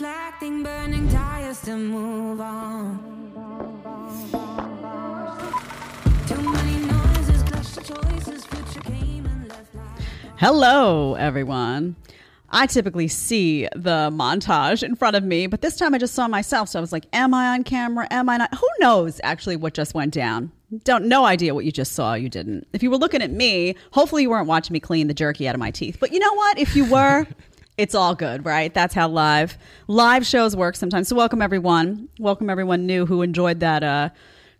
reflecting, 0.00 0.62
burning 0.62 1.08
tires 1.08 1.60
to 1.60 1.74
move 1.76 2.40
on. 2.40 3.00
Too 6.28 6.40
many 6.40 6.86
noises, 6.86 7.42
clash 7.42 7.70
the 7.70 7.82
choices, 7.82 8.44
future 8.44 8.80
came 8.82 9.26
and 9.26 9.48
left 9.48 9.74
like. 9.74 9.84
Hello, 10.36 11.14
everyone. 11.14 11.96
I 12.50 12.66
typically 12.66 13.08
see 13.08 13.66
the 13.74 14.10
montage 14.12 14.84
in 14.84 14.94
front 14.94 15.16
of 15.16 15.24
me, 15.24 15.48
but 15.48 15.62
this 15.62 15.76
time 15.76 15.94
I 15.94 15.98
just 15.98 16.14
saw 16.14 16.28
myself. 16.28 16.68
So 16.68 16.78
I 16.78 16.80
was 16.80 16.92
like, 16.92 17.06
Am 17.12 17.34
I 17.34 17.48
on 17.48 17.64
camera? 17.64 18.06
Am 18.12 18.28
I 18.28 18.36
not? 18.36 18.54
Who 18.54 18.68
knows 18.78 19.20
actually 19.24 19.56
what 19.56 19.74
just 19.74 19.94
went 19.94 20.14
down? 20.14 20.52
Don't 20.84 21.06
no 21.06 21.24
idea 21.24 21.54
what 21.54 21.64
you 21.64 21.72
just 21.72 21.92
saw. 21.92 22.14
You 22.14 22.28
didn't. 22.28 22.68
If 22.72 22.82
you 22.82 22.90
were 22.90 22.98
looking 22.98 23.20
at 23.22 23.32
me, 23.32 23.74
hopefully 23.90 24.22
you 24.22 24.30
weren't 24.30 24.46
watching 24.46 24.74
me 24.74 24.80
clean 24.80 25.08
the 25.08 25.14
jerky 25.14 25.48
out 25.48 25.54
of 25.54 25.58
my 25.58 25.70
teeth. 25.70 25.96
But 25.98 26.12
you 26.12 26.20
know 26.20 26.34
what? 26.34 26.58
If 26.58 26.76
you 26.76 26.84
were, 26.84 27.26
it's 27.78 27.94
all 27.94 28.14
good, 28.14 28.44
right? 28.44 28.74
That's 28.74 28.92
how 28.92 29.08
live 29.08 29.56
live 29.86 30.26
shows 30.26 30.54
work 30.54 30.74
sometimes. 30.74 31.08
So 31.08 31.16
welcome 31.16 31.40
everyone. 31.40 32.08
Welcome 32.18 32.50
everyone 32.50 32.86
new 32.86 33.06
who 33.06 33.22
enjoyed 33.22 33.60
that 33.60 33.82
uh 33.82 34.10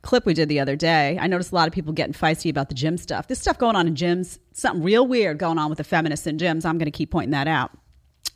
clip 0.02 0.24
we 0.24 0.32
did 0.32 0.48
the 0.48 0.60
other 0.60 0.76
day. 0.76 1.18
I 1.20 1.26
noticed 1.26 1.50
a 1.50 1.54
lot 1.56 1.66
of 1.66 1.74
people 1.74 1.92
getting 1.92 2.14
feisty 2.14 2.48
about 2.48 2.68
the 2.68 2.74
gym 2.76 2.96
stuff. 2.96 3.26
This 3.26 3.40
stuff 3.40 3.58
going 3.58 3.74
on 3.74 3.88
in 3.88 3.96
gyms, 3.96 4.38
something 4.52 4.84
real 4.84 5.06
weird 5.06 5.38
going 5.38 5.58
on 5.58 5.68
with 5.68 5.78
the 5.78 5.84
feminists 5.84 6.28
in 6.28 6.38
gyms. 6.38 6.64
I'm 6.64 6.78
going 6.78 6.86
to 6.86 6.92
keep 6.92 7.10
pointing 7.10 7.32
that 7.32 7.48
out. 7.48 7.72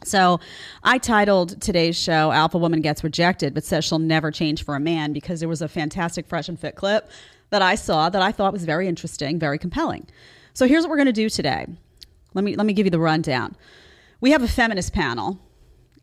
So, 0.05 0.41
I 0.83 0.99
titled 0.99 1.61
today's 1.61 1.97
show 1.97 2.33
Alpha 2.33 2.59
Woman 2.59 2.81
Gets 2.81 3.05
Rejected, 3.05 3.55
but 3.55 3.63
says 3.63 3.85
she'll 3.85 4.01
never 4.01 4.33
change 4.33 4.65
for 4.65 4.75
a 4.75 4.81
man 4.81 5.13
because 5.13 5.39
there 5.39 5.49
was 5.49 5.63
a 5.63 5.69
fantastic 5.69 6.27
Fresh 6.27 6.49
and 6.49 6.59
Fit 6.59 6.75
clip 6.75 7.09
that 7.51 7.63
I 7.63 7.77
saw 7.77 8.11
that 8.11 8.21
I 8.21 8.33
thought 8.33 8.53
was 8.53 8.65
very 8.65 8.89
interesting, 8.89 9.39
very 9.39 9.59
compelling. 9.59 10.09
So, 10.55 10.67
here's 10.67 10.83
what 10.83 10.91
we're 10.91 10.97
going 10.97 11.07
to 11.07 11.13
do 11.13 11.31
today. 11.31 11.67
Let 12.35 12.43
me, 12.45 12.57
let 12.57 12.67
me 12.67 12.73
give 12.73 12.85
you 12.85 12.91
the 12.91 12.99
rundown. 12.99 13.55
We 14.23 14.31
have 14.31 14.45
a 14.45 14.49
feminist 14.49 14.93
panel 14.93 15.41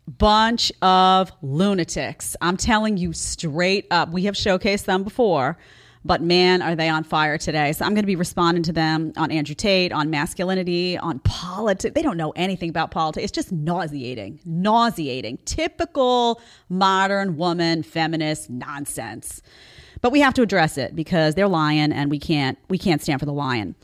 bunch 0.06 0.70
of 0.82 1.32
lunatics. 1.40 2.36
I'm 2.42 2.58
telling 2.58 2.98
you 2.98 3.14
straight 3.14 3.86
up. 3.90 4.10
We 4.10 4.24
have 4.24 4.34
showcased 4.34 4.84
them 4.84 5.04
before, 5.04 5.56
but 6.04 6.20
man, 6.20 6.60
are 6.60 6.76
they 6.76 6.90
on 6.90 7.02
fire 7.02 7.38
today. 7.38 7.72
So 7.72 7.86
I'm 7.86 7.94
going 7.94 8.02
to 8.02 8.06
be 8.06 8.16
responding 8.16 8.62
to 8.64 8.74
them 8.74 9.14
on 9.16 9.30
Andrew 9.30 9.54
Tate, 9.54 9.90
on 9.90 10.10
masculinity, 10.10 10.98
on 10.98 11.20
politics. 11.20 11.94
They 11.94 12.02
don't 12.02 12.18
know 12.18 12.32
anything 12.36 12.68
about 12.68 12.90
politics. 12.90 13.24
It's 13.24 13.32
just 13.32 13.52
nauseating, 13.52 14.38
nauseating, 14.44 15.38
typical 15.46 16.42
modern 16.68 17.38
woman 17.38 17.82
feminist 17.82 18.50
nonsense. 18.50 19.40
But 20.02 20.12
we 20.12 20.20
have 20.20 20.34
to 20.34 20.42
address 20.42 20.76
it 20.76 20.94
because 20.94 21.36
they're 21.36 21.48
lying 21.48 21.90
and 21.90 22.10
we 22.10 22.18
can't 22.18 22.58
we 22.68 22.76
can't 22.76 23.00
stand 23.00 23.18
for 23.18 23.26
the 23.26 23.32
lion. 23.32 23.76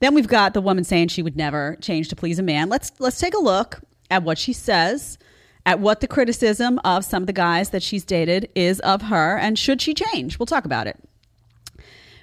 Then 0.00 0.14
we've 0.14 0.28
got 0.28 0.54
the 0.54 0.60
woman 0.60 0.84
saying 0.84 1.08
she 1.08 1.22
would 1.22 1.36
never 1.36 1.76
change 1.80 2.08
to 2.08 2.16
please 2.16 2.38
a 2.38 2.42
man. 2.42 2.68
Let's 2.68 2.92
let's 2.98 3.18
take 3.18 3.34
a 3.34 3.40
look 3.40 3.80
at 4.10 4.22
what 4.22 4.38
she 4.38 4.52
says 4.52 5.18
at 5.66 5.80
what 5.80 6.00
the 6.00 6.06
criticism 6.06 6.80
of 6.82 7.04
some 7.04 7.22
of 7.22 7.26
the 7.26 7.32
guys 7.32 7.70
that 7.70 7.82
she's 7.82 8.04
dated 8.04 8.48
is 8.54 8.80
of 8.80 9.02
her 9.02 9.36
and 9.36 9.58
should 9.58 9.82
she 9.82 9.92
change. 9.92 10.38
We'll 10.38 10.46
talk 10.46 10.64
about 10.64 10.86
it. 10.86 10.98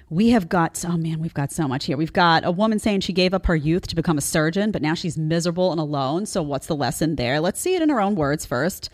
We 0.08 0.30
have 0.30 0.48
got, 0.48 0.84
oh 0.86 0.96
man, 0.96 1.20
we've 1.20 1.34
got 1.34 1.52
so 1.52 1.66
much 1.68 1.86
here. 1.86 1.96
We've 1.96 2.12
got 2.12 2.44
a 2.44 2.50
woman 2.50 2.78
saying 2.78 3.00
she 3.00 3.12
gave 3.12 3.34
up 3.34 3.46
her 3.46 3.56
youth 3.56 3.86
to 3.88 3.96
become 3.96 4.18
a 4.18 4.20
surgeon, 4.20 4.70
but 4.70 4.82
now 4.82 4.94
she's 4.94 5.18
miserable 5.18 5.72
and 5.72 5.80
alone. 5.80 6.26
So, 6.26 6.42
what's 6.42 6.68
the 6.68 6.76
lesson 6.76 7.16
there? 7.16 7.40
Let's 7.40 7.60
see 7.60 7.74
it 7.74 7.82
in 7.82 7.88
her 7.88 8.00
own 8.00 8.14
words 8.14 8.46
first. 8.46 8.88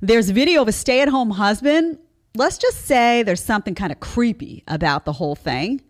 There's 0.00 0.28
video 0.28 0.62
of 0.62 0.68
a 0.68 0.72
stay 0.72 1.00
at 1.00 1.08
home 1.08 1.30
husband. 1.30 1.98
Let's 2.34 2.58
just 2.58 2.84
say 2.84 3.22
there's 3.22 3.42
something 3.42 3.74
kind 3.74 3.92
of 3.92 4.00
creepy 4.00 4.62
about 4.68 5.06
the 5.06 5.12
whole 5.12 5.34
thing. 5.34 5.82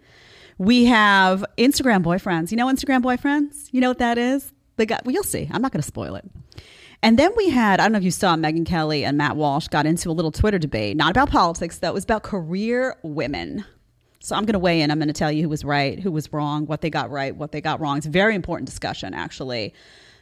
We 0.58 0.86
have 0.86 1.44
Instagram 1.56 2.02
boyfriends. 2.02 2.50
You 2.50 2.56
know 2.56 2.66
Instagram 2.66 3.02
boyfriends? 3.02 3.68
You 3.70 3.80
know 3.80 3.88
what 3.88 3.98
that 3.98 4.18
is? 4.18 4.52
They 4.76 4.86
got, 4.86 5.04
well, 5.04 5.12
you'll 5.12 5.24
see. 5.24 5.48
I'm 5.52 5.62
not 5.62 5.72
going 5.72 5.82
to 5.82 5.86
spoil 5.86 6.16
it. 6.16 6.24
And 7.02 7.16
then 7.16 7.30
we 7.36 7.48
had, 7.48 7.78
I 7.78 7.84
don't 7.84 7.92
know 7.92 7.98
if 7.98 8.04
you 8.04 8.10
saw 8.10 8.34
Megyn 8.34 8.66
Kelly 8.66 9.04
and 9.04 9.16
Matt 9.16 9.36
Walsh 9.36 9.68
got 9.68 9.86
into 9.86 10.10
a 10.10 10.12
little 10.12 10.32
Twitter 10.32 10.58
debate, 10.58 10.96
not 10.96 11.10
about 11.10 11.30
politics, 11.30 11.78
though, 11.78 11.88
it 11.88 11.94
was 11.94 12.04
about 12.04 12.24
career 12.24 12.96
women. 13.02 13.64
So 14.18 14.34
I'm 14.34 14.44
going 14.44 14.54
to 14.54 14.58
weigh 14.58 14.80
in. 14.80 14.90
I'm 14.90 14.98
going 14.98 15.06
to 15.06 15.14
tell 15.14 15.30
you 15.30 15.42
who 15.42 15.48
was 15.48 15.64
right, 15.64 16.00
who 16.00 16.10
was 16.10 16.32
wrong, 16.32 16.66
what 16.66 16.80
they 16.80 16.90
got 16.90 17.10
right, 17.10 17.36
what 17.36 17.52
they 17.52 17.60
got 17.60 17.80
wrong. 17.80 17.98
It's 17.98 18.06
a 18.06 18.10
very 18.10 18.34
important 18.34 18.68
discussion, 18.68 19.14
actually, 19.14 19.74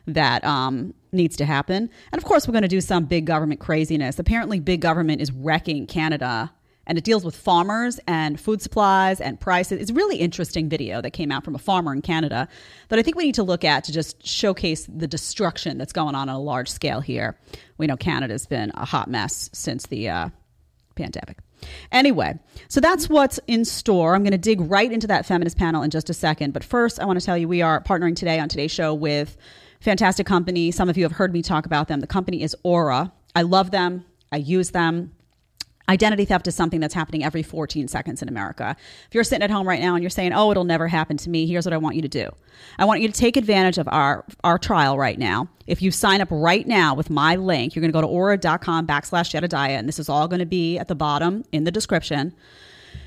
that 0.07 0.45
um, 0.45 0.93
needs 1.13 1.37
to 1.37 1.47
happen. 1.47 1.89
And 2.13 2.19
of 2.19 2.25
course, 2.25 2.47
we're 2.47 2.53
going 2.53 2.63
to 2.63 2.69
do 2.69 2.83
some 2.83 3.07
big 3.07 3.25
government 3.25 3.61
craziness. 3.61 4.19
Apparently, 4.19 4.61
big 4.61 4.83
government 4.83 5.23
is 5.23 5.33
wrecking 5.33 5.87
Canada 5.87 6.53
and 6.87 6.97
it 6.97 7.05
deals 7.05 7.25
with 7.25 7.37
farmers 7.37 7.99
and 8.07 8.39
food 8.39 8.63
supplies 8.63 9.21
and 9.21 9.41
prices. 9.41 9.81
It's 9.81 9.91
a 9.91 9.95
really 9.95 10.17
interesting 10.17 10.69
video 10.69 11.01
that 11.01 11.11
came 11.11 11.33
out 11.33 11.45
from 11.45 11.55
a 11.55 11.59
farmer 11.59 11.93
in 11.93 12.03
Canada 12.03 12.49
that 12.89 12.99
I 12.99 13.03
think 13.03 13.17
we 13.17 13.25
need 13.25 13.35
to 13.37 13.43
look 13.43 13.65
at 13.65 13.85
to 13.85 13.93
just 13.93 14.27
showcase 14.27 14.87
the 14.87 15.07
destruction 15.07 15.79
that's 15.79 15.93
going 15.93 16.15
on 16.15 16.29
on 16.29 16.35
a 16.35 16.39
large 16.39 16.71
scale 16.71 17.01
here. 17.01 17.39
We 17.79 17.87
know 17.87 17.97
Canada's 17.97 18.47
been 18.47 18.71
a 18.75 18.85
hot 18.85 19.09
mess 19.09 19.51
since 19.53 19.87
the 19.87 20.09
uh, 20.09 20.29
pandemic. 20.95 21.39
Anyway, 21.91 22.39
so 22.69 22.81
that's 22.81 23.09
what's 23.09 23.41
in 23.47 23.65
store. 23.65 24.15
I'm 24.15 24.23
going 24.23 24.33
to 24.33 24.39
dig 24.39 24.61
right 24.61 24.91
into 24.91 25.07
that 25.07 25.27
feminist 25.27 25.57
panel 25.57 25.83
in 25.83 25.91
just 25.91 26.11
a 26.11 26.15
second. 26.15 26.53
But 26.53 26.63
first, 26.63 27.01
I 27.01 27.07
want 27.07 27.19
to 27.19 27.25
tell 27.25 27.37
you 27.37 27.49
we 27.49 27.63
are 27.63 27.83
partnering 27.83 28.15
today 28.15 28.39
on 28.39 28.49
today's 28.49 28.71
show 28.71 28.95
with 28.95 29.37
fantastic 29.81 30.27
company. 30.27 30.71
Some 30.71 30.89
of 30.89 30.97
you 30.97 31.05
have 31.05 31.13
heard 31.13 31.33
me 31.33 31.43
talk 31.43 31.67
about 31.67 31.89
them. 31.89 32.01
The 32.01 32.07
company 32.07 32.43
is 32.43 32.55
Aura. 32.63 33.13
I 33.35 33.43
love 33.43 33.71
them. 33.71 34.05
I 34.33 34.37
use 34.37 34.71
them. 34.71 35.16
Identity 35.89 36.25
theft 36.25 36.49
is 36.49 36.55
something 36.55 36.81
that's 36.81 36.95
happening 36.95 37.25
every 37.25 37.43
14 37.43 37.89
seconds 37.89 38.23
in 38.23 38.29
America. 38.29 38.77
If 39.09 39.15
you're 39.15 39.25
sitting 39.25 39.43
at 39.43 39.51
home 39.51 39.69
right 39.69 39.81
now 39.81 39.95
and 39.95 40.03
you're 40.03 40.11
saying, 40.11 40.33
"Oh, 40.33 40.51
it'll 40.51 40.65
never 40.65 40.89
happen 40.89 41.17
to 41.19 41.31
me," 41.31 41.47
here's 41.47 41.65
what 41.65 41.73
I 41.73 41.77
want 41.77 41.97
you 41.97 42.03
to 42.03 42.09
do. 42.09 42.29
I 42.79 42.85
want 42.85 43.01
you 43.01 43.09
to 43.09 43.15
take 43.15 43.37
advantage 43.37 43.79
of 43.79 43.89
our 43.91 44.25
our 44.43 44.59
trial 44.59 44.99
right 44.99 45.19
now. 45.19 45.49
If 45.67 45.83
you 45.83 45.91
sign 45.91 46.21
up 46.21 46.29
right 46.31 46.67
now 46.67 46.95
with 46.95 47.11
my 47.11 47.37
link, 47.37 47.75
you're 47.75 47.83
going 47.83 47.93
to 47.93 47.97
go 47.97 48.01
to 48.01 48.07
aura.com 48.07 48.87
backslash 48.87 49.31
Jedediah, 49.31 49.77
and 49.77 49.89
this 49.89 49.99
is 49.99 50.09
all 50.09 50.29
going 50.29 50.41
to 50.41 50.47
be 50.47 50.79
at 50.79 50.89
the 50.89 50.95
bottom 50.95 51.45
in 51.53 51.65
the 51.65 51.71
description. 51.71 52.35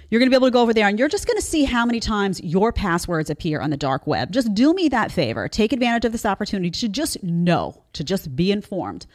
You're 0.09 0.19
going 0.19 0.31
to 0.31 0.31
be 0.31 0.37
able 0.37 0.47
to 0.47 0.51
go 0.51 0.61
over 0.61 0.73
there 0.73 0.87
and 0.87 0.97
you're 0.97 1.07
just 1.07 1.27
going 1.27 1.37
to 1.37 1.45
see 1.45 1.65
how 1.65 1.85
many 1.85 1.99
times 1.99 2.41
your 2.41 2.73
passwords 2.73 3.29
appear 3.29 3.61
on 3.61 3.69
the 3.69 3.77
dark 3.77 4.07
web. 4.07 4.31
Just 4.31 4.55
do 4.55 4.73
me 4.73 4.89
that 4.89 5.11
favor. 5.11 5.47
Take 5.47 5.71
advantage 5.71 6.03
of 6.03 6.11
this 6.11 6.25
opportunity 6.25 6.71
to 6.71 6.89
just 6.89 7.21
know, 7.23 7.83
to 7.93 8.03
just 8.03 8.35
be 8.35 8.51
informed. 8.51 9.05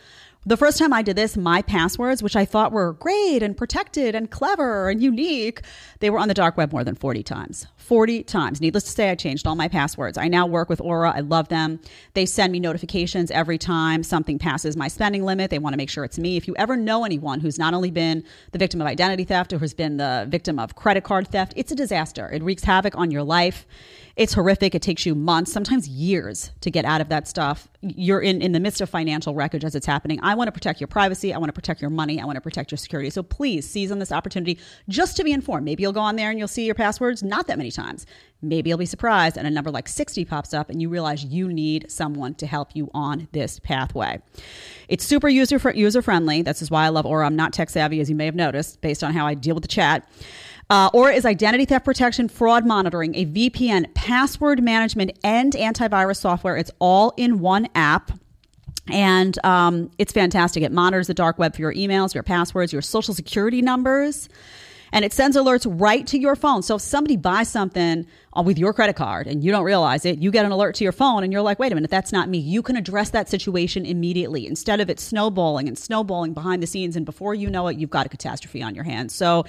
The 0.46 0.58
first 0.58 0.78
time 0.78 0.92
I 0.92 1.00
did 1.00 1.16
this, 1.16 1.38
my 1.38 1.62
passwords, 1.62 2.22
which 2.22 2.36
I 2.36 2.44
thought 2.44 2.70
were 2.70 2.92
great 2.92 3.42
and 3.42 3.56
protected 3.56 4.14
and 4.14 4.30
clever 4.30 4.90
and 4.90 5.02
unique, 5.02 5.62
they 6.00 6.10
were 6.10 6.18
on 6.18 6.28
the 6.28 6.34
dark 6.34 6.58
web 6.58 6.70
more 6.70 6.84
than 6.84 6.94
40 6.94 7.22
times. 7.22 7.66
40 7.78 8.24
times. 8.24 8.60
Needless 8.60 8.84
to 8.84 8.90
say, 8.90 9.08
I 9.08 9.14
changed 9.14 9.46
all 9.46 9.54
my 9.54 9.68
passwords. 9.68 10.18
I 10.18 10.28
now 10.28 10.46
work 10.46 10.68
with 10.68 10.82
Aura. 10.82 11.16
I 11.16 11.20
love 11.20 11.48
them. 11.48 11.80
They 12.12 12.26
send 12.26 12.52
me 12.52 12.60
notifications 12.60 13.30
every 13.30 13.56
time 13.56 14.02
something 14.02 14.38
passes 14.38 14.76
my 14.76 14.86
spending 14.88 15.24
limit. 15.24 15.50
They 15.50 15.58
want 15.58 15.72
to 15.72 15.78
make 15.78 15.88
sure 15.88 16.04
it's 16.04 16.18
me. 16.18 16.36
If 16.36 16.46
you 16.46 16.54
ever 16.56 16.76
know 16.76 17.06
anyone 17.06 17.40
who's 17.40 17.58
not 17.58 17.72
only 17.72 17.90
been 17.90 18.22
the 18.52 18.58
victim 18.58 18.82
of 18.82 18.86
identity 18.86 19.24
theft 19.24 19.54
or 19.54 19.58
who's 19.58 19.72
been 19.72 19.96
the 19.96 20.26
victim 20.28 20.58
of 20.58 20.74
credit 20.74 21.04
card 21.04 21.26
theft, 21.28 21.54
it's 21.56 21.72
a 21.72 21.74
disaster. 21.74 22.28
It 22.30 22.42
wreaks 22.42 22.64
havoc 22.64 22.94
on 22.98 23.10
your 23.10 23.22
life. 23.22 23.66
It's 24.16 24.32
horrific. 24.32 24.76
It 24.76 24.82
takes 24.82 25.04
you 25.04 25.16
months, 25.16 25.52
sometimes 25.52 25.88
years 25.88 26.52
to 26.60 26.70
get 26.70 26.84
out 26.84 27.00
of 27.00 27.08
that 27.08 27.26
stuff. 27.26 27.66
You're 27.80 28.20
in, 28.20 28.42
in 28.42 28.52
the 28.52 28.60
midst 28.60 28.80
of 28.80 28.88
financial 28.88 29.34
wreckage 29.34 29.64
as 29.64 29.74
it's 29.74 29.86
happening. 29.86 30.20
I 30.22 30.36
want 30.36 30.46
to 30.46 30.52
protect 30.52 30.80
your 30.80 30.86
privacy. 30.86 31.34
I 31.34 31.38
want 31.38 31.48
to 31.48 31.52
protect 31.52 31.80
your 31.80 31.90
money. 31.90 32.20
I 32.20 32.24
want 32.24 32.36
to 32.36 32.40
protect 32.40 32.70
your 32.70 32.78
security. 32.78 33.10
So 33.10 33.24
please 33.24 33.68
seize 33.68 33.90
on 33.90 33.98
this 33.98 34.12
opportunity 34.12 34.60
just 34.88 35.16
to 35.16 35.24
be 35.24 35.32
informed. 35.32 35.64
Maybe 35.64 35.82
you'll 35.82 35.92
go 35.92 36.00
on 36.00 36.14
there 36.14 36.30
and 36.30 36.38
you'll 36.38 36.46
see 36.46 36.64
your 36.64 36.76
passwords 36.76 37.24
not 37.24 37.48
that 37.48 37.58
many 37.58 37.72
times. 37.72 38.06
Maybe 38.40 38.68
you'll 38.68 38.78
be 38.78 38.86
surprised 38.86 39.36
and 39.36 39.48
a 39.48 39.50
number 39.50 39.72
like 39.72 39.88
60 39.88 40.24
pops 40.26 40.54
up 40.54 40.70
and 40.70 40.80
you 40.80 40.88
realize 40.88 41.24
you 41.24 41.52
need 41.52 41.90
someone 41.90 42.34
to 42.34 42.46
help 42.46 42.70
you 42.74 42.90
on 42.94 43.26
this 43.32 43.58
pathway. 43.58 44.22
It's 44.88 45.04
super 45.04 45.28
user 45.28 45.58
user 45.74 46.02
friendly. 46.02 46.42
This 46.42 46.62
is 46.62 46.70
why 46.70 46.84
I 46.84 46.90
love 46.90 47.04
Aura. 47.04 47.26
I'm 47.26 47.36
not 47.36 47.52
tech 47.52 47.68
savvy, 47.68 48.00
as 48.00 48.08
you 48.08 48.14
may 48.14 48.26
have 48.26 48.36
noticed, 48.36 48.80
based 48.80 49.02
on 49.02 49.12
how 49.12 49.26
I 49.26 49.34
deal 49.34 49.54
with 49.56 49.62
the 49.62 49.68
chat. 49.68 50.08
Uh, 50.70 50.90
Aura 50.92 51.12
is 51.12 51.24
identity 51.24 51.64
theft 51.64 51.84
protection, 51.84 52.28
fraud 52.28 52.66
monitoring, 52.66 53.14
a 53.14 53.26
VPN, 53.26 53.92
password 53.94 54.62
management, 54.62 55.18
and 55.22 55.52
antivirus 55.52 56.16
software. 56.16 56.56
It's 56.56 56.70
all 56.78 57.12
in 57.16 57.38
one 57.40 57.68
app. 57.74 58.10
And 58.90 59.42
um, 59.44 59.90
it's 59.98 60.12
fantastic. 60.12 60.62
It 60.62 60.72
monitors 60.72 61.06
the 61.06 61.14
dark 61.14 61.38
web 61.38 61.54
for 61.54 61.62
your 61.62 61.72
emails, 61.72 62.12
your 62.12 62.22
passwords, 62.22 62.72
your 62.72 62.82
social 62.82 63.14
security 63.14 63.62
numbers 63.62 64.28
and 64.94 65.04
it 65.04 65.12
sends 65.12 65.36
alerts 65.36 65.66
right 65.68 66.06
to 66.06 66.18
your 66.20 66.36
phone. 66.36 66.62
So 66.62 66.76
if 66.76 66.82
somebody 66.82 67.16
buys 67.16 67.48
something 67.48 68.06
uh, 68.32 68.42
with 68.42 68.58
your 68.58 68.72
credit 68.72 68.94
card 68.94 69.26
and 69.26 69.42
you 69.42 69.50
don't 69.50 69.64
realize 69.64 70.04
it, 70.04 70.20
you 70.20 70.30
get 70.30 70.46
an 70.46 70.52
alert 70.52 70.76
to 70.76 70.84
your 70.84 70.92
phone 70.92 71.24
and 71.24 71.32
you're 71.32 71.42
like, 71.42 71.58
wait 71.58 71.72
a 71.72 71.74
minute, 71.74 71.90
that's 71.90 72.12
not 72.12 72.28
me. 72.28 72.38
You 72.38 72.62
can 72.62 72.76
address 72.76 73.10
that 73.10 73.28
situation 73.28 73.84
immediately 73.84 74.46
instead 74.46 74.80
of 74.80 74.88
it 74.88 75.00
snowballing 75.00 75.66
and 75.66 75.76
snowballing 75.76 76.32
behind 76.32 76.62
the 76.62 76.68
scenes. 76.68 76.94
And 76.94 77.04
before 77.04 77.34
you 77.34 77.50
know 77.50 77.66
it, 77.66 77.76
you've 77.76 77.90
got 77.90 78.06
a 78.06 78.08
catastrophe 78.08 78.62
on 78.62 78.76
your 78.76 78.84
hands. 78.84 79.12
So 79.12 79.46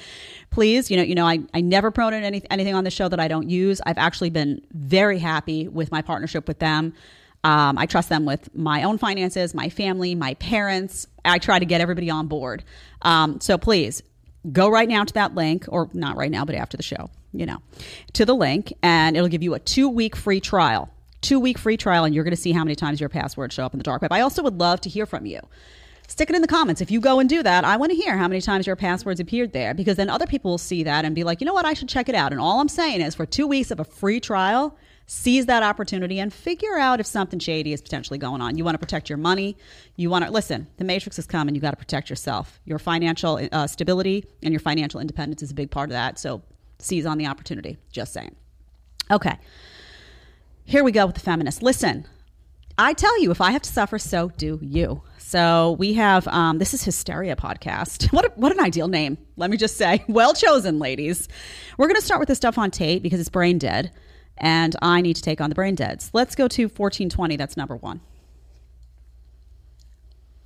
please, 0.50 0.90
you 0.90 0.98
know, 0.98 1.04
you 1.04 1.14
know, 1.14 1.28
I, 1.28 1.38
I 1.54 1.62
never 1.62 1.92
promote 1.92 2.14
any, 2.14 2.42
anything 2.50 2.74
on 2.74 2.84
the 2.84 2.90
show 2.90 3.08
that 3.08 3.20
I 3.20 3.28
don't 3.28 3.48
use. 3.48 3.80
I've 3.86 4.00
actually 4.00 4.32
been 4.32 4.66
very 4.72 5.20
happy 5.20 5.68
with 5.68 5.92
my 5.92 6.02
partnership 6.02 6.48
with 6.48 6.58
them. 6.58 6.96
Um, 7.44 7.78
I 7.78 7.86
trust 7.86 8.10
them 8.10 8.26
with 8.26 8.56
my 8.56 8.82
own 8.82 8.98
finances, 8.98 9.54
my 9.54 9.70
family, 9.70 10.16
my 10.16 10.34
parents. 10.34 11.06
I 11.24 11.38
try 11.38 11.60
to 11.60 11.66
get 11.66 11.82
everybody 11.82 12.10
on 12.10 12.26
board. 12.26 12.64
Um, 13.04 13.40
so 13.40 13.60
please 13.60 14.02
go 14.52 14.70
right 14.70 14.88
now 14.88 15.04
to 15.04 15.14
that 15.14 15.36
link, 15.36 15.66
or 15.70 15.90
not 15.94 16.18
right 16.18 16.32
now, 16.32 16.46
but 16.46 16.56
after 16.56 16.78
the 16.78 16.84
show, 16.84 17.10
you 17.34 17.46
know, 17.46 17.58
to 18.14 18.26
the 18.26 18.36
link, 18.36 18.74
and 18.82 19.16
it'll 19.16 19.30
give 19.30 19.44
you 19.44 19.54
a 19.54 19.60
two 19.60 19.90
week 19.90 20.16
free 20.16 20.40
trial. 20.40 20.90
Two 21.22 21.40
week 21.40 21.58
free 21.58 21.78
trial, 21.78 22.04
and 22.04 22.14
you're 22.14 22.24
going 22.24 22.36
to 22.36 22.42
see 22.42 22.52
how 22.52 22.64
many 22.64 22.76
times 22.76 23.00
your 23.00 23.10
passwords 23.10 23.56
show 23.56 23.66
up 23.66 23.74
in 23.74 23.80
the 23.80 23.84
dark 23.84 24.02
web. 24.02 24.12
I 24.12 24.22
also 24.22 24.44
would 24.44 24.60
love 24.60 24.82
to 24.82 24.90
hear 24.90 25.06
from 25.06 25.26
you. 25.26 25.40
Stick 26.08 26.30
it 26.30 26.36
in 26.36 26.42
the 26.42 26.48
comments. 26.48 26.82
If 26.82 26.92
you 26.92 27.00
go 27.00 27.20
and 27.20 27.28
do 27.28 27.42
that, 27.42 27.64
I 27.64 27.78
want 27.78 27.92
to 27.92 27.96
hear 27.98 28.16
how 28.16 28.28
many 28.28 28.40
times 28.42 28.68
your 28.68 28.76
passwords 28.76 29.20
appeared 29.20 29.54
there 29.54 29.74
because 29.74 29.98
then 29.98 30.10
other 30.10 30.28
people 30.28 30.52
will 30.52 30.58
see 30.60 30.84
that 30.84 31.04
and 31.04 31.16
be 31.16 31.24
like, 31.24 31.42
you 31.42 31.46
know 31.46 31.54
what, 31.54 31.66
I 31.66 31.74
should 31.74 31.90
check 31.90 32.10
it 32.10 32.16
out. 32.16 32.32
And 32.32 32.40
all 32.40 32.60
I'm 32.60 32.70
saying 32.70 33.02
is 33.02 33.16
for 33.16 33.26
two 33.26 33.48
weeks 33.48 33.72
of 33.72 33.80
a 33.80 33.84
free 33.84 34.20
trial, 34.20 34.78
seize 35.07 35.46
that 35.46 35.63
opportunity 35.63 36.19
and 36.19 36.34
figure 36.34 36.78
out 36.78 37.00
if 37.00 37.06
something 37.06 37.40
shady 37.40 37.74
is 37.74 37.81
potentially 37.81 38.18
going 38.18 38.42
on. 38.42 38.57
You 38.57 38.63
want 38.63 38.75
to 38.75 38.80
protect 38.80 39.10
your 39.10 39.18
money. 39.18 39.57
You 39.96 40.10
want 40.10 40.25
to 40.25 40.31
listen. 40.31 40.68
The 40.78 40.84
matrix 40.84 41.19
is 41.19 41.28
coming. 41.28 41.56
You 41.56 41.62
got 41.62 41.72
to 41.72 41.78
protect 41.78 42.10
yourself. 42.10 42.60
Your 42.66 42.80
financial 42.80 43.40
uh, 43.52 43.68
stability 43.68 44.25
and 44.42 44.52
your 44.52 44.60
financial 44.60 45.00
independence 45.00 45.44
is 45.44 45.52
a 45.52 45.56
big 45.56 45.69
part 45.69 45.90
of 45.90 45.94
that. 45.94 46.18
So 46.18 46.42
seize 46.80 47.06
on 47.06 47.18
the 47.18 47.28
opportunity. 47.28 47.78
Just 47.92 48.13
saying. 48.13 48.36
Okay. 49.12 49.38
Here 50.63 50.84
we 50.84 50.92
go 50.92 51.06
with 51.06 51.16
the 51.16 51.22
feminist. 51.22 51.62
Listen, 51.62 52.08
I 52.78 52.94
tell 52.94 53.22
you, 53.22 53.31
if 53.31 53.40
I 53.40 53.51
have 53.51 53.62
to 53.62 53.69
suffer, 53.69 54.00
so 54.00 54.30
do 54.38 54.60
you. 54.62 55.04
So 55.18 55.75
we 55.80 55.94
have 55.94 56.28
um, 56.28 56.58
this 56.58 56.74
is 56.74 56.84
Hysteria 56.84 57.36
podcast. 57.36 58.12
What 58.16 58.25
a, 58.25 58.31
what 58.36 58.51
an 58.51 58.60
ideal 58.60 58.88
name. 58.88 59.18
Let 59.38 59.50
me 59.50 59.58
just 59.58 59.78
say, 59.78 60.04
well 60.08 60.34
chosen, 60.34 60.80
ladies. 60.80 61.28
We're 61.78 61.88
going 61.88 62.00
to 62.00 62.06
start 62.06 62.19
with 62.19 62.28
the 62.28 62.36
stuff 62.36 62.58
on 62.58 62.72
Tate 62.72 63.04
because 63.04 63.19
it's 63.19 63.30
brain 63.30 63.58
dead, 63.58 63.92
and 64.38 64.76
I 64.82 65.02
need 65.02 65.16
to 65.16 65.22
take 65.22 65.40
on 65.42 65.50
the 65.50 65.56
brain 65.56 65.76
deads. 65.76 66.10
Let's 66.14 66.36
go 66.36 66.48
to 66.50 66.64
1420. 66.64 67.36
That's 67.38 67.56
number 67.58 67.76
one. 67.76 68.02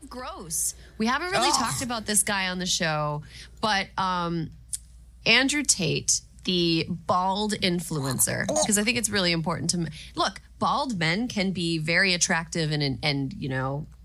gross. 0.09 0.73
We 0.97 1.05
haven't 1.05 1.31
really 1.31 1.51
talked 1.51 1.81
about 1.83 2.05
this 2.07 2.23
guy 2.23 2.47
on 2.47 2.57
the 2.59 2.65
show, 2.65 3.21
but 3.61 3.87
um, 3.97 4.49
Andrew 5.25 5.61
Tate, 5.63 6.21
the 6.45 6.87
bald 6.89 7.53
influencer, 7.53 8.47
because 8.47 8.77
I 8.79 8.83
think 8.83 8.97
it's 8.97 9.09
really 9.09 9.31
important 9.31 9.69
to 9.71 9.77
m- 9.77 9.87
look. 10.15 10.41
Bald 10.57 10.97
men 10.97 11.27
can 11.27 11.51
be 11.51 11.77
very 11.77 12.13
attractive 12.13 12.71
and 12.71 12.81
and, 12.81 12.97
and 13.03 13.33
you 13.33 13.49
know 13.49 13.85
y- 13.85 13.98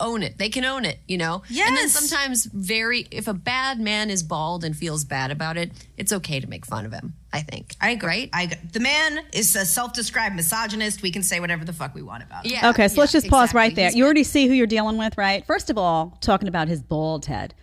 own 0.00 0.22
it. 0.22 0.38
They 0.38 0.48
can 0.48 0.64
own 0.64 0.84
it, 0.84 0.98
you 1.06 1.16
know. 1.16 1.42
Yes. 1.48 1.68
And 1.68 1.76
then 1.76 1.88
sometimes 1.88 2.46
very 2.46 3.06
if 3.10 3.28
a 3.28 3.34
bad 3.34 3.78
man 3.80 4.10
is 4.10 4.22
bald 4.22 4.64
and 4.64 4.76
feels 4.76 5.04
bad 5.04 5.30
about 5.30 5.56
it, 5.56 5.70
it's 5.96 6.12
okay 6.12 6.40
to 6.40 6.48
make 6.48 6.66
fun 6.66 6.84
of 6.84 6.92
him. 6.92 7.14
I 7.32 7.40
think. 7.40 7.74
I 7.80 7.90
agree. 7.90 8.08
Right? 8.08 8.30
I 8.32 8.42
agree. 8.44 8.58
the 8.72 8.80
man 8.80 9.24
is 9.32 9.54
a 9.56 9.64
self-described 9.64 10.36
misogynist. 10.36 11.02
We 11.02 11.10
can 11.10 11.22
say 11.22 11.40
whatever 11.40 11.64
the 11.64 11.72
fuck 11.72 11.94
we 11.94 12.02
want 12.02 12.22
about 12.22 12.46
him. 12.46 12.52
yeah. 12.52 12.70
Okay, 12.70 12.88
so 12.88 12.94
yeah, 12.94 13.00
let's 13.00 13.12
just 13.12 13.28
pause 13.28 13.50
exactly. 13.50 13.58
right 13.58 13.74
there. 13.76 13.86
He's 13.86 13.96
You 13.96 14.04
already 14.04 14.24
see 14.24 14.46
who 14.46 14.54
you're 14.54 14.66
dealing 14.66 14.96
with, 14.98 15.16
right? 15.18 15.44
First 15.46 15.70
of 15.70 15.78
all, 15.78 16.16
talking 16.20 16.48
about 16.48 16.68
his 16.68 16.82
bald 16.82 17.26
head. 17.26 17.54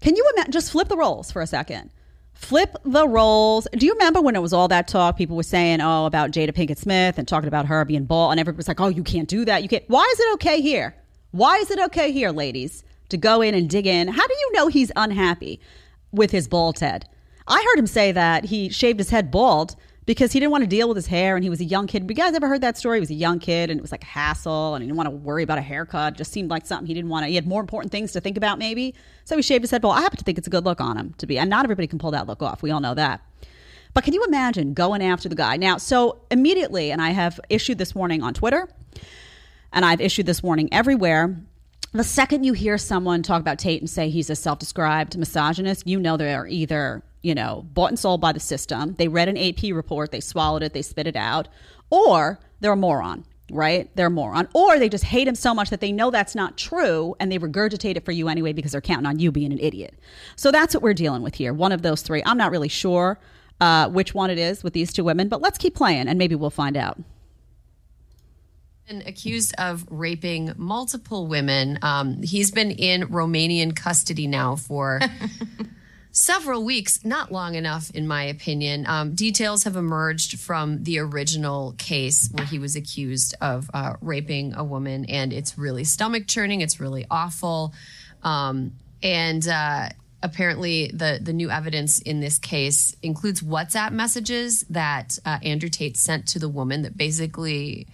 Can 0.00 0.14
you 0.16 0.24
imagine? 0.34 0.52
Just 0.52 0.70
flip 0.70 0.88
the 0.88 0.96
roles 0.96 1.32
for 1.32 1.42
a 1.42 1.46
second. 1.46 1.90
Flip 2.34 2.76
the 2.84 3.08
roles. 3.08 3.66
Do 3.72 3.84
you 3.84 3.94
remember 3.94 4.20
when 4.20 4.36
it 4.36 4.42
was 4.42 4.52
all 4.52 4.68
that 4.68 4.86
talk? 4.86 5.16
People 5.16 5.36
were 5.36 5.42
saying, 5.42 5.80
"Oh, 5.80 6.06
about 6.06 6.30
Jada 6.30 6.50
Pinkett 6.52 6.78
Smith 6.78 7.18
and 7.18 7.26
talking 7.26 7.48
about 7.48 7.66
her 7.66 7.84
being 7.84 8.04
bald," 8.04 8.30
and 8.30 8.38
everybody 8.38 8.58
was 8.58 8.68
like, 8.68 8.80
"Oh, 8.80 8.86
you 8.86 9.02
can't 9.02 9.28
do 9.28 9.44
that. 9.46 9.64
You 9.64 9.68
can't." 9.68 9.82
Why 9.88 10.08
is 10.12 10.20
it 10.20 10.34
okay 10.34 10.60
here? 10.60 10.94
Why 11.30 11.56
is 11.58 11.70
it 11.70 11.78
okay 11.78 12.10
here, 12.10 12.30
ladies, 12.30 12.84
to 13.10 13.18
go 13.18 13.42
in 13.42 13.54
and 13.54 13.68
dig 13.68 13.86
in? 13.86 14.08
How 14.08 14.26
do 14.26 14.34
you 14.34 14.52
know 14.54 14.68
he's 14.68 14.90
unhappy 14.96 15.60
with 16.10 16.30
his 16.30 16.48
bald 16.48 16.78
head? 16.78 17.06
I 17.46 17.62
heard 17.62 17.78
him 17.78 17.86
say 17.86 18.12
that 18.12 18.46
he 18.46 18.70
shaved 18.70 18.98
his 18.98 19.10
head 19.10 19.30
bald 19.30 19.76
because 20.06 20.32
he 20.32 20.40
didn't 20.40 20.52
want 20.52 20.64
to 20.64 20.68
deal 20.68 20.88
with 20.88 20.96
his 20.96 21.06
hair 21.06 21.36
and 21.36 21.44
he 21.44 21.50
was 21.50 21.60
a 21.60 21.66
young 21.66 21.86
kid. 21.86 22.08
You 22.08 22.14
guys 22.14 22.32
ever 22.32 22.48
heard 22.48 22.62
that 22.62 22.78
story? 22.78 22.96
He 22.96 23.00
was 23.00 23.10
a 23.10 23.14
young 23.14 23.40
kid 23.40 23.68
and 23.68 23.78
it 23.78 23.82
was 23.82 23.92
like 23.92 24.04
a 24.04 24.06
hassle 24.06 24.74
and 24.74 24.82
he 24.82 24.86
didn't 24.86 24.96
want 24.96 25.08
to 25.08 25.14
worry 25.14 25.42
about 25.42 25.58
a 25.58 25.62
haircut. 25.62 26.14
It 26.14 26.16
just 26.16 26.32
seemed 26.32 26.48
like 26.48 26.64
something 26.64 26.86
he 26.86 26.94
didn't 26.94 27.10
want 27.10 27.24
to. 27.24 27.28
He 27.28 27.34
had 27.34 27.46
more 27.46 27.60
important 27.60 27.92
things 27.92 28.12
to 28.12 28.22
think 28.22 28.38
about, 28.38 28.58
maybe. 28.58 28.94
So 29.26 29.36
he 29.36 29.42
shaved 29.42 29.64
his 29.64 29.70
head 29.70 29.82
bald. 29.82 29.98
I 29.98 30.00
happen 30.00 30.16
to 30.16 30.24
think 30.24 30.38
it's 30.38 30.46
a 30.46 30.50
good 30.50 30.64
look 30.64 30.80
on 30.80 30.96
him 30.96 31.14
to 31.18 31.26
be, 31.26 31.38
and 31.38 31.50
not 31.50 31.66
everybody 31.66 31.86
can 31.86 31.98
pull 31.98 32.12
that 32.12 32.26
look 32.26 32.42
off. 32.42 32.62
We 32.62 32.70
all 32.70 32.80
know 32.80 32.94
that. 32.94 33.20
But 33.92 34.04
can 34.04 34.14
you 34.14 34.24
imagine 34.24 34.72
going 34.72 35.02
after 35.02 35.28
the 35.28 35.34
guy? 35.34 35.58
Now, 35.58 35.76
so 35.76 36.22
immediately, 36.30 36.90
and 36.90 37.02
I 37.02 37.10
have 37.10 37.38
issued 37.50 37.76
this 37.76 37.94
warning 37.94 38.22
on 38.22 38.32
Twitter 38.32 38.68
and 39.72 39.84
I've 39.84 40.00
issued 40.00 40.26
this 40.26 40.42
warning 40.42 40.68
everywhere. 40.72 41.36
The 41.92 42.04
second 42.04 42.44
you 42.44 42.52
hear 42.52 42.76
someone 42.76 43.22
talk 43.22 43.40
about 43.40 43.58
Tate 43.58 43.80
and 43.80 43.88
say 43.88 44.10
he's 44.10 44.28
a 44.28 44.36
self 44.36 44.58
described 44.58 45.16
misogynist, 45.16 45.86
you 45.86 45.98
know 45.98 46.16
they're 46.16 46.46
either, 46.46 47.02
you 47.22 47.34
know, 47.34 47.64
bought 47.72 47.90
and 47.90 47.98
sold 47.98 48.20
by 48.20 48.32
the 48.32 48.40
system. 48.40 48.94
They 48.98 49.08
read 49.08 49.28
an 49.28 49.38
AP 49.38 49.74
report, 49.74 50.12
they 50.12 50.20
swallowed 50.20 50.62
it, 50.62 50.74
they 50.74 50.82
spit 50.82 51.06
it 51.06 51.16
out, 51.16 51.48
or 51.88 52.40
they're 52.60 52.72
a 52.72 52.76
moron, 52.76 53.24
right? 53.50 53.90
They're 53.96 54.08
a 54.08 54.10
moron. 54.10 54.48
Or 54.52 54.78
they 54.78 54.90
just 54.90 55.04
hate 55.04 55.26
him 55.26 55.34
so 55.34 55.54
much 55.54 55.70
that 55.70 55.80
they 55.80 55.90
know 55.90 56.10
that's 56.10 56.34
not 56.34 56.58
true 56.58 57.14
and 57.18 57.32
they 57.32 57.38
regurgitate 57.38 57.96
it 57.96 58.04
for 58.04 58.12
you 58.12 58.28
anyway 58.28 58.52
because 58.52 58.72
they're 58.72 58.82
counting 58.82 59.06
on 59.06 59.18
you 59.18 59.32
being 59.32 59.52
an 59.52 59.58
idiot. 59.58 59.94
So 60.36 60.50
that's 60.50 60.74
what 60.74 60.82
we're 60.82 60.94
dealing 60.94 61.22
with 61.22 61.36
here. 61.36 61.54
One 61.54 61.72
of 61.72 61.80
those 61.80 62.02
three. 62.02 62.22
I'm 62.26 62.38
not 62.38 62.50
really 62.50 62.68
sure 62.68 63.18
uh, 63.62 63.88
which 63.88 64.14
one 64.14 64.30
it 64.30 64.38
is 64.38 64.62
with 64.62 64.74
these 64.74 64.92
two 64.92 65.04
women, 65.04 65.28
but 65.28 65.40
let's 65.40 65.56
keep 65.56 65.74
playing 65.74 66.06
and 66.06 66.18
maybe 66.18 66.34
we'll 66.34 66.50
find 66.50 66.76
out. 66.76 66.98
Been 68.88 69.02
accused 69.06 69.54
of 69.58 69.84
raping 69.90 70.52
multiple 70.56 71.26
women. 71.26 71.78
Um, 71.82 72.22
he's 72.22 72.50
been 72.50 72.70
in 72.70 73.02
Romanian 73.08 73.76
custody 73.76 74.26
now 74.26 74.56
for 74.56 75.00
several 76.10 76.64
weeks, 76.64 77.04
not 77.04 77.30
long 77.30 77.54
enough, 77.54 77.90
in 77.90 78.08
my 78.08 78.24
opinion. 78.24 78.86
Um, 78.86 79.14
details 79.14 79.64
have 79.64 79.76
emerged 79.76 80.40
from 80.40 80.84
the 80.84 81.00
original 81.00 81.74
case 81.76 82.30
where 82.32 82.46
he 82.46 82.58
was 82.58 82.76
accused 82.76 83.34
of 83.42 83.70
uh, 83.74 83.94
raping 84.00 84.54
a 84.54 84.64
woman, 84.64 85.04
and 85.04 85.34
it's 85.34 85.58
really 85.58 85.84
stomach 85.84 86.26
churning. 86.26 86.62
It's 86.62 86.80
really 86.80 87.04
awful. 87.10 87.74
Um, 88.22 88.72
and 89.02 89.46
uh, 89.46 89.90
apparently, 90.22 90.90
the, 90.94 91.20
the 91.22 91.34
new 91.34 91.50
evidence 91.50 92.00
in 92.00 92.20
this 92.20 92.38
case 92.38 92.96
includes 93.02 93.42
WhatsApp 93.42 93.92
messages 93.92 94.64
that 94.70 95.18
uh, 95.26 95.38
Andrew 95.42 95.68
Tate 95.68 95.98
sent 95.98 96.26
to 96.28 96.38
the 96.38 96.48
woman 96.48 96.82
that 96.82 96.96
basically 96.96 97.86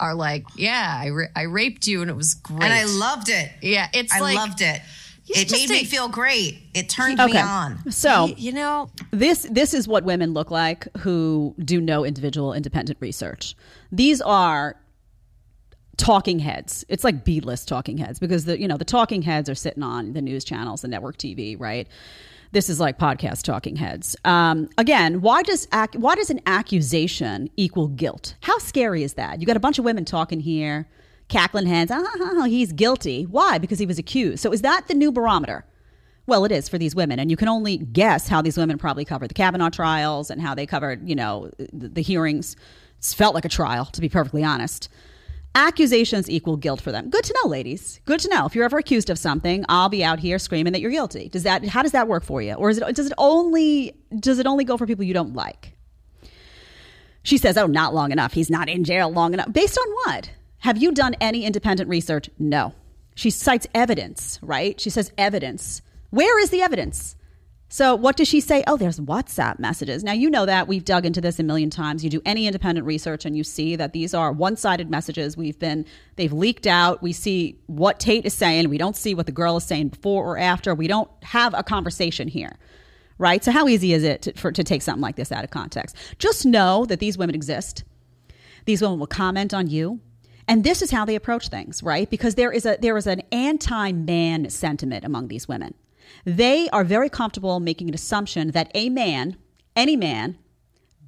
are 0.00 0.14
like, 0.14 0.44
yeah, 0.56 0.96
I, 1.02 1.10
ra- 1.10 1.26
I 1.34 1.42
raped 1.42 1.86
you 1.86 2.00
and 2.02 2.10
it 2.10 2.16
was 2.16 2.34
great. 2.34 2.62
And 2.64 2.72
I 2.72 2.84
loved 2.84 3.28
it. 3.28 3.50
Yeah, 3.62 3.88
it's 3.92 4.12
I 4.12 4.20
like- 4.20 4.36
loved 4.36 4.60
it. 4.60 4.80
It 5.30 5.50
made 5.52 5.68
a- 5.68 5.72
me 5.74 5.84
feel 5.84 6.08
great. 6.08 6.58
It 6.72 6.88
turned 6.88 7.20
Okay. 7.20 7.32
me 7.34 7.38
on. 7.38 7.90
So 7.92 8.28
you 8.38 8.50
know, 8.52 8.88
this 9.10 9.46
this 9.50 9.74
is 9.74 9.86
what 9.86 10.04
women 10.04 10.32
look 10.32 10.50
like 10.50 10.88
who 10.98 11.54
do 11.62 11.82
no 11.82 12.02
individual 12.04 12.54
independent 12.54 12.96
research. 13.02 13.54
These 13.92 14.22
are 14.22 14.76
talking 15.98 16.38
heads. 16.38 16.84
It's 16.88 17.04
like 17.04 17.24
B 17.24 17.40
list 17.40 17.68
talking 17.68 17.98
heads 17.98 18.18
because 18.18 18.44
the 18.46 18.58
you 18.58 18.68
know 18.68 18.76
the 18.78 18.84
talking 18.84 19.20
heads 19.22 19.50
are 19.50 19.54
sitting 19.54 19.82
on 19.82 20.12
the 20.14 20.22
news 20.22 20.44
channels, 20.44 20.80
the 20.82 20.88
network 20.88 21.18
TV, 21.18 21.58
right? 21.60 21.88
This 22.50 22.70
is 22.70 22.80
like 22.80 22.98
podcast 22.98 23.42
talking 23.42 23.76
heads. 23.76 24.16
Um, 24.24 24.70
again, 24.78 25.20
why 25.20 25.42
does 25.42 25.68
ac- 25.72 25.98
why 25.98 26.14
does 26.14 26.30
an 26.30 26.40
accusation 26.46 27.50
equal 27.56 27.88
guilt? 27.88 28.36
How 28.40 28.58
scary 28.58 29.02
is 29.02 29.14
that? 29.14 29.40
You 29.40 29.46
got 29.46 29.56
a 29.56 29.60
bunch 29.60 29.78
of 29.78 29.84
women 29.84 30.06
talking 30.06 30.40
here, 30.40 30.88
cackling 31.28 31.66
heads. 31.66 31.90
Ah, 31.92 32.44
he's 32.44 32.72
guilty. 32.72 33.24
Why? 33.24 33.58
Because 33.58 33.78
he 33.78 33.86
was 33.86 33.98
accused. 33.98 34.40
So 34.42 34.50
is 34.50 34.62
that 34.62 34.88
the 34.88 34.94
new 34.94 35.12
barometer? 35.12 35.66
Well, 36.26 36.44
it 36.44 36.52
is 36.52 36.68
for 36.68 36.78
these 36.78 36.94
women, 36.94 37.18
and 37.18 37.30
you 37.30 37.36
can 37.36 37.48
only 37.48 37.78
guess 37.78 38.28
how 38.28 38.42
these 38.42 38.58
women 38.58 38.76
probably 38.76 39.04
covered 39.04 39.30
the 39.30 39.34
Kavanaugh 39.34 39.70
trials 39.70 40.30
and 40.30 40.40
how 40.42 40.54
they 40.54 40.66
covered, 40.66 41.08
you 41.08 41.14
know, 41.14 41.50
the, 41.72 41.88
the 41.88 42.02
hearings. 42.02 42.54
It 42.98 43.14
felt 43.16 43.34
like 43.34 43.46
a 43.46 43.48
trial, 43.50 43.86
to 43.86 44.00
be 44.00 44.10
perfectly 44.10 44.44
honest. 44.44 44.90
Accusations 45.54 46.30
equal 46.30 46.56
guilt 46.56 46.80
for 46.80 46.92
them. 46.92 47.10
Good 47.10 47.24
to 47.24 47.34
know, 47.42 47.48
ladies. 47.48 48.00
Good 48.04 48.20
to 48.20 48.28
know. 48.28 48.46
If 48.46 48.54
you're 48.54 48.64
ever 48.64 48.78
accused 48.78 49.10
of 49.10 49.18
something, 49.18 49.64
I'll 49.68 49.88
be 49.88 50.04
out 50.04 50.20
here 50.20 50.38
screaming 50.38 50.72
that 50.72 50.80
you're 50.80 50.90
guilty. 50.90 51.28
Does 51.28 51.42
that? 51.42 51.66
How 51.66 51.82
does 51.82 51.92
that 51.92 52.06
work 52.06 52.24
for 52.24 52.40
you? 52.40 52.54
Or 52.54 52.70
is 52.70 52.78
it? 52.78 52.94
Does 52.94 53.06
it 53.06 53.12
only? 53.18 53.94
Does 54.18 54.38
it 54.38 54.46
only 54.46 54.64
go 54.64 54.76
for 54.76 54.86
people 54.86 55.04
you 55.04 55.14
don't 55.14 55.34
like? 55.34 55.76
She 57.24 57.38
says, 57.38 57.56
"Oh, 57.56 57.66
not 57.66 57.92
long 57.92 58.12
enough. 58.12 58.32
He's 58.32 58.50
not 58.50 58.68
in 58.68 58.84
jail 58.84 59.10
long 59.10 59.34
enough." 59.34 59.52
Based 59.52 59.76
on 59.76 59.92
what? 60.04 60.30
Have 60.58 60.78
you 60.78 60.92
done 60.92 61.14
any 61.20 61.44
independent 61.44 61.88
research? 61.88 62.30
No. 62.38 62.72
She 63.14 63.30
cites 63.30 63.66
evidence, 63.74 64.38
right? 64.42 64.80
She 64.80 64.90
says 64.90 65.12
evidence. 65.18 65.82
Where 66.10 66.38
is 66.38 66.50
the 66.50 66.62
evidence? 66.62 67.16
So 67.70 67.94
what 67.94 68.16
does 68.16 68.28
she 68.28 68.40
say? 68.40 68.64
Oh, 68.66 68.78
there's 68.78 68.98
WhatsApp 68.98 69.58
messages. 69.58 70.02
Now 70.02 70.12
you 70.12 70.30
know 70.30 70.46
that 70.46 70.68
we've 70.68 70.84
dug 70.84 71.04
into 71.04 71.20
this 71.20 71.38
a 71.38 71.42
million 71.42 71.68
times. 71.68 72.02
You 72.02 72.08
do 72.08 72.22
any 72.24 72.46
independent 72.46 72.86
research 72.86 73.26
and 73.26 73.36
you 73.36 73.44
see 73.44 73.76
that 73.76 73.92
these 73.92 74.14
are 74.14 74.32
one-sided 74.32 74.90
messages. 74.90 75.36
We've 75.36 75.58
been 75.58 75.84
they've 76.16 76.32
leaked 76.32 76.66
out. 76.66 77.02
We 77.02 77.12
see 77.12 77.58
what 77.66 78.00
Tate 78.00 78.24
is 78.24 78.32
saying. 78.32 78.70
We 78.70 78.78
don't 78.78 78.96
see 78.96 79.14
what 79.14 79.26
the 79.26 79.32
girl 79.32 79.58
is 79.58 79.64
saying 79.64 79.88
before 79.88 80.24
or 80.24 80.38
after. 80.38 80.74
We 80.74 80.88
don't 80.88 81.10
have 81.22 81.52
a 81.52 81.62
conversation 81.62 82.26
here. 82.26 82.56
Right? 83.18 83.44
So 83.44 83.50
how 83.50 83.68
easy 83.68 83.92
is 83.92 84.04
it 84.04 84.22
to, 84.22 84.32
for, 84.34 84.52
to 84.52 84.64
take 84.64 84.80
something 84.80 85.02
like 85.02 85.16
this 85.16 85.32
out 85.32 85.44
of 85.44 85.50
context? 85.50 85.96
Just 86.18 86.46
know 86.46 86.86
that 86.86 87.00
these 87.00 87.18
women 87.18 87.34
exist. 87.34 87.82
These 88.64 88.80
women 88.80 88.98
will 88.98 89.08
comment 89.08 89.52
on 89.52 89.66
you. 89.66 90.00
And 90.46 90.64
this 90.64 90.80
is 90.80 90.90
how 90.90 91.04
they 91.04 91.16
approach 91.16 91.48
things, 91.48 91.82
right? 91.82 92.08
Because 92.08 92.36
there 92.36 92.52
is 92.52 92.64
a 92.64 92.78
there 92.80 92.96
is 92.96 93.06
an 93.06 93.20
anti-man 93.30 94.48
sentiment 94.48 95.04
among 95.04 95.28
these 95.28 95.46
women. 95.46 95.74
They 96.24 96.68
are 96.70 96.84
very 96.84 97.08
comfortable 97.08 97.60
making 97.60 97.88
an 97.88 97.94
assumption 97.94 98.50
that 98.52 98.70
a 98.74 98.88
man, 98.88 99.36
any 99.76 99.96
man, 99.96 100.38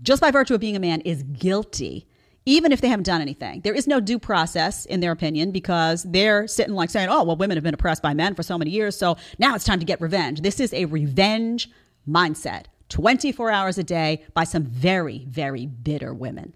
just 0.03 0.21
by 0.21 0.31
virtue 0.31 0.55
of 0.55 0.61
being 0.61 0.77
a 0.77 0.81
man, 0.81 1.01
is 1.03 1.23
guilty, 1.23 2.07
even 2.47 2.73
if 2.73 2.81
they 2.81 2.89
haven't 2.89 3.05
done 3.05 3.21
anything. 3.21 3.61
There 3.61 3.75
is 3.75 3.87
no 3.87 4.01
due 4.01 4.19
process, 4.19 4.87
in 4.87 5.01
their 5.01 5.13
opinion, 5.13 5.51
because 5.51 6.05
they're 6.05 6.47
sitting 6.47 6.75
like 6.75 6.91
saying, 6.91 7.09
oh, 7.11 7.23
well, 7.25 7.37
women 7.37 7.57
have 7.57 7.65
been 7.65 7.75
oppressed 7.75 8.03
by 8.03 8.15
men 8.15 8.35
for 8.35 8.43
so 8.43 8.57
many 8.57 8.71
years, 8.71 8.97
so 8.97 9.17
now 9.39 9.55
it's 9.55 9.65
time 9.65 9.81
to 9.81 9.85
get 9.85 10.01
revenge. 10.01 10.41
This 10.41 10.61
is 10.61 10.73
a 10.73 10.87
revenge 10.87 11.71
mindset, 12.09 12.65
24 12.89 13.51
hours 13.51 13.79
a 13.79 13.85
day, 13.85 14.25
by 14.35 14.45
some 14.45 14.65
very, 14.65 15.27
very 15.29 15.67
bitter 15.67 16.15
women. 16.15 16.55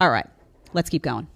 All 0.00 0.10
right, 0.10 0.26
let's 0.74 0.90
keep 0.90 1.02
going. 1.02 1.28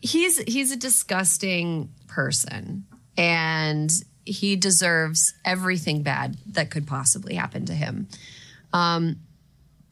he's 0.00 0.38
he's 0.38 0.72
a 0.72 0.76
disgusting 0.76 1.90
person 2.06 2.86
and 3.16 3.90
he 4.24 4.56
deserves 4.56 5.34
everything 5.44 6.02
bad 6.02 6.36
that 6.46 6.70
could 6.70 6.86
possibly 6.86 7.34
happen 7.34 7.66
to 7.66 7.72
him. 7.72 8.08
Um, 8.72 9.16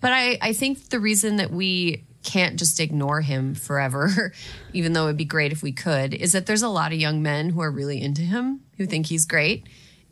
but 0.01 0.13
I, 0.13 0.39
I 0.41 0.53
think 0.53 0.91
the 0.91 1.01
reason 1.01 1.37
that 1.37 1.51
we 1.51 2.05
can't 2.23 2.57
just 2.57 2.79
ignore 2.79 3.21
him 3.21 3.55
forever 3.55 4.33
even 4.73 4.93
though 4.93 5.05
it'd 5.05 5.17
be 5.17 5.25
great 5.25 5.53
if 5.53 5.63
we 5.63 5.73
could 5.73 6.13
is 6.13 6.33
that 6.33 6.47
there's 6.47 6.63
a 6.63 6.69
lot 6.69 6.93
of 6.93 6.99
young 6.99 7.23
men 7.23 7.51
who 7.51 7.61
are 7.61 7.71
really 7.71 8.01
into 8.03 8.23
him 8.23 8.61
who 8.77 8.87
think 8.87 9.07
he's 9.07 9.25
great. 9.25 9.67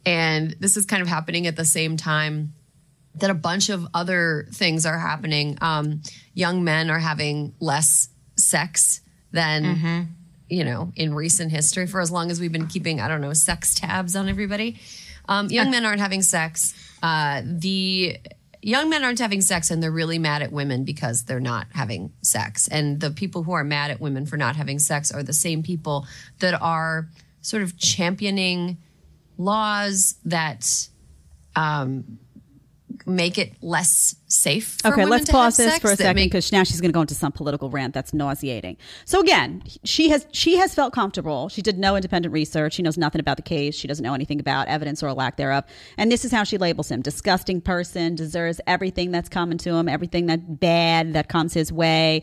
And 0.05 0.55
this 0.61 0.77
is 0.77 0.87
kind 0.87 1.03
of 1.03 1.09
happening 1.09 1.47
at 1.47 1.57
the 1.57 1.65
same 1.65 1.97
time 1.97 2.55
that 3.17 3.31
a 3.31 3.35
bunch 3.35 3.71
of 3.71 3.87
other 3.95 4.47
things 4.53 4.87
are 4.87 4.99
happening. 4.99 5.59
Um, 5.61 6.03
young 6.35 6.65
men 6.65 6.91
are 6.91 6.99
having 6.99 7.55
less 7.61 8.09
sex 8.37 9.01
than, 9.33 9.65
you 10.49 10.65
know, 10.65 10.93
in 10.97 11.15
recent 11.15 11.51
history 11.51 11.87
for 11.87 12.01
as 12.01 12.11
long 12.11 12.31
as 12.31 12.41
we've 12.41 12.53
been 12.53 12.67
keeping, 12.67 13.01
I 13.01 13.09
don't 13.09 13.21
know, 13.21 13.33
sex 13.33 13.75
tabs 13.75 14.15
on 14.15 14.29
everybody. 14.29 14.79
Um, 15.29 15.49
young 15.49 15.71
men 15.71 15.85
aren't 15.85 16.01
having 16.01 16.23
sex. 16.23 16.75
Uh, 17.03 17.43
the 17.45 18.19
young 18.63 18.89
men 18.89 19.05
aren't 19.05 19.19
having 19.19 19.41
sex 19.41 19.71
and 19.71 19.83
they're 19.83 19.91
really 19.91 20.19
mad 20.19 20.43
at 20.43 20.53
women 20.53 20.85
because 20.85 21.25
they're 21.25 21.41
not 21.41 21.67
having 21.73 22.13
sex. 22.23 22.69
And 22.69 23.01
the 23.01 23.11
people 23.11 23.43
who 23.43 23.53
are 23.53 23.65
mad 23.65 23.91
at 23.91 24.01
women 24.01 24.27
for 24.27 24.37
not 24.37 24.57
having 24.57 24.79
sex 24.79 25.13
are 25.13 25.23
the 25.23 25.33
same 25.33 25.63
people 25.63 26.07
that 26.39 26.61
are 26.61 27.09
sort 27.43 27.63
of 27.63 27.79
championing 27.79 28.79
laws 29.39 30.17
that 30.25 30.89
um, 31.55 32.19
make 33.05 33.39
it 33.39 33.53
less 33.63 34.15
safe. 34.29 34.79
For 34.81 34.93
Okay, 34.93 35.05
let's 35.05 35.31
pause 35.31 35.57
this 35.57 35.79
for 35.79 35.93
a 35.93 35.97
second 35.97 36.17
make- 36.17 36.31
because 36.31 36.53
now 36.53 36.63
she's 36.63 36.81
going 36.81 36.91
to 36.91 36.95
go 36.95 37.01
into 37.01 37.15
some 37.15 37.33
political 37.33 37.71
rant 37.71 37.95
that's 37.95 38.15
nauseating. 38.15 38.77
So 39.05 39.21
again, 39.21 39.63
she 39.85 40.09
has 40.11 40.27
she 40.33 40.57
has 40.57 40.75
felt 40.75 40.93
comfortable. 40.93 41.49
She 41.49 41.63
did 41.63 41.79
no 41.79 41.97
independent 41.97 42.33
research. 42.33 42.75
She 42.75 42.83
knows 42.83 42.97
nothing 42.97 43.21
about 43.21 43.37
the 43.37 43.43
case. 43.43 43.75
She 43.75 43.89
doesn't 43.89 44.03
know 44.03 44.15
anything 44.15 44.41
about 44.41 44.69
evidence 44.69 45.03
or 45.03 45.13
lack 45.13 45.37
thereof. 45.37 45.65
And 45.97 46.11
this 46.11 46.25
is 46.25 46.33
how 46.33 46.45
she 46.45 46.59
labels 46.59 46.91
him: 46.91 47.03
disgusting 47.03 47.61
person, 47.61 48.15
deserves 48.15 48.61
everything 48.67 49.11
that's 49.11 49.29
coming 49.29 49.59
to 49.59 49.75
him, 49.75 49.89
everything 49.89 50.27
that 50.27 50.61
bad 50.61 51.13
that 51.15 51.29
comes 51.29 51.55
his 51.55 51.73
way. 51.73 52.23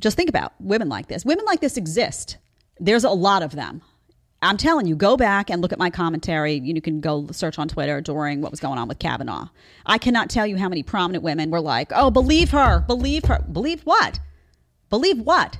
Just 0.00 0.16
think 0.16 0.28
about 0.28 0.52
women 0.60 0.88
like 0.88 1.06
this. 1.06 1.24
Women 1.24 1.44
like 1.44 1.60
this 1.60 1.76
exist. 1.76 2.36
There's 2.78 3.04
a 3.04 3.10
lot 3.10 3.42
of 3.42 3.52
them. 3.52 3.82
I'm 4.44 4.56
telling 4.56 4.86
you, 4.86 4.94
go 4.94 5.16
back 5.16 5.50
and 5.50 5.62
look 5.62 5.72
at 5.72 5.78
my 5.78 5.90
commentary. 5.90 6.54
You 6.54 6.80
can 6.80 7.00
go 7.00 7.26
search 7.32 7.58
on 7.58 7.68
Twitter 7.68 8.00
during 8.00 8.40
what 8.40 8.50
was 8.50 8.60
going 8.60 8.78
on 8.78 8.88
with 8.88 8.98
Kavanaugh. 8.98 9.48
I 9.86 9.98
cannot 9.98 10.30
tell 10.30 10.46
you 10.46 10.56
how 10.56 10.68
many 10.68 10.82
prominent 10.82 11.24
women 11.24 11.50
were 11.50 11.60
like, 11.60 11.90
oh, 11.94 12.10
believe 12.10 12.50
her, 12.50 12.80
believe 12.80 13.24
her. 13.24 13.44
Believe 13.50 13.82
what? 13.82 14.20
Believe 14.90 15.20
what? 15.20 15.58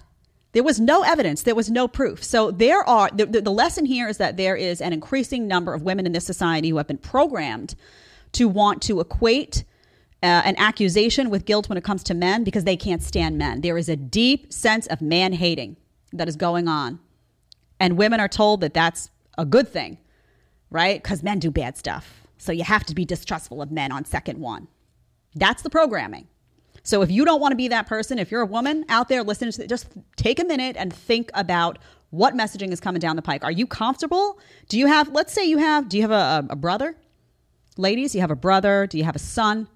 There 0.53 0.62
was 0.62 0.79
no 0.79 1.03
evidence. 1.03 1.43
There 1.43 1.55
was 1.55 1.71
no 1.71 1.88
proof. 1.88 2.23
So 2.23 2.50
there 2.53 2.88
are, 2.88 3.11
the, 3.12 3.26
the, 3.26 3.50
lesson 3.50 3.87
here 3.87 4.09
is 4.09 4.19
that 4.19 4.37
there 4.37 4.55
is 4.55 4.81
an 4.81 4.93
increasing 4.93 5.49
number 5.49 5.75
of 5.75 5.83
women 5.83 6.07
in 6.07 6.12
this 6.12 6.25
society 6.25 6.69
who 6.69 6.76
have 6.76 6.87
been 6.87 6.99
programmed 6.99 7.75
to 8.33 8.47
want 8.49 8.81
to 8.83 9.00
equate 9.00 9.64
uh, 10.23 10.43
an 10.45 10.55
accusation 10.57 11.29
with 11.29 11.45
guilt 11.45 11.69
when 11.69 11.76
it 11.76 11.83
comes 11.83 12.05
to 12.05 12.14
men 12.14 12.45
because 12.45 12.62
they 12.62 12.76
can't 12.76 13.03
stand 13.03 13.37
men. 13.37 13.62
There 13.62 13.76
is 13.76 13.88
a 13.88 13.97
deep 13.97 14.53
sense 14.53 14.87
of 14.87 15.03
man 15.03 15.33
hating 15.33 15.76
that 16.12 16.29
is 16.29 16.37
going 16.37 16.69
on. 16.69 17.00
And 17.81 17.97
women 17.97 18.21
are 18.21 18.28
told 18.28 18.61
that 18.61 18.75
that's 18.75 19.11
a 19.37 19.45
good 19.45 19.69
thing, 19.69 19.99
right? 20.71 21.02
Because 21.02 21.23
men 21.23 21.38
do 21.38 21.50
bad 21.50 21.76
stuff. 21.76 22.26
So 22.38 22.52
you 22.52 22.64
have 22.64 22.85
to 22.85 22.95
be 22.95 23.04
distrustful 23.04 23.62
of 23.62 23.71
men 23.71 23.93
on 23.93 24.04
second 24.04 24.38
one. 24.38 24.69
That's 25.35 25.62
the 25.62 25.71
programming. 25.71 26.28
So 26.83 27.02
if 27.02 27.11
you 27.11 27.25
don't 27.25 27.40
want 27.40 27.52
to 27.52 27.57
be 27.57 27.69
that 27.69 27.87
person, 27.87 28.19
if 28.19 28.31
you're 28.31 28.43
a 28.43 28.47
woman 28.47 28.85
out 28.88 29.09
there 29.09 29.23
listening 29.23 29.52
to 29.52 29.66
just 29.66 29.88
take 30.16 30.38
a 30.38 30.45
minute 30.45 30.76
and 30.78 30.93
think 30.93 31.31
about 31.35 31.78
what 32.11 32.35
messaging 32.35 32.71
is 32.71 32.78
coming 32.78 33.00
down 33.00 33.16
the 33.16 33.23
pike. 33.23 33.43
Are 33.43 33.50
you 33.50 33.66
comfortable? 33.66 34.38
Do 34.69 34.78
you 34.78 34.87
have, 34.87 35.09
let's 35.09 35.33
say 35.33 35.45
you 35.45 35.59
have, 35.59 35.88
do 35.88 35.97
you 35.97 36.02
have 36.02 36.12
a, 36.12 36.47
a 36.50 36.57
brother? 36.57 36.97
Ladies, 37.76 38.14
you 38.14 38.21
have 38.21 38.31
a 38.31 38.37
brother? 38.37 38.87
Do 38.87 38.99
you 38.99 39.04
have 39.04 39.16
a 39.16 39.21
son? 39.21 39.66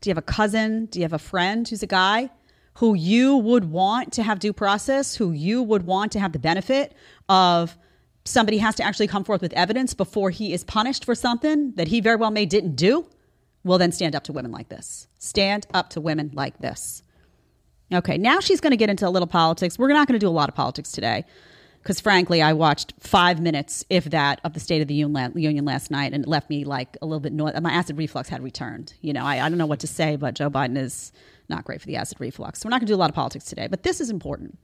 Do 0.00 0.08
you 0.08 0.12
have 0.12 0.18
a 0.18 0.22
cousin? 0.22 0.86
Do 0.86 1.00
you 1.00 1.04
have 1.04 1.12
a 1.12 1.18
friend 1.18 1.66
who's 1.66 1.82
a 1.82 1.88
guy 1.88 2.30
who 2.74 2.94
you 2.94 3.36
would 3.36 3.64
want 3.64 4.12
to 4.12 4.22
have 4.22 4.38
due 4.38 4.52
process, 4.52 5.16
who 5.16 5.32
you 5.32 5.62
would 5.62 5.82
want 5.82 6.12
to 6.12 6.20
have 6.20 6.32
the 6.32 6.38
benefit 6.38 6.94
of 7.30 7.78
somebody 8.24 8.58
has 8.58 8.74
to 8.74 8.82
actually 8.82 9.06
come 9.06 9.24
forth 9.24 9.40
with 9.40 9.54
evidence 9.54 9.94
before 9.94 10.28
he 10.28 10.52
is 10.52 10.64
punished 10.64 11.06
for 11.06 11.14
something 11.14 11.72
that 11.76 11.88
he 11.88 12.00
very 12.00 12.16
well 12.16 12.30
may 12.30 12.44
didn't 12.44 12.74
do? 12.74 13.08
Well, 13.64 13.78
then 13.78 13.92
stand 13.92 14.14
up 14.14 14.24
to 14.24 14.32
women 14.32 14.50
like 14.50 14.68
this. 14.68 15.06
Stand 15.18 15.66
up 15.72 15.90
to 15.90 16.00
women 16.00 16.30
like 16.34 16.58
this. 16.58 17.02
Okay, 17.92 18.18
now 18.18 18.40
she's 18.40 18.60
going 18.60 18.72
to 18.72 18.76
get 18.76 18.90
into 18.90 19.06
a 19.06 19.10
little 19.10 19.26
politics. 19.26 19.78
We're 19.78 19.88
not 19.88 20.06
going 20.06 20.18
to 20.18 20.24
do 20.24 20.28
a 20.28 20.30
lot 20.30 20.48
of 20.48 20.54
politics 20.54 20.92
today 20.92 21.24
because, 21.82 22.00
frankly, 22.00 22.40
I 22.40 22.52
watched 22.52 22.94
five 23.00 23.40
minutes, 23.40 23.84
if 23.90 24.04
that, 24.06 24.40
of 24.44 24.52
the 24.54 24.60
State 24.60 24.80
of 24.82 24.88
the 24.88 24.94
Union 24.94 25.64
last 25.64 25.90
night, 25.90 26.12
and 26.12 26.24
it 26.24 26.28
left 26.28 26.50
me 26.50 26.64
like 26.64 26.96
a 27.02 27.06
little 27.06 27.20
bit. 27.20 27.32
My 27.34 27.72
acid 27.72 27.98
reflux 27.98 28.28
had 28.28 28.42
returned. 28.42 28.94
You 29.00 29.12
know, 29.12 29.24
I, 29.24 29.44
I 29.44 29.48
don't 29.48 29.58
know 29.58 29.66
what 29.66 29.80
to 29.80 29.86
say, 29.86 30.16
but 30.16 30.34
Joe 30.34 30.50
Biden 30.50 30.76
is 30.76 31.12
not 31.48 31.64
great 31.64 31.80
for 31.80 31.86
the 31.86 31.96
acid 31.96 32.20
reflux. 32.20 32.60
So 32.60 32.66
we're 32.66 32.70
not 32.70 32.80
going 32.80 32.86
to 32.86 32.92
do 32.92 32.96
a 32.96 33.02
lot 33.02 33.10
of 33.10 33.16
politics 33.16 33.46
today, 33.46 33.66
but 33.66 33.82
this 33.82 34.00
is 34.00 34.08
important 34.08 34.58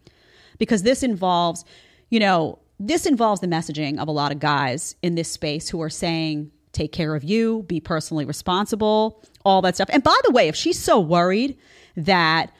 because 0.58 0.82
this 0.82 1.02
involves, 1.02 1.64
you 2.10 2.20
know, 2.20 2.58
this 2.78 3.06
involves 3.06 3.40
the 3.40 3.46
messaging 3.46 3.98
of 3.98 4.08
a 4.08 4.12
lot 4.12 4.32
of 4.32 4.38
guys 4.38 4.96
in 5.02 5.14
this 5.14 5.30
space 5.30 5.68
who 5.68 5.80
are 5.80 5.90
saying, 5.90 6.50
take 6.72 6.92
care 6.92 7.14
of 7.14 7.24
you, 7.24 7.64
be 7.68 7.80
personally 7.80 8.24
responsible, 8.24 9.22
all 9.44 9.62
that 9.62 9.74
stuff. 9.74 9.88
And 9.90 10.02
by 10.02 10.18
the 10.24 10.30
way, 10.30 10.48
if 10.48 10.54
she's 10.56 10.78
so 10.78 11.00
worried 11.00 11.56
that, 11.96 12.52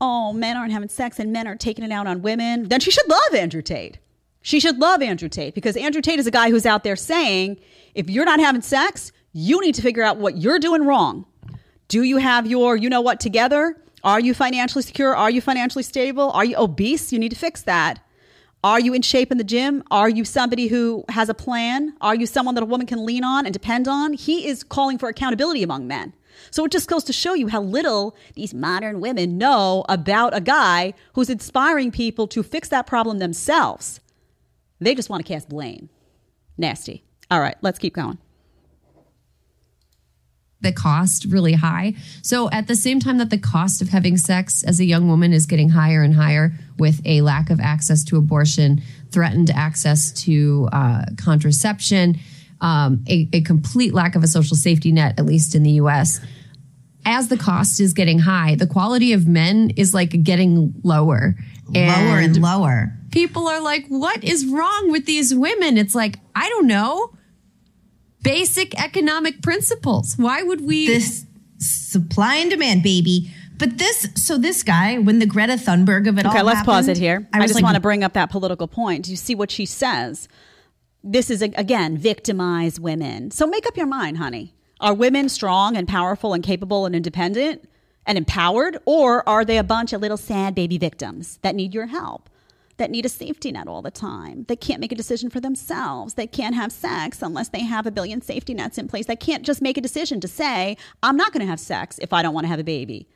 oh, 0.00 0.32
men 0.34 0.56
aren't 0.56 0.72
having 0.72 0.90
sex 0.90 1.18
and 1.18 1.32
men 1.32 1.46
are 1.46 1.56
taking 1.56 1.84
it 1.84 1.90
out 1.90 2.06
on 2.06 2.20
women, 2.20 2.68
then 2.68 2.80
she 2.80 2.90
should 2.90 3.08
love 3.08 3.34
Andrew 3.34 3.62
Tate. 3.62 3.98
She 4.42 4.60
should 4.60 4.78
love 4.78 5.02
Andrew 5.02 5.28
Tate 5.28 5.54
because 5.54 5.76
Andrew 5.76 6.02
Tate 6.02 6.18
is 6.18 6.26
a 6.26 6.30
guy 6.30 6.50
who's 6.50 6.66
out 6.66 6.84
there 6.84 6.94
saying, 6.96 7.58
if 7.94 8.10
you're 8.10 8.26
not 8.26 8.38
having 8.38 8.60
sex, 8.60 9.10
you 9.32 9.60
need 9.60 9.74
to 9.74 9.82
figure 9.82 10.02
out 10.02 10.18
what 10.18 10.36
you're 10.36 10.58
doing 10.58 10.84
wrong. 10.84 11.24
Do 11.88 12.02
you 12.02 12.18
have 12.18 12.46
your, 12.46 12.76
you 12.76 12.90
know 12.90 13.00
what, 13.00 13.20
together? 13.20 13.76
Are 14.04 14.20
you 14.20 14.34
financially 14.34 14.82
secure? 14.82 15.16
Are 15.16 15.30
you 15.30 15.40
financially 15.40 15.82
stable? 15.82 16.30
Are 16.30 16.44
you 16.44 16.56
obese? 16.56 17.12
You 17.12 17.18
need 17.18 17.30
to 17.30 17.36
fix 17.36 17.62
that. 17.62 18.00
Are 18.64 18.80
you 18.80 18.94
in 18.94 19.02
shape 19.02 19.30
in 19.30 19.38
the 19.38 19.44
gym? 19.44 19.84
Are 19.90 20.08
you 20.08 20.24
somebody 20.24 20.66
who 20.66 21.04
has 21.08 21.28
a 21.28 21.34
plan? 21.34 21.94
Are 22.00 22.14
you 22.14 22.26
someone 22.26 22.54
that 22.56 22.64
a 22.64 22.66
woman 22.66 22.86
can 22.86 23.04
lean 23.04 23.22
on 23.22 23.46
and 23.46 23.52
depend 23.52 23.86
on? 23.86 24.12
He 24.12 24.48
is 24.48 24.64
calling 24.64 24.98
for 24.98 25.08
accountability 25.08 25.62
among 25.62 25.86
men. 25.86 26.14
So 26.50 26.64
it 26.64 26.72
just 26.72 26.88
goes 26.88 27.04
to 27.04 27.12
show 27.12 27.34
you 27.34 27.48
how 27.48 27.62
little 27.62 28.16
these 28.34 28.52
modern 28.52 29.00
women 29.00 29.38
know 29.38 29.84
about 29.88 30.36
a 30.36 30.40
guy 30.40 30.94
who's 31.14 31.30
inspiring 31.30 31.90
people 31.90 32.26
to 32.28 32.42
fix 32.42 32.68
that 32.68 32.86
problem 32.86 33.18
themselves. 33.18 34.00
They 34.80 34.94
just 34.94 35.08
want 35.08 35.24
to 35.24 35.32
cast 35.32 35.48
blame. 35.48 35.88
Nasty. 36.58 37.04
All 37.30 37.40
right, 37.40 37.56
let's 37.62 37.78
keep 37.78 37.94
going. 37.94 38.18
The 40.66 40.72
cost 40.72 41.24
really 41.26 41.52
high. 41.54 41.94
So 42.22 42.50
at 42.50 42.66
the 42.66 42.74
same 42.74 42.98
time 43.00 43.18
that 43.18 43.30
the 43.30 43.38
cost 43.38 43.80
of 43.82 43.88
having 43.88 44.16
sex 44.16 44.62
as 44.64 44.80
a 44.80 44.84
young 44.84 45.08
woman 45.08 45.32
is 45.32 45.46
getting 45.46 45.68
higher 45.70 46.02
and 46.02 46.14
higher 46.14 46.52
with 46.78 47.00
a 47.04 47.20
lack 47.22 47.50
of 47.50 47.60
access 47.60 48.04
to 48.04 48.16
abortion, 48.16 48.82
threatened 49.10 49.50
access 49.50 50.12
to 50.24 50.68
uh, 50.72 51.04
contraception, 51.16 52.18
um, 52.60 53.04
a, 53.08 53.28
a 53.32 53.40
complete 53.42 53.94
lack 53.94 54.16
of 54.16 54.22
a 54.22 54.26
social 54.26 54.56
safety 54.56 54.90
net, 54.92 55.18
at 55.18 55.24
least 55.24 55.54
in 55.54 55.62
the 55.62 55.72
U.S. 55.82 56.20
As 57.04 57.28
the 57.28 57.36
cost 57.36 57.80
is 57.80 57.92
getting 57.92 58.18
high, 58.18 58.56
the 58.56 58.66
quality 58.66 59.12
of 59.12 59.28
men 59.28 59.70
is 59.76 59.94
like 59.94 60.22
getting 60.22 60.74
lower. 60.82 61.36
And 61.74 62.08
Lower 62.08 62.18
and 62.18 62.40
lower. 62.42 62.92
people 63.10 63.46
are 63.48 63.60
like, 63.60 63.86
what 63.88 64.22
is 64.24 64.46
wrong 64.46 64.90
with 64.90 65.04
these 65.06 65.34
women? 65.34 65.78
It's 65.78 65.94
like, 65.94 66.18
I 66.34 66.48
don't 66.48 66.66
know. 66.66 67.12
Basic 68.26 68.78
economic 68.80 69.42
principles. 69.42 70.14
Why 70.16 70.42
would 70.42 70.60
we? 70.60 70.86
This 70.86 71.26
supply 71.58 72.36
and 72.36 72.50
demand, 72.50 72.82
baby. 72.82 73.30
But 73.58 73.78
this, 73.78 74.08
so 74.16 74.36
this 74.36 74.62
guy, 74.62 74.98
when 74.98 75.18
the 75.18 75.26
Greta 75.26 75.54
Thunberg 75.54 76.08
of 76.08 76.18
it 76.18 76.26
all 76.26 76.32
Okay, 76.32 76.42
let's 76.42 76.62
pause 76.62 76.88
it 76.88 76.98
here. 76.98 77.26
I, 77.32 77.38
was 77.38 77.46
just 77.50 77.54
like, 77.54 77.64
want 77.64 77.76
to 77.76 77.80
bring 77.80 78.04
up 78.04 78.12
that 78.12 78.30
political 78.30 78.68
point. 78.68 79.06
Do 79.06 79.10
you 79.10 79.16
see 79.16 79.34
what 79.34 79.50
she 79.50 79.64
says? 79.64 80.28
This 81.02 81.30
is, 81.30 81.40
again, 81.40 81.96
victimize 81.96 82.78
women. 82.78 83.30
So 83.30 83.46
make 83.46 83.66
up 83.66 83.76
your 83.76 83.86
mind, 83.86 84.18
honey. 84.18 84.54
Are 84.78 84.92
women 84.92 85.30
strong 85.30 85.74
and 85.74 85.88
powerful 85.88 86.34
and 86.34 86.44
capable 86.44 86.84
and 86.84 86.94
independent 86.94 87.66
and 88.04 88.18
empowered? 88.18 88.76
Or 88.84 89.26
are 89.26 89.44
they 89.44 89.56
a 89.56 89.64
bunch 89.64 89.94
of 89.94 90.02
little 90.02 90.18
sad 90.18 90.54
baby 90.54 90.76
victims 90.76 91.38
that 91.40 91.54
need 91.54 91.72
your 91.72 91.86
help? 91.86 92.28
That 92.78 92.90
need 92.90 93.06
a 93.06 93.08
safety 93.08 93.52
net 93.52 93.68
all 93.68 93.80
the 93.80 93.90
time, 93.90 94.44
that 94.48 94.60
can't 94.60 94.80
make 94.80 94.92
a 94.92 94.96
decision 94.96 95.30
for 95.30 95.40
themselves, 95.40 96.14
that 96.14 96.30
can't 96.30 96.54
have 96.54 96.70
sex 96.70 97.22
unless 97.22 97.48
they 97.48 97.62
have 97.62 97.86
a 97.86 97.90
billion 97.90 98.20
safety 98.20 98.52
nets 98.52 98.76
in 98.76 98.86
place, 98.86 99.06
that 99.06 99.18
can't 99.18 99.44
just 99.44 99.62
make 99.62 99.78
a 99.78 99.80
decision 99.80 100.20
to 100.20 100.28
say, 100.28 100.76
I'm 101.02 101.16
not 101.16 101.32
going 101.32 101.40
to 101.40 101.46
have 101.46 101.58
sex 101.58 101.98
if 102.02 102.12
I 102.12 102.20
don't 102.20 102.34
want 102.34 102.44
to 102.44 102.50
have 102.50 102.60
a 102.60 102.64
baby 102.64 103.08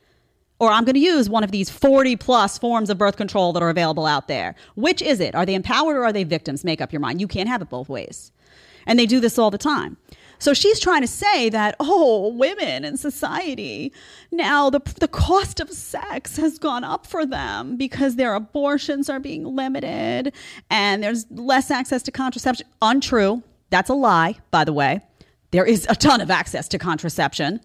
or 0.61 0.71
I'm 0.71 0.85
going 0.85 0.95
to 0.95 1.01
use 1.01 1.29
one 1.29 1.43
of 1.43 1.51
these 1.51 1.71
40 1.71 2.17
plus 2.17 2.59
forms 2.59 2.91
of 2.91 2.99
birth 2.99 3.17
control 3.17 3.53
that 3.55 3.63
are 3.63 3.71
available 3.71 4.07
out 4.07 4.29
there. 4.29 4.55
Which 4.77 5.03
is 5.03 5.19
it? 5.19 5.35
Are 5.35 5.47
they 5.47 5.55
empowered 5.55 5.97
or 5.97 6.05
are 6.05 6.13
they 6.13 6.23
victims? 6.23 6.65
Make 6.65 6.83
up 6.83 6.93
your 6.93 7.01
mind. 7.01 7.21
You 7.21 7.27
can't 7.27 7.49
have 7.49 7.63
it 7.63 7.71
both 7.71 7.89
ways. 7.89 8.31
And 8.87 8.99
they 8.99 9.07
do 9.07 9.21
this 9.21 9.39
all 9.39 9.51
the 9.51 9.59
time. 9.59 9.97
So 10.41 10.55
she's 10.55 10.81
trying 10.81 11.03
to 11.03 11.07
say 11.07 11.51
that, 11.51 11.77
oh, 11.81 12.29
women 12.35 12.85
in 12.85 12.97
society, 12.97 13.93
now 14.33 14.71
the, 14.71 14.81
the 14.99 15.07
cost 15.07 15.61
of 15.61 15.71
sex 15.71 16.37
has 16.37 16.59
gone 16.59 16.83
up 16.83 17.07
for 17.07 17.25
them 17.25 17.77
because 17.77 18.17
their 18.17 18.35
abortions 18.35 19.09
are 19.09 19.21
being 19.21 19.45
limited 19.45 20.33
and 20.69 21.03
there's 21.03 21.27
less 21.31 21.71
access 21.71 22.03
to 22.03 22.11
contraception. 22.11 22.67
Untrue. 22.83 23.43
That's 23.69 23.89
a 23.89 23.95
lie, 23.95 24.37
by 24.51 24.65
the 24.65 24.73
way. 24.73 25.01
There 25.53 25.65
is 25.65 25.87
a 25.89 25.95
ton 25.95 26.21
of 26.21 26.31
access 26.31 26.67
to 26.69 26.79
contraception 26.79 27.61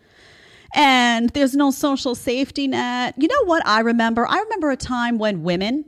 and 0.75 1.29
there's 1.29 1.55
no 1.55 1.71
social 1.71 2.13
safety 2.13 2.67
net. 2.67 3.15
You 3.17 3.27
know 3.27 3.45
what 3.45 3.65
I 3.65 3.79
remember? 3.79 4.27
I 4.27 4.39
remember 4.39 4.71
a 4.71 4.77
time 4.77 5.17
when 5.17 5.43
women 5.43 5.85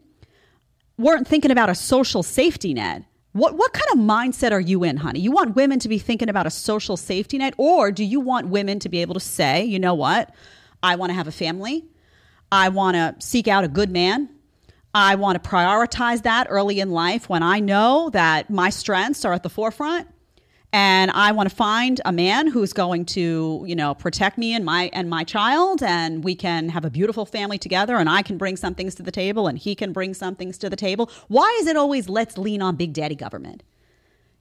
weren't 0.98 1.28
thinking 1.28 1.52
about 1.52 1.70
a 1.70 1.76
social 1.76 2.24
safety 2.24 2.74
net. 2.74 3.04
What 3.38 3.56
what 3.56 3.72
kind 3.72 3.86
of 3.94 4.00
mindset 4.00 4.52
are 4.52 4.60
you 4.60 4.84
in, 4.84 4.98
honey? 4.98 5.20
You 5.20 5.32
want 5.32 5.56
women 5.56 5.78
to 5.80 5.88
be 5.88 6.00
thinking 6.00 6.28
about 6.28 6.48
a 6.48 6.50
social 6.50 6.98
safety 6.98 7.38
net 7.38 7.54
or 7.58 7.92
do 7.92 8.04
you 8.04 8.20
want 8.20 8.48
women 8.48 8.80
to 8.80 8.90
be 8.90 9.02
able 9.04 9.14
to 9.14 9.20
say, 9.20 9.64
"You 9.64 9.78
know 9.78 9.94
what? 9.94 10.34
I 10.82 10.96
want 10.96 11.12
to 11.12 11.14
have 11.14 11.28
a 11.28 11.32
family. 11.32 11.86
I 12.52 12.70
want 12.70 12.96
to 12.96 13.16
seek 13.24 13.48
out 13.48 13.64
a 13.64 13.68
good 13.68 13.92
man. 13.92 14.30
I 14.96 15.14
want 15.16 15.42
to 15.42 15.50
prioritize 15.50 16.24
that 16.24 16.48
early 16.50 16.80
in 16.80 16.90
life 16.90 17.30
when 17.30 17.44
I 17.44 17.60
know 17.60 18.10
that 18.10 18.50
my 18.50 18.72
strengths 18.72 19.24
are 19.24 19.34
at 19.34 19.44
the 19.44 19.50
forefront." 19.50 20.08
And 20.78 21.10
I 21.10 21.32
want 21.32 21.50
to 21.50 21.56
find 21.56 22.00
a 22.06 22.12
man 22.12 22.46
who's 22.46 22.72
going 22.72 23.06
to, 23.06 23.64
you 23.66 23.76
know, 23.76 23.96
protect 23.96 24.38
me 24.38 24.54
and 24.54 24.64
my 24.64 24.92
and 24.94 25.10
my 25.10 25.24
child, 25.24 25.82
and 25.82 26.24
we 26.24 26.36
can 26.36 26.70
have 26.70 26.86
a 26.86 26.92
beautiful 26.92 27.26
family 27.26 27.58
together, 27.58 27.96
and 27.98 28.08
I 28.08 28.22
can 28.22 28.38
bring 28.38 28.56
some 28.58 28.76
things 28.76 28.94
to 28.96 29.02
the 29.02 29.10
table, 29.10 29.48
and 29.48 29.58
he 29.58 29.74
can 29.74 29.92
bring 29.92 30.14
some 30.14 30.36
things 30.36 30.56
to 30.60 30.70
the 30.70 30.76
table. 30.76 31.10
Why 31.30 31.50
is 31.60 31.66
it 31.66 31.78
always 31.78 32.10
let's 32.10 32.38
lean 32.38 32.62
on 32.62 32.76
big 32.76 32.94
daddy 32.94 33.16
government? 33.16 33.64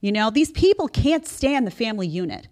You 0.02 0.12
know, 0.12 0.28
these 0.28 0.50
people 0.50 0.88
can't 0.88 1.26
stand 1.26 1.66
the 1.66 1.70
family 1.70 2.06
unit. 2.06 2.48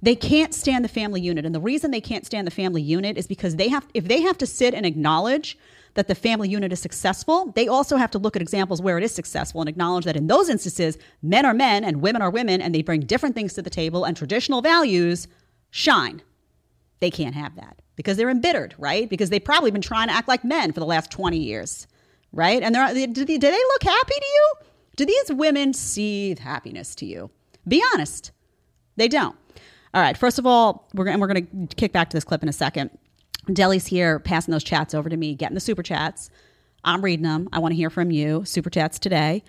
They 0.00 0.14
can't 0.14 0.54
stand 0.54 0.84
the 0.84 0.88
family 0.88 1.20
unit, 1.20 1.44
and 1.44 1.52
the 1.52 1.60
reason 1.60 1.90
they 1.90 2.00
can't 2.00 2.24
stand 2.24 2.46
the 2.46 2.52
family 2.52 2.82
unit 2.82 3.18
is 3.18 3.26
because 3.26 3.56
they 3.56 3.68
have 3.68 3.84
if 3.94 4.06
they 4.06 4.20
have 4.20 4.38
to 4.38 4.46
sit 4.46 4.74
and 4.74 4.86
acknowledge 4.86 5.58
that 5.94 6.08
the 6.08 6.14
family 6.14 6.48
unit 6.48 6.72
is 6.72 6.80
successful, 6.80 7.52
they 7.54 7.68
also 7.68 7.96
have 7.96 8.10
to 8.10 8.18
look 8.18 8.36
at 8.36 8.42
examples 8.42 8.82
where 8.82 8.98
it 8.98 9.04
is 9.04 9.12
successful 9.12 9.60
and 9.60 9.68
acknowledge 9.68 10.04
that 10.04 10.16
in 10.16 10.26
those 10.26 10.48
instances, 10.48 10.98
men 11.22 11.46
are 11.46 11.54
men 11.54 11.84
and 11.84 12.02
women 12.02 12.20
are 12.20 12.30
women, 12.30 12.60
and 12.60 12.74
they 12.74 12.82
bring 12.82 13.00
different 13.00 13.34
things 13.34 13.54
to 13.54 13.62
the 13.62 13.70
table, 13.70 14.04
and 14.04 14.16
traditional 14.16 14.60
values 14.60 15.28
shine. 15.70 16.22
They 17.00 17.10
can't 17.10 17.34
have 17.34 17.56
that 17.56 17.80
because 17.96 18.16
they're 18.16 18.30
embittered, 18.30 18.74
right? 18.78 19.08
Because 19.08 19.30
they've 19.30 19.44
probably 19.44 19.70
been 19.70 19.82
trying 19.82 20.08
to 20.08 20.14
act 20.14 20.28
like 20.28 20.44
men 20.44 20.72
for 20.72 20.80
the 20.80 20.86
last 20.86 21.10
20 21.10 21.38
years, 21.38 21.86
right? 22.32 22.62
And 22.62 22.74
they're, 22.74 22.88
do, 22.88 23.24
they, 23.24 23.38
do 23.38 23.50
they 23.50 23.52
look 23.52 23.82
happy 23.82 24.14
to 24.14 24.26
you? 24.26 24.52
Do 24.96 25.06
these 25.06 25.32
women 25.32 25.72
seethe 25.72 26.38
happiness 26.38 26.94
to 26.96 27.06
you? 27.06 27.30
Be 27.66 27.82
honest. 27.92 28.32
They 28.96 29.08
don't. 29.08 29.36
All 29.92 30.02
right. 30.02 30.16
First 30.16 30.38
of 30.38 30.46
all, 30.46 30.88
we're, 30.94 31.08
and 31.08 31.20
we're 31.20 31.26
going 31.26 31.68
to 31.68 31.76
kick 31.76 31.92
back 31.92 32.10
to 32.10 32.16
this 32.16 32.24
clip 32.24 32.42
in 32.42 32.48
a 32.48 32.52
second. 32.52 32.90
Deli's 33.52 33.86
here 33.86 34.18
passing 34.18 34.52
those 34.52 34.64
chats 34.64 34.94
over 34.94 35.08
to 35.08 35.16
me, 35.16 35.34
getting 35.34 35.54
the 35.54 35.60
super 35.60 35.82
chats. 35.82 36.30
I'm 36.84 37.02
reading 37.02 37.24
them. 37.24 37.48
I 37.52 37.58
want 37.58 37.72
to 37.72 37.76
hear 37.76 37.90
from 37.90 38.10
you. 38.10 38.44
Super 38.44 38.70
chats 38.70 38.98
today. 38.98 39.42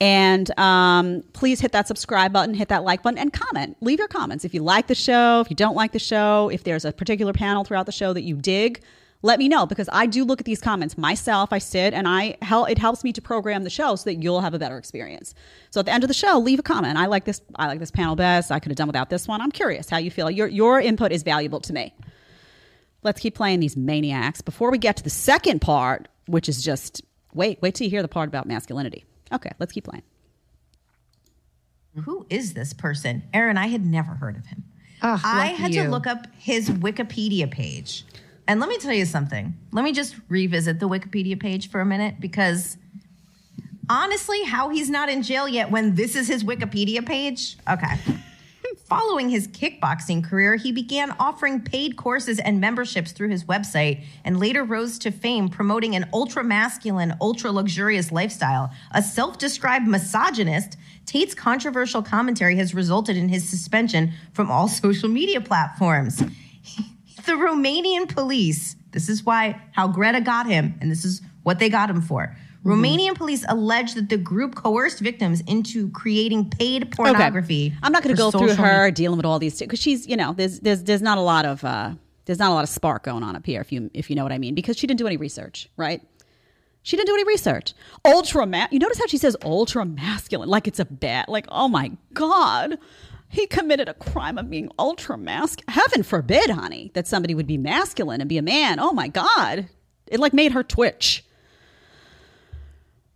And 0.00 0.56
um, 0.58 1.24
please 1.32 1.60
hit 1.60 1.72
that 1.72 1.88
subscribe 1.88 2.32
button, 2.32 2.54
hit 2.54 2.68
that 2.68 2.84
like 2.84 3.02
button, 3.02 3.18
and 3.18 3.32
comment. 3.32 3.76
Leave 3.80 3.98
your 3.98 4.08
comments. 4.08 4.44
If 4.44 4.54
you 4.54 4.62
like 4.62 4.86
the 4.86 4.94
show, 4.94 5.40
if 5.40 5.50
you 5.50 5.56
don't 5.56 5.74
like 5.74 5.92
the 5.92 5.98
show, 5.98 6.50
if 6.52 6.62
there's 6.62 6.84
a 6.84 6.92
particular 6.92 7.32
panel 7.32 7.64
throughout 7.64 7.86
the 7.86 7.92
show 7.92 8.12
that 8.12 8.22
you 8.22 8.36
dig, 8.36 8.80
let 9.22 9.40
me 9.40 9.48
know 9.48 9.66
because 9.66 9.88
I 9.92 10.06
do 10.06 10.24
look 10.24 10.40
at 10.40 10.46
these 10.46 10.60
comments 10.60 10.96
myself. 10.96 11.52
I 11.52 11.58
sit 11.58 11.92
and 11.92 12.06
I 12.06 12.36
hel- 12.42 12.66
it 12.66 12.78
helps 12.78 13.02
me 13.02 13.12
to 13.14 13.20
program 13.20 13.64
the 13.64 13.70
show 13.70 13.96
so 13.96 14.04
that 14.04 14.22
you'll 14.22 14.40
have 14.40 14.54
a 14.54 14.58
better 14.60 14.78
experience. 14.78 15.34
So 15.70 15.80
at 15.80 15.86
the 15.86 15.92
end 15.92 16.04
of 16.04 16.08
the 16.08 16.14
show, 16.14 16.38
leave 16.38 16.60
a 16.60 16.62
comment. 16.62 16.96
I 16.96 17.06
like 17.06 17.24
this. 17.24 17.40
I 17.56 17.66
like 17.66 17.80
this 17.80 17.90
panel 17.90 18.14
best. 18.14 18.52
I 18.52 18.60
could 18.60 18.70
have 18.70 18.76
done 18.76 18.86
without 18.86 19.10
this 19.10 19.26
one. 19.26 19.40
I'm 19.40 19.50
curious 19.50 19.90
how 19.90 19.98
you 19.98 20.12
feel. 20.12 20.30
Your 20.30 20.46
your 20.46 20.80
input 20.80 21.10
is 21.10 21.24
valuable 21.24 21.58
to 21.60 21.72
me. 21.72 21.92
Let's 23.02 23.20
keep 23.20 23.34
playing 23.34 23.60
these 23.60 23.76
maniacs 23.76 24.40
before 24.40 24.70
we 24.70 24.78
get 24.78 24.96
to 24.96 25.04
the 25.04 25.10
second 25.10 25.60
part, 25.60 26.08
which 26.26 26.48
is 26.48 26.62
just 26.62 27.02
wait, 27.34 27.60
wait 27.62 27.74
till 27.74 27.84
you 27.84 27.90
hear 27.90 28.02
the 28.02 28.08
part 28.08 28.28
about 28.28 28.46
masculinity. 28.46 29.04
Okay, 29.32 29.50
let's 29.58 29.72
keep 29.72 29.84
playing. 29.84 30.02
Who 32.04 32.26
is 32.30 32.54
this 32.54 32.72
person? 32.72 33.22
Aaron, 33.32 33.56
I 33.56 33.68
had 33.68 33.84
never 33.84 34.12
heard 34.12 34.36
of 34.36 34.46
him. 34.46 34.64
Ugh, 35.02 35.20
I 35.24 35.46
had 35.46 35.74
you. 35.74 35.84
to 35.84 35.88
look 35.88 36.06
up 36.06 36.26
his 36.36 36.70
Wikipedia 36.70 37.50
page. 37.50 38.04
And 38.46 38.60
let 38.60 38.68
me 38.68 38.78
tell 38.78 38.92
you 38.92 39.04
something. 39.04 39.54
Let 39.72 39.84
me 39.84 39.92
just 39.92 40.16
revisit 40.28 40.80
the 40.80 40.88
Wikipedia 40.88 41.38
page 41.38 41.70
for 41.70 41.80
a 41.80 41.86
minute 41.86 42.16
because 42.18 42.76
honestly, 43.90 44.42
how 44.44 44.70
he's 44.70 44.90
not 44.90 45.08
in 45.08 45.22
jail 45.22 45.46
yet 45.46 45.70
when 45.70 45.94
this 45.94 46.16
is 46.16 46.28
his 46.28 46.44
Wikipedia 46.44 47.04
page? 47.04 47.58
Okay. 47.68 47.96
Following 48.88 49.28
his 49.28 49.48
kickboxing 49.48 50.24
career, 50.24 50.56
he 50.56 50.72
began 50.72 51.14
offering 51.20 51.60
paid 51.60 51.98
courses 51.98 52.38
and 52.38 52.58
memberships 52.58 53.12
through 53.12 53.28
his 53.28 53.44
website 53.44 54.02
and 54.24 54.40
later 54.40 54.64
rose 54.64 54.98
to 55.00 55.10
fame 55.10 55.50
promoting 55.50 55.94
an 55.94 56.08
ultra 56.14 56.42
masculine, 56.42 57.14
ultra 57.20 57.52
luxurious 57.52 58.10
lifestyle. 58.10 58.70
A 58.92 59.02
self 59.02 59.36
described 59.36 59.86
misogynist, 59.86 60.78
Tate's 61.04 61.34
controversial 61.34 62.02
commentary 62.02 62.56
has 62.56 62.74
resulted 62.74 63.14
in 63.18 63.28
his 63.28 63.46
suspension 63.46 64.14
from 64.32 64.50
all 64.50 64.68
social 64.68 65.10
media 65.10 65.42
platforms. 65.42 66.16
the 67.26 67.32
Romanian 67.32 68.08
police, 68.08 68.74
this 68.92 69.10
is 69.10 69.22
why 69.22 69.60
how 69.72 69.88
Greta 69.88 70.22
got 70.22 70.46
him, 70.46 70.78
and 70.80 70.90
this 70.90 71.04
is 71.04 71.20
what 71.42 71.58
they 71.58 71.68
got 71.68 71.90
him 71.90 72.00
for. 72.00 72.34
Romanian 72.64 73.14
police 73.14 73.44
allege 73.48 73.94
that 73.94 74.08
the 74.08 74.16
group 74.16 74.54
coerced 74.54 75.00
victims 75.00 75.40
into 75.42 75.90
creating 75.90 76.50
paid 76.50 76.90
pornography. 76.90 77.72
I'm 77.82 77.92
not 77.92 78.02
going 78.02 78.14
to 78.14 78.18
go 78.20 78.30
through 78.30 78.54
her 78.54 78.90
dealing 78.90 79.16
with 79.16 79.26
all 79.26 79.38
these 79.38 79.58
because 79.58 79.78
she's, 79.78 80.06
you 80.06 80.16
know, 80.16 80.32
there's 80.32 80.60
there's 80.60 80.82
there's 80.84 81.02
not 81.02 81.18
a 81.18 81.22
lot 81.22 81.44
of 81.46 81.64
uh, 81.64 81.92
there's 82.24 82.38
not 82.38 82.50
a 82.50 82.54
lot 82.54 82.64
of 82.64 82.68
spark 82.68 83.04
going 83.04 83.22
on 83.22 83.36
up 83.36 83.46
here 83.46 83.60
if 83.60 83.70
you 83.72 83.90
if 83.94 84.10
you 84.10 84.16
know 84.16 84.22
what 84.22 84.32
I 84.32 84.38
mean 84.38 84.54
because 84.54 84.76
she 84.76 84.86
didn't 84.86 84.98
do 84.98 85.06
any 85.06 85.16
research, 85.16 85.68
right? 85.76 86.02
She 86.82 86.96
didn't 86.96 87.08
do 87.08 87.14
any 87.14 87.24
research. 87.24 87.74
Ultra 88.04 88.46
ma- 88.46 88.68
You 88.70 88.78
notice 88.78 88.98
how 88.98 89.06
she 89.06 89.18
says 89.18 89.36
ultra 89.42 89.84
masculine, 89.84 90.48
like 90.48 90.66
it's 90.66 90.78
a 90.80 90.84
bad, 90.84 91.26
like 91.28 91.46
oh 91.50 91.68
my 91.68 91.92
god, 92.14 92.78
he 93.28 93.46
committed 93.46 93.88
a 93.88 93.94
crime 93.94 94.36
of 94.38 94.50
being 94.50 94.70
ultra 94.78 95.16
masculine. 95.16 95.74
Heaven 95.74 96.02
forbid, 96.02 96.50
honey, 96.50 96.90
that 96.94 97.06
somebody 97.06 97.34
would 97.34 97.46
be 97.46 97.58
masculine 97.58 98.20
and 98.20 98.28
be 98.28 98.38
a 98.38 98.42
man. 98.42 98.80
Oh 98.80 98.92
my 98.92 99.08
god, 99.08 99.68
it 100.06 100.18
like 100.18 100.32
made 100.32 100.52
her 100.52 100.62
twitch. 100.64 101.24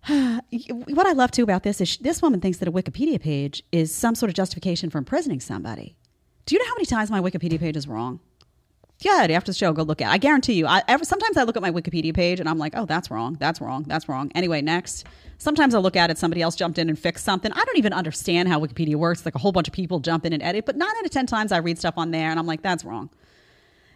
what 0.08 1.06
I 1.06 1.12
love 1.12 1.30
too 1.30 1.42
about 1.42 1.62
this 1.62 1.80
is 1.80 1.96
this 1.98 2.20
woman 2.22 2.40
thinks 2.40 2.58
that 2.58 2.68
a 2.68 2.72
Wikipedia 2.72 3.20
page 3.20 3.62
is 3.70 3.94
some 3.94 4.14
sort 4.14 4.30
of 4.30 4.34
justification 4.34 4.90
for 4.90 4.98
imprisoning 4.98 5.40
somebody. 5.40 5.96
Do 6.46 6.54
you 6.54 6.58
know 6.58 6.68
how 6.68 6.74
many 6.74 6.86
times 6.86 7.10
my 7.10 7.20
Wikipedia 7.20 7.60
page 7.60 7.76
is 7.76 7.86
wrong? 7.86 8.18
Good. 9.00 9.30
After 9.30 9.50
the 9.50 9.58
show, 9.58 9.72
go 9.72 9.82
look 9.82 10.00
at. 10.00 10.08
it. 10.08 10.12
I 10.12 10.18
guarantee 10.18 10.54
you. 10.54 10.66
I 10.66 10.82
ever, 10.86 11.04
sometimes 11.04 11.36
I 11.36 11.42
look 11.42 11.56
at 11.56 11.62
my 11.62 11.70
Wikipedia 11.70 12.14
page 12.14 12.40
and 12.40 12.48
I'm 12.48 12.58
like, 12.58 12.74
oh, 12.76 12.84
that's 12.84 13.10
wrong. 13.10 13.36
That's 13.38 13.60
wrong. 13.60 13.84
That's 13.86 14.08
wrong. 14.08 14.30
Anyway, 14.34 14.60
next. 14.60 15.06
Sometimes 15.38 15.74
I 15.74 15.78
look 15.78 15.96
at 15.96 16.10
it. 16.10 16.18
Somebody 16.18 16.42
else 16.42 16.54
jumped 16.54 16.78
in 16.78 16.88
and 16.88 16.98
fixed 16.98 17.24
something. 17.24 17.52
I 17.52 17.64
don't 17.64 17.78
even 17.78 17.92
understand 17.92 18.48
how 18.48 18.60
Wikipedia 18.60 18.94
works. 18.94 19.24
Like 19.24 19.34
a 19.34 19.38
whole 19.38 19.50
bunch 19.50 19.66
of 19.66 19.74
people 19.74 19.98
jump 19.98 20.24
in 20.24 20.32
and 20.32 20.42
edit. 20.42 20.66
But 20.66 20.76
nine 20.76 20.90
out 20.96 21.04
of 21.04 21.10
ten 21.10 21.26
times 21.26 21.50
I 21.50 21.58
read 21.58 21.78
stuff 21.78 21.94
on 21.96 22.12
there 22.12 22.30
and 22.30 22.38
I'm 22.38 22.46
like, 22.46 22.62
that's 22.62 22.84
wrong. 22.84 23.10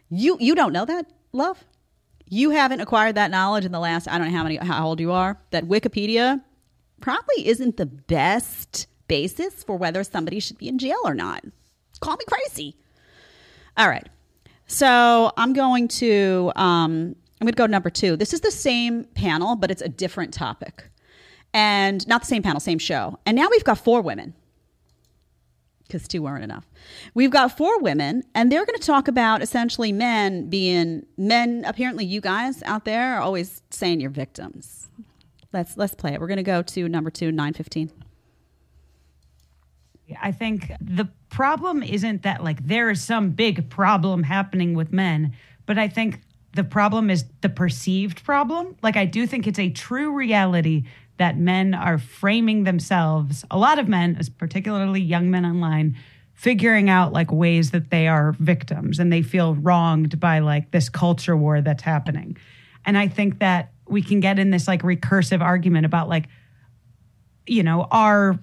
You 0.09 0.37
you 0.40 0.55
don't 0.55 0.73
know 0.73 0.85
that, 0.85 1.07
love. 1.33 1.64
You 2.29 2.51
haven't 2.51 2.81
acquired 2.81 3.15
that 3.15 3.31
knowledge 3.31 3.65
in 3.65 3.73
the 3.73 3.81
last 3.81 4.09
I 4.09 4.19
don't 4.19 4.31
know 4.31 4.37
how 4.37 4.43
many 4.43 4.57
how 4.57 4.87
old 4.87 5.01
you 5.01 5.12
are. 5.12 5.39
That 5.51 5.65
Wikipedia 5.67 6.43
probably 7.01 7.47
isn't 7.47 7.77
the 7.77 7.87
best 7.87 8.87
basis 9.09 9.62
for 9.62 9.77
whether 9.77 10.03
somebody 10.03 10.41
should 10.41 10.59
be 10.59 10.69
in 10.69 10.79
jail 10.79 10.99
or 11.05 11.15
not. 11.15 11.45
Call 12.01 12.17
me 12.17 12.25
crazy. 12.27 12.77
All 13.77 13.89
right. 13.89 14.09
So 14.67 15.33
I'm 15.37 15.53
going 15.53 15.89
to 15.89 16.53
um, 16.57 17.15
I'm 17.41 17.45
going 17.45 17.53
to 17.53 17.57
go 17.57 17.67
to 17.67 17.71
number 17.71 17.91
two. 17.91 18.17
This 18.17 18.33
is 18.33 18.41
the 18.41 18.51
same 18.51 19.05
panel, 19.15 19.55
but 19.57 19.71
it's 19.71 19.83
a 19.83 19.89
different 19.89 20.35
topic, 20.35 20.91
and 21.55 22.07
not 22.09 22.23
the 22.23 22.27
same 22.27 22.43
panel, 22.43 22.61
same 22.61 22.79
show. 22.79 23.19
And 23.27 23.37
now 23.37 23.49
we've 23.51 23.65
got 23.65 23.79
four 23.79 24.01
women 24.01 24.35
because 25.87 26.09
two 26.09 26.22
weren't 26.22 26.44
enough. 26.44 26.66
We've 27.14 27.31
got 27.31 27.57
four 27.57 27.81
women, 27.81 28.22
and 28.35 28.51
they're 28.51 28.64
going 28.64 28.79
to 28.79 28.87
talk 28.87 29.09
about 29.09 29.42
essentially 29.42 29.92
men 29.92 30.49
being 30.49 31.07
men. 31.16 31.64
Apparently, 31.66 32.05
you 32.05 32.20
guys 32.20 32.62
out 32.64 32.85
there 32.85 33.16
are 33.16 33.20
always 33.20 33.62
saying 33.70 34.01
you're 34.01 34.11
victims. 34.11 34.88
Let's 35.53 35.77
let's 35.77 35.94
play 35.94 36.14
it. 36.14 36.20
We're 36.20 36.27
going 36.27 36.37
to 36.38 36.42
go 36.42 36.62
to 36.62 36.88
number 36.88 37.11
two, 37.11 37.33
nine 37.33 37.55
fifteen. 37.55 37.90
I 40.20 40.31
think 40.33 40.70
the 40.81 41.09
problem 41.31 41.83
isn't 41.83 42.22
that 42.22 42.44
like 42.44 42.66
there 42.66 42.90
is 42.90 43.03
some 43.03 43.31
big 43.31 43.68
problem 43.70 44.22
happening 44.22 44.75
with 44.75 44.92
men, 44.92 45.35
but 45.66 45.79
I 45.79 45.88
think 45.88 46.20
the 46.55 46.64
problem 46.64 47.11
is 47.11 47.25
the 47.40 47.49
perceived 47.49 48.25
problem. 48.25 48.77
Like 48.83 48.96
I 48.96 49.05
do 49.05 49.27
think 49.27 49.46
it's 49.46 49.59
a 49.59 49.70
true 49.70 50.12
reality 50.12 50.85
that 51.18 51.38
men 51.38 51.74
are 51.74 51.98
framing 51.98 52.64
themselves, 52.64 53.44
a 53.50 53.59
lot 53.59 53.79
of 53.79 53.88
men, 53.88 54.18
particularly 54.38 55.00
young 55.00 55.31
men 55.31 55.46
online, 55.46 55.96
figuring 56.35 56.90
out 56.90 57.12
like 57.12 57.33
ways 57.33 57.70
that 57.70 57.90
they 57.90 58.09
are 58.09 58.33
victims 58.38 58.98
and 58.98 59.12
they 59.12 59.22
feel 59.22 59.55
wronged 59.55 60.20
by 60.20 60.40
like 60.40 60.70
this 60.70 60.88
culture 60.88 61.37
war 61.37 61.61
that's 61.62 61.83
happening. 61.83 62.37
And 62.85 62.98
I 62.98 63.09
think 63.09 63.38
that 63.38 63.72
we 63.88 64.02
can 64.02 64.20
get 64.20 64.38
in 64.38 64.50
this 64.50 64.68
like 64.68 64.83
recursive 64.83 65.40
argument 65.40 65.87
about 65.87 66.09
like 66.09 66.29
you 67.46 67.62
know, 67.62 67.87
are 67.90 68.38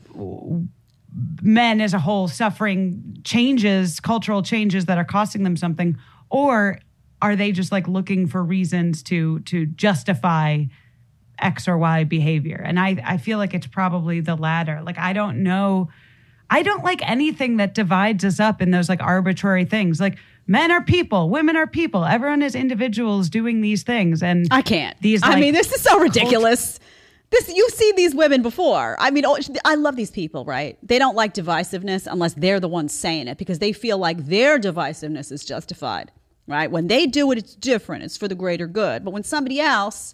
men 1.41 1.81
as 1.81 1.93
a 1.93 1.99
whole 1.99 2.27
suffering 2.27 3.17
changes, 3.23 3.99
cultural 3.99 4.41
changes 4.41 4.85
that 4.85 4.97
are 4.97 5.05
costing 5.05 5.43
them 5.43 5.57
something, 5.57 5.97
or 6.29 6.79
are 7.21 7.35
they 7.35 7.51
just 7.51 7.71
like 7.71 7.87
looking 7.87 8.27
for 8.27 8.43
reasons 8.43 9.03
to 9.03 9.39
to 9.41 9.65
justify 9.65 10.63
X 11.39 11.67
or 11.67 11.77
Y 11.77 12.03
behavior? 12.03 12.61
And 12.63 12.79
I 12.79 13.01
I 13.05 13.17
feel 13.17 13.37
like 13.37 13.53
it's 13.53 13.67
probably 13.67 14.19
the 14.19 14.35
latter. 14.35 14.81
Like 14.83 14.97
I 14.97 15.13
don't 15.13 15.43
know. 15.43 15.89
I 16.49 16.61
don't 16.61 16.83
like 16.83 17.07
anything 17.09 17.57
that 17.57 17.73
divides 17.73 18.23
us 18.23 18.39
up 18.39 18.61
in 18.61 18.71
those 18.71 18.89
like 18.89 19.01
arbitrary 19.01 19.65
things. 19.65 19.99
Like 19.99 20.17
men 20.47 20.71
are 20.71 20.83
people, 20.83 21.29
women 21.29 21.55
are 21.55 21.67
people. 21.67 22.05
Everyone 22.05 22.41
is 22.41 22.55
individuals 22.55 23.29
doing 23.29 23.61
these 23.61 23.83
things. 23.83 24.21
And 24.21 24.47
I 24.51 24.61
can't. 24.61 24.99
These 25.01 25.21
I 25.23 25.39
mean, 25.39 25.53
this 25.53 25.71
is 25.71 25.81
so 25.81 25.99
ridiculous. 25.99 26.79
This 27.31 27.51
you've 27.51 27.73
seen 27.73 27.95
these 27.95 28.13
women 28.13 28.43
before. 28.43 28.95
I 28.99 29.09
mean, 29.09 29.25
oh, 29.25 29.37
I 29.65 29.73
love 29.73 29.95
these 29.95 30.11
people, 30.11 30.45
right? 30.45 30.77
They 30.83 30.99
don't 30.99 31.15
like 31.15 31.33
divisiveness 31.33 32.05
unless 32.05 32.35
they're 32.35 32.59
the 32.59 32.67
ones 32.67 32.93
saying 32.93 33.27
it 33.27 33.39
because 33.39 33.57
they 33.57 33.73
feel 33.73 33.97
like 33.97 34.27
their 34.27 34.59
divisiveness 34.59 35.31
is 35.31 35.43
justified, 35.43 36.11
right? 36.47 36.69
When 36.69 36.85
they 36.85 37.07
do 37.07 37.31
it, 37.31 37.39
it's 37.39 37.55
different. 37.55 38.03
It's 38.03 38.17
for 38.17 38.27
the 38.27 38.35
greater 38.35 38.67
good. 38.67 39.03
But 39.03 39.11
when 39.11 39.23
somebody 39.23 39.59
else 39.59 40.13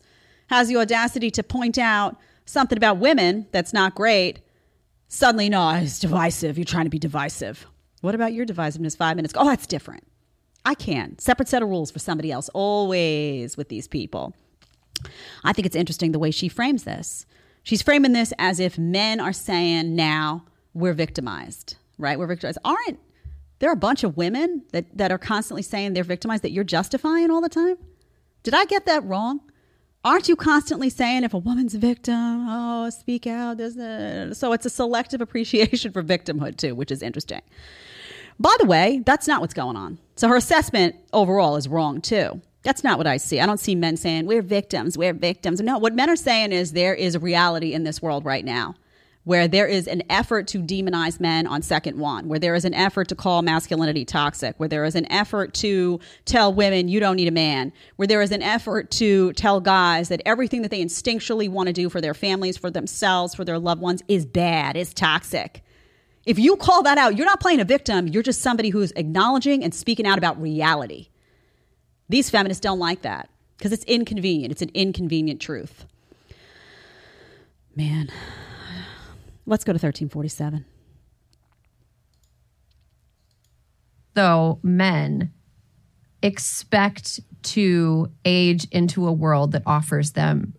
has 0.49 0.67
the 0.67 0.77
audacity 0.77 1.31
to 1.31 1.43
point 1.43 1.77
out 1.77 2.17
something 2.45 2.77
about 2.77 2.97
women 2.97 3.47
that's 3.51 3.73
not 3.73 3.95
great, 3.95 4.39
suddenly, 5.07 5.49
no, 5.49 5.69
it's 5.71 5.99
divisive. 5.99 6.57
You're 6.57 6.65
trying 6.65 6.85
to 6.85 6.89
be 6.89 6.99
divisive. 6.99 7.67
What 8.01 8.15
about 8.15 8.33
your 8.33 8.45
divisiveness 8.45 8.97
five 8.97 9.15
minutes? 9.15 9.33
Oh, 9.37 9.45
that's 9.45 9.67
different. 9.67 10.03
I 10.65 10.73
can. 10.73 11.17
Separate 11.19 11.47
set 11.47 11.61
of 11.61 11.69
rules 11.69 11.91
for 11.91 11.99
somebody 11.99 12.31
else, 12.31 12.49
always 12.49 13.57
with 13.57 13.69
these 13.69 13.87
people. 13.87 14.33
I 15.43 15.53
think 15.53 15.65
it's 15.65 15.75
interesting 15.75 16.11
the 16.11 16.19
way 16.19 16.31
she 16.31 16.49
frames 16.49 16.83
this. 16.83 17.25
She's 17.63 17.81
framing 17.81 18.13
this 18.13 18.33
as 18.39 18.59
if 18.59 18.77
men 18.77 19.19
are 19.19 19.33
saying 19.33 19.95
now 19.95 20.45
we're 20.73 20.93
victimized, 20.93 21.77
right? 21.97 22.17
We're 22.17 22.27
victimized. 22.27 22.57
Aren't 22.65 22.99
there 23.59 23.69
are 23.69 23.73
a 23.73 23.77
bunch 23.77 24.03
of 24.03 24.17
women 24.17 24.63
that, 24.71 24.85
that 24.97 25.11
are 25.11 25.17
constantly 25.17 25.61
saying 25.61 25.93
they're 25.93 26.03
victimized 26.03 26.43
that 26.43 26.51
you're 26.51 26.63
justifying 26.63 27.29
all 27.29 27.41
the 27.41 27.49
time? 27.49 27.77
Did 28.43 28.53
I 28.53 28.65
get 28.65 28.85
that 28.85 29.03
wrong? 29.03 29.41
Aren't 30.05 30.29
you 30.29 30.37
constantly 30.37 30.89
saying 30.89 31.23
if 31.25 31.33
a 31.33 31.37
woman's 31.37 31.75
a 31.75 31.79
victim, 31.79 32.45
oh, 32.47 32.89
speak 32.89 33.27
out? 33.27 33.57
There's 33.57 33.75
a, 33.75 34.33
so 34.33 34.53
it's 34.53 34.65
a 34.65 34.69
selective 34.69 35.19
appreciation 35.19 35.91
for 35.91 36.01
victimhood 36.01 36.55
too, 36.55 36.73
which 36.73 36.89
is 36.89 37.01
interesting. 37.01 37.41
By 38.39 38.55
the 38.59 38.65
way, 38.65 39.01
that's 39.05 39.27
not 39.27 39.41
what's 39.41 39.53
going 39.53 39.75
on. 39.75 39.97
So 40.15 40.29
her 40.29 40.37
assessment 40.37 40.95
overall 41.11 41.57
is 41.57 41.67
wrong 41.67 41.99
too. 41.99 42.41
That's 42.63 42.83
not 42.83 42.97
what 42.97 43.07
I 43.07 43.17
see. 43.17 43.41
I 43.41 43.45
don't 43.45 43.59
see 43.59 43.75
men 43.75 43.97
saying, 43.97 44.25
we're 44.25 44.41
victims, 44.41 44.97
we're 44.97 45.13
victims. 45.13 45.59
No, 45.59 45.77
what 45.77 45.93
men 45.93 46.09
are 46.09 46.15
saying 46.15 46.53
is 46.53 46.71
there 46.71 46.93
is 46.93 47.15
a 47.15 47.19
reality 47.19 47.73
in 47.73 47.83
this 47.83 48.01
world 48.01 48.23
right 48.23 48.45
now 48.45 48.75
where 49.29 49.47
there 49.47 49.67
is 49.67 49.87
an 49.87 50.01
effort 50.09 50.47
to 50.47 50.57
demonize 50.57 51.19
men 51.19 51.45
on 51.45 51.61
second 51.61 51.99
one, 51.99 52.27
where 52.27 52.39
there 52.39 52.55
is 52.55 52.65
an 52.65 52.73
effort 52.73 53.07
to 53.07 53.13
call 53.13 53.43
masculinity 53.43 54.03
toxic, 54.03 54.59
where 54.59 54.67
there 54.67 54.83
is 54.83 54.95
an 54.95 55.05
effort 55.11 55.53
to 55.53 55.99
tell 56.25 56.51
women 56.51 56.87
you 56.87 56.99
don't 56.99 57.15
need 57.15 57.27
a 57.27 57.31
man, 57.31 57.71
where 57.97 58.07
there 58.07 58.23
is 58.23 58.31
an 58.31 58.41
effort 58.41 58.89
to 58.89 59.31
tell 59.33 59.59
guys 59.59 60.09
that 60.09 60.19
everything 60.25 60.63
that 60.63 60.71
they 60.71 60.83
instinctually 60.83 61.47
want 61.47 61.67
to 61.67 61.73
do 61.73 61.89
for 61.89 62.01
their 62.01 62.15
families, 62.15 62.57
for 62.57 62.71
themselves, 62.71 63.35
for 63.35 63.45
their 63.45 63.59
loved 63.59 63.83
ones 63.83 64.01
is 64.07 64.25
bad, 64.25 64.75
is 64.75 64.95
toxic. 64.95 65.61
If 66.25 66.39
you 66.39 66.55
call 66.55 66.81
that 66.81 66.97
out, 66.97 67.15
you're 67.15 67.27
not 67.27 67.39
playing 67.39 67.59
a 67.59 67.65
victim, 67.65 68.07
you're 68.07 68.23
just 68.23 68.41
somebody 68.41 68.69
who's 68.69 68.91
acknowledging 68.93 69.63
and 69.63 69.75
speaking 69.75 70.07
out 70.07 70.17
about 70.17 70.41
reality. 70.41 71.09
These 72.09 72.31
feminists 72.31 72.61
don't 72.61 72.79
like 72.79 73.03
that 73.03 73.29
because 73.59 73.73
it's 73.73 73.83
inconvenient. 73.83 74.51
It's 74.51 74.63
an 74.63 74.71
inconvenient 74.73 75.39
truth. 75.39 75.85
Man, 77.75 78.09
let's 79.49 79.63
go 79.63 79.73
to 79.73 79.77
1347. 79.77 80.65
though 84.19 84.59
men 84.63 85.31
expect 86.21 87.21
to 87.41 88.11
age 88.25 88.67
into 88.71 89.07
a 89.07 89.13
world 89.13 89.53
that 89.53 89.63
offers 89.65 90.11
them 90.11 90.53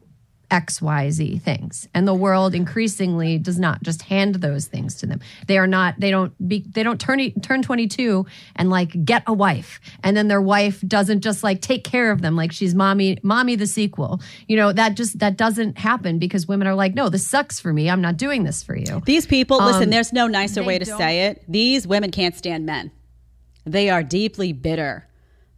XYZ 0.50 1.40
things. 1.42 1.88
And 1.94 2.06
the 2.06 2.14
world 2.14 2.54
increasingly 2.54 3.38
does 3.38 3.58
not 3.58 3.82
just 3.82 4.02
hand 4.02 4.36
those 4.36 4.66
things 4.66 4.96
to 4.96 5.06
them. 5.06 5.20
They 5.46 5.58
are 5.58 5.66
not, 5.66 5.94
they 5.98 6.10
don't 6.10 6.32
be, 6.48 6.64
they 6.68 6.82
don't 6.82 7.00
turn, 7.00 7.32
turn 7.40 7.62
22 7.62 8.26
and 8.56 8.70
like 8.70 9.04
get 9.04 9.22
a 9.26 9.32
wife. 9.32 9.80
And 10.02 10.16
then 10.16 10.28
their 10.28 10.40
wife 10.40 10.80
doesn't 10.86 11.20
just 11.20 11.42
like 11.42 11.60
take 11.60 11.84
care 11.84 12.10
of 12.10 12.22
them 12.22 12.36
like 12.36 12.52
she's 12.52 12.74
mommy, 12.74 13.18
mommy 13.22 13.56
the 13.56 13.66
sequel. 13.66 14.20
You 14.48 14.56
know, 14.56 14.72
that 14.72 14.96
just, 14.96 15.18
that 15.20 15.36
doesn't 15.36 15.78
happen 15.78 16.18
because 16.18 16.46
women 16.46 16.66
are 16.66 16.74
like, 16.74 16.94
no, 16.94 17.08
this 17.08 17.26
sucks 17.26 17.60
for 17.60 17.72
me. 17.72 17.88
I'm 17.88 18.00
not 18.00 18.16
doing 18.16 18.44
this 18.44 18.62
for 18.62 18.76
you. 18.76 19.00
These 19.06 19.26
people, 19.26 19.58
listen, 19.64 19.84
Um, 19.84 19.90
there's 19.90 20.12
no 20.12 20.26
nicer 20.26 20.62
way 20.62 20.78
to 20.78 20.84
say 20.84 21.26
it. 21.26 21.42
These 21.48 21.86
women 21.86 22.10
can't 22.10 22.36
stand 22.36 22.66
men. 22.66 22.90
They 23.64 23.90
are 23.90 24.02
deeply 24.02 24.52
bitter. 24.52 25.06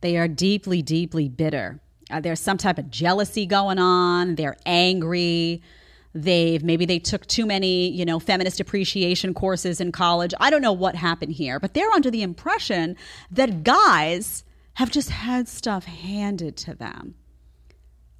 They 0.00 0.16
are 0.16 0.28
deeply, 0.28 0.82
deeply 0.82 1.28
bitter. 1.28 1.80
Uh, 2.12 2.20
there's 2.20 2.40
some 2.40 2.58
type 2.58 2.78
of 2.78 2.90
jealousy 2.90 3.46
going 3.46 3.78
on. 3.78 4.34
They're 4.34 4.56
angry. 4.66 5.62
They've 6.14 6.62
maybe 6.62 6.84
they 6.84 6.98
took 6.98 7.26
too 7.26 7.46
many, 7.46 7.88
you 7.90 8.04
know, 8.04 8.20
feminist 8.20 8.60
appreciation 8.60 9.32
courses 9.32 9.80
in 9.80 9.92
college. 9.92 10.34
I 10.38 10.50
don't 10.50 10.62
know 10.62 10.72
what 10.72 10.94
happened 10.94 11.32
here, 11.32 11.58
but 11.58 11.74
they're 11.74 11.90
under 11.90 12.10
the 12.10 12.22
impression 12.22 12.96
that 13.30 13.64
guys 13.64 14.44
have 14.74 14.90
just 14.90 15.08
had 15.08 15.48
stuff 15.48 15.84
handed 15.86 16.56
to 16.58 16.74
them 16.74 17.14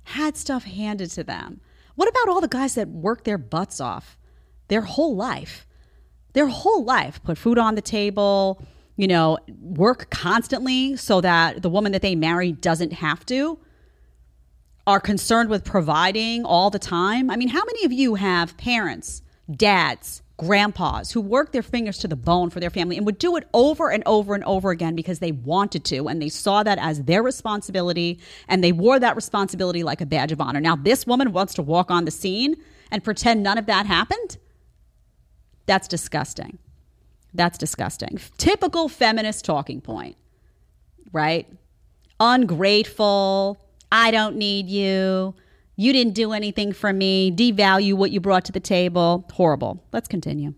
had 0.05 0.37
stuff 0.37 0.65
handed 0.65 1.11
to 1.11 1.25
them. 1.25 1.61
What 1.95 2.09
about 2.09 2.29
all 2.29 2.41
the 2.41 2.49
guys 2.49 2.75
that 2.75 2.89
work 2.89 3.25
their 3.25 3.39
butts 3.39 3.81
off 3.81 4.19
their 4.69 4.83
whole 4.83 5.15
life? 5.15 5.67
Their 6.33 6.47
whole 6.47 6.85
life, 6.85 7.23
put 7.23 7.37
food 7.37 7.59
on 7.59 7.75
the 7.75 7.83
table, 7.83 8.63
you 8.97 9.07
know, 9.07 9.39
work 9.61 10.09
constantly 10.11 10.97
so 10.97 11.21
that 11.21 11.63
the 11.63 11.69
woman 11.69 11.93
that 11.93 12.03
they 12.03 12.15
marry 12.15 12.53
doesn't 12.53 12.95
have 12.95 13.27
to, 13.27 13.59
are 14.87 15.01
concerned 15.01 15.49
with 15.49 15.65
providing 15.65 16.45
all 16.45 16.71
the 16.71 16.79
time. 16.79 17.31
I 17.31 17.37
mean, 17.37 17.49
how 17.49 17.65
many 17.65 17.85
of 17.85 17.93
you 17.93 18.17
have 18.17 18.57
parents, 18.57 19.23
dads, 19.51 20.23
grandpas 20.37 21.13
who 21.13 21.21
work 21.21 21.53
their 21.53 21.63
fingers 21.63 21.99
to 21.99 22.09
the 22.09 22.17
bone 22.17 22.51
for 22.51 22.59
their 22.59 22.71
family 22.71 22.97
and 22.97 23.07
would 23.07 23.19
do 23.19 23.37
it 23.37 23.47
over 23.55 23.91
and 23.91 24.03
over 24.07 24.35
and 24.35 24.43
over 24.43 24.71
again 24.71 24.97
because 24.97 25.21
they 25.21 25.31
wanted 25.31 25.85
to 25.85 26.09
and 26.09 26.21
they 26.21 26.29
saw 26.29 26.65
that 26.65 26.79
as 26.79 27.05
their 27.05 27.23
responsibility 27.23 28.19
and 28.49 28.65
they 28.65 28.73
wore 28.73 28.99
that 28.99 29.15
responsibility 29.15 29.85
like 29.85 30.01
a 30.01 30.07
badge 30.07 30.33
of 30.33 30.41
honor. 30.41 30.61
Now, 30.61 30.75
this 30.75 31.07
woman 31.07 31.33
wants 31.33 31.55
to 31.55 31.63
walk 31.63 31.93
on 31.93 32.07
the 32.07 32.11
scene 32.11 32.57
and 32.91 33.05
pretend 33.05 33.43
none 33.43 33.57
of 33.57 33.67
that 33.67 33.87
happened? 33.87 34.39
That's 35.67 35.87
disgusting. 35.87 36.59
That's 37.33 37.57
disgusting. 37.57 38.19
Typical 38.37 38.89
feminist 38.89 39.45
talking 39.45 39.81
point, 39.81 40.17
right? 41.13 41.47
Ungrateful. 42.19 43.59
I 43.93 44.11
don't 44.11 44.37
need 44.37 44.71
you. 44.71 45.35
You 45.77 45.93
didn't 45.93 46.15
do 46.15 46.33
anything 46.33 46.73
for 46.73 46.93
me. 46.93 47.31
Devalue 47.31 47.93
what 47.93 48.11
you 48.11 48.21
brought 48.21 48.47
to 48.47 48.53
the 48.53 48.59
table. 48.59 49.29
Horrible. 49.33 49.85
Let's 49.93 50.09
continue. 50.09 50.55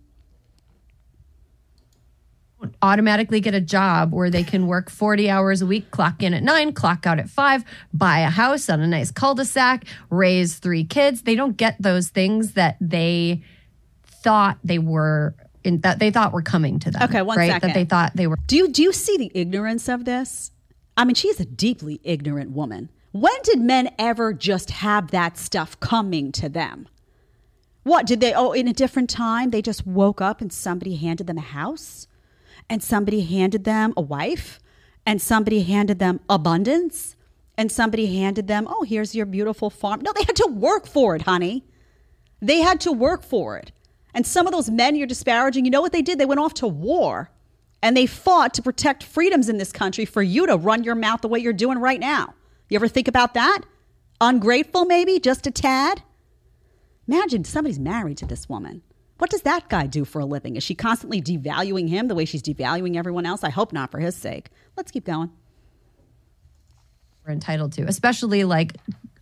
automatically 2.80 3.40
get 3.40 3.54
a 3.54 3.60
job 3.60 4.14
where 4.14 4.30
they 4.30 4.42
can 4.42 4.66
work 4.66 4.88
40 4.88 5.28
hours 5.28 5.60
a 5.60 5.66
week, 5.66 5.90
clock 5.90 6.22
in 6.22 6.32
at 6.32 6.42
nine, 6.42 6.72
clock 6.72 7.06
out 7.06 7.18
at 7.18 7.28
five, 7.28 7.62
buy 7.92 8.20
a 8.20 8.30
house 8.30 8.70
on 8.70 8.80
a 8.80 8.86
nice 8.86 9.10
cul 9.10 9.34
de 9.34 9.44
sac, 9.44 9.84
raise 10.08 10.54
three 10.54 10.84
kids. 10.84 11.22
They 11.22 11.34
don't 11.34 11.58
get 11.58 11.76
those 11.78 12.08
things 12.08 12.52
that 12.52 12.78
they 12.80 13.42
thought 14.06 14.58
they 14.64 14.78
were. 14.78 15.34
In, 15.62 15.80
that 15.80 15.98
they 15.98 16.10
thought 16.10 16.32
were 16.32 16.42
coming 16.42 16.78
to 16.78 16.90
them. 16.90 17.02
Okay, 17.02 17.22
one 17.22 17.36
right? 17.36 17.50
second. 17.50 17.68
That 17.68 17.74
they 17.74 17.84
thought 17.84 18.12
they 18.14 18.26
were. 18.26 18.36
Do 18.46 18.56
you 18.56 18.68
do 18.68 18.82
you 18.82 18.92
see 18.92 19.16
the 19.16 19.30
ignorance 19.34 19.88
of 19.88 20.04
this? 20.04 20.50
I 20.96 21.04
mean, 21.04 21.14
she's 21.14 21.40
a 21.40 21.46
deeply 21.46 22.00
ignorant 22.04 22.50
woman. 22.50 22.90
When 23.14 23.42
did 23.44 23.60
men 23.60 23.90
ever 23.96 24.32
just 24.32 24.72
have 24.72 25.12
that 25.12 25.38
stuff 25.38 25.78
coming 25.78 26.32
to 26.32 26.48
them? 26.48 26.88
What 27.84 28.06
did 28.06 28.18
they? 28.18 28.34
Oh, 28.34 28.50
in 28.50 28.66
a 28.66 28.72
different 28.72 29.08
time, 29.08 29.50
they 29.50 29.62
just 29.62 29.86
woke 29.86 30.20
up 30.20 30.40
and 30.40 30.52
somebody 30.52 30.96
handed 30.96 31.28
them 31.28 31.38
a 31.38 31.40
house, 31.40 32.08
and 32.68 32.82
somebody 32.82 33.20
handed 33.20 33.62
them 33.62 33.94
a 33.96 34.00
wife, 34.00 34.58
and 35.06 35.22
somebody 35.22 35.62
handed 35.62 36.00
them 36.00 36.18
abundance, 36.28 37.14
and 37.56 37.70
somebody 37.70 38.18
handed 38.18 38.48
them, 38.48 38.66
oh, 38.68 38.82
here's 38.82 39.14
your 39.14 39.26
beautiful 39.26 39.70
farm. 39.70 40.00
No, 40.00 40.12
they 40.12 40.24
had 40.24 40.34
to 40.34 40.48
work 40.50 40.88
for 40.88 41.14
it, 41.14 41.22
honey. 41.22 41.62
They 42.42 42.62
had 42.62 42.80
to 42.80 42.90
work 42.90 43.22
for 43.22 43.56
it. 43.58 43.70
And 44.12 44.26
some 44.26 44.48
of 44.48 44.52
those 44.52 44.70
men 44.70 44.96
you're 44.96 45.06
disparaging, 45.06 45.64
you 45.64 45.70
know 45.70 45.82
what 45.82 45.92
they 45.92 46.02
did? 46.02 46.18
They 46.18 46.26
went 46.26 46.40
off 46.40 46.54
to 46.54 46.66
war 46.66 47.30
and 47.80 47.96
they 47.96 48.06
fought 48.06 48.54
to 48.54 48.62
protect 48.62 49.04
freedoms 49.04 49.48
in 49.48 49.58
this 49.58 49.70
country 49.70 50.04
for 50.04 50.20
you 50.20 50.48
to 50.48 50.56
run 50.56 50.82
your 50.82 50.96
mouth 50.96 51.20
the 51.20 51.28
way 51.28 51.38
you're 51.38 51.52
doing 51.52 51.78
right 51.78 52.00
now. 52.00 52.34
You 52.68 52.76
ever 52.76 52.88
think 52.88 53.08
about 53.08 53.34
that? 53.34 53.60
Ungrateful, 54.20 54.84
maybe, 54.84 55.20
just 55.20 55.46
a 55.46 55.50
tad? 55.50 56.02
Imagine 57.06 57.44
somebody's 57.44 57.78
married 57.78 58.16
to 58.18 58.26
this 58.26 58.48
woman. 58.48 58.82
What 59.18 59.30
does 59.30 59.42
that 59.42 59.68
guy 59.68 59.86
do 59.86 60.04
for 60.04 60.20
a 60.20 60.24
living? 60.24 60.56
Is 60.56 60.64
she 60.64 60.74
constantly 60.74 61.22
devaluing 61.22 61.88
him 61.88 62.08
the 62.08 62.14
way 62.14 62.24
she's 62.24 62.42
devaluing 62.42 62.96
everyone 62.96 63.26
else? 63.26 63.44
I 63.44 63.50
hope 63.50 63.72
not 63.72 63.90
for 63.90 63.98
his 63.98 64.16
sake. 64.16 64.50
Let's 64.76 64.90
keep 64.90 65.04
going. 65.04 65.30
We're 67.24 67.32
entitled 67.32 67.72
to, 67.74 67.82
especially 67.82 68.44
like 68.44 68.76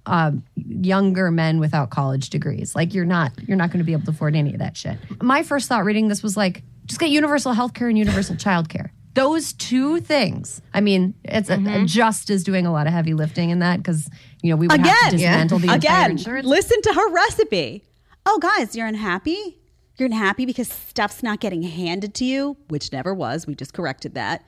um, 0.07 0.45
younger 0.57 1.31
men 1.31 1.61
without 1.61 1.91
college 1.91 2.31
degrees. 2.31 2.75
Like 2.75 2.95
you're 2.95 3.05
not 3.05 3.33
you're 3.47 3.57
not 3.57 3.71
going 3.71 3.79
to 3.79 3.85
be 3.85 3.93
able 3.93 4.05
to 4.05 4.11
afford 4.11 4.35
any 4.35 4.53
of 4.55 4.59
that 4.59 4.77
shit. 4.77 4.99
My 5.23 5.43
first 5.43 5.69
thought 5.69 5.85
reading 5.85 6.09
this 6.09 6.23
was 6.23 6.37
like, 6.37 6.63
Just 6.87 6.99
get 6.99 7.11
universal 7.11 7.53
health 7.53 7.75
care 7.75 7.89
and 7.89 7.99
universal 7.99 8.35
child 8.37 8.69
care. 8.69 8.93
Those 9.15 9.53
two 9.53 10.01
things. 10.01 10.63
I 10.73 10.81
mean, 10.81 11.15
it's 11.25 11.49
Mm-hmm. 11.51 11.85
just 11.87 12.31
as 12.31 12.43
doing 12.45 12.67
a 12.67 12.73
lot 12.73 12.87
of 12.87 12.93
heavy 12.93 13.13
lifting 13.15 13.51
in 13.51 13.59
that 13.59 13.79
because 13.79 14.09
you 14.43 14.51
know 14.51 14.57
we 14.57 14.69
would 14.69 14.81
have 14.81 15.11
to 15.11 15.17
dismantle 15.17 15.59
the 15.59 15.73
entire 15.75 16.11
insurance. 16.11 16.47
listen 16.47 16.81
to 16.83 16.93
her 16.95 17.11
recipe. 17.11 17.85
Oh, 18.25 18.39
guys, 18.39 18.75
you're 18.77 18.87
unhappy? 18.87 19.59
You're 19.97 20.07
unhappy 20.07 20.47
because 20.47 20.69
stuff's 20.69 21.23
not 21.23 21.41
getting 21.41 21.63
handed 21.63 22.15
to 22.15 22.25
you, 22.25 22.57
which 22.69 22.93
never 22.93 23.13
was. 23.13 23.47
We 23.47 23.55
just 23.55 23.75
corrected 23.75 24.15
that. 24.15 24.45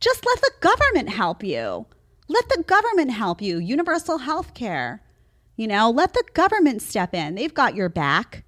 Just 0.00 0.24
let 0.24 0.40
the 0.40 0.52
government 0.60 1.10
help 1.10 1.42
you. 1.42 1.86
Let 2.28 2.48
the 2.48 2.62
government 2.62 3.10
help 3.10 3.42
you. 3.42 3.58
Universal 3.58 4.18
health 4.18 4.54
care. 4.54 5.02
You 5.56 5.66
know, 5.66 5.90
let 5.90 6.14
the 6.14 6.22
government 6.34 6.80
step 6.82 7.12
in. 7.14 7.34
They've 7.34 7.52
got 7.52 7.74
your 7.74 7.88
back. 7.88 8.44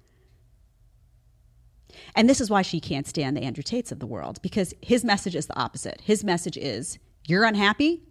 And 2.15 2.29
this 2.29 2.41
is 2.41 2.49
why 2.49 2.61
she 2.61 2.79
can't 2.79 3.07
stand 3.07 3.35
the 3.35 3.41
Andrew 3.41 3.63
Tates 3.63 3.91
of 3.91 3.99
the 3.99 4.05
world 4.05 4.41
because 4.41 4.73
his 4.81 5.03
message 5.03 5.35
is 5.35 5.47
the 5.47 5.59
opposite. 5.59 6.01
His 6.01 6.23
message 6.23 6.57
is 6.57 6.99
you're 7.25 7.43
unhappy, 7.43 8.03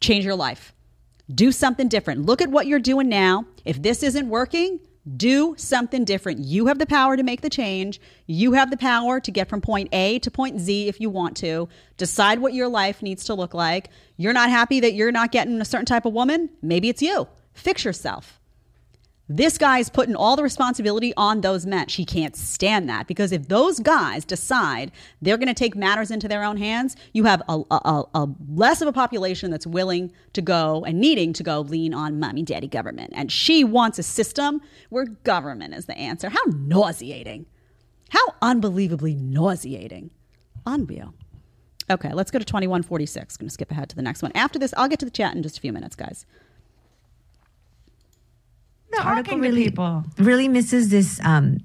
change 0.00 0.24
your 0.24 0.36
life. 0.36 0.74
Do 1.32 1.52
something 1.52 1.88
different. 1.88 2.26
Look 2.26 2.42
at 2.42 2.50
what 2.50 2.66
you're 2.66 2.78
doing 2.78 3.08
now. 3.08 3.46
If 3.64 3.80
this 3.80 4.02
isn't 4.02 4.28
working, 4.28 4.80
do 5.16 5.54
something 5.56 6.04
different. 6.04 6.40
You 6.40 6.66
have 6.66 6.78
the 6.78 6.86
power 6.86 7.16
to 7.16 7.22
make 7.22 7.40
the 7.40 7.50
change. 7.50 8.00
You 8.26 8.52
have 8.52 8.70
the 8.70 8.76
power 8.76 9.18
to 9.20 9.30
get 9.30 9.48
from 9.48 9.60
point 9.60 9.88
A 9.92 10.18
to 10.20 10.30
point 10.30 10.60
Z 10.60 10.88
if 10.88 11.00
you 11.00 11.10
want 11.10 11.36
to. 11.38 11.68
Decide 11.96 12.38
what 12.38 12.54
your 12.54 12.68
life 12.68 13.02
needs 13.02 13.24
to 13.24 13.34
look 13.34 13.54
like. 13.54 13.90
You're 14.16 14.32
not 14.32 14.50
happy 14.50 14.80
that 14.80 14.94
you're 14.94 15.12
not 15.12 15.32
getting 15.32 15.60
a 15.60 15.64
certain 15.64 15.86
type 15.86 16.06
of 16.06 16.12
woman? 16.12 16.50
Maybe 16.60 16.88
it's 16.88 17.02
you. 17.02 17.26
Fix 17.54 17.84
yourself. 17.84 18.40
This 19.28 19.56
guy's 19.56 19.88
putting 19.88 20.14
all 20.16 20.36
the 20.36 20.42
responsibility 20.42 21.14
on 21.16 21.40
those 21.40 21.64
men. 21.64 21.86
She 21.88 22.04
can't 22.04 22.36
stand 22.36 22.88
that 22.88 23.06
because 23.06 23.32
if 23.32 23.48
those 23.48 23.78
guys 23.78 24.24
decide 24.24 24.90
they're 25.22 25.38
going 25.38 25.48
to 25.48 25.54
take 25.54 25.74
matters 25.74 26.10
into 26.10 26.28
their 26.28 26.44
own 26.44 26.56
hands, 26.58 26.96
you 27.14 27.24
have 27.24 27.40
a, 27.48 27.60
a, 27.70 27.76
a- 27.84 28.04
a 28.14 28.28
less 28.52 28.82
of 28.82 28.88
a 28.88 28.92
population 28.92 29.50
that's 29.50 29.66
willing 29.66 30.12
to 30.34 30.42
go 30.42 30.84
and 30.84 31.00
needing 31.00 31.32
to 31.34 31.42
go 31.42 31.60
lean 31.60 31.94
on 31.94 32.18
mommy, 32.18 32.42
daddy, 32.42 32.66
government. 32.68 33.12
And 33.14 33.30
she 33.32 33.64
wants 33.64 33.98
a 33.98 34.02
system 34.02 34.60
where 34.90 35.06
government 35.06 35.72
is 35.74 35.86
the 35.86 35.96
answer. 35.96 36.28
How 36.28 36.42
nauseating! 36.48 37.46
How 38.10 38.34
unbelievably 38.42 39.14
nauseating! 39.14 40.10
Unreal. 40.66 41.14
Okay, 41.90 42.12
let's 42.12 42.30
go 42.30 42.38
to 42.38 42.44
2146. 42.44 43.36
Going 43.36 43.48
to 43.48 43.52
skip 43.52 43.70
ahead 43.70 43.88
to 43.90 43.96
the 43.96 44.02
next 44.02 44.20
one. 44.22 44.32
After 44.34 44.58
this, 44.58 44.74
I'll 44.76 44.88
get 44.88 44.98
to 44.98 45.04
the 45.04 45.10
chat 45.10 45.34
in 45.34 45.42
just 45.42 45.58
a 45.58 45.60
few 45.60 45.72
minutes, 45.72 45.96
guys. 45.96 46.26
The 48.92 49.02
article 49.02 49.32
Talking 49.38 49.42
to 49.42 49.48
really 49.48 49.64
people. 49.64 50.04
really 50.18 50.48
misses 50.48 50.88
this 50.90 51.20
um 51.24 51.58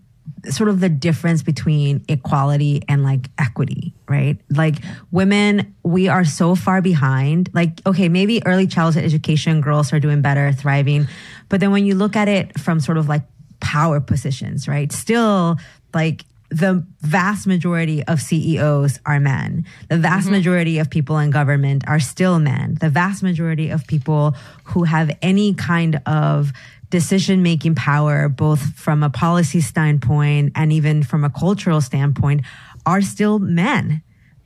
sort 0.50 0.70
of 0.70 0.80
the 0.80 0.90
difference 0.90 1.42
between 1.44 2.04
equality 2.08 2.82
and 2.88 3.04
like 3.04 3.30
equity 3.38 3.94
right 4.08 4.38
like 4.50 4.76
women 5.12 5.76
we 5.84 6.08
are 6.08 6.24
so 6.24 6.56
far 6.56 6.82
behind 6.82 7.50
like 7.54 7.82
okay 7.86 8.08
maybe 8.08 8.46
early 8.46 8.68
childhood 8.68 9.04
education 9.04 9.62
girls 9.62 9.92
are 9.92 10.00
doing 10.00 10.22
better 10.22 10.52
thriving 10.54 11.08
but 11.50 11.60
then 11.60 11.72
when 11.72 11.86
you 11.86 11.96
look 11.96 12.16
at 12.16 12.28
it 12.28 12.58
from 12.60 12.80
sort 12.80 12.98
of 12.98 13.10
like 13.10 13.24
power 13.60 14.00
positions 14.00 14.68
right 14.68 14.92
still 14.92 15.58
like 15.94 16.24
the 16.50 16.86
vast 17.02 17.46
majority 17.46 18.04
of 18.06 18.22
CEOs 18.22 19.00
are 19.06 19.20
men. 19.20 19.66
The 19.90 19.98
vast 19.98 20.30
majority 20.30 20.80
of 20.80 20.90
people 20.90 21.18
in 21.18 21.30
government 21.30 21.84
are 21.88 22.00
still 22.00 22.40
men. 22.40 22.78
The 22.80 22.90
vast 22.90 23.22
majority 23.22 23.70
of 23.70 23.86
people 23.86 24.34
who 24.64 24.86
have 24.86 25.12
any 25.22 25.54
kind 25.56 26.02
of 26.06 26.54
decision 26.90 27.44
making 27.44 27.76
power, 27.76 28.30
both 28.30 28.62
from 28.76 29.04
a 29.04 29.10
policy 29.10 29.62
standpoint 29.62 30.52
and 30.56 30.72
even 30.72 31.04
from 31.04 31.24
a 31.24 31.30
cultural 31.30 31.82
standpoint, 31.82 32.42
are 32.86 33.02
still 33.02 33.40
men. 33.40 34.02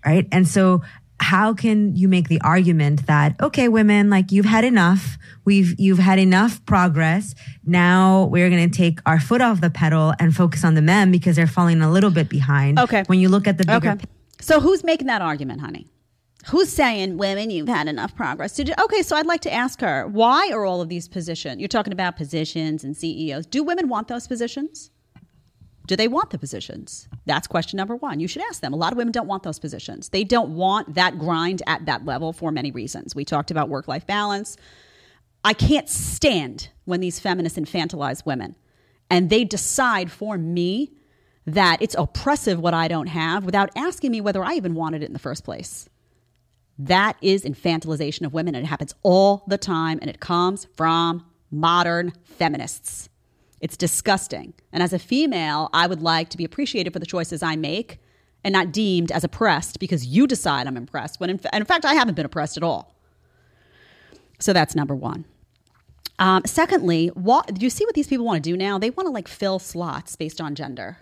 Right. 0.06 0.28
And 0.32 0.48
so 0.48 0.82
how 1.20 1.54
can 1.54 1.96
you 1.96 2.08
make 2.08 2.28
the 2.30 2.42
argument 2.42 3.06
that 3.06 3.36
okay 3.40 3.68
women 3.68 4.10
like 4.10 4.32
you've 4.32 4.44
had 4.44 4.64
enough 4.64 5.20
we've 5.46 5.80
you've 5.80 6.00
had 6.00 6.18
enough 6.18 6.66
progress 6.66 7.36
now 7.64 8.24
we're 8.26 8.50
going 8.50 8.68
to 8.68 8.76
take 8.76 8.98
our 9.06 9.20
foot 9.20 9.40
off 9.40 9.62
the 9.62 9.70
pedal 9.70 10.16
and 10.18 10.36
focus 10.36 10.64
on 10.64 10.74
the 10.74 10.82
men 10.82 11.12
because 11.12 11.36
they're 11.36 11.46
falling 11.46 11.80
a 11.84 11.92
little 11.92 12.10
bit 12.10 12.28
behind 12.28 12.80
Okay. 12.80 13.04
when 13.06 13.20
you 13.20 13.30
look 13.30 13.46
at 13.48 13.60
the 13.60 13.66
bigger 13.66 13.92
Okay. 13.92 14.06
So 14.40 14.60
who's 14.60 14.84
making 14.84 15.06
that 15.08 15.22
argument, 15.22 15.62
honey? 15.62 15.86
Who's 16.48 16.70
saying, 16.70 17.18
women, 17.18 17.50
you've 17.52 17.68
had 17.68 17.88
enough 17.88 18.16
progress 18.16 18.54
to 18.54 18.64
do? 18.64 18.74
Okay, 18.80 19.04
so 19.04 19.16
I'd 19.16 19.28
like 19.28 19.42
to 19.42 19.54
ask 19.54 19.80
her, 19.82 20.08
why 20.08 20.50
are 20.52 20.66
all 20.66 20.82
of 20.82 20.90
these 20.90 21.08
positions? 21.08 21.60
You're 21.60 21.68
talking 21.68 21.94
about 21.94 22.18
positions 22.18 22.84
and 22.84 22.98
CEOs. 22.98 23.46
Do 23.46 23.64
women 23.64 23.90
want 23.90 24.08
those 24.08 24.28
positions? 24.28 24.90
Do 25.88 25.96
they 25.96 26.08
want 26.08 26.30
the 26.30 26.38
positions? 26.38 27.08
That's 27.26 27.48
question 27.48 27.78
number 27.78 27.96
one. 27.96 28.20
You 28.20 28.28
should 28.28 28.44
ask 28.44 28.62
them. 28.62 28.74
A 28.74 28.78
lot 28.78 28.92
of 28.92 28.98
women 28.98 29.12
don't 29.12 29.28
want 29.28 29.44
those 29.44 29.60
positions. 29.60 30.10
They 30.10 30.24
don't 30.24 30.56
want 30.56 30.96
that 30.96 31.20
grind 31.20 31.62
at 31.68 31.86
that 31.86 32.06
level 32.06 32.34
for 32.34 32.52
many 32.52 32.72
reasons. 32.72 33.14
We 33.16 33.26
talked 33.26 33.52
about 33.52 33.70
work 33.70 33.88
life 33.88 34.08
balance. 34.08 34.58
I 35.44 35.54
can't 35.54 35.90
stand 35.90 36.70
when 36.86 37.00
these 37.02 37.20
feminists 37.20 37.58
infantilize 37.58 38.26
women 38.26 38.56
and 39.10 39.30
they 39.30 39.44
decide 39.44 40.12
for 40.12 40.38
me 40.38 40.94
that 41.46 41.82
it's 41.82 41.96
oppressive 41.98 42.60
what 42.60 42.74
I 42.74 42.88
don't 42.88 43.08
have 43.08 43.46
without 43.46 43.72
asking 43.76 44.12
me 44.12 44.22
whether 44.22 44.44
I 44.44 44.54
even 44.54 44.76
wanted 44.76 45.04
it 45.04 45.08
in 45.08 45.14
the 45.14 45.20
first 45.20 45.44
place. 45.44 45.90
That 46.80 47.18
is 47.22 47.44
infantilization 47.44 48.26
of 48.26 48.34
women 48.34 48.56
and 48.56 48.66
it 48.66 48.68
happens 48.68 48.96
all 49.04 49.44
the 49.48 49.58
time 49.58 50.00
and 50.02 50.10
it 50.10 50.20
comes 50.20 50.66
from 50.76 51.26
modern 51.52 52.14
feminists. 52.24 53.10
It's 53.60 53.78
disgusting. 53.78 54.54
And 54.74 54.82
as 54.82 54.94
a 54.94 55.00
female, 55.00 55.70
I 55.74 55.86
would 55.86 56.02
like 56.02 56.30
to 56.30 56.38
be 56.38 56.44
appreciated 56.44 56.94
for 56.94 57.00
the 57.00 57.06
choices 57.06 57.44
I 57.44 57.56
make 57.56 58.00
and 58.44 58.54
not 58.54 58.72
deemed 58.72 59.12
as 59.12 59.24
oppressed 59.24 59.80
because 59.80 60.06
you 60.06 60.26
decide 60.26 60.66
I'm 60.66 60.78
impressed 60.78 61.20
when 61.20 61.30
in, 61.30 61.38
fa- 61.38 61.56
in 61.56 61.66
fact 61.66 61.86
I 61.86 61.94
haven't 61.94 62.16
been 62.16 62.26
oppressed 62.26 62.58
at 62.58 62.64
all. 62.64 62.96
So 64.40 64.54
that's 64.54 64.74
number 64.74 64.96
one. 64.96 65.26
Um, 66.18 66.42
secondly, 66.46 67.08
what, 67.10 67.54
do 67.54 67.62
you 67.62 67.70
see 67.70 67.86
what 67.86 67.96
these 67.96 68.08
people 68.08 68.26
want 68.26 68.44
to 68.44 68.50
do 68.50 68.58
now? 68.58 68.78
They 68.78 68.90
want 68.90 69.08
to 69.08 69.12
like 69.12 69.28
fill 69.28 69.60
slots 69.60 70.16
based 70.16 70.42
on 70.42 70.56
gender, 70.56 70.98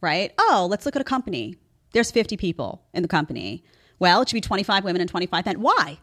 right? 0.00 0.32
Oh, 0.38 0.66
let's 0.70 0.86
look 0.86 0.96
at 0.96 1.02
a 1.02 1.04
company. 1.04 1.56
There's 1.92 2.10
50 2.10 2.36
people 2.36 2.82
in 2.92 3.02
the 3.02 3.08
company. 3.08 3.64
Well, 3.98 4.22
it 4.22 4.28
should 4.28 4.34
be 4.34 4.40
25 4.40 4.84
women 4.84 5.00
and 5.00 5.10
25 5.10 5.46
men. 5.46 5.60
Why? 5.60 5.98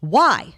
Why? 0.00 0.54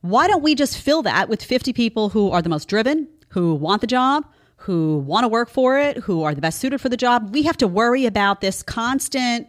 Why 0.00 0.28
don't 0.28 0.42
we 0.42 0.54
just 0.54 0.78
fill 0.78 1.02
that 1.02 1.28
with 1.28 1.42
50 1.42 1.72
people 1.72 2.10
who 2.10 2.30
are 2.30 2.42
the 2.42 2.48
most 2.48 2.68
driven, 2.68 3.08
who 3.28 3.54
want 3.54 3.80
the 3.80 3.86
job, 3.86 4.26
who 4.56 4.98
want 4.98 5.24
to 5.24 5.28
work 5.28 5.48
for 5.48 5.78
it, 5.78 5.98
who 5.98 6.22
are 6.22 6.34
the 6.34 6.40
best 6.40 6.58
suited 6.58 6.80
for 6.80 6.88
the 6.88 6.96
job? 6.96 7.32
We 7.32 7.42
have 7.42 7.56
to 7.58 7.68
worry 7.68 8.06
about 8.06 8.40
this 8.40 8.62
constant, 8.62 9.48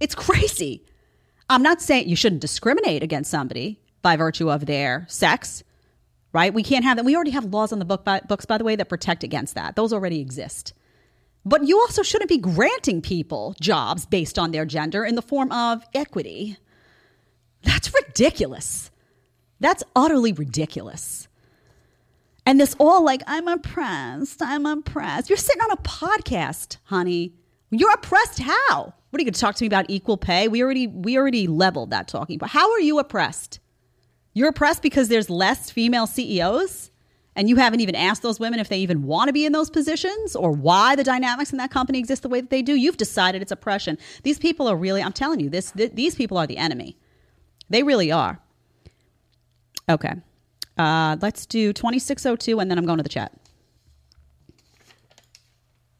it's 0.00 0.14
crazy. 0.14 0.84
I'm 1.50 1.62
not 1.62 1.80
saying 1.80 2.08
you 2.08 2.16
shouldn't 2.16 2.42
discriminate 2.42 3.02
against 3.02 3.30
somebody 3.30 3.80
by 4.02 4.16
virtue 4.16 4.50
of 4.50 4.66
their 4.66 5.06
sex, 5.08 5.64
right? 6.32 6.52
We 6.52 6.62
can't 6.62 6.84
have 6.84 6.96
that. 6.96 7.04
We 7.04 7.16
already 7.16 7.30
have 7.30 7.46
laws 7.46 7.72
on 7.72 7.78
the 7.78 7.84
book 7.84 8.04
by, 8.04 8.20
books, 8.20 8.44
by 8.44 8.58
the 8.58 8.64
way, 8.64 8.76
that 8.76 8.88
protect 8.88 9.24
against 9.24 9.54
that. 9.54 9.76
Those 9.76 9.92
already 9.92 10.20
exist. 10.20 10.72
But 11.48 11.66
you 11.66 11.80
also 11.80 12.02
shouldn't 12.02 12.28
be 12.28 12.36
granting 12.36 13.00
people 13.00 13.54
jobs 13.58 14.04
based 14.04 14.38
on 14.38 14.50
their 14.50 14.66
gender 14.66 15.04
in 15.04 15.14
the 15.14 15.22
form 15.22 15.50
of 15.50 15.82
equity. 15.94 16.58
That's 17.62 17.92
ridiculous. 17.94 18.90
That's 19.58 19.82
utterly 19.96 20.32
ridiculous. 20.32 21.26
And 22.44 22.60
this 22.60 22.76
all 22.78 23.02
like, 23.02 23.22
I'm 23.26 23.48
oppressed, 23.48 24.42
I'm 24.42 24.66
oppressed. 24.66 25.30
You're 25.30 25.38
sitting 25.38 25.62
on 25.62 25.70
a 25.70 25.76
podcast, 25.78 26.76
honey. 26.84 27.32
You're 27.70 27.92
oppressed 27.92 28.40
how? 28.40 28.92
What 29.10 29.18
are 29.18 29.22
you 29.22 29.24
going 29.24 29.32
to 29.32 29.40
talk 29.40 29.54
to 29.56 29.64
me 29.64 29.68
about 29.68 29.86
equal 29.88 30.18
pay? 30.18 30.48
We 30.48 30.62
already 30.62 30.86
we 30.86 31.16
already 31.16 31.46
leveled 31.46 31.90
that 31.90 32.08
talking. 32.08 32.36
But 32.36 32.50
how 32.50 32.70
are 32.72 32.80
you 32.80 32.98
oppressed? 32.98 33.58
You're 34.34 34.48
oppressed 34.48 34.82
because 34.82 35.08
there's 35.08 35.30
less 35.30 35.70
female 35.70 36.06
CEOs 36.06 36.90
and 37.38 37.48
you 37.48 37.54
haven't 37.54 37.78
even 37.78 37.94
asked 37.94 38.22
those 38.22 38.40
women 38.40 38.58
if 38.58 38.68
they 38.68 38.78
even 38.80 39.04
want 39.04 39.28
to 39.28 39.32
be 39.32 39.46
in 39.46 39.52
those 39.52 39.70
positions 39.70 40.34
or 40.34 40.50
why 40.50 40.96
the 40.96 41.04
dynamics 41.04 41.52
in 41.52 41.58
that 41.58 41.70
company 41.70 42.00
exist 42.00 42.22
the 42.22 42.28
way 42.28 42.40
that 42.40 42.50
they 42.50 42.62
do. 42.62 42.74
You've 42.74 42.96
decided 42.96 43.40
it's 43.42 43.52
oppression. 43.52 43.96
These 44.24 44.40
people 44.40 44.66
are 44.66 44.76
really 44.76 45.00
I'm 45.00 45.12
telling 45.12 45.38
you 45.38 45.48
this 45.48 45.70
th- 45.70 45.92
these 45.94 46.16
people 46.16 46.36
are 46.36 46.48
the 46.48 46.56
enemy. 46.56 46.98
They 47.70 47.84
really 47.84 48.10
are. 48.10 48.40
Okay. 49.88 50.14
Uh, 50.76 51.16
let's 51.22 51.46
do 51.46 51.72
2602 51.72 52.58
and 52.58 52.68
then 52.68 52.76
I'm 52.76 52.86
going 52.86 52.98
to 52.98 53.04
the 53.04 53.08
chat. 53.08 53.32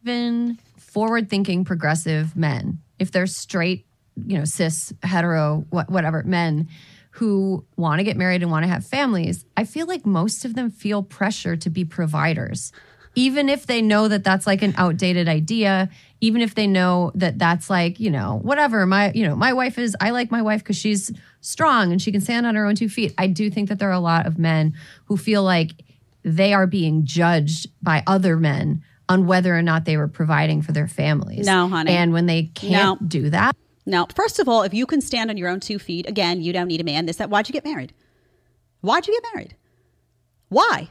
even 0.03 0.57
forward 0.77 1.29
thinking 1.29 1.63
progressive 1.63 2.35
men, 2.35 2.79
if 2.99 3.11
they're 3.11 3.27
straight, 3.27 3.85
you 4.25 4.37
know, 4.37 4.43
cis, 4.43 4.91
hetero, 5.03 5.65
wha- 5.71 5.85
whatever, 5.87 6.21
men 6.23 6.67
who 7.11 7.65
want 7.75 7.99
to 7.99 8.03
get 8.03 8.17
married 8.17 8.41
and 8.41 8.51
want 8.51 8.63
to 8.63 8.69
have 8.69 8.85
families, 8.85 9.45
I 9.57 9.63
feel 9.65 9.87
like 9.87 10.05
most 10.05 10.45
of 10.45 10.53
them 10.55 10.69
feel 10.69 11.03
pressure 11.03 11.55
to 11.57 11.69
be 11.69 11.83
providers. 11.85 12.71
Even 13.15 13.49
if 13.49 13.65
they 13.65 13.81
know 13.81 14.07
that 14.07 14.23
that's 14.23 14.45
like 14.45 14.61
an 14.61 14.73
outdated 14.77 15.27
idea, 15.27 15.89
even 16.21 16.41
if 16.41 16.53
they 16.55 16.67
know 16.67 17.11
that 17.15 17.39
that's 17.39 17.69
like, 17.69 17.99
you 17.99 18.11
know, 18.11 18.39
whatever, 18.43 18.85
my, 18.85 19.11
you 19.13 19.27
know, 19.27 19.35
my 19.35 19.51
wife 19.53 19.79
is, 19.79 19.97
I 19.99 20.11
like 20.11 20.29
my 20.31 20.41
wife 20.43 20.61
because 20.63 20.77
she's 20.77 21.11
strong 21.41 21.91
and 21.91 22.01
she 22.01 22.11
can 22.11 22.21
stand 22.21 22.45
on 22.45 22.55
her 22.55 22.65
own 22.65 22.75
two 22.75 22.87
feet. 22.87 23.13
I 23.17 23.27
do 23.27 23.49
think 23.49 23.69
that 23.69 23.79
there 23.79 23.89
are 23.89 23.93
a 23.93 23.99
lot 23.99 24.27
of 24.27 24.37
men 24.37 24.75
who 25.05 25.17
feel 25.17 25.43
like 25.43 25.71
they 26.23 26.53
are 26.53 26.67
being 26.67 27.03
judged 27.05 27.67
by 27.81 28.03
other 28.05 28.37
men 28.37 28.83
on 29.09 29.25
whether 29.25 29.57
or 29.57 29.63
not 29.63 29.85
they 29.85 29.97
were 29.97 30.07
providing 30.07 30.61
for 30.61 30.71
their 30.71 30.87
families. 30.87 31.47
No, 31.47 31.67
honey. 31.67 31.91
And 31.91 32.13
when 32.13 32.27
they 32.27 32.43
can't 32.53 33.01
No. 33.01 33.07
do 33.07 33.29
that, 33.31 33.55
Now, 33.89 34.07
first 34.15 34.39
of 34.39 34.47
all, 34.47 34.63
if 34.63 34.73
you 34.73 34.85
can 34.85 35.01
stand 35.01 35.29
on 35.29 35.37
your 35.37 35.49
own 35.49 35.59
two 35.59 35.79
feet, 35.79 36.07
again, 36.07 36.41
you 36.41 36.53
don't 36.53 36.67
need 36.67 36.81
a 36.81 36.83
man. 36.83 37.05
This, 37.05 37.17
that. 37.17 37.29
Why'd 37.29 37.49
you 37.49 37.53
get 37.53 37.65
married? 37.65 37.93
Why'd 38.81 39.07
you 39.07 39.13
get 39.13 39.33
married? 39.33 39.55
Why? 40.49 40.89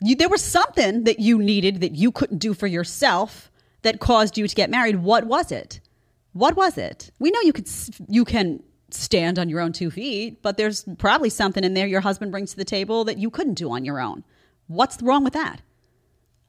You, 0.00 0.16
there 0.16 0.28
was 0.28 0.42
something 0.42 1.04
that 1.04 1.18
you 1.18 1.38
needed 1.38 1.80
that 1.80 1.96
you 1.96 2.12
couldn't 2.12 2.38
do 2.38 2.54
for 2.54 2.66
yourself 2.66 3.50
that 3.82 4.00
caused 4.00 4.38
you 4.38 4.46
to 4.46 4.54
get 4.54 4.70
married. 4.70 4.96
What 4.96 5.24
was 5.24 5.52
it? 5.52 5.80
What 6.32 6.56
was 6.56 6.78
it? 6.78 7.10
We 7.18 7.30
know 7.30 7.40
you 7.40 7.52
could 7.52 7.68
you 8.08 8.24
can 8.24 8.62
stand 8.90 9.38
on 9.38 9.48
your 9.48 9.60
own 9.60 9.72
two 9.72 9.90
feet, 9.90 10.40
but 10.42 10.56
there's 10.56 10.84
probably 10.98 11.30
something 11.30 11.64
in 11.64 11.74
there 11.74 11.86
your 11.86 12.00
husband 12.00 12.30
brings 12.30 12.52
to 12.52 12.56
the 12.56 12.64
table 12.64 13.04
that 13.04 13.18
you 13.18 13.30
couldn't 13.30 13.54
do 13.54 13.70
on 13.70 13.84
your 13.84 14.00
own. 14.00 14.24
What's 14.66 15.02
wrong 15.02 15.24
with 15.24 15.32
that? 15.32 15.60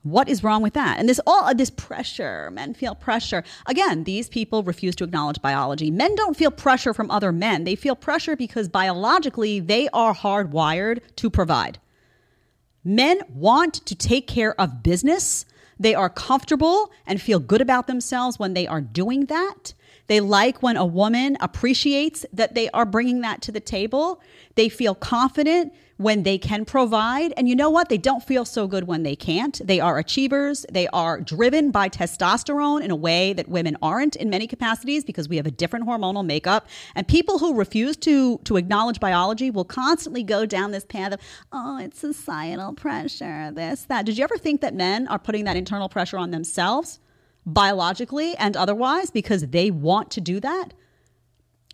What 0.03 0.29
is 0.29 0.43
wrong 0.43 0.61
with 0.61 0.73
that? 0.73 0.97
And 0.97 1.09
this 1.09 1.19
all 1.27 1.53
this 1.53 1.69
pressure, 1.69 2.49
men 2.51 2.73
feel 2.73 2.95
pressure. 2.95 3.43
Again, 3.65 4.05
these 4.05 4.29
people 4.29 4.63
refuse 4.63 4.95
to 4.95 5.03
acknowledge 5.03 5.41
biology. 5.41 5.91
Men 5.91 6.15
don't 6.15 6.37
feel 6.37 6.51
pressure 6.51 6.93
from 6.93 7.11
other 7.11 7.33
men. 7.33 7.65
They 7.65 7.75
feel 7.75 7.95
pressure 7.95 8.37
because 8.37 8.69
biologically 8.69 9.59
they 9.59 9.89
are 9.89 10.15
hardwired 10.15 11.01
to 11.17 11.29
provide. 11.29 11.79
Men 12.83 13.21
want 13.27 13.73
to 13.85 13.95
take 13.95 14.25
care 14.25 14.59
of 14.59 14.83
business. 14.83 15.45
They 15.77 15.93
are 15.93 16.09
comfortable 16.09 16.91
and 17.05 17.21
feel 17.21 17.39
good 17.39 17.61
about 17.61 17.87
themselves 17.87 18.39
when 18.39 18.53
they 18.53 18.67
are 18.67 18.81
doing 18.81 19.25
that. 19.25 19.73
They 20.09 20.19
like 20.19 20.63
when 20.63 20.75
a 20.75 20.85
woman 20.85 21.37
appreciates 21.39 22.25
that 22.33 22.55
they 22.55 22.69
are 22.71 22.85
bringing 22.85 23.21
that 23.21 23.43
to 23.43 23.51
the 23.51 23.59
table. 23.59 24.21
They 24.55 24.67
feel 24.67 24.95
confident 24.95 25.71
when 25.97 26.23
they 26.23 26.37
can 26.37 26.65
provide. 26.65 27.31
And 27.37 27.47
you 27.47 27.55
know 27.55 27.69
what? 27.69 27.89
They 27.89 27.97
don't 27.99 28.23
feel 28.23 28.43
so 28.43 28.67
good 28.67 28.85
when 28.85 29.03
they 29.03 29.15
can't. 29.15 29.61
They 29.63 29.79
are 29.79 29.99
achievers. 29.99 30.65
They 30.71 30.87
are 30.87 31.21
driven 31.21 31.69
by 31.69 31.89
testosterone 31.89 32.81
in 32.81 32.89
a 32.89 32.95
way 32.95 33.33
that 33.33 33.47
women 33.47 33.77
aren't 33.83 34.15
in 34.15 34.31
many 34.31 34.47
capacities 34.47 35.03
because 35.03 35.29
we 35.29 35.35
have 35.37 35.45
a 35.45 35.51
different 35.51 35.85
hormonal 35.85 36.25
makeup. 36.25 36.67
And 36.95 37.07
people 37.07 37.37
who 37.37 37.53
refuse 37.53 37.95
to, 37.97 38.39
to 38.45 38.55
acknowledge 38.55 38.99
biology 38.99 39.51
will 39.51 39.65
constantly 39.65 40.23
go 40.23 40.45
down 40.47 40.71
this 40.71 40.85
path 40.85 41.13
of, 41.13 41.19
oh, 41.51 41.77
it's 41.77 41.99
societal 41.99 42.73
pressure, 42.73 43.51
this, 43.51 43.83
that. 43.83 44.07
Did 44.07 44.17
you 44.17 44.23
ever 44.23 44.37
think 44.37 44.61
that 44.61 44.73
men 44.73 45.07
are 45.07 45.19
putting 45.19 45.43
that 45.45 45.55
internal 45.55 45.89
pressure 45.89 46.17
on 46.17 46.31
themselves, 46.31 46.99
biologically 47.53 48.35
and 48.37 48.55
otherwise, 48.55 49.09
because 49.09 49.47
they 49.47 49.71
want 49.71 50.11
to 50.11 50.21
do 50.21 50.39
that? 50.39 50.73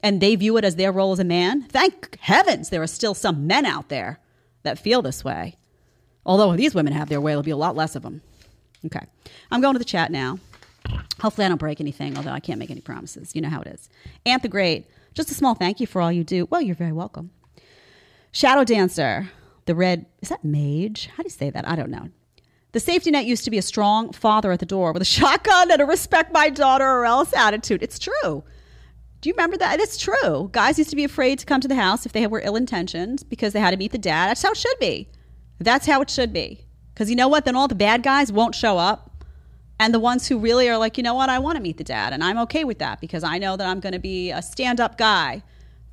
and 0.05 0.21
they 0.21 0.35
view 0.35 0.55
it 0.55 0.63
as 0.63 0.75
their 0.75 0.91
role 0.91 1.13
as 1.13 1.19
a 1.19 1.23
man. 1.23 1.63
Thank 1.63 2.19
heavens 2.19 2.69
there 2.69 2.83
are 2.83 2.87
still 2.87 3.15
some 3.15 3.47
men 3.47 3.65
out 3.65 3.89
there 3.89 4.19
that 4.61 4.77
feel 4.77 5.01
this 5.01 5.23
way. 5.23 5.57
Although 6.27 6.51
if 6.51 6.57
these 6.57 6.75
women 6.75 6.93
have 6.93 7.09
their 7.09 7.19
way, 7.19 7.31
there'll 7.31 7.41
be 7.41 7.49
a 7.49 7.57
lot 7.57 7.75
less 7.75 7.95
of 7.95 8.03
them. 8.03 8.21
Okay. 8.85 9.03
I'm 9.49 9.61
going 9.61 9.73
to 9.73 9.79
the 9.79 9.85
chat 9.85 10.11
now. 10.11 10.37
Hopefully, 11.21 11.45
I 11.45 11.49
don't 11.49 11.57
break 11.57 11.81
anything, 11.81 12.15
although 12.17 12.31
I 12.31 12.39
can't 12.39 12.59
make 12.59 12.69
any 12.69 12.81
promises. 12.81 13.33
You 13.33 13.41
know 13.41 13.49
how 13.49 13.61
it 13.61 13.67
is. 13.67 13.89
Ant 14.27 14.43
the 14.43 14.47
Great, 14.47 14.85
just 15.15 15.31
a 15.31 15.33
small 15.33 15.55
thank 15.55 15.79
you 15.79 15.87
for 15.87 16.03
all 16.03 16.11
you 16.11 16.23
do. 16.23 16.45
Well, 16.51 16.61
you're 16.61 16.75
very 16.75 16.91
welcome. 16.91 17.31
Shadow 18.31 18.63
Dancer, 18.63 19.31
the 19.65 19.73
red, 19.73 20.05
is 20.21 20.29
that 20.29 20.43
mage? 20.43 21.09
How 21.15 21.23
do 21.23 21.25
you 21.25 21.31
say 21.31 21.49
that? 21.49 21.67
I 21.67 21.75
don't 21.75 21.89
know. 21.89 22.09
The 22.75 22.81
safety 22.81 23.09
net 23.09 23.25
used 23.25 23.45
to 23.45 23.51
be 23.51 23.57
a 23.57 23.61
strong 23.61 24.11
father 24.11 24.51
at 24.51 24.59
the 24.59 24.65
door 24.65 24.91
with 24.91 25.01
a 25.01 25.05
shotgun 25.15 25.71
and 25.71 25.81
a 25.81 25.85
respect 25.85 26.33
my 26.33 26.49
daughter 26.49 26.85
or 26.85 27.05
else 27.05 27.31
attitude. 27.33 27.81
It's 27.81 27.97
true. 27.97 28.43
Do 29.21 29.29
you 29.29 29.33
remember 29.33 29.55
that? 29.55 29.79
It's 29.79 29.97
true. 29.97 30.49
Guys 30.51 30.77
used 30.77 30.89
to 30.89 30.97
be 30.97 31.05
afraid 31.05 31.39
to 31.39 31.45
come 31.45 31.61
to 31.61 31.69
the 31.69 31.75
house 31.75 32.05
if 32.05 32.11
they 32.11 32.27
were 32.27 32.41
ill 32.43 32.57
intentioned 32.57 33.23
because 33.29 33.53
they 33.53 33.61
had 33.61 33.71
to 33.71 33.77
meet 33.77 33.93
the 33.93 33.97
dad. 33.97 34.27
That's 34.27 34.41
how 34.41 34.51
it 34.51 34.57
should 34.57 34.77
be. 34.77 35.07
That's 35.57 35.85
how 35.85 36.01
it 36.01 36.09
should 36.09 36.33
be. 36.33 36.65
Because 36.93 37.09
you 37.09 37.15
know 37.15 37.29
what? 37.29 37.45
Then 37.45 37.55
all 37.55 37.69
the 37.69 37.75
bad 37.75 38.03
guys 38.03 38.29
won't 38.29 38.53
show 38.53 38.77
up. 38.77 39.23
And 39.79 39.93
the 39.93 39.99
ones 40.01 40.27
who 40.27 40.37
really 40.37 40.67
are 40.67 40.77
like, 40.77 40.97
you 40.97 41.03
know 41.03 41.13
what? 41.13 41.29
I 41.29 41.39
want 41.39 41.55
to 41.55 41.61
meet 41.61 41.77
the 41.77 41.85
dad. 41.85 42.11
And 42.11 42.21
I'm 42.21 42.39
okay 42.39 42.65
with 42.65 42.79
that 42.79 42.99
because 42.99 43.23
I 43.23 43.37
know 43.37 43.55
that 43.55 43.65
I'm 43.65 43.79
going 43.79 43.93
to 43.93 43.99
be 43.99 44.31
a 44.31 44.41
stand 44.41 44.81
up 44.81 44.97
guy 44.97 45.43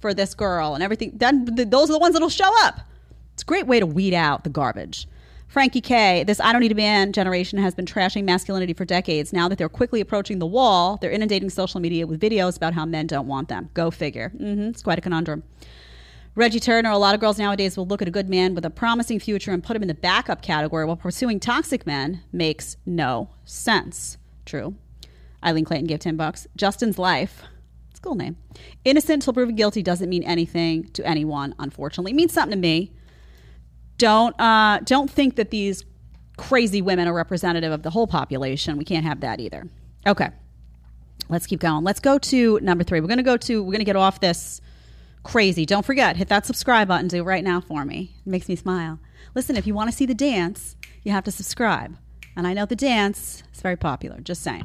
for 0.01 0.15
this 0.15 0.35
girl 0.35 0.75
and 0.75 0.83
everything. 0.83 1.13
Then 1.15 1.45
those 1.45 1.91
are 1.91 1.93
the 1.93 2.01
ones 2.01 2.15
that'll 2.15 2.29
show 2.29 2.51
up. 2.65 2.81
It's 3.35 3.45
a 3.45 3.47
great 3.47 3.69
way 3.69 3.79
to 3.79 3.87
weed 3.87 4.15
out 4.15 4.43
the 4.43 4.51
garbage. 4.51 5.07
Frankie 5.53 5.83
K, 5.83 6.25
this 6.25 6.41
I 6.41 6.51
don't 6.51 6.63
need 6.63 6.73
a 6.73 6.75
man 6.75 7.13
generation 7.13 7.59
has 7.59 7.75
been 7.75 7.85
trashing 7.85 8.25
masculinity 8.25 8.73
for 8.73 8.87
decades. 8.87 9.35
Now 9.35 9.51
that 9.51 9.59
they're 9.59 9.69
quickly 9.69 10.01
approaching 10.01 10.39
the 10.39 10.47
wall, 10.47 10.97
they're 10.97 11.11
inundating 11.11 11.51
social 11.51 11.79
media 11.79 12.07
with 12.07 12.19
videos 12.19 12.57
about 12.57 12.73
how 12.73 12.87
men 12.87 13.07
don't 13.07 13.27
want 13.27 13.51
them. 13.51 13.69
Go 13.75 13.91
figure. 13.91 14.31
hmm 14.31 14.69
it's 14.69 14.83
quite 14.83 14.97
a 14.97 15.03
conundrum. 15.03 15.43
Reggie 16.37 16.59
Turner, 16.59 16.89
a 16.89 16.97
lot 16.97 17.15
of 17.15 17.21
girls 17.21 17.39
nowadays 17.39 17.77
will 17.77 17.87
look 17.87 18.01
at 18.01 18.09
a 18.09 18.11
good 18.11 18.31
man 18.31 18.55
with 18.55 18.65
a 18.65 18.71
promising 18.71 19.21
future 19.21 19.51
and 19.51 19.63
put 19.63 19.77
him 19.77 19.83
in 19.83 19.89
the 19.89 19.95
backup 19.95 20.41
category 20.41 20.87
while 20.87 20.97
pursuing 20.97 21.39
toxic 21.39 21.87
men 21.87 22.23
makes 22.33 22.79
no 22.87 23.29
sense. 23.45 24.17
True. 24.47 24.75
Eileen 25.45 25.67
Clayton 25.67 25.87
gave 25.87 25.99
10 25.99 26.17
bucks. 26.17 26.47
Justin's 26.57 26.99
life. 26.99 27.43
It's 27.91 27.99
a 27.99 28.03
cool 28.03 28.15
name. 28.15 28.39
Innocent 28.87 29.21
till 29.21 29.35
proven 29.35 29.55
guilty 29.55 29.83
doesn't 29.83 30.09
mean 30.09 30.23
anything 30.23 30.85
to 30.95 31.07
anyone, 31.07 31.55
unfortunately. 31.59 32.13
It 32.13 32.17
means 32.17 32.33
something 32.33 32.57
to 32.57 32.59
me. 32.59 32.95
Don't 34.03 34.35
uh, 34.41 34.81
don't 34.83 35.09
think 35.09 35.37
that 35.37 35.51
these 35.51 35.85
crazy 36.37 36.83
women 36.83 37.07
are 37.07 37.15
representative 37.15 37.71
of 37.71 37.85
the 37.85 37.91
whole 37.91 38.09
population. 38.09 38.77
We 38.77 38.85
can't 38.85 39.05
have 39.05 39.21
that 39.21 39.39
either. 39.39 39.69
Okay. 40.05 40.29
Let's 41.29 41.47
keep 41.47 41.61
going. 41.61 41.85
Let's 41.85 42.01
go 42.01 42.19
to 42.19 42.59
number 42.63 42.83
three. 42.83 43.01
We're 43.01 43.07
gonna 43.07 43.23
go 43.23 43.37
to 43.37 43.63
we're 43.63 43.71
gonna 43.71 43.85
get 43.85 43.95
off 43.95 44.19
this 44.19 44.61
crazy. 45.23 45.65
Don't 45.65 45.87
forget, 45.87 46.17
hit 46.17 46.27
that 46.31 46.45
subscribe 46.45 46.89
button. 46.89 47.07
Do 47.07 47.19
it 47.19 47.23
right 47.23 47.45
now 47.45 47.61
for 47.61 47.85
me. 47.85 48.13
It 48.27 48.29
makes 48.29 48.49
me 48.49 48.57
smile. 48.57 48.99
Listen, 49.37 49.55
if 49.55 49.69
you 49.69 49.75
want 49.75 49.89
to 49.89 49.97
see 49.97 50.05
the 50.05 50.17
dance, 50.17 50.75
you 51.05 51.13
have 51.13 51.23
to 51.23 51.31
subscribe. 51.31 51.97
And 52.37 52.45
I 52.45 52.55
know 52.55 52.67
the 52.67 52.75
dance 52.75 53.45
is 53.55 53.61
very 53.61 53.77
popular. 53.77 54.21
Just 54.21 54.43
saying. 54.43 54.65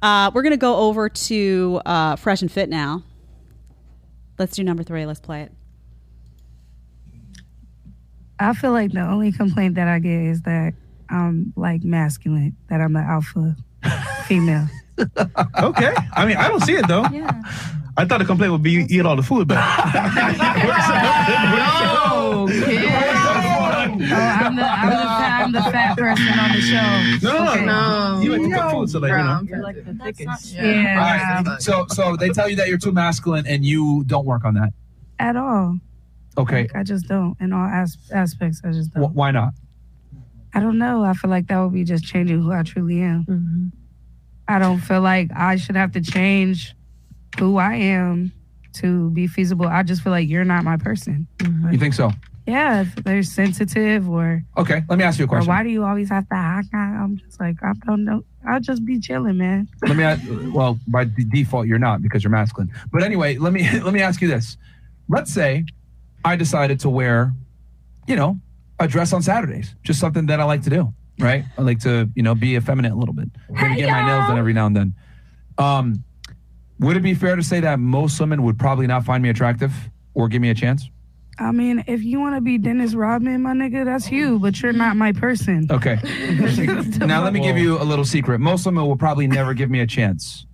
Uh, 0.00 0.30
we're 0.32 0.42
going 0.42 0.52
to 0.52 0.56
go 0.56 0.76
over 0.76 1.08
to 1.08 1.80
uh, 1.84 2.14
Fresh 2.14 2.42
and 2.42 2.52
Fit 2.52 2.68
now. 2.68 3.02
Let's 4.38 4.54
do 4.54 4.62
number 4.62 4.84
three. 4.84 5.06
Let's 5.06 5.18
play 5.18 5.42
it. 5.42 5.52
I 8.40 8.52
feel 8.54 8.72
like 8.72 8.92
the 8.92 9.00
only 9.02 9.32
complaint 9.32 9.74
that 9.76 9.86
I 9.88 9.98
get 9.98 10.18
is 10.20 10.42
that 10.42 10.72
I'm 11.10 11.52
like 11.56 11.84
masculine, 11.84 12.56
that 12.68 12.80
I'm 12.80 12.96
an 12.96 13.04
alpha 13.04 13.54
female. 14.26 14.66
Okay. 14.98 15.94
I 16.14 16.26
mean, 16.26 16.36
I 16.36 16.48
don't 16.48 16.60
see 16.62 16.74
it 16.74 16.86
though. 16.88 17.04
Yeah. 17.12 17.30
I 17.96 18.04
thought 18.06 18.18
the 18.18 18.24
complaint 18.24 18.52
would 18.52 18.62
be 18.62 18.70
you 18.70 18.86
eat 18.88 19.04
all 19.04 19.16
the 19.16 19.22
food, 19.22 19.48
but 19.48 19.58
Oh, 22.02 22.46
I'm 22.50 23.98
the, 23.98 24.04
I'm 24.14 24.56
the, 24.56 24.62
fat, 25.02 25.42
I'm 25.44 25.52
the 25.52 25.60
fat 25.62 25.98
person 25.98 26.28
on 26.38 26.52
the 26.52 26.60
show. 26.60 27.28
no, 27.28 27.44
no, 27.44 27.52
Okay. 27.52 27.64
no. 27.66 28.20
You 28.22 28.32
like 28.32 28.42
to 28.42 28.56
cook 28.62 28.70
food, 28.70 28.90
so 28.90 28.98
like 29.00 29.10
you 29.10 29.16
know. 29.16 29.40
You're 29.44 29.62
like 29.62 29.84
the 29.84 29.94
thickest. 29.94 30.56
All 30.58 30.64
Yeah, 30.64 31.42
right. 31.42 31.62
So, 31.62 31.86
so 31.88 32.16
they 32.16 32.28
tell 32.30 32.48
you 32.48 32.56
that 32.56 32.68
you're 32.68 32.78
too 32.78 32.92
masculine, 32.92 33.46
and 33.46 33.64
you 33.64 34.04
don't 34.06 34.24
work 34.26 34.44
on 34.44 34.54
that. 34.54 34.72
at 35.18 35.36
all. 35.36 35.78
Okay. 36.38 36.62
Like, 36.62 36.76
I 36.76 36.82
just 36.82 37.06
don't. 37.08 37.36
In 37.40 37.52
all 37.52 37.66
as- 37.66 37.96
aspects, 38.12 38.60
I 38.64 38.72
just 38.72 38.92
don't. 38.92 39.02
Wh- 39.02 39.14
why 39.16 39.30
not? 39.30 39.52
I 40.54 40.60
don't 40.60 40.78
know. 40.78 41.04
I 41.04 41.12
feel 41.14 41.30
like 41.30 41.46
that 41.48 41.58
would 41.60 41.72
be 41.72 41.84
just 41.84 42.04
changing 42.04 42.42
who 42.42 42.52
I 42.52 42.62
truly 42.62 43.00
am. 43.02 43.24
Mm-hmm. 43.24 43.66
I 44.48 44.58
don't 44.58 44.80
feel 44.80 45.00
like 45.00 45.30
I 45.34 45.56
should 45.56 45.76
have 45.76 45.92
to 45.92 46.00
change 46.00 46.74
who 47.38 47.56
I 47.58 47.74
am 47.74 48.32
to 48.74 49.10
be 49.10 49.26
feasible. 49.28 49.66
I 49.66 49.82
just 49.84 50.02
feel 50.02 50.10
like 50.12 50.28
you're 50.28 50.44
not 50.44 50.64
my 50.64 50.76
person. 50.76 51.28
You 51.70 51.78
think 51.78 51.94
so? 51.94 52.10
Yeah, 52.46 52.80
if 52.80 52.94
they're 52.96 53.22
sensitive 53.22 54.08
or 54.08 54.42
Okay. 54.56 54.82
Let 54.88 54.98
me 54.98 55.04
ask 55.04 55.18
you 55.20 55.24
a 55.24 55.26
or 55.26 55.28
question. 55.28 55.48
why 55.48 55.62
do 55.62 55.68
you 55.68 55.84
always 55.84 56.08
have 56.08 56.28
to 56.30 56.34
hack? 56.34 56.64
I- 56.74 56.78
I'm 56.78 57.16
just 57.18 57.38
like 57.38 57.56
I 57.62 57.72
don't 57.86 58.04
know. 58.04 58.24
I'll 58.48 58.58
just 58.60 58.84
be 58.84 58.98
chilling, 58.98 59.36
man. 59.36 59.68
Let 59.86 59.96
me. 59.96 60.02
Ask, 60.02 60.22
well, 60.52 60.80
by 60.88 61.04
d- 61.04 61.24
default, 61.24 61.66
you're 61.68 61.78
not 61.78 62.02
because 62.02 62.24
you're 62.24 62.30
masculine. 62.30 62.72
But 62.90 63.02
anyway, 63.04 63.36
let 63.36 63.52
me 63.52 63.68
let 63.80 63.92
me 63.92 64.00
ask 64.00 64.20
you 64.20 64.26
this. 64.28 64.56
Let's 65.08 65.32
say 65.32 65.64
I 66.24 66.36
decided 66.36 66.80
to 66.80 66.90
wear, 66.90 67.32
you 68.06 68.16
know, 68.16 68.38
a 68.78 68.88
dress 68.88 69.12
on 69.12 69.22
Saturdays, 69.22 69.74
just 69.82 70.00
something 70.00 70.26
that 70.26 70.40
I 70.40 70.44
like 70.44 70.62
to 70.62 70.70
do. 70.70 70.92
Right? 71.18 71.44
I 71.58 71.62
like 71.62 71.80
to, 71.80 72.08
you 72.14 72.22
know, 72.22 72.34
be 72.34 72.56
effeminate 72.56 72.92
a 72.92 72.96
little 72.96 73.12
bit. 73.12 73.28
Maybe 73.50 73.76
get 73.76 73.90
my 73.90 74.06
nails 74.06 74.28
done 74.28 74.38
every 74.38 74.54
now 74.54 74.66
and 74.66 74.76
then. 74.76 74.94
Um, 75.58 76.04
would 76.78 76.96
it 76.96 77.02
be 77.02 77.12
fair 77.12 77.36
to 77.36 77.42
say 77.42 77.60
that 77.60 77.78
most 77.78 78.18
women 78.18 78.42
would 78.42 78.58
probably 78.58 78.86
not 78.86 79.04
find 79.04 79.22
me 79.22 79.28
attractive 79.28 79.72
or 80.14 80.28
give 80.28 80.40
me 80.40 80.48
a 80.48 80.54
chance? 80.54 80.88
I 81.38 81.52
mean, 81.52 81.84
if 81.86 82.02
you 82.02 82.20
want 82.20 82.36
to 82.36 82.40
be 82.40 82.58
Dennis 82.58 82.94
Rodman, 82.94 83.42
my 83.42 83.52
nigga, 83.52 83.84
that's 83.84 84.10
you, 84.10 84.38
but 84.38 84.60
you're 84.60 84.72
not 84.72 84.96
my 84.96 85.12
person. 85.12 85.66
Okay. 85.70 85.98
now 86.98 87.22
let 87.22 87.32
me 87.32 87.40
give 87.40 87.56
you 87.56 87.78
a 87.78 87.84
little 87.84 88.04
secret. 88.04 88.40
Most 88.40 88.66
women 88.66 88.86
will 88.86 88.96
probably 88.96 89.26
never 89.26 89.54
give 89.54 89.70
me 89.70 89.80
a 89.80 89.86
chance. 89.86 90.46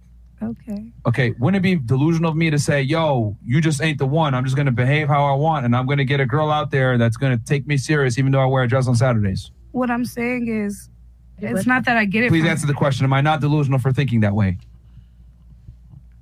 Okay. 0.43 0.93
Okay, 1.07 1.30
wouldn't 1.39 1.57
it 1.57 1.62
be 1.62 1.76
delusional 1.76 2.30
of 2.30 2.37
me 2.37 2.51
to 2.51 2.59
say, 2.59 2.82
"Yo, 2.82 3.37
you 3.45 3.61
just 3.61 3.80
ain't 3.82 3.99
the 3.99 4.07
one. 4.07 4.34
I'm 4.34 4.45
just 4.45 4.57
gonna 4.57 4.70
behave 4.72 5.09
how 5.09 5.24
I 5.24 5.34
want, 5.34 5.64
and 5.64 5.74
I'm 5.74 5.87
gonna 5.87 6.05
get 6.05 6.20
a 6.20 6.26
girl 6.26 6.51
out 6.51 6.70
there 6.70 6.99
that's 6.99 7.16
gonna 7.16 7.39
take 7.39 7.66
me 7.66 7.76
serious, 7.78 8.18
even 8.18 8.32
though 8.32 8.41
I 8.41 8.47
wear 8.47 8.62
a 8.62 8.68
dress 8.68 8.87
on 8.87 8.95
Saturdays." 8.97 9.51
What 9.72 9.91
I'm 9.91 10.05
saying 10.05 10.49
is, 10.49 10.91
it's 11.39 11.66
not 11.66 11.84
that 11.87 11.97
I 11.97 12.05
get 12.05 12.24
it. 12.24 12.28
Please 12.28 12.43
from- 12.43 12.51
answer 12.51 12.66
the 12.66 12.74
question. 12.74 13.05
Am 13.05 13.12
I 13.12 13.20
not 13.22 13.41
delusional 13.41 13.78
for 13.78 13.93
thinking 13.93 14.20
that 14.20 14.34
way? 14.34 14.59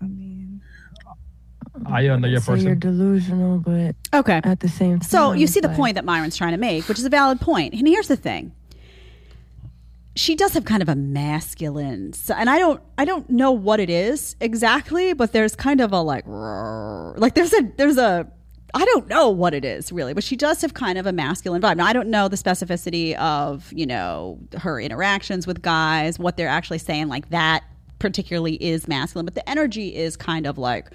I 0.01 0.07
mean, 0.07 0.61
Are 1.87 2.01
you 2.03 2.13
under 2.13 2.29
your 2.29 2.41
So 2.41 2.55
you're 2.55 2.75
delusional, 2.77 3.59
but 3.59 3.97
Okay. 4.15 4.41
at 4.45 4.61
the 4.61 4.69
same 4.69 5.01
time. 5.01 5.09
So 5.09 5.33
you 5.33 5.47
see 5.49 5.61
the 5.61 5.69
point 5.71 5.97
that 5.97 6.05
Myron's 6.05 6.37
trying 6.37 6.53
to 6.53 6.59
make, 6.59 6.89
which 6.89 6.99
is 6.99 7.05
a 7.05 7.11
valid 7.11 7.41
point. 7.41 7.75
And 7.75 7.87
here's 7.87 8.09
the 8.09 8.17
thing. 8.17 8.53
She 10.17 10.35
does 10.37 10.55
have 10.55 10.65
kind 10.65 10.83
of 10.83 10.89
a 10.89 10.95
masculine 10.95 12.13
so, 12.13 12.35
and 12.35 12.49
i 12.49 12.59
don't 12.59 12.81
i 12.99 13.05
don't 13.05 13.29
know 13.31 13.51
what 13.51 13.81
it 13.81 13.91
is 13.91 14.37
exactly 14.41 15.13
but 15.13 15.33
there's 15.33 15.57
kind 15.57 15.81
of 15.81 15.93
a 15.93 16.01
like 16.01 16.25
like 16.27 17.35
there's 17.35 17.53
a 17.53 17.63
there's 17.77 17.99
a 17.99 18.27
i 18.75 18.85
don't 18.85 19.09
know 19.09 19.29
what 19.29 19.55
it 19.55 19.65
is 19.65 19.91
really 19.93 20.15
but 20.15 20.25
she 20.25 20.37
does 20.37 20.61
have 20.61 20.75
kind 20.75 20.99
of 20.99 21.07
a 21.07 21.13
masculine 21.13 21.61
vibe 21.61 21.77
now 21.77 21.87
i 21.87 21.93
don't 21.93 22.09
know 22.09 22.29
the 22.29 22.37
specificity 22.37 23.15
of 23.17 23.73
you 23.73 23.87
know 23.87 24.39
her 24.59 24.81
interactions 24.81 25.47
with 25.47 25.63
guys 25.63 26.19
what 26.19 26.37
they're 26.37 26.49
actually 26.49 26.79
saying 26.79 27.09
like 27.09 27.29
that 27.31 27.65
particularly 27.99 28.55
is 28.63 28.87
masculine 28.87 29.25
but 29.25 29.35
the 29.35 29.49
energy 29.49 29.95
is 29.95 30.17
kind 30.17 30.47
of 30.47 30.59
like 30.59 30.91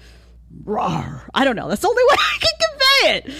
roar. 0.64 1.28
i 1.34 1.44
don't 1.44 1.56
know 1.56 1.68
that's 1.68 1.82
the 1.82 1.88
only 1.88 2.02
way 2.10 2.16
i 2.18 2.38
can 2.38 2.52
convey 2.70 3.16
it 3.16 3.34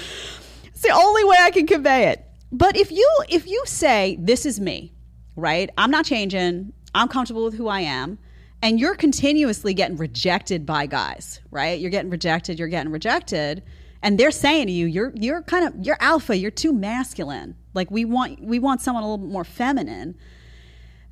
it's 0.80 0.88
the 0.88 0.94
only 0.94 1.24
way 1.24 1.36
I 1.38 1.50
can 1.50 1.66
convey 1.66 2.08
it. 2.08 2.24
But 2.50 2.74
if 2.74 2.90
you 2.90 3.06
if 3.28 3.46
you 3.46 3.62
say 3.66 4.16
this 4.18 4.46
is 4.46 4.58
me, 4.58 4.94
right? 5.36 5.70
I'm 5.76 5.90
not 5.90 6.04
changing. 6.04 6.72
I'm 6.94 7.08
comfortable 7.08 7.44
with 7.44 7.54
who 7.54 7.68
I 7.68 7.80
am. 7.80 8.18
And 8.62 8.78
you're 8.78 8.94
continuously 8.94 9.72
getting 9.72 9.96
rejected 9.96 10.66
by 10.66 10.86
guys, 10.86 11.40
right? 11.50 11.80
You're 11.80 11.90
getting 11.90 12.10
rejected, 12.10 12.58
you're 12.58 12.68
getting 12.68 12.92
rejected, 12.92 13.62
and 14.02 14.18
they're 14.18 14.30
saying 14.30 14.66
to 14.66 14.72
you, 14.72 14.86
you're 14.86 15.12
you're 15.14 15.42
kind 15.42 15.66
of 15.66 15.74
you're 15.84 15.96
alpha, 16.00 16.36
you're 16.36 16.50
too 16.50 16.72
masculine. 16.72 17.56
Like 17.74 17.90
we 17.90 18.04
want 18.04 18.42
we 18.42 18.58
want 18.58 18.80
someone 18.80 19.02
a 19.02 19.10
little 19.10 19.26
more 19.26 19.44
feminine. 19.44 20.16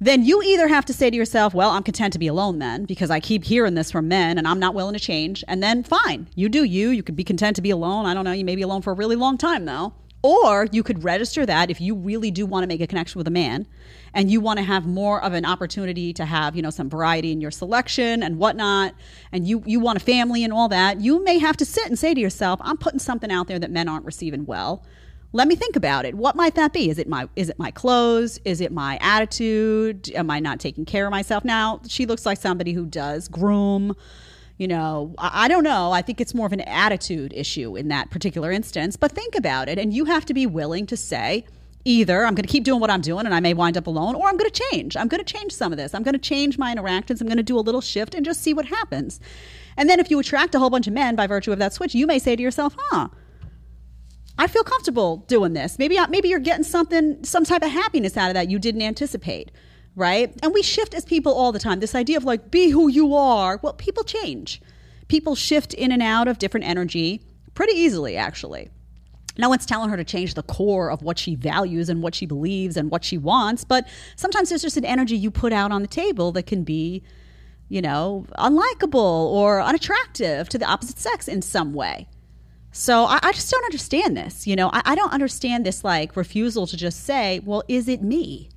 Then 0.00 0.24
you 0.24 0.42
either 0.42 0.68
have 0.68 0.84
to 0.86 0.92
say 0.92 1.10
to 1.10 1.16
yourself, 1.16 1.54
well, 1.54 1.70
I'm 1.70 1.82
content 1.82 2.12
to 2.12 2.20
be 2.20 2.28
alone 2.28 2.60
then 2.60 2.84
because 2.84 3.10
I 3.10 3.18
keep 3.18 3.42
hearing 3.44 3.74
this 3.74 3.90
from 3.90 4.06
men 4.06 4.38
and 4.38 4.46
I'm 4.46 4.60
not 4.60 4.74
willing 4.74 4.94
to 4.94 5.00
change. 5.00 5.42
And 5.48 5.60
then 5.60 5.82
fine, 5.82 6.28
you 6.36 6.48
do 6.48 6.62
you. 6.62 6.90
You 6.90 7.02
could 7.02 7.16
be 7.16 7.24
content 7.24 7.56
to 7.56 7.62
be 7.62 7.70
alone. 7.70 8.06
I 8.06 8.14
don't 8.14 8.24
know, 8.24 8.32
you 8.32 8.44
may 8.44 8.54
be 8.54 8.62
alone 8.62 8.82
for 8.82 8.92
a 8.92 8.96
really 8.96 9.16
long 9.16 9.38
time 9.38 9.64
though. 9.64 9.94
Or 10.22 10.66
you 10.70 10.82
could 10.82 11.02
register 11.02 11.46
that 11.46 11.70
if 11.70 11.80
you 11.80 11.94
really 11.94 12.30
do 12.30 12.46
want 12.46 12.62
to 12.62 12.68
make 12.68 12.80
a 12.80 12.86
connection 12.86 13.18
with 13.18 13.26
a 13.26 13.32
man 13.32 13.66
and 14.14 14.30
you 14.30 14.40
want 14.40 14.58
to 14.58 14.64
have 14.64 14.86
more 14.86 15.22
of 15.22 15.32
an 15.32 15.44
opportunity 15.44 16.12
to 16.14 16.24
have, 16.24 16.56
you 16.56 16.62
know, 16.62 16.70
some 16.70 16.88
variety 16.88 17.32
in 17.32 17.40
your 17.40 17.50
selection 17.50 18.22
and 18.22 18.38
whatnot, 18.38 18.94
and 19.32 19.46
you, 19.46 19.62
you 19.66 19.80
want 19.80 19.96
a 19.96 20.00
family 20.00 20.44
and 20.44 20.52
all 20.52 20.68
that, 20.68 21.00
you 21.00 21.22
may 21.22 21.38
have 21.38 21.56
to 21.58 21.64
sit 21.64 21.86
and 21.86 21.98
say 21.98 22.14
to 22.14 22.20
yourself, 22.20 22.60
I'm 22.62 22.76
putting 22.76 22.98
something 22.98 23.30
out 23.30 23.48
there 23.48 23.58
that 23.58 23.70
men 23.70 23.88
aren't 23.88 24.04
receiving 24.04 24.46
well. 24.46 24.84
Let 25.32 25.46
me 25.46 25.56
think 25.56 25.76
about 25.76 26.06
it. 26.06 26.14
What 26.14 26.36
might 26.36 26.54
that 26.54 26.72
be? 26.72 26.88
Is 26.88 26.98
it 26.98 27.06
my 27.06 27.28
is 27.36 27.50
it 27.50 27.58
my 27.58 27.70
clothes? 27.70 28.40
Is 28.46 28.62
it 28.62 28.72
my 28.72 28.98
attitude? 29.02 30.10
Am 30.14 30.30
i 30.30 30.40
not 30.40 30.58
taking 30.58 30.86
care 30.86 31.06
of 31.06 31.10
myself? 31.10 31.44
Now 31.44 31.82
she 31.86 32.06
looks 32.06 32.24
like 32.24 32.38
somebody 32.38 32.72
who 32.72 32.86
does 32.86 33.28
groom 33.28 33.94
you 34.56 34.66
know 34.68 35.14
I, 35.18 35.44
I 35.44 35.48
don't 35.48 35.64
know. 35.64 35.92
I 35.92 36.02
think 36.02 36.20
it's 36.20 36.34
more 36.34 36.46
of 36.46 36.52
an 36.52 36.62
attitude 36.62 37.32
issue 37.34 37.76
in 37.76 37.88
that 37.88 38.10
particular 38.10 38.50
instance 38.50 38.96
but 38.96 39.12
think 39.12 39.34
about 39.34 39.68
it 39.68 39.78
and 39.78 39.92
you 39.92 40.06
have 40.06 40.24
to 40.26 40.34
be 40.34 40.46
willing 40.46 40.86
to 40.86 40.96
say 40.96 41.44
either 41.88 42.26
i'm 42.26 42.34
going 42.34 42.44
to 42.44 42.52
keep 42.52 42.64
doing 42.64 42.80
what 42.80 42.90
i'm 42.90 43.00
doing 43.00 43.24
and 43.24 43.34
i 43.34 43.40
may 43.40 43.54
wind 43.54 43.76
up 43.76 43.86
alone 43.86 44.14
or 44.14 44.28
i'm 44.28 44.36
going 44.36 44.50
to 44.50 44.62
change 44.70 44.96
i'm 44.96 45.08
going 45.08 45.24
to 45.24 45.32
change 45.32 45.52
some 45.52 45.72
of 45.72 45.78
this 45.78 45.94
i'm 45.94 46.02
going 46.02 46.12
to 46.12 46.18
change 46.18 46.58
my 46.58 46.70
interactions 46.70 47.20
i'm 47.20 47.26
going 47.26 47.36
to 47.36 47.42
do 47.42 47.58
a 47.58 47.60
little 47.60 47.80
shift 47.80 48.14
and 48.14 48.24
just 48.24 48.42
see 48.42 48.52
what 48.52 48.66
happens 48.66 49.18
and 49.76 49.88
then 49.88 49.98
if 49.98 50.10
you 50.10 50.18
attract 50.18 50.54
a 50.54 50.58
whole 50.58 50.70
bunch 50.70 50.86
of 50.86 50.92
men 50.92 51.16
by 51.16 51.26
virtue 51.26 51.50
of 51.50 51.58
that 51.58 51.72
switch 51.72 51.94
you 51.94 52.06
may 52.06 52.18
say 52.18 52.36
to 52.36 52.42
yourself 52.42 52.76
huh 52.78 53.08
I 54.40 54.46
feel 54.46 54.62
comfortable 54.62 55.24
doing 55.26 55.52
this. 55.52 55.80
Maybe 55.80 55.98
maybe 56.10 56.28
you're 56.28 56.38
getting 56.38 56.62
something, 56.62 57.24
some 57.24 57.44
type 57.44 57.62
of 57.62 57.72
happiness 57.72 58.16
out 58.16 58.28
of 58.28 58.34
that 58.34 58.48
you 58.48 58.60
didn't 58.60 58.82
anticipate, 58.82 59.50
right? 59.96 60.32
And 60.44 60.54
we 60.54 60.62
shift 60.62 60.94
as 60.94 61.04
people 61.04 61.34
all 61.34 61.50
the 61.50 61.58
time. 61.58 61.80
This 61.80 61.96
idea 61.96 62.16
of 62.16 62.24
like 62.24 62.48
be 62.48 62.70
who 62.70 62.86
you 62.86 63.16
are. 63.16 63.58
Well, 63.64 63.72
people 63.72 64.04
change. 64.04 64.62
People 65.08 65.34
shift 65.34 65.74
in 65.74 65.90
and 65.90 66.02
out 66.02 66.28
of 66.28 66.38
different 66.38 66.66
energy 66.66 67.20
pretty 67.54 67.76
easily, 67.76 68.16
actually. 68.16 68.70
No 69.38 69.48
one's 69.48 69.64
telling 69.64 69.88
her 69.88 69.96
to 69.96 70.04
change 70.04 70.34
the 70.34 70.42
core 70.42 70.90
of 70.90 71.02
what 71.02 71.18
she 71.18 71.36
values 71.36 71.88
and 71.88 72.02
what 72.02 72.14
she 72.14 72.26
believes 72.26 72.76
and 72.76 72.90
what 72.90 73.04
she 73.04 73.16
wants, 73.16 73.64
but 73.64 73.86
sometimes 74.16 74.48
there's 74.48 74.62
just 74.62 74.76
an 74.76 74.84
energy 74.84 75.16
you 75.16 75.30
put 75.30 75.52
out 75.52 75.70
on 75.70 75.80
the 75.80 75.88
table 75.88 76.32
that 76.32 76.46
can 76.46 76.64
be, 76.64 77.04
you 77.68 77.80
know, 77.80 78.26
unlikable 78.36 78.94
or 78.94 79.62
unattractive 79.62 80.48
to 80.48 80.58
the 80.58 80.66
opposite 80.66 80.98
sex 80.98 81.28
in 81.28 81.40
some 81.40 81.72
way. 81.72 82.08
So 82.72 83.04
I, 83.04 83.20
I 83.22 83.32
just 83.32 83.50
don't 83.50 83.64
understand 83.64 84.16
this. 84.16 84.46
You 84.46 84.56
know, 84.56 84.70
I, 84.72 84.82
I 84.84 84.94
don't 84.96 85.12
understand 85.12 85.64
this 85.64 85.84
like 85.84 86.16
refusal 86.16 86.66
to 86.66 86.76
just 86.76 87.04
say, 87.04 87.40
well, 87.44 87.62
is 87.68 87.88
it 87.88 88.02
me? 88.02 88.50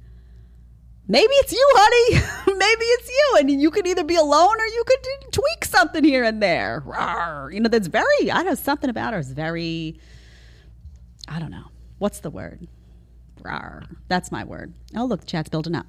Maybe 1.07 1.34
it's 1.34 1.51
you, 1.51 1.69
honey. 1.73 2.23
Maybe 2.57 2.86
it's 2.86 3.09
you. 3.09 3.38
And 3.39 3.61
you 3.61 3.69
could 3.69 3.86
either 3.86 4.03
be 4.03 4.15
alone 4.15 4.59
or 4.59 4.65
you 4.65 4.84
could 4.88 5.32
tweak 5.32 5.65
something 5.65 6.03
here 6.03 6.23
and 6.23 6.41
there. 6.41 6.84
Rawr. 6.88 7.53
You 7.53 7.59
know, 7.59 7.69
that's 7.69 7.88
very, 7.88 8.32
I 8.32 8.43
know 8.43 8.55
something 8.55 8.89
about 8.89 9.13
her 9.13 9.19
is 9.19 9.32
very, 9.32 9.99
I 11.32 11.39
don't 11.39 11.51
know. 11.51 11.63
What's 11.99 12.19
the 12.19 12.29
word? 12.29 12.67
Rawr. 13.41 13.86
That's 14.09 14.32
my 14.32 14.43
word. 14.43 14.73
Oh, 14.95 15.05
look, 15.05 15.21
the 15.21 15.25
chat's 15.25 15.49
building 15.49 15.75
up. 15.75 15.88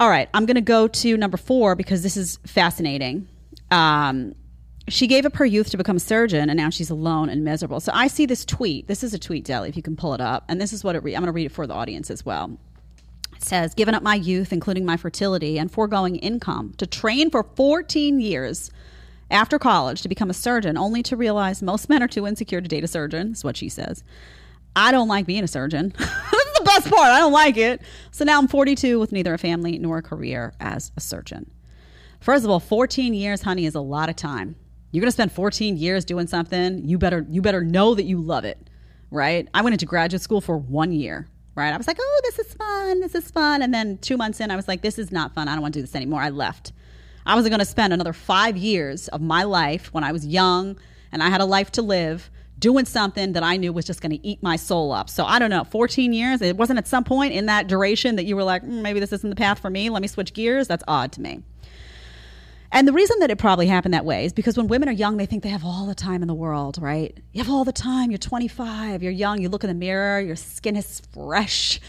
All 0.00 0.08
right, 0.08 0.28
I'm 0.34 0.46
going 0.46 0.56
to 0.56 0.62
go 0.62 0.88
to 0.88 1.16
number 1.16 1.36
four 1.36 1.76
because 1.76 2.02
this 2.02 2.16
is 2.16 2.38
fascinating. 2.44 3.28
Um, 3.70 4.34
she 4.88 5.06
gave 5.06 5.26
up 5.26 5.36
her 5.36 5.44
youth 5.44 5.70
to 5.70 5.76
become 5.76 5.96
a 5.96 6.00
surgeon 6.00 6.50
and 6.50 6.56
now 6.56 6.70
she's 6.70 6.90
alone 6.90 7.28
and 7.28 7.44
miserable. 7.44 7.78
So 7.78 7.92
I 7.94 8.08
see 8.08 8.26
this 8.26 8.44
tweet. 8.44 8.88
This 8.88 9.04
is 9.04 9.14
a 9.14 9.18
tweet, 9.18 9.44
Deli, 9.44 9.68
if 9.68 9.76
you 9.76 9.82
can 9.82 9.94
pull 9.96 10.14
it 10.14 10.20
up. 10.20 10.44
And 10.48 10.60
this 10.60 10.72
is 10.72 10.82
what 10.82 10.96
it 10.96 11.04
re- 11.04 11.14
I'm 11.14 11.20
going 11.20 11.26
to 11.26 11.32
read 11.32 11.46
it 11.46 11.52
for 11.52 11.66
the 11.66 11.74
audience 11.74 12.10
as 12.10 12.26
well. 12.26 12.58
It 13.36 13.44
says, 13.44 13.74
given 13.74 13.94
up 13.94 14.02
my 14.02 14.16
youth, 14.16 14.52
including 14.52 14.84
my 14.84 14.96
fertility 14.96 15.58
and 15.58 15.70
foregoing 15.70 16.16
income, 16.16 16.74
to 16.78 16.86
train 16.86 17.30
for 17.30 17.44
14 17.54 18.18
years 18.20 18.70
after 19.30 19.58
college 19.58 20.02
to 20.02 20.08
become 20.08 20.30
a 20.30 20.34
surgeon, 20.34 20.76
only 20.76 21.02
to 21.04 21.16
realize 21.16 21.62
most 21.62 21.88
men 21.88 22.02
are 22.02 22.08
too 22.08 22.26
insecure 22.26 22.60
to 22.60 22.68
date 22.68 22.84
a 22.84 22.88
surgeon, 22.88 23.32
is 23.32 23.44
what 23.44 23.56
she 23.56 23.68
says. 23.68 24.02
I 24.76 24.92
don't 24.92 25.08
like 25.08 25.26
being 25.26 25.44
a 25.44 25.48
surgeon. 25.48 25.94
this 25.98 26.08
is 26.08 26.54
the 26.54 26.64
best 26.64 26.90
part. 26.90 27.08
I 27.08 27.18
don't 27.18 27.32
like 27.32 27.56
it. 27.56 27.82
So 28.10 28.24
now 28.24 28.38
I'm 28.38 28.48
42 28.48 28.98
with 28.98 29.12
neither 29.12 29.34
a 29.34 29.38
family 29.38 29.78
nor 29.78 29.98
a 29.98 30.02
career 30.02 30.54
as 30.60 30.92
a 30.96 31.00
surgeon. 31.00 31.50
First 32.20 32.44
of 32.44 32.50
all, 32.50 32.60
14 32.60 33.14
years, 33.14 33.42
honey, 33.42 33.66
is 33.66 33.74
a 33.74 33.80
lot 33.80 34.08
of 34.08 34.16
time. 34.16 34.56
You're 34.92 35.04
to 35.04 35.10
spend 35.10 35.32
14 35.32 35.76
years 35.76 36.04
doing 36.04 36.26
something. 36.26 36.86
You 36.86 36.98
better 36.98 37.24
you 37.30 37.42
better 37.42 37.62
know 37.62 37.94
that 37.94 38.04
you 38.04 38.20
love 38.20 38.44
it, 38.44 38.58
right? 39.10 39.48
I 39.54 39.62
went 39.62 39.74
into 39.74 39.86
graduate 39.86 40.20
school 40.20 40.40
for 40.40 40.58
1 40.58 40.92
year, 40.92 41.28
right? 41.54 41.72
I 41.72 41.76
was 41.76 41.86
like, 41.86 41.98
"Oh, 42.00 42.20
this 42.24 42.38
is 42.40 42.52
fun. 42.54 43.00
This 43.00 43.14
is 43.14 43.30
fun." 43.30 43.62
And 43.62 43.72
then 43.72 43.98
2 43.98 44.16
months 44.16 44.40
in, 44.40 44.50
I 44.50 44.56
was 44.56 44.66
like, 44.66 44.82
"This 44.82 44.98
is 44.98 45.12
not 45.12 45.32
fun. 45.34 45.48
I 45.48 45.52
don't 45.52 45.62
want 45.62 45.74
to 45.74 45.78
do 45.78 45.82
this 45.82 45.94
anymore." 45.94 46.20
I 46.20 46.30
left. 46.30 46.72
I 47.26 47.34
wasn't 47.34 47.50
going 47.50 47.60
to 47.60 47.64
spend 47.64 47.92
another 47.92 48.12
5 48.12 48.56
years 48.56 49.08
of 49.08 49.20
my 49.20 49.44
life 49.44 49.92
when 49.92 50.04
I 50.04 50.12
was 50.12 50.26
young 50.26 50.78
and 51.12 51.22
I 51.22 51.28
had 51.28 51.40
a 51.40 51.44
life 51.44 51.70
to 51.72 51.82
live 51.82 52.30
doing 52.58 52.84
something 52.84 53.32
that 53.32 53.42
I 53.42 53.56
knew 53.56 53.72
was 53.72 53.86
just 53.86 54.02
going 54.02 54.12
to 54.12 54.26
eat 54.26 54.42
my 54.42 54.56
soul 54.56 54.92
up. 54.92 55.08
So 55.08 55.24
I 55.24 55.38
don't 55.38 55.50
know, 55.50 55.64
14 55.64 56.12
years, 56.12 56.42
it 56.42 56.56
wasn't 56.56 56.78
at 56.78 56.86
some 56.86 57.04
point 57.04 57.32
in 57.32 57.46
that 57.46 57.66
duration 57.66 58.16
that 58.16 58.24
you 58.24 58.36
were 58.36 58.44
like, 58.44 58.62
mm, 58.62 58.82
maybe 58.82 59.00
this 59.00 59.12
isn't 59.12 59.30
the 59.30 59.36
path 59.36 59.58
for 59.58 59.70
me. 59.70 59.88
Let 59.88 60.02
me 60.02 60.08
switch 60.08 60.34
gears. 60.34 60.68
That's 60.68 60.84
odd 60.86 61.12
to 61.12 61.20
me. 61.20 61.42
And 62.72 62.86
the 62.86 62.92
reason 62.92 63.18
that 63.18 63.30
it 63.30 63.38
probably 63.38 63.66
happened 63.66 63.94
that 63.94 64.04
way 64.04 64.26
is 64.26 64.32
because 64.32 64.56
when 64.56 64.68
women 64.68 64.88
are 64.88 64.92
young, 64.92 65.16
they 65.16 65.26
think 65.26 65.42
they 65.42 65.48
have 65.48 65.64
all 65.64 65.86
the 65.86 65.94
time 65.94 66.22
in 66.22 66.28
the 66.28 66.34
world, 66.34 66.78
right? 66.80 67.18
You 67.32 67.42
have 67.42 67.52
all 67.52 67.64
the 67.64 67.72
time. 67.72 68.12
You're 68.12 68.18
25, 68.18 69.02
you're 69.02 69.10
young, 69.10 69.40
you 69.40 69.48
look 69.48 69.64
in 69.64 69.68
the 69.68 69.74
mirror, 69.74 70.20
your 70.20 70.36
skin 70.36 70.76
is 70.76 71.02
fresh, 71.12 71.80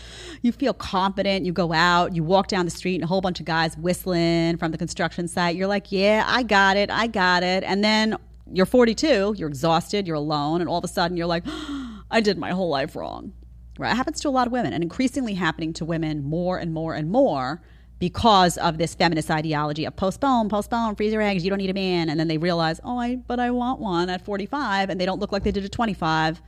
you 0.41 0.51
feel 0.51 0.73
confident, 0.73 1.45
you 1.45 1.51
go 1.51 1.71
out, 1.71 2.15
you 2.15 2.23
walk 2.23 2.47
down 2.47 2.65
the 2.65 2.71
street, 2.71 2.95
and 2.95 3.03
a 3.03 3.07
whole 3.07 3.21
bunch 3.21 3.39
of 3.39 3.45
guys 3.45 3.77
whistling 3.77 4.57
from 4.57 4.71
the 4.71 4.77
construction 4.77 5.27
site. 5.27 5.55
You're 5.55 5.67
like, 5.67 5.91
yeah, 5.91 6.23
I 6.27 6.43
got 6.43 6.77
it, 6.77 6.89
I 6.89 7.07
got 7.07 7.43
it. 7.43 7.63
And 7.63 7.83
then 7.83 8.17
you're 8.51 8.65
42, 8.65 9.35
you're 9.37 9.49
exhausted, 9.49 10.07
you're 10.07 10.15
alone, 10.15 10.61
and 10.61 10.69
all 10.69 10.79
of 10.79 10.83
a 10.83 10.87
sudden 10.87 11.15
you're 11.15 11.27
like, 11.27 11.43
I 12.11 12.21
did 12.21 12.37
my 12.37 12.51
whole 12.51 12.69
life 12.69 12.95
wrong. 12.95 13.33
Right? 13.77 13.91
It 13.91 13.95
happens 13.95 14.19
to 14.21 14.29
a 14.29 14.31
lot 14.31 14.47
of 14.47 14.53
women, 14.53 14.73
and 14.73 14.83
increasingly 14.83 15.35
happening 15.35 15.73
to 15.73 15.85
women 15.85 16.23
more 16.23 16.57
and 16.57 16.73
more 16.73 16.95
and 16.95 17.09
more 17.11 17.61
because 17.99 18.57
of 18.57 18.79
this 18.79 18.95
feminist 18.95 19.29
ideology 19.29 19.85
of 19.85 19.95
postpone, 19.95 20.49
postpone, 20.49 20.95
freeze 20.95 21.13
your 21.13 21.21
eggs, 21.21 21.43
you 21.43 21.51
don't 21.51 21.59
need 21.59 21.69
a 21.69 21.73
man. 21.73 22.09
And 22.09 22.19
then 22.19 22.27
they 22.27 22.39
realize, 22.39 22.81
oh, 22.83 22.97
I, 22.97 23.15
but 23.15 23.39
I 23.39 23.51
want 23.51 23.79
one 23.79 24.09
at 24.09 24.25
45, 24.25 24.89
and 24.89 24.99
they 24.99 25.05
don't 25.05 25.19
look 25.19 25.31
like 25.31 25.43
they 25.43 25.51
did 25.51 25.63
at 25.63 25.71
25, 25.71 26.41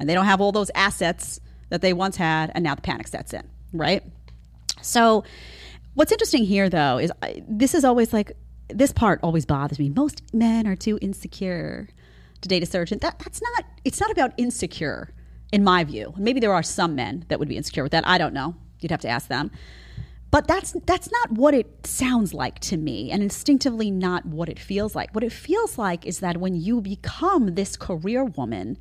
and 0.00 0.08
they 0.08 0.14
don't 0.14 0.24
have 0.24 0.40
all 0.40 0.50
those 0.50 0.70
assets 0.74 1.40
that 1.74 1.80
they 1.80 1.92
once 1.92 2.16
had, 2.16 2.52
and 2.54 2.62
now 2.62 2.76
the 2.76 2.82
panic 2.82 3.08
sets 3.08 3.34
in, 3.34 3.42
right? 3.72 4.04
So, 4.80 5.24
what's 5.94 6.12
interesting 6.12 6.44
here, 6.44 6.68
though, 6.68 6.98
is 6.98 7.10
I, 7.20 7.42
this 7.48 7.74
is 7.74 7.84
always 7.84 8.12
like, 8.12 8.36
this 8.68 8.92
part 8.92 9.18
always 9.24 9.44
bothers 9.44 9.80
me. 9.80 9.88
Most 9.88 10.22
men 10.32 10.68
are 10.68 10.76
too 10.76 11.00
insecure 11.02 11.88
to 12.42 12.48
date 12.48 12.62
a 12.62 12.66
surgeon. 12.66 13.00
That, 13.00 13.18
that's 13.18 13.42
not, 13.42 13.64
it's 13.84 14.00
not 14.00 14.12
about 14.12 14.34
insecure, 14.36 15.12
in 15.52 15.64
my 15.64 15.82
view. 15.82 16.14
Maybe 16.16 16.38
there 16.38 16.54
are 16.54 16.62
some 16.62 16.94
men 16.94 17.24
that 17.26 17.40
would 17.40 17.48
be 17.48 17.56
insecure 17.56 17.82
with 17.82 17.90
that. 17.90 18.06
I 18.06 18.18
don't 18.18 18.34
know. 18.34 18.54
You'd 18.78 18.92
have 18.92 19.00
to 19.00 19.08
ask 19.08 19.26
them 19.26 19.50
but 20.30 20.48
that's 20.48 20.72
that's 20.84 21.08
not 21.12 21.30
what 21.30 21.54
it 21.54 21.86
sounds 21.86 22.34
like 22.34 22.58
to 22.58 22.76
me 22.76 23.08
and 23.12 23.22
instinctively 23.22 23.88
not 23.88 24.26
what 24.26 24.48
it 24.48 24.58
feels 24.58 24.92
like 24.92 25.14
what 25.14 25.22
it 25.22 25.30
feels 25.30 25.78
like 25.78 26.04
is 26.04 26.18
that 26.18 26.38
when 26.38 26.56
you 26.56 26.80
become 26.80 27.54
this 27.54 27.76
career 27.76 28.24
woman 28.24 28.76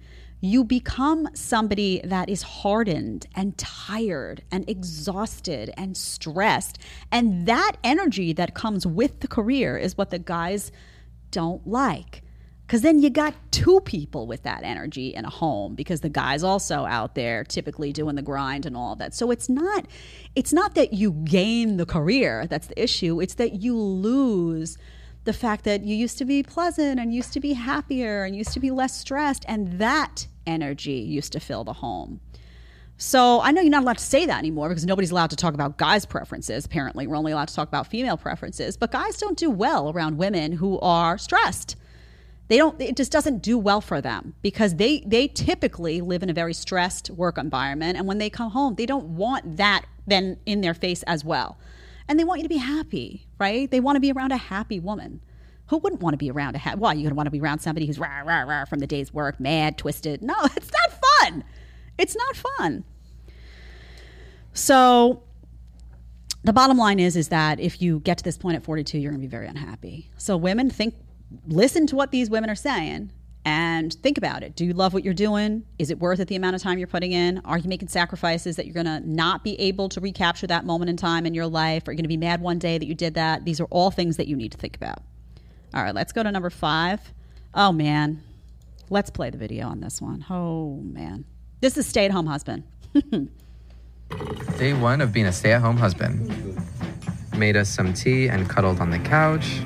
you 0.45 0.65
become 0.65 1.29
somebody 1.33 2.01
that 2.03 2.27
is 2.27 2.41
hardened 2.41 3.25
and 3.33 3.57
tired 3.57 4.43
and 4.51 4.69
exhausted 4.69 5.71
and 5.77 5.95
stressed 5.95 6.77
and 7.13 7.45
that 7.45 7.77
energy 7.81 8.33
that 8.33 8.53
comes 8.53 8.85
with 8.85 9.21
the 9.21 9.27
career 9.27 9.77
is 9.77 9.97
what 9.97 10.09
the 10.09 10.19
guys 10.19 10.69
don't 11.31 11.65
like 11.65 12.21
Because 12.67 12.81
then 12.81 12.99
you 12.99 13.09
got 13.09 13.33
two 13.51 13.79
people 13.81 14.27
with 14.27 14.43
that 14.43 14.63
energy 14.63 15.13
in 15.13 15.23
a 15.23 15.29
home 15.29 15.75
because 15.75 16.01
the 16.01 16.09
guy's 16.09 16.43
also 16.43 16.85
out 16.85 17.15
there 17.15 17.45
typically 17.45 17.93
doing 17.93 18.15
the 18.15 18.21
grind 18.21 18.65
and 18.65 18.75
all 18.75 18.95
that. 18.97 19.13
So 19.13 19.31
it's 19.31 19.47
not 19.47 19.85
it's 20.35 20.51
not 20.51 20.75
that 20.75 20.93
you 20.93 21.11
gain 21.11 21.77
the 21.77 21.85
career 21.85 22.47
that's 22.47 22.67
the 22.67 22.81
issue. 22.81 23.21
It's 23.21 23.35
that 23.35 23.61
you 23.61 23.77
lose 23.77 24.77
the 25.23 25.33
fact 25.33 25.63
that 25.63 25.83
you 25.83 25.95
used 25.95 26.17
to 26.17 26.25
be 26.25 26.43
pleasant 26.43 26.99
and 26.99 27.13
used 27.13 27.31
to 27.33 27.39
be 27.39 27.53
happier 27.53 28.25
and 28.25 28.35
used 28.35 28.51
to 28.53 28.59
be 28.59 28.71
less 28.71 28.97
stressed 28.97 29.45
and 29.47 29.79
that 29.79 30.27
energy 30.45 30.93
used 30.93 31.31
to 31.33 31.39
fill 31.39 31.63
the 31.63 31.73
home. 31.73 32.19
So 32.97 33.41
I 33.41 33.51
know 33.51 33.61
you're 33.61 33.71
not 33.71 33.83
allowed 33.83 33.97
to 33.97 34.03
say 34.03 34.25
that 34.25 34.37
anymore 34.37 34.69
because 34.69 34.85
nobody's 34.85 35.11
allowed 35.11 35.31
to 35.31 35.35
talk 35.35 35.53
about 35.53 35.77
guys' 35.77 36.05
preferences. 36.05 36.65
Apparently, 36.65 37.07
we're 37.07 37.15
only 37.15 37.31
allowed 37.31 37.47
to 37.47 37.55
talk 37.55 37.67
about 37.67 37.87
female 37.87 38.17
preferences. 38.17 38.77
But 38.77 38.91
guys 38.91 39.17
don't 39.17 39.37
do 39.37 39.49
well 39.49 39.91
around 39.91 40.17
women 40.17 40.53
who 40.53 40.79
are 40.79 41.17
stressed. 41.17 41.75
They 42.49 42.57
don't. 42.57 42.79
It 42.79 42.95
just 42.95 43.11
doesn't 43.11 43.41
do 43.41 43.57
well 43.57 43.81
for 43.81 43.99
them 44.01 44.35
because 44.41 44.75
they 44.75 45.03
they 45.05 45.27
typically 45.27 46.01
live 46.01 46.23
in 46.23 46.29
a 46.29 46.33
very 46.33 46.53
stressed 46.53 47.09
work 47.09 47.37
environment, 47.37 47.97
and 47.97 48.05
when 48.05 48.17
they 48.17 48.29
come 48.29 48.51
home, 48.51 48.75
they 48.75 48.85
don't 48.85 49.15
want 49.15 49.57
that 49.57 49.85
then 50.05 50.37
in 50.45 50.61
their 50.61 50.73
face 50.73 51.03
as 51.03 51.23
well, 51.23 51.57
and 52.07 52.19
they 52.19 52.23
want 52.23 52.41
you 52.41 52.43
to 52.43 52.49
be 52.49 52.57
happy, 52.57 53.25
right? 53.39 53.71
They 53.71 53.79
want 53.79 53.95
to 53.95 54.01
be 54.01 54.11
around 54.11 54.33
a 54.33 54.37
happy 54.37 54.79
woman. 54.79 55.21
Who 55.67 55.77
wouldn't 55.77 56.01
want 56.01 56.13
to 56.13 56.17
be 56.17 56.29
around 56.29 56.55
a 56.55 56.59
happy? 56.59 56.79
Why 56.79 56.93
you 56.93 57.03
gonna 57.03 57.15
want 57.15 57.27
to 57.27 57.31
be 57.31 57.39
around 57.39 57.59
somebody 57.59 57.85
who's 57.85 57.99
rah 57.99 58.21
rah 58.21 58.41
rah 58.41 58.65
from 58.65 58.79
the 58.79 58.87
day's 58.87 59.13
work, 59.13 59.39
mad, 59.39 59.77
twisted? 59.77 60.21
No, 60.21 60.35
it's 60.55 60.71
not 60.71 61.01
fun. 61.21 61.43
It's 61.97 62.15
not 62.15 62.35
fun. 62.35 62.83
So 64.53 65.23
the 66.43 66.53
bottom 66.53 66.77
line 66.77 66.99
is 66.99 67.15
is 67.15 67.29
that 67.29 67.59
if 67.59 67.81
you 67.81 67.99
get 68.01 68.17
to 68.17 68.23
this 68.23 68.37
point 68.37 68.55
at 68.55 68.63
42 68.63 68.97
you're 68.97 69.11
going 69.11 69.21
to 69.21 69.27
be 69.27 69.31
very 69.31 69.47
unhappy 69.47 70.09
so 70.17 70.37
women 70.37 70.69
think 70.69 70.95
listen 71.47 71.87
to 71.87 71.95
what 71.95 72.11
these 72.11 72.29
women 72.29 72.49
are 72.49 72.55
saying 72.55 73.11
and 73.45 73.93
think 73.95 74.17
about 74.17 74.43
it 74.43 74.55
do 74.55 74.65
you 74.65 74.73
love 74.73 74.93
what 74.93 75.03
you're 75.03 75.13
doing 75.13 75.63
is 75.79 75.89
it 75.89 75.99
worth 75.99 76.19
it 76.19 76.27
the 76.27 76.35
amount 76.35 76.55
of 76.55 76.61
time 76.61 76.77
you're 76.77 76.87
putting 76.87 77.11
in 77.11 77.41
are 77.45 77.57
you 77.57 77.67
making 77.67 77.87
sacrifices 77.87 78.55
that 78.55 78.65
you're 78.65 78.73
going 78.73 78.85
to 78.85 78.99
not 79.09 79.43
be 79.43 79.59
able 79.59 79.89
to 79.89 79.99
recapture 79.99 80.47
that 80.47 80.65
moment 80.65 80.89
in 80.89 80.97
time 80.97 81.25
in 81.25 81.33
your 81.33 81.47
life 81.47 81.87
are 81.87 81.91
you 81.91 81.97
going 81.97 82.03
to 82.03 82.09
be 82.09 82.17
mad 82.17 82.41
one 82.41 82.59
day 82.59 82.77
that 82.77 82.85
you 82.85 82.95
did 82.95 83.13
that 83.15 83.43
these 83.45 83.59
are 83.59 83.65
all 83.65 83.91
things 83.91 84.17
that 84.17 84.27
you 84.27 84.35
need 84.35 84.51
to 84.51 84.57
think 84.57 84.75
about 84.75 84.99
all 85.73 85.83
right 85.83 85.95
let's 85.95 86.11
go 86.13 86.23
to 86.23 86.31
number 86.31 86.49
five. 86.49 86.99
Oh 87.53 87.71
man 87.71 88.21
let's 88.89 89.09
play 89.09 89.29
the 89.29 89.37
video 89.37 89.67
on 89.67 89.79
this 89.79 90.01
one. 90.01 90.25
Oh 90.29 90.75
man 90.77 91.25
this 91.61 91.77
is 91.77 91.85
stay-at-home 91.87 92.25
husband 92.27 92.63
Day 94.57 94.73
one 94.73 95.01
of 95.01 95.11
being 95.11 95.25
a 95.25 95.31
stay 95.31 95.53
at 95.53 95.61
home 95.61 95.77
husband. 95.77 96.57
Made 97.35 97.57
us 97.57 97.69
some 97.69 97.93
tea 97.93 98.27
and 98.27 98.47
cuddled 98.47 98.79
on 98.79 98.91
the 98.91 98.99
couch. 98.99 99.59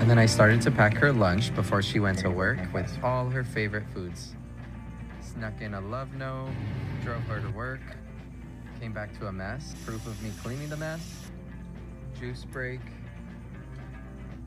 And 0.00 0.08
then 0.08 0.18
I 0.18 0.26
started 0.26 0.62
to 0.62 0.70
pack 0.70 0.94
her 0.94 1.12
lunch 1.12 1.54
before 1.54 1.82
she 1.82 2.00
went 2.00 2.18
to 2.20 2.30
work 2.30 2.58
with 2.72 2.90
all 3.02 3.28
her 3.28 3.44
favorite 3.44 3.84
foods. 3.92 4.34
Snuck 5.20 5.60
in 5.60 5.74
a 5.74 5.80
love 5.80 6.14
note, 6.14 6.50
drove 7.04 7.22
her 7.24 7.40
to 7.40 7.48
work, 7.50 7.80
came 8.80 8.92
back 8.92 9.16
to 9.18 9.26
a 9.26 9.32
mess, 9.32 9.74
proof 9.84 10.06
of 10.06 10.20
me 10.22 10.30
cleaning 10.42 10.68
the 10.68 10.76
mess, 10.76 11.26
juice 12.18 12.44
break, 12.44 12.80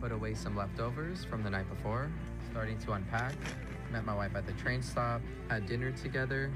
put 0.02 0.12
away 0.12 0.34
some 0.34 0.58
leftovers 0.58 1.24
from 1.24 1.44
the 1.44 1.50
night 1.50 1.70
before, 1.70 2.10
starting 2.52 2.78
to 2.80 2.94
unpack, 2.94 3.34
met 3.92 4.04
my 4.04 4.16
wife 4.16 4.36
at 4.36 4.46
the 4.48 4.54
train 4.54 4.82
stop, 4.82 5.22
had 5.48 5.68
dinner 5.68 5.92
together, 5.92 6.50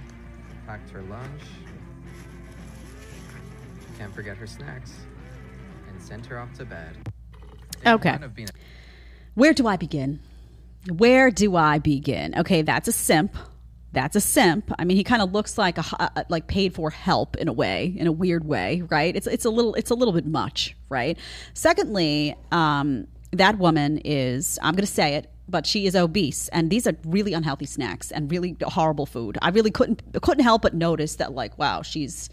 packed 0.65 0.89
her 0.89 1.03
lunch, 1.03 1.41
can't 3.99 4.13
forget 4.13 4.35
her 4.35 4.47
snacks, 4.47 4.93
and 5.87 6.01
sent 6.01 6.25
her 6.25 6.39
off 6.39 6.51
to 6.55 6.65
bed. 6.65 6.95
Day 7.83 7.91
Okay. 7.91 8.11
one 8.11 8.23
of 8.23 8.33
being 8.35 8.49
a- 8.49 8.51
Where 9.35 9.53
do 9.53 9.67
I 9.67 9.77
begin? 9.77 10.19
Where 10.91 11.29
do 11.29 11.55
I 11.55 11.77
begin? 11.79 12.33
Okay, 12.39 12.61
that's 12.63 12.87
a 12.87 12.91
simp. 12.91 13.35
That's 13.91 14.15
a 14.15 14.21
simp. 14.21 14.71
I 14.77 14.83
mean, 14.85 14.97
he 14.97 15.03
kind 15.03 15.21
of 15.21 15.31
looks 15.31 15.57
like 15.57 15.77
a 15.77 16.25
like 16.29 16.47
paid 16.47 16.73
for 16.73 16.89
help 16.89 17.37
in 17.37 17.47
a 17.47 17.53
way, 17.53 17.93
in 17.95 18.07
a 18.07 18.11
weird 18.11 18.43
way, 18.45 18.81
right? 18.89 19.15
It's 19.15 19.25
it's 19.27 19.45
a 19.45 19.49
little 19.49 19.73
it's 19.75 19.89
a 19.89 19.93
little 19.95 20.13
bit 20.13 20.25
much, 20.25 20.75
right? 20.89 21.17
Secondly, 21.53 22.35
um, 22.51 23.07
that 23.35 23.57
woman 23.57 23.99
is 24.03 24.59
I'm 24.61 24.73
going 24.73 24.85
to 24.85 24.91
say 24.91 25.15
it, 25.15 25.31
but 25.47 25.65
she 25.65 25.85
is 25.85 25.95
obese, 25.95 26.47
and 26.49 26.69
these 26.69 26.87
are 26.87 26.95
really 27.05 27.33
unhealthy 27.33 27.65
snacks 27.65 28.11
and 28.11 28.31
really 28.31 28.55
horrible 28.63 29.05
food. 29.05 29.37
I 29.41 29.49
really 29.49 29.71
couldn't 29.71 30.01
couldn't 30.21 30.43
help 30.43 30.61
but 30.63 30.73
notice 30.73 31.15
that, 31.15 31.33
like, 31.33 31.57
wow, 31.57 31.81
she's 31.81 32.29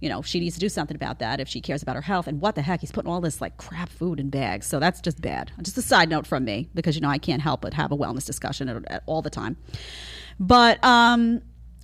you 0.00 0.10
know, 0.10 0.20
she 0.22 0.40
needs 0.40 0.54
to 0.54 0.60
do 0.60 0.68
something 0.68 0.94
about 0.94 1.20
that 1.20 1.40
if 1.40 1.48
she 1.48 1.60
cares 1.60 1.82
about 1.82 1.96
her 1.96 2.02
health. 2.02 2.26
And 2.26 2.40
what 2.40 2.54
the 2.54 2.62
heck? 2.62 2.80
He's 2.80 2.92
putting 2.92 3.10
all 3.10 3.20
this 3.20 3.40
like 3.40 3.56
crap 3.56 3.88
food 3.88 4.20
in 4.20 4.28
bags. 4.28 4.66
So 4.66 4.78
that's 4.78 5.00
just 5.00 5.20
bad. 5.22 5.52
Just 5.62 5.78
a 5.78 5.82
side 5.82 6.10
note 6.10 6.26
from 6.26 6.44
me 6.44 6.68
because, 6.74 6.94
you 6.96 7.00
know, 7.00 7.08
I 7.08 7.18
can't 7.18 7.40
help 7.40 7.62
but 7.62 7.72
have 7.74 7.92
a 7.92 7.96
wellness 7.96 8.26
discussion 8.26 8.68
at, 8.68 8.84
at 8.90 9.02
all 9.06 9.22
the 9.22 9.30
time. 9.30 9.56
But 10.38 10.84
um, 10.84 11.40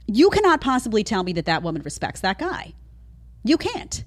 you 0.06 0.28
cannot 0.28 0.60
possibly 0.60 1.04
tell 1.04 1.22
me 1.22 1.32
that 1.34 1.46
that 1.46 1.62
woman 1.62 1.82
respects 1.82 2.20
that 2.20 2.38
guy. 2.38 2.74
You 3.44 3.56
can't. 3.56 4.04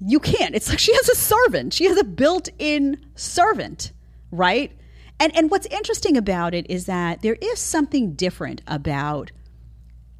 You 0.00 0.20
can't. 0.20 0.54
It's 0.54 0.68
like 0.68 0.78
she 0.78 0.94
has 0.94 1.08
a 1.08 1.14
servant. 1.14 1.74
She 1.74 1.86
has 1.86 1.98
a 1.98 2.04
built-in 2.04 3.04
servant, 3.14 3.92
right? 4.30 4.72
And 5.20 5.36
and 5.36 5.50
what's 5.50 5.66
interesting 5.66 6.16
about 6.16 6.54
it 6.54 6.66
is 6.70 6.86
that 6.86 7.22
there 7.22 7.36
is 7.40 7.58
something 7.58 8.14
different 8.14 8.62
about 8.66 9.32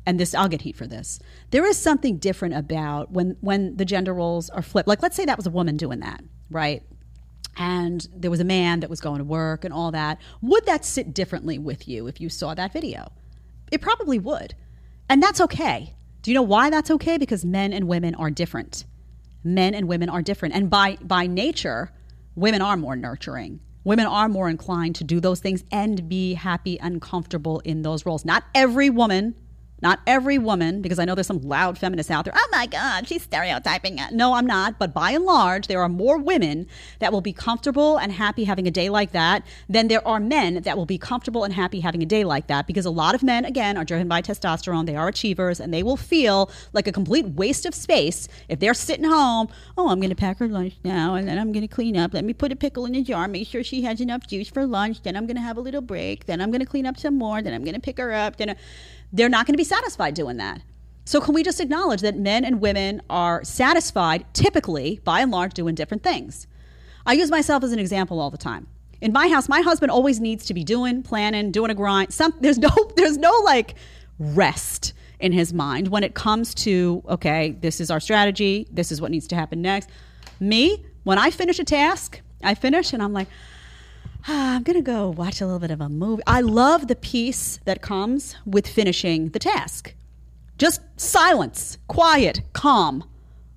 and 0.05 0.19
this 0.19 0.35
I'll 0.35 0.49
get 0.49 0.63
heat 0.63 0.75
for 0.75 0.87
this. 0.87 1.21
There 1.51 1.67
is 1.67 1.77
something 1.77 2.17
different 2.17 2.55
about 2.55 3.13
when 3.13 3.37
when 3.41 3.77
the 3.77 3.85
gender 3.85 4.15
roles 4.15 4.51
are 4.51 4.63
flipped. 4.63 4.89
Like 4.89 5.03
let's 5.03 5.17
say 5.17 5.25
that 5.25 5.37
was 5.37 5.47
a 5.47 5.51
woman 5.51 5.77
doing 5.77 6.01
that, 6.01 6.23
right? 6.51 6.83
And 7.57 8.07
there 8.15 8.31
was 8.31 8.41
a 8.41 8.45
man 8.45 8.81
that 8.81 8.91
was 8.91 9.01
going 9.01 9.19
to 9.19 9.25
work 9.25 9.65
and 9.65 9.75
all 9.75 9.91
that. 9.93 10.19
Would 10.43 10.67
that 10.67 10.85
sit 10.85 11.13
differently 11.13 11.59
with 11.59 11.87
you 11.87 12.07
if 12.07 12.21
you 12.21 12.29
saw 12.29 12.55
that 12.55 12.73
video? 12.73 13.13
It 13.71 13.81
probably 13.81 14.19
would. 14.19 14.55
And 15.09 15.23
that's 15.23 15.41
okay. 15.41 15.95
Do 16.23 16.31
you 16.31 16.35
know 16.35 16.43
why 16.43 16.71
that's 16.71 16.91
okay? 16.91 17.19
Because 17.19 17.45
men 17.45 17.73
and 17.73 17.89
women 17.89 18.15
are 18.15 18.31
different. 18.31 18.85
Men 19.45 19.75
and 19.75 19.89
women 19.89 20.09
are 20.09 20.23
different. 20.23 20.55
And 20.55 20.71
by 20.71 20.97
by 21.03 21.27
nature, 21.27 21.93
women 22.35 22.63
are 22.63 22.77
more 22.77 22.97
nurturing. 22.97 23.61
Women 23.85 24.07
are 24.07 24.29
more 24.29 24.49
inclined 24.51 24.97
to 24.97 25.05
do 25.05 25.21
those 25.21 25.41
things 25.41 25.65
and 25.73 26.09
be 26.09 26.35
happy 26.35 26.79
and 26.81 27.01
comfortable 27.01 27.61
in 27.61 27.83
those 27.83 28.05
roles. 28.05 28.25
Not 28.25 28.45
every 28.55 28.91
woman 28.91 29.35
not 29.81 30.01
every 30.07 30.39
woman, 30.39 30.83
because 30.83 30.99
I 30.99 31.05
know 31.05 31.15
there's 31.15 31.27
some 31.27 31.41
loud 31.41 31.79
feminists 31.79 32.11
out 32.11 32.25
there. 32.25 32.35
Oh 32.37 32.49
my 32.51 32.67
God, 32.67 33.07
she's 33.07 33.23
stereotyping 33.23 33.99
it. 33.99 34.13
No, 34.13 34.35
I'm 34.35 34.47
not. 34.47 34.79
But 34.79 34.93
by 34.93 35.13
and 35.13 35.25
large, 35.25 35.67
there 35.69 35.81
are 35.83 35.89
more 35.89 36.19
women 36.19 36.67
that 36.99 37.13
will 37.13 37.21
be 37.21 37.33
comfortable 37.33 37.97
and 37.97 38.13
happy 38.13 38.45
having 38.45 38.67
a 38.67 38.71
day 38.71 38.89
like 38.89 39.13
that 39.13 39.45
than 39.69 39.89
there 39.89 40.07
are 40.07 40.19
men 40.21 40.63
that 40.63 40.77
will 40.77 40.87
be 40.87 40.99
comfortable 40.99 41.45
and 41.45 41.55
happy 41.55 41.81
having 41.81 42.03
a 42.03 42.07
day 42.07 42.25
like 42.25 42.49
that. 42.49 42.67
Because 42.67 42.87
a 42.87 42.91
lot 42.91 43.15
of 43.15 43.23
men, 43.23 43.45
again, 43.45 43.77
are 43.77 43.85
driven 43.85 44.09
by 44.09 44.21
testosterone. 44.23 44.87
They 44.87 44.97
are 44.97 45.09
achievers 45.09 45.61
and 45.61 45.73
they 45.73 45.83
will 45.83 45.97
feel 45.97 46.51
like 46.73 46.89
a 46.89 46.93
complete 46.93 47.27
waste 47.27 47.65
of 47.65 47.75
space 47.75 48.29
if 48.49 48.59
they're 48.59 48.75
sitting 48.75 49.05
home. 49.05 49.49
Oh, 49.77 49.91
I'm 49.91 50.01
going 50.01 50.11
to 50.11 50.17
pack 50.17 50.39
her 50.39 50.49
lunch 50.49 50.75
now 50.83 51.15
and 51.15 51.29
then 51.29 51.39
I'm 51.39 51.53
going 51.53 51.67
to 51.67 51.73
clean 51.73 51.97
up. 51.97 52.15
Let 52.15 52.25
me 52.25 52.33
put 52.33 52.53
a 52.53 52.57
pickle 52.57 52.87
in 52.87 52.95
a 52.95 53.03
jar, 53.03 53.29
make 53.29 53.47
sure 53.47 53.63
she 53.63 53.83
has 53.83 54.01
enough 54.01 54.27
juice 54.27 54.49
for 54.49 54.67
lunch. 54.67 55.03
Then 55.03 55.17
I'm 55.17 55.27
going 55.27 55.37
to 55.37 55.43
have 55.43 55.57
a 55.57 55.61
little 55.61 55.81
break. 55.83 56.27
Then 56.27 56.41
I'm 56.41 56.51
going 56.51 56.61
to 56.61 56.67
clean 56.67 56.87
up 56.87 56.99
some 56.99 57.17
more. 57.17 57.43
Then 57.43 57.55
I'm 57.55 57.63
going 57.63 57.75
to 57.75 57.81
pick 57.81 57.99
her 57.99 58.13
up. 58.13 58.37
Then. 58.37 58.51
I- 58.51 58.57
they're 59.13 59.29
not 59.29 59.47
going 59.47 59.55
to 59.55 59.59
be 59.59 59.65
satisfied 59.65 60.15
doing 60.15 60.37
that. 60.37 60.63
So, 61.05 61.21
can 61.21 61.33
we 61.33 61.43
just 61.43 61.61
acknowledge 61.61 62.03
that 62.03 62.19
men 62.19 62.45
and 62.45 62.61
women 62.61 63.01
are 63.09 63.43
satisfied, 63.43 64.27
typically, 64.35 65.01
by 65.05 65.21
and 65.21 65.31
large, 65.31 65.55
doing 65.55 65.75
different 65.75 66.03
things? 66.03 66.47
I 67.07 67.15
use 67.15 67.31
myself 67.31 67.65
as 67.65 67.73
an 67.73 67.79
example 67.79 68.21
all 68.21 68.31
the 68.31 68.37
time. 68.37 68.67
In 69.01 69.13
my 69.13 69.29
house, 69.29 69.49
my 69.49 69.63
husband 69.63 69.91
always 69.91 70.21
needs 70.21 70.45
to 70.47 70.55
be 70.55 70.65
doing, 70.65 71.03
planning, 71.03 71.51
doing 71.51 71.71
a 71.71 71.75
grind. 71.75 72.13
Some 72.13 72.35
there's 72.41 72.59
no 72.59 72.69
there's 72.97 73.17
no 73.17 73.33
like 73.45 73.75
rest 74.19 74.93
in 75.19 75.33
his 75.33 75.53
mind 75.53 75.89
when 75.89 76.05
it 76.05 76.15
comes 76.15 76.55
to 76.55 77.03
okay, 77.09 77.57
this 77.61 77.81
is 77.81 77.91
our 77.91 78.01
strategy, 78.01 78.67
this 78.71 78.93
is 78.93 79.01
what 79.01 79.11
needs 79.11 79.27
to 79.29 79.35
happen 79.37 79.63
next. 79.63 79.89
Me, 80.41 80.85
when 81.05 81.17
I 81.19 81.31
finish 81.31 81.59
a 81.59 81.65
task, 81.65 82.21
I 82.43 82.55
finish 82.55 82.93
and 82.93 83.03
I'm 83.03 83.13
like, 83.13 83.29
"Ah, 84.27 84.55
I'm 84.57 84.63
gonna 84.63 84.83
go 84.83 85.09
watch 85.11 85.41
a 85.41 85.45
little 85.47 85.61
bit 85.61 85.71
of 85.71 85.81
a 85.81 85.89
movie. 85.89 86.23
I 86.27 86.41
love 86.41 86.89
the 86.89 86.97
peace 86.97 87.61
that 87.65 87.83
comes 87.83 88.35
with 88.45 88.67
finishing 88.67 89.29
the 89.31 89.39
task. 89.39 89.95
Just 90.59 90.81
silence, 90.97 91.79
quiet, 91.87 92.41
calm, 92.53 93.05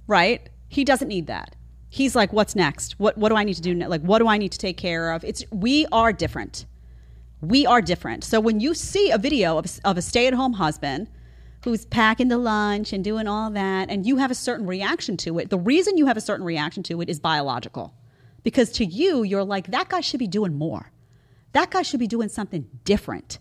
right? 0.08 0.48
He 0.70 0.84
doesn't 0.84 1.08
need 1.08 1.28
that. 1.28 1.56
He's 1.90 2.16
like, 2.16 2.32
what's 2.32 2.56
next? 2.56 3.00
What 3.00 3.18
what 3.18 3.30
do 3.30 3.36
I 3.36 3.44
need 3.44 3.56
to 3.56 3.62
do? 3.62 3.74
ne- 3.74 3.88
Like, 3.88 4.02
what 4.02 4.20
do 4.20 4.28
I 4.28 4.38
need 4.38 4.52
to 4.54 4.58
take 4.58 4.78
care 4.78 5.12
of? 5.12 5.24
It's 5.24 5.44
we 5.52 5.86
are 5.92 6.14
different. 6.14 6.66
We 7.42 7.66
are 7.66 7.82
different. 7.82 8.24
So 8.24 8.40
when 8.40 8.60
you 8.60 8.74
see 8.76 9.10
a 9.10 9.18
video 9.18 9.58
of, 9.58 9.80
of 9.84 9.98
a 9.98 10.02
stay-at-home 10.02 10.54
husband 10.54 11.08
who's 11.64 11.86
packing 11.86 12.28
the 12.28 12.38
lunch 12.38 12.94
and 12.94 13.04
doing 13.04 13.28
all 13.28 13.50
that, 13.50 13.90
and 13.90 14.06
you 14.06 14.18
have 14.18 14.30
a 14.32 14.36
certain 14.36 14.68
reaction 14.68 15.18
to 15.18 15.40
it, 15.40 15.50
the 15.50 15.58
reason 15.58 15.98
you 15.98 16.06
have 16.06 16.18
a 16.18 16.22
certain 16.22 16.46
reaction 16.46 16.84
to 16.84 17.02
it 17.02 17.10
is 17.10 17.20
biological. 17.20 17.94
Because 18.44 18.72
to 18.74 18.86
you, 18.86 19.24
you're 19.24 19.44
like, 19.44 19.68
that 19.68 19.90
guy 19.90 20.02
should 20.02 20.20
be 20.20 20.28
doing 20.28 20.56
more. 20.56 20.92
That 21.54 21.70
guy 21.72 21.82
should 21.82 22.00
be 22.00 22.08
doing 22.08 22.30
something 22.30 22.68
different. 22.86 23.40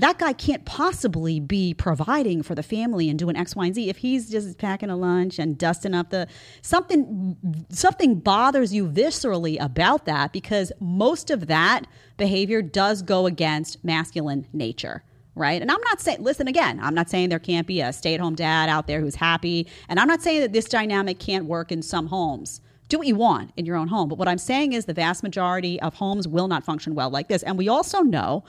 that 0.00 0.18
guy 0.18 0.32
can't 0.32 0.64
possibly 0.64 1.40
be 1.40 1.74
providing 1.74 2.42
for 2.42 2.54
the 2.54 2.62
family 2.62 3.10
and 3.10 3.18
doing 3.18 3.36
X, 3.36 3.54
Y, 3.54 3.66
and 3.66 3.74
Z 3.74 3.88
if 3.90 3.98
he's 3.98 4.30
just 4.30 4.56
packing 4.58 4.88
a 4.88 4.96
lunch 4.96 5.38
and 5.38 5.58
dusting 5.58 5.94
up 5.94 6.10
the 6.10 6.26
something 6.62 7.36
something 7.68 8.18
bothers 8.18 8.72
you 8.72 8.88
viscerally 8.88 9.60
about 9.60 10.06
that 10.06 10.32
because 10.32 10.72
most 10.80 11.30
of 11.30 11.48
that 11.48 11.86
behavior 12.16 12.62
does 12.62 13.02
go 13.02 13.26
against 13.26 13.84
masculine 13.84 14.46
nature. 14.52 15.02
Right. 15.34 15.62
And 15.62 15.70
I'm 15.70 15.80
not 15.82 16.00
saying, 16.00 16.22
listen 16.22 16.48
again, 16.48 16.80
I'm 16.82 16.94
not 16.94 17.08
saying 17.08 17.28
there 17.28 17.38
can't 17.38 17.66
be 17.66 17.80
a 17.80 17.92
stay 17.92 18.14
at 18.14 18.20
home 18.20 18.34
dad 18.34 18.68
out 18.68 18.86
there 18.86 19.00
who's 19.00 19.14
happy. 19.14 19.66
And 19.88 20.00
I'm 20.00 20.08
not 20.08 20.22
saying 20.22 20.40
that 20.40 20.52
this 20.52 20.66
dynamic 20.66 21.18
can't 21.18 21.44
work 21.44 21.70
in 21.70 21.82
some 21.82 22.06
homes 22.06 22.60
do 22.90 22.98
what 22.98 23.06
you 23.06 23.14
want 23.14 23.52
in 23.56 23.64
your 23.64 23.76
own 23.76 23.88
home. 23.88 24.08
But 24.08 24.18
what 24.18 24.28
I'm 24.28 24.38
saying 24.38 24.74
is 24.74 24.84
the 24.84 24.92
vast 24.92 25.22
majority 25.22 25.80
of 25.80 25.94
homes 25.94 26.28
will 26.28 26.48
not 26.48 26.64
function 26.64 26.94
well 26.94 27.08
like 27.08 27.28
this. 27.28 27.42
And 27.42 27.56
we 27.56 27.68
also 27.68 28.00
know 28.02 28.44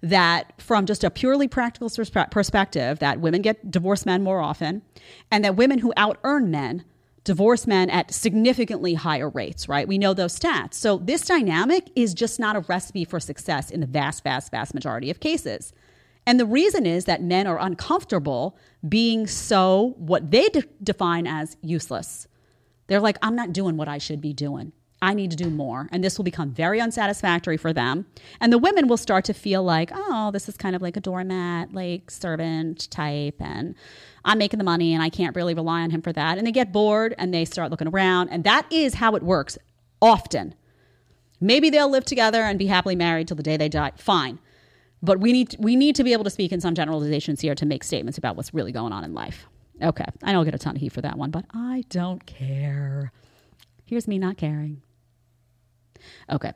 that 0.00 0.52
from 0.60 0.86
just 0.86 1.02
a 1.02 1.10
purely 1.10 1.48
practical 1.48 1.90
perspective 2.30 3.00
that 3.00 3.20
women 3.20 3.42
get 3.42 3.70
divorced 3.70 4.06
men 4.06 4.22
more 4.22 4.40
often 4.40 4.82
and 5.30 5.44
that 5.44 5.56
women 5.56 5.80
who 5.80 5.92
out 5.96 6.18
earn 6.22 6.50
men 6.50 6.84
divorce 7.24 7.66
men 7.66 7.90
at 7.90 8.14
significantly 8.14 8.94
higher 8.94 9.28
rates, 9.28 9.68
right? 9.68 9.86
We 9.88 9.98
know 9.98 10.14
those 10.14 10.38
stats. 10.38 10.74
So 10.74 10.98
this 10.98 11.22
dynamic 11.22 11.90
is 11.94 12.14
just 12.14 12.38
not 12.38 12.56
a 12.56 12.60
recipe 12.60 13.04
for 13.04 13.20
success 13.20 13.70
in 13.70 13.80
the 13.80 13.86
vast, 13.86 14.24
vast, 14.24 14.50
vast 14.50 14.72
majority 14.72 15.10
of 15.10 15.20
cases. 15.20 15.72
And 16.26 16.38
the 16.38 16.46
reason 16.46 16.86
is 16.86 17.06
that 17.06 17.22
men 17.22 17.46
are 17.46 17.58
uncomfortable 17.58 18.56
being 18.88 19.26
so 19.26 19.94
what 19.98 20.30
they 20.30 20.48
de- 20.48 20.64
define 20.82 21.26
as 21.26 21.56
useless. 21.60 22.27
They're 22.88 23.00
like, 23.00 23.18
I'm 23.22 23.36
not 23.36 23.52
doing 23.52 23.76
what 23.76 23.88
I 23.88 23.98
should 23.98 24.20
be 24.20 24.32
doing. 24.32 24.72
I 25.00 25.14
need 25.14 25.30
to 25.30 25.36
do 25.36 25.48
more. 25.48 25.88
And 25.92 26.02
this 26.02 26.18
will 26.18 26.24
become 26.24 26.50
very 26.50 26.80
unsatisfactory 26.80 27.56
for 27.56 27.72
them. 27.72 28.06
And 28.40 28.52
the 28.52 28.58
women 28.58 28.88
will 28.88 28.96
start 28.96 29.24
to 29.26 29.34
feel 29.34 29.62
like, 29.62 29.90
oh, 29.94 30.30
this 30.32 30.48
is 30.48 30.56
kind 30.56 30.74
of 30.74 30.82
like 30.82 30.96
a 30.96 31.00
doormat, 31.00 31.72
like 31.72 32.10
servant 32.10 32.90
type. 32.90 33.36
And 33.38 33.76
I'm 34.24 34.38
making 34.38 34.58
the 34.58 34.64
money 34.64 34.94
and 34.94 35.02
I 35.02 35.08
can't 35.08 35.36
really 35.36 35.54
rely 35.54 35.82
on 35.82 35.90
him 35.90 36.02
for 36.02 36.12
that. 36.12 36.36
And 36.36 36.46
they 36.46 36.52
get 36.52 36.72
bored 36.72 37.14
and 37.16 37.32
they 37.32 37.44
start 37.44 37.70
looking 37.70 37.86
around. 37.86 38.30
And 38.30 38.42
that 38.44 38.66
is 38.72 38.94
how 38.94 39.14
it 39.14 39.22
works 39.22 39.56
often. 40.02 40.54
Maybe 41.40 41.70
they'll 41.70 41.90
live 41.90 42.04
together 42.04 42.42
and 42.42 42.58
be 42.58 42.66
happily 42.66 42.96
married 42.96 43.28
till 43.28 43.36
the 43.36 43.44
day 43.44 43.56
they 43.56 43.68
die. 43.68 43.92
Fine. 43.96 44.40
But 45.00 45.20
we 45.20 45.30
need, 45.32 45.54
we 45.60 45.76
need 45.76 45.94
to 45.94 46.02
be 46.02 46.12
able 46.12 46.24
to 46.24 46.30
speak 46.30 46.50
in 46.50 46.60
some 46.60 46.74
generalizations 46.74 47.40
here 47.40 47.54
to 47.54 47.64
make 47.64 47.84
statements 47.84 48.18
about 48.18 48.34
what's 48.34 48.52
really 48.52 48.72
going 48.72 48.92
on 48.92 49.04
in 49.04 49.14
life. 49.14 49.46
Okay. 49.82 50.04
I 50.22 50.32
know 50.32 50.38
I'll 50.38 50.44
get 50.44 50.54
a 50.54 50.58
ton 50.58 50.76
of 50.76 50.80
heat 50.80 50.92
for 50.92 51.02
that 51.02 51.16
one, 51.16 51.30
but 51.30 51.44
I 51.52 51.84
don't 51.88 52.24
care. 52.26 53.12
Here's 53.84 54.08
me 54.08 54.18
not 54.18 54.36
caring. 54.36 54.82
Okay. 56.30 56.52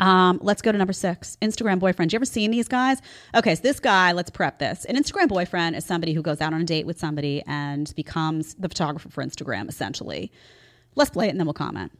Um, 0.00 0.40
let's 0.42 0.60
go 0.60 0.72
to 0.72 0.78
number 0.78 0.92
six. 0.92 1.38
Instagram 1.40 1.78
boyfriend. 1.78 2.12
You 2.12 2.16
ever 2.16 2.24
seen 2.24 2.50
these 2.50 2.68
guys? 2.68 3.00
Okay, 3.34 3.54
so 3.54 3.62
this 3.62 3.78
guy, 3.78 4.12
let's 4.12 4.30
prep 4.30 4.58
this. 4.58 4.84
An 4.86 4.96
Instagram 4.96 5.28
boyfriend 5.28 5.76
is 5.76 5.84
somebody 5.84 6.12
who 6.12 6.22
goes 6.22 6.40
out 6.40 6.52
on 6.52 6.60
a 6.60 6.64
date 6.64 6.86
with 6.86 6.98
somebody 6.98 7.42
and 7.46 7.94
becomes 7.94 8.54
the 8.54 8.68
photographer 8.68 9.08
for 9.08 9.22
Instagram, 9.22 9.68
essentially. 9.68 10.32
Let's 10.96 11.10
play 11.10 11.28
it 11.28 11.30
and 11.30 11.38
then 11.38 11.46
we'll 11.46 11.54
comment. 11.54 11.92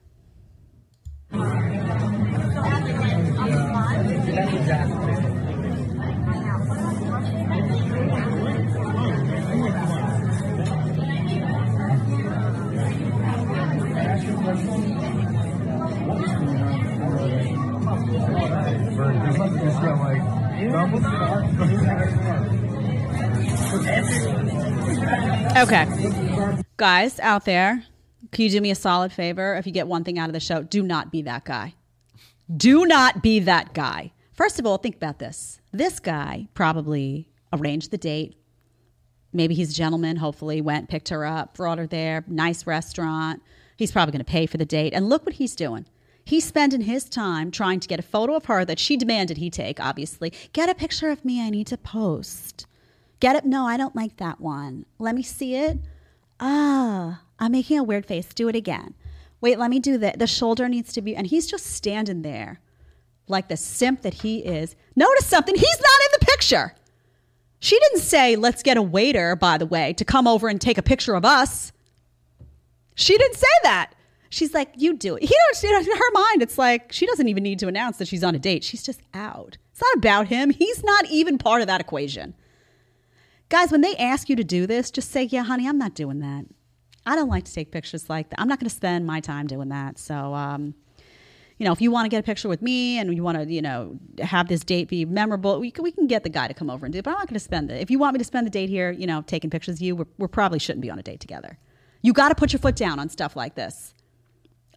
Okay. 25.57 25.87
Guys 26.77 27.21
out 27.21 27.45
there, 27.45 27.85
can 28.33 28.45
you 28.45 28.51
do 28.51 28.61
me 28.61 28.71
a 28.71 28.75
solid 28.75 29.13
favor? 29.13 29.55
If 29.57 29.67
you 29.67 29.73
get 29.73 29.87
one 29.87 30.05
thing 30.05 30.19
out 30.19 30.29
of 30.29 30.33
the 30.33 30.41
show, 30.41 30.63
do 30.63 30.83
not 30.83 31.13
be 31.13 31.23
that 31.23 31.45
guy. 31.45 31.75
Do 32.55 32.85
not 32.87 33.23
be 33.23 33.41
that 33.41 33.73
guy. 33.75 34.13
First 34.33 34.59
of 34.59 34.67
all, 34.67 34.79
think 34.79 34.97
about 34.97 35.19
this. 35.19 35.61
This 35.73 36.01
guy 36.01 36.49
probably 36.55 37.29
arranged 37.53 37.91
the 37.91 37.99
date. 37.99 38.37
Maybe 39.33 39.55
he's 39.55 39.71
a 39.71 39.75
gentleman, 39.75 40.17
hopefully, 40.17 40.61
went, 40.61 40.89
picked 40.89 41.09
her 41.09 41.25
up, 41.25 41.57
brought 41.57 41.79
her 41.79 41.87
there, 41.87 42.25
nice 42.27 42.67
restaurant. 42.67 43.43
He's 43.77 43.93
probably 43.93 44.13
going 44.13 44.25
to 44.25 44.31
pay 44.31 44.47
for 44.47 44.57
the 44.57 44.65
date. 44.65 44.93
And 44.93 45.09
look 45.09 45.25
what 45.25 45.35
he's 45.35 45.57
doing. 45.57 45.87
He's 46.25 46.45
spending 46.45 46.83
his 46.83 47.05
time 47.05 47.51
trying 47.51 47.81
to 47.81 47.89
get 47.89 47.99
a 47.99 48.03
photo 48.03 48.35
of 48.35 48.47
her 48.47 48.65
that 48.65 48.79
she 48.79 48.97
demanded 48.97 49.37
he 49.37 49.51
take, 49.51 49.79
obviously. 49.79 50.33
Get 50.53 50.71
a 50.71 50.75
picture 50.75 51.11
of 51.11 51.25
me, 51.25 51.45
I 51.45 51.51
need 51.51 51.67
to 51.69 51.77
post. 51.77 52.67
Get 53.21 53.37
it? 53.37 53.45
No, 53.45 53.67
I 53.67 53.77
don't 53.77 53.97
like 53.97 54.17
that 54.17 54.41
one. 54.41 54.87
Let 54.99 55.15
me 55.15 55.23
see 55.23 55.55
it. 55.55 55.79
Ah, 56.41 57.23
I'm 57.39 57.53
making 57.53 57.79
a 57.79 57.85
weird 57.85 58.07
face. 58.07 58.33
Do 58.35 58.49
it 58.49 58.57
again. 58.57 58.95
Wait, 59.41 59.59
let 59.59 59.71
me 59.71 59.79
do 59.79 59.99
that. 59.99 60.19
The 60.19 60.27
shoulder 60.27 60.69
needs 60.69 60.93
to 60.95 61.03
be, 61.03 61.15
and 61.15 61.27
he's 61.27 61.47
just 61.47 61.67
standing 61.67 62.23
there 62.23 62.61
like 63.29 63.49
the 63.49 63.57
simp 63.57 64.03
that 64.03 64.15
he 64.15 64.39
is. 64.39 64.77
Notice 64.97 65.27
something. 65.27 65.55
He's 65.55 65.81
not 65.81 66.01
in 66.07 66.19
the 66.21 66.27
picture. 66.27 66.75
She 67.61 67.79
didn't 67.79 68.01
say, 68.01 68.37
let's 68.37 68.63
get 68.63 68.77
a 68.77 68.83
waiter, 68.83 69.37
by 69.37 69.57
the 69.57 69.67
way, 69.67 69.95
to 69.95 70.05
come 70.05 70.27
over 70.27 70.49
and 70.49 70.61
take 70.61 70.77
a 70.77 70.83
picture 70.83 71.15
of 71.15 71.25
us. 71.25 71.73
She 72.95 73.17
didn't 73.17 73.37
say 73.37 73.47
that. 73.63 73.95
She's 74.35 74.53
like, 74.53 74.73
you 74.77 74.95
do 74.95 75.15
it. 75.15 75.23
He 75.23 75.29
don't, 75.63 75.87
in 75.87 75.97
her 75.97 76.11
mind, 76.13 76.43
it's 76.43 76.59
like 76.59 76.93
she 76.93 77.07
doesn't 77.07 77.29
even 77.29 77.45
need 77.45 77.61
to 77.61 77.69
announce 77.69 77.99
that 77.99 78.09
she's 78.09 78.25
on 78.25 78.35
a 78.35 78.39
date. 78.39 78.65
She's 78.65 78.83
just 78.83 79.01
out. 79.15 79.59
It's 79.71 79.81
not 79.81 79.95
about 79.95 80.27
him. 80.27 80.51
He's 80.51 80.83
not 80.83 81.07
even 81.07 81.39
part 81.39 81.61
of 81.61 81.69
that 81.69 81.81
equation. 81.81 82.35
Guys, 83.49 83.71
when 83.71 83.81
they 83.81 83.95
ask 83.95 84.29
you 84.29 84.35
to 84.35 84.43
do 84.43 84.67
this, 84.67 84.91
just 84.91 85.13
say, 85.13 85.23
yeah, 85.23 85.45
honey, 85.45 85.69
I'm 85.69 85.79
not 85.79 85.95
doing 85.95 86.19
that. 86.19 86.47
I 87.07 87.15
don't 87.15 87.29
like 87.29 87.45
to 87.45 87.55
take 87.55 87.71
pictures 87.71 88.11
like 88.11 88.31
that. 88.31 88.41
I'm 88.41 88.49
not 88.49 88.59
going 88.59 88.69
to 88.69 88.75
spend 88.75 89.07
my 89.07 89.21
time 89.21 89.47
doing 89.47 89.69
that. 89.69 90.01
So, 90.01 90.35
um, 90.35 90.75
you 91.59 91.65
know, 91.65 91.73
if 91.73 91.81
you 91.81 91.93
want 91.93 92.07
to 92.07 92.09
get 92.09 92.19
a 92.19 92.25
picture 92.25 92.49
with 92.49 92.61
me 92.61 92.99
and 92.99 93.15
you 93.15 93.23
want 93.23 93.39
to, 93.39 93.53
you 93.53 93.63
know, 93.63 93.97
have 94.21 94.49
this 94.49 94.65
date 94.65 94.89
be 94.89 95.05
memorable, 95.05 95.61
we 95.61 95.71
can, 95.71 95.85
we 95.85 95.93
can 95.93 96.09
get 96.09 96.25
the 96.25 96.29
guy 96.29 96.49
to 96.49 96.55
come 96.55 96.71
over 96.71 96.85
and 96.85 96.93
do 96.93 96.99
it. 96.99 97.05
But 97.05 97.11
I'm 97.11 97.19
not 97.19 97.29
going 97.29 97.35
to 97.35 97.41
spend 97.41 97.71
it. 97.71 97.81
If 97.81 97.89
you 97.89 98.01
want 98.01 98.15
me 98.15 98.19
to 98.19 98.25
spend 98.25 98.49
the 98.49 98.51
date 98.51 98.69
here, 98.69 98.91
you 98.91 99.07
know, 99.07 99.23
taking 99.23 99.51
pictures 99.51 99.77
of 99.77 99.83
you, 99.83 100.09
we 100.19 100.27
probably 100.27 100.59
shouldn't 100.59 100.83
be 100.83 100.91
on 100.91 100.99
a 100.99 101.05
date 101.05 101.21
together. 101.21 101.59
You 102.03 102.13
got 102.13 102.31
to 102.31 102.35
put 102.35 102.53
your 102.53 102.61
foot 102.61 102.75
down 102.75 102.99
on 102.99 103.09
stuff 103.09 103.37
like 103.37 103.55
this. 103.55 103.94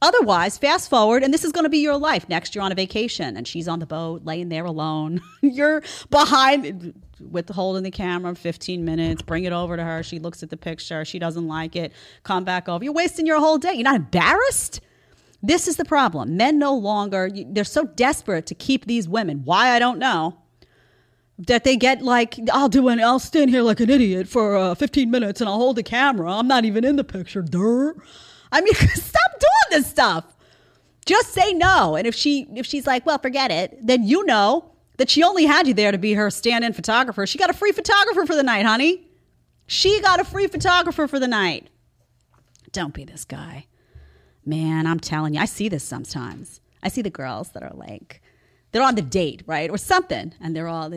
Otherwise, 0.02 0.58
fast 0.58 0.90
forward, 0.90 1.24
and 1.24 1.34
this 1.34 1.44
is 1.44 1.52
going 1.52 1.64
to 1.64 1.70
be 1.70 1.80
your 1.80 1.98
life. 1.98 2.28
Next, 2.30 2.54
you're 2.54 2.64
on 2.64 2.72
a 2.72 2.76
vacation, 2.76 3.36
and 3.36 3.48
she's 3.48 3.68
on 3.68 3.80
the 3.80 3.86
boat, 3.86 4.24
laying 4.26 4.50
there 4.50 4.66
alone. 4.66 5.22
you're 5.42 5.82
behind, 6.10 6.94
with 7.20 7.50
holding 7.50 7.84
the 7.84 7.92
camera 7.92 8.36
15 8.36 8.86
minutes. 8.86 9.22
Bring 9.22 9.44
it 9.44 9.54
over 9.54 9.78
to 9.78 9.84
her. 9.84 10.04
She 10.04 10.20
looks 10.20 10.44
at 10.44 10.50
the 10.50 10.58
picture. 10.58 11.06
She 11.06 11.20
doesn't 11.20 11.48
like 11.48 11.76
it. 11.76 11.94
Come 12.24 12.44
back 12.44 12.70
over. 12.70 12.84
You're 12.84 12.94
wasting 12.94 13.26
your 13.26 13.40
whole 13.40 13.58
day. 13.58 13.74
You're 13.74 13.84
not 13.84 13.96
embarrassed. 13.96 14.82
This 15.42 15.68
is 15.68 15.78
the 15.78 15.86
problem. 15.86 16.38
Men 16.38 16.58
no 16.60 16.76
longer. 16.76 17.30
They're 17.34 17.64
so 17.64 17.86
desperate 17.86 18.46
to 18.48 18.56
keep 18.56 18.86
these 18.86 19.08
women. 19.08 19.42
Why 19.46 19.70
I 19.70 19.80
don't 19.80 20.00
know. 20.00 20.38
That 21.40 21.64
they 21.64 21.78
get 21.78 22.02
like, 22.02 22.40
I'll 22.52 22.70
do 22.70 22.88
an, 22.88 23.00
I'll 23.00 23.20
stand 23.20 23.52
here 23.52 23.62
like 23.62 23.80
an 23.80 23.92
idiot 23.92 24.28
for 24.28 24.56
uh, 24.56 24.74
15 24.74 25.12
minutes 25.12 25.40
and 25.40 25.48
I'll 25.48 25.58
hold 25.58 25.76
the 25.76 25.84
camera. 25.84 26.34
I'm 26.34 26.48
not 26.48 26.66
even 26.66 26.84
in 26.84 26.96
the 26.96 27.04
picture. 27.04 27.44
Durr. 27.44 27.96
I 28.52 28.62
mean, 28.62 28.74
stop 28.76 29.32
doing 29.40 29.82
this 29.82 29.88
stuff. 29.88 30.26
Just 31.06 31.34
say 31.34 31.54
no. 31.54 31.96
And 31.96 32.06
if 32.06 32.16
she 32.16 32.48
if 32.56 32.66
she's 32.66 32.86
like, 32.86 33.06
well, 33.06 33.18
forget 33.18 33.52
it, 33.52 33.78
then 33.86 34.04
you 34.04 34.26
know 34.26 34.72
that 34.98 35.10
she 35.10 35.24
only 35.24 35.46
had 35.46 35.68
you 35.68 35.74
there 35.74 35.92
to 35.92 35.98
be 35.98 36.14
her 36.14 36.30
stand-in 36.30 36.74
photographer. 36.74 37.26
She 37.26 37.38
got 37.38 37.50
a 37.50 37.54
free 37.54 37.72
photographer 37.72 38.26
for 38.26 38.36
the 38.36 38.44
night, 38.44 38.66
honey. 38.66 39.08
She 39.68 40.02
got 40.02 40.20
a 40.20 40.24
free 40.24 40.48
photographer 40.48 41.08
for 41.08 41.20
the 41.20 41.28
night. 41.28 41.70
Don't 42.72 42.94
be 42.94 43.06
this 43.06 43.26
guy. 43.26 43.68
Man, 44.46 44.88
I'm 44.88 45.00
telling 45.00 45.34
you, 45.34 45.42
I 45.42 45.46
see 45.46 45.70
this 45.70 45.84
sometimes. 45.84 46.62
I 46.82 46.90
see 46.90 47.02
the 47.02 47.10
girls 47.10 47.50
that 47.50 47.64
are 47.64 47.74
like, 47.74 48.22
they're 48.78 48.86
on 48.86 48.94
the 48.94 49.02
date, 49.02 49.42
right? 49.48 49.72
Or 49.72 49.78
something. 49.80 50.36
And 50.40 50.56
they're 50.56 50.68
all 50.68 50.94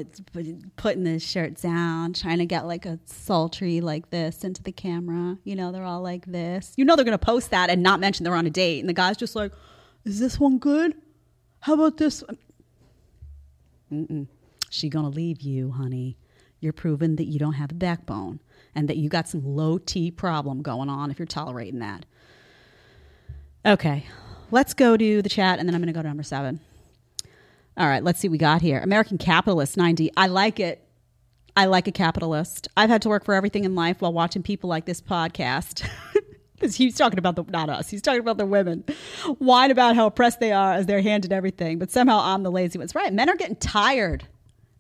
putting 0.76 1.05
the 1.05 1.18
shirts 1.18 1.62
down, 1.62 2.12
trying 2.12 2.37
to 2.37 2.45
get 2.45 2.66
like 2.66 2.85
a 2.85 2.99
sultry 3.07 3.81
like 3.81 4.11
this 4.11 4.45
into 4.45 4.62
the 4.62 4.70
camera. 4.70 5.39
You 5.45 5.57
know, 5.57 5.72
they're 5.72 5.87
all 5.87 6.03
like 6.03 6.26
this. 6.26 6.74
You 6.76 6.85
know, 6.85 6.95
they're 6.95 7.07
to 7.18 7.24
post 7.24 7.53
that 7.53 7.70
and 7.70 7.83
not 7.83 7.99
mention 7.99 8.24
they're 8.24 8.35
on 8.35 8.47
a 8.47 8.51
date. 8.51 8.81
And 8.81 8.89
the 8.89 8.93
guy's 8.93 9.16
just 9.16 9.35
like, 9.35 9.53
is 10.05 10.20
this 10.20 10.39
one 10.39 10.59
good? 10.59 10.95
How 11.61 11.72
about 11.72 11.97
this? 11.97 12.22
one?" 12.22 12.37
Mm-mm. 13.91 14.26
She 14.68 14.91
to 15.07 15.09
leave 15.09 15.41
you, 15.41 15.70
honey. 15.70 16.18
You're 16.61 16.74
proving 16.74 17.16
that 17.16 17.28
you 17.28 17.39
don't 17.39 17.55
have 17.55 17.70
a 17.70 17.74
backbone 17.74 18.41
and 18.74 18.91
that 18.91 18.99
you 18.99 19.09
got 19.09 19.26
some 19.26 19.43
low 19.43 19.78
T 19.78 20.11
problem 20.11 20.61
going 20.61 20.91
on 20.91 21.11
if 21.11 21.18
you're 21.18 21.24
tolerating 21.24 21.78
that. 21.78 22.05
Okay, 23.64 24.05
let's 24.51 24.74
go 24.74 24.99
to 24.99 25.22
the 25.22 25.31
chat 25.31 25.59
and 25.59 25.66
then 25.66 25.74
I'm 25.74 25.81
going 25.81 25.87
to 25.87 25.95
go 25.95 26.03
to 26.03 26.09
number 26.09 26.22
seven. 26.22 26.61
All 27.77 27.87
right, 27.87 28.03
let's 28.03 28.21
see 28.21 28.29
what 28.29 28.33
we 28.33 28.39
got 28.39 28.62
here. 28.62 28.79
American 28.81 29.18
Capitalist 29.18 29.77
90. 29.77 30.11
I 30.16 30.27
like 30.27 30.61
it. 30.61 30.87
I 31.57 31.66
like 31.66 31.89
a 31.89 31.93
capitalist. 31.93 32.68
I've 32.77 32.91
had 32.91 33.03
to 33.03 33.09
work 33.09 33.25
for 33.25 33.35
everything 33.35 33.64
in 33.64 33.75
life 33.75 34.01
while 34.01 34.12
watching 34.12 34.43
people 34.43 34.68
like 34.68 34.87
this 34.87 35.01
podcast. 35.01 35.89
Because 36.61 36.77
he's 36.77 36.95
talking 36.95 37.18
about 37.18 37.37
the 37.37 37.45
not 37.45 37.71
us. 37.71 37.89
He's 37.89 38.03
talking 38.03 38.21
about 38.21 38.37
the 38.37 38.45
women. 38.45 38.85
Whine 39.39 39.71
about 39.71 39.97
how 39.97 40.07
oppressed 40.07 40.41
they 40.41 40.53
are 40.53 40.75
as 40.75 40.85
they're 40.85 41.01
handed 41.01 41.33
everything, 41.33 41.79
but 41.79 41.91
somehow 41.91 42.21
I'm 42.21 42.43
the 42.43 42.51
lazy 42.51 42.79
ones. 42.79 42.95
Right. 42.95 43.12
Men 43.12 43.31
are 43.31 43.37
getting 43.37 43.57
tired. 43.57 44.25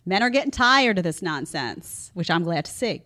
Men 0.04 0.22
are 0.22 0.28
getting 0.28 0.50
tired 0.50 0.98
of 0.98 1.04
this 1.04 1.22
nonsense, 1.22 2.10
which 2.12 2.30
I'm 2.30 2.42
glad 2.42 2.66
to 2.66 2.70
see. 2.70 3.02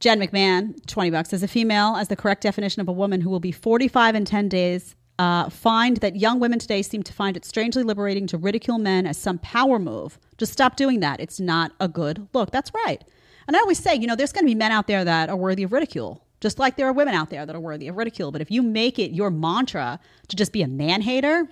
Jen 0.00 0.20
McMahon, 0.20 0.84
20 0.86 1.10
bucks, 1.10 1.32
As 1.32 1.42
a 1.42 1.48
female 1.48 1.96
as 1.96 2.08
the 2.08 2.16
correct 2.16 2.42
definition 2.42 2.82
of 2.82 2.88
a 2.88 2.92
woman 2.92 3.22
who 3.22 3.30
will 3.30 3.40
be 3.40 3.52
45 3.52 4.16
in 4.16 4.24
10 4.26 4.48
days. 4.50 4.94
Uh, 5.18 5.48
find 5.50 5.98
that 5.98 6.16
young 6.16 6.40
women 6.40 6.58
today 6.58 6.82
seem 6.82 7.02
to 7.02 7.12
find 7.12 7.36
it 7.36 7.44
strangely 7.44 7.82
liberating 7.82 8.26
to 8.26 8.38
ridicule 8.38 8.78
men 8.78 9.06
as 9.06 9.16
some 9.16 9.38
power 9.38 9.78
move. 9.78 10.18
Just 10.38 10.52
stop 10.52 10.76
doing 10.76 11.00
that. 11.00 11.20
It's 11.20 11.38
not 11.38 11.72
a 11.78 11.86
good 11.86 12.26
look. 12.32 12.50
That's 12.50 12.72
right. 12.74 13.04
And 13.46 13.56
I 13.56 13.60
always 13.60 13.78
say, 13.78 13.94
you 13.94 14.06
know, 14.06 14.16
there's 14.16 14.32
going 14.32 14.44
to 14.44 14.50
be 14.50 14.54
men 14.54 14.72
out 14.72 14.86
there 14.86 15.04
that 15.04 15.28
are 15.28 15.36
worthy 15.36 15.62
of 15.62 15.72
ridicule, 15.72 16.24
just 16.40 16.58
like 16.58 16.76
there 16.76 16.86
are 16.86 16.92
women 16.92 17.14
out 17.14 17.30
there 17.30 17.44
that 17.44 17.54
are 17.54 17.60
worthy 17.60 17.88
of 17.88 17.96
ridicule. 17.96 18.32
But 18.32 18.40
if 18.40 18.50
you 18.50 18.62
make 18.62 18.98
it 18.98 19.12
your 19.12 19.30
mantra 19.30 20.00
to 20.28 20.36
just 20.36 20.52
be 20.52 20.62
a 20.62 20.68
man 20.68 21.02
hater, 21.02 21.46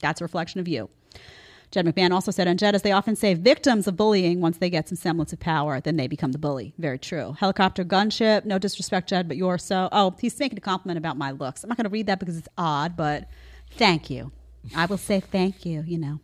that's 0.00 0.20
a 0.20 0.24
reflection 0.24 0.60
of 0.60 0.68
you. 0.68 0.90
Jed 1.74 1.86
McMahon 1.86 2.12
also 2.12 2.30
said 2.30 2.46
on 2.46 2.56
Jed, 2.56 2.76
as 2.76 2.82
they 2.82 2.92
often 2.92 3.16
say, 3.16 3.34
victims 3.34 3.88
of 3.88 3.96
bullying, 3.96 4.40
once 4.40 4.58
they 4.58 4.70
get 4.70 4.88
some 4.88 4.94
semblance 4.94 5.32
of 5.32 5.40
power, 5.40 5.80
then 5.80 5.96
they 5.96 6.06
become 6.06 6.30
the 6.30 6.38
bully. 6.38 6.72
Very 6.78 7.00
true. 7.00 7.34
Helicopter 7.40 7.84
gunship, 7.84 8.44
no 8.44 8.60
disrespect, 8.60 9.08
Jed, 9.08 9.26
but 9.26 9.36
you're 9.36 9.58
so. 9.58 9.88
Oh, 9.90 10.14
he's 10.20 10.38
making 10.38 10.58
a 10.58 10.60
compliment 10.60 10.98
about 10.98 11.16
my 11.16 11.32
looks. 11.32 11.64
I'm 11.64 11.68
not 11.68 11.76
going 11.76 11.86
to 11.86 11.90
read 11.90 12.06
that 12.06 12.20
because 12.20 12.38
it's 12.38 12.46
odd, 12.56 12.96
but 12.96 13.28
thank 13.72 14.08
you. 14.08 14.30
I 14.76 14.86
will 14.86 14.98
say 14.98 15.18
thank 15.18 15.66
you, 15.66 15.82
you 15.84 15.98
know. 15.98 16.20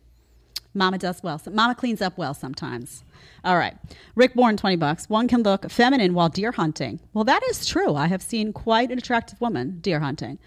Mama 0.73 0.97
does 0.97 1.21
well. 1.21 1.41
Mama 1.51 1.75
cleans 1.75 2.01
up 2.01 2.17
well 2.17 2.33
sometimes. 2.33 3.03
All 3.43 3.57
right. 3.57 3.75
Rick 4.15 4.35
Bourne, 4.35 4.55
20 4.55 4.77
bucks. 4.77 5.09
One 5.09 5.27
can 5.27 5.43
look 5.43 5.69
feminine 5.69 6.13
while 6.13 6.29
deer 6.29 6.53
hunting. 6.53 7.01
Well, 7.13 7.25
that 7.25 7.43
is 7.49 7.65
true. 7.65 7.95
I 7.95 8.07
have 8.07 8.21
seen 8.21 8.53
quite 8.53 8.89
an 8.89 8.97
attractive 8.97 9.41
woman 9.41 9.79
deer 9.81 9.99
hunting. 9.99 10.39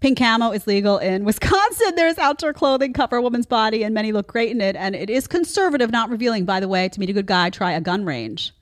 Pink 0.00 0.18
camo 0.18 0.50
is 0.52 0.66
legal 0.66 0.98
in 0.98 1.24
Wisconsin. 1.24 1.92
There's 1.96 2.18
outdoor 2.18 2.52
clothing 2.52 2.92
cover 2.92 3.16
a 3.16 3.22
woman's 3.22 3.46
body, 3.46 3.82
and 3.82 3.94
many 3.94 4.12
look 4.12 4.28
great 4.28 4.50
in 4.50 4.60
it. 4.60 4.76
And 4.76 4.94
it 4.94 5.08
is 5.08 5.26
conservative, 5.26 5.90
not 5.90 6.10
revealing. 6.10 6.44
By 6.44 6.60
the 6.60 6.68
way, 6.68 6.88
to 6.88 7.00
meet 7.00 7.10
a 7.10 7.14
good 7.14 7.26
guy, 7.26 7.50
try 7.50 7.72
a 7.72 7.80
gun 7.80 8.04
range. 8.04 8.52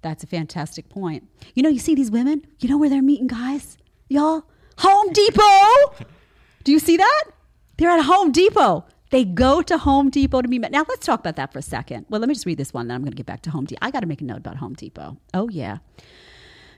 That's 0.00 0.24
a 0.24 0.26
fantastic 0.26 0.88
point. 0.88 1.28
You 1.54 1.62
know, 1.62 1.68
you 1.68 1.78
see 1.78 1.94
these 1.94 2.10
women. 2.10 2.44
You 2.60 2.68
know 2.68 2.78
where 2.78 2.90
they're 2.90 3.02
meeting 3.02 3.28
guys, 3.28 3.78
y'all? 4.08 4.44
Home 4.78 5.12
Depot. 5.12 6.06
Do 6.64 6.72
you 6.72 6.78
see 6.78 6.96
that? 6.96 7.24
They're 7.76 7.90
at 7.90 8.04
Home 8.04 8.32
Depot. 8.32 8.84
They 9.10 9.24
go 9.24 9.60
to 9.62 9.76
Home 9.78 10.08
Depot 10.08 10.40
to 10.40 10.48
meet. 10.48 10.62
Now 10.70 10.84
let's 10.88 11.04
talk 11.04 11.20
about 11.20 11.36
that 11.36 11.52
for 11.52 11.58
a 11.58 11.62
second. 11.62 12.06
Well, 12.08 12.20
let 12.20 12.28
me 12.28 12.34
just 12.34 12.46
read 12.46 12.58
this 12.58 12.72
one, 12.72 12.88
then 12.88 12.94
I'm 12.94 13.02
going 13.02 13.12
to 13.12 13.16
get 13.16 13.26
back 13.26 13.42
to 13.42 13.50
Home 13.50 13.66
Depot. 13.66 13.78
I 13.82 13.90
got 13.90 14.00
to 14.00 14.06
make 14.06 14.22
a 14.22 14.24
note 14.24 14.38
about 14.38 14.56
Home 14.56 14.74
Depot. 14.74 15.18
Oh 15.34 15.48
yeah. 15.50 15.78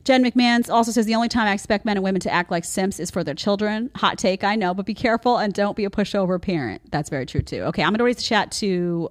Jen 0.05 0.23
McMahon 0.23 0.69
also 0.71 0.93
says 0.93 1.07
the 1.07 1.15
only 1.15 1.29
time 1.29 1.49
I 1.49 1.55
expect 1.55 1.87
men 1.87 1.97
and 1.97 2.05
women 2.05 2.21
to 2.21 2.31
act 2.31 2.51
like 2.51 2.65
simps 2.65 3.01
is 3.01 3.11
for 3.11 3.25
their 3.25 3.35
children. 3.35 3.91
Hot 3.97 4.19
take, 4.19 4.45
I 4.45 4.55
know, 4.55 4.75
but 4.75 4.85
be 4.85 4.95
careful 4.95 5.39
and 5.39 5.53
don't 5.55 5.77
be 5.77 5.87
a 5.87 5.91
pushover 5.91 6.41
parent. 6.41 6.83
That's 6.91 7.09
very 7.09 7.25
true 7.25 7.41
too. 7.41 7.63
Okay, 7.63 7.83
I'm 7.83 7.91
going 7.91 7.99
to 7.99 8.05
raise 8.05 8.17
the 8.17 8.23
chat 8.23 8.53
to. 8.53 9.11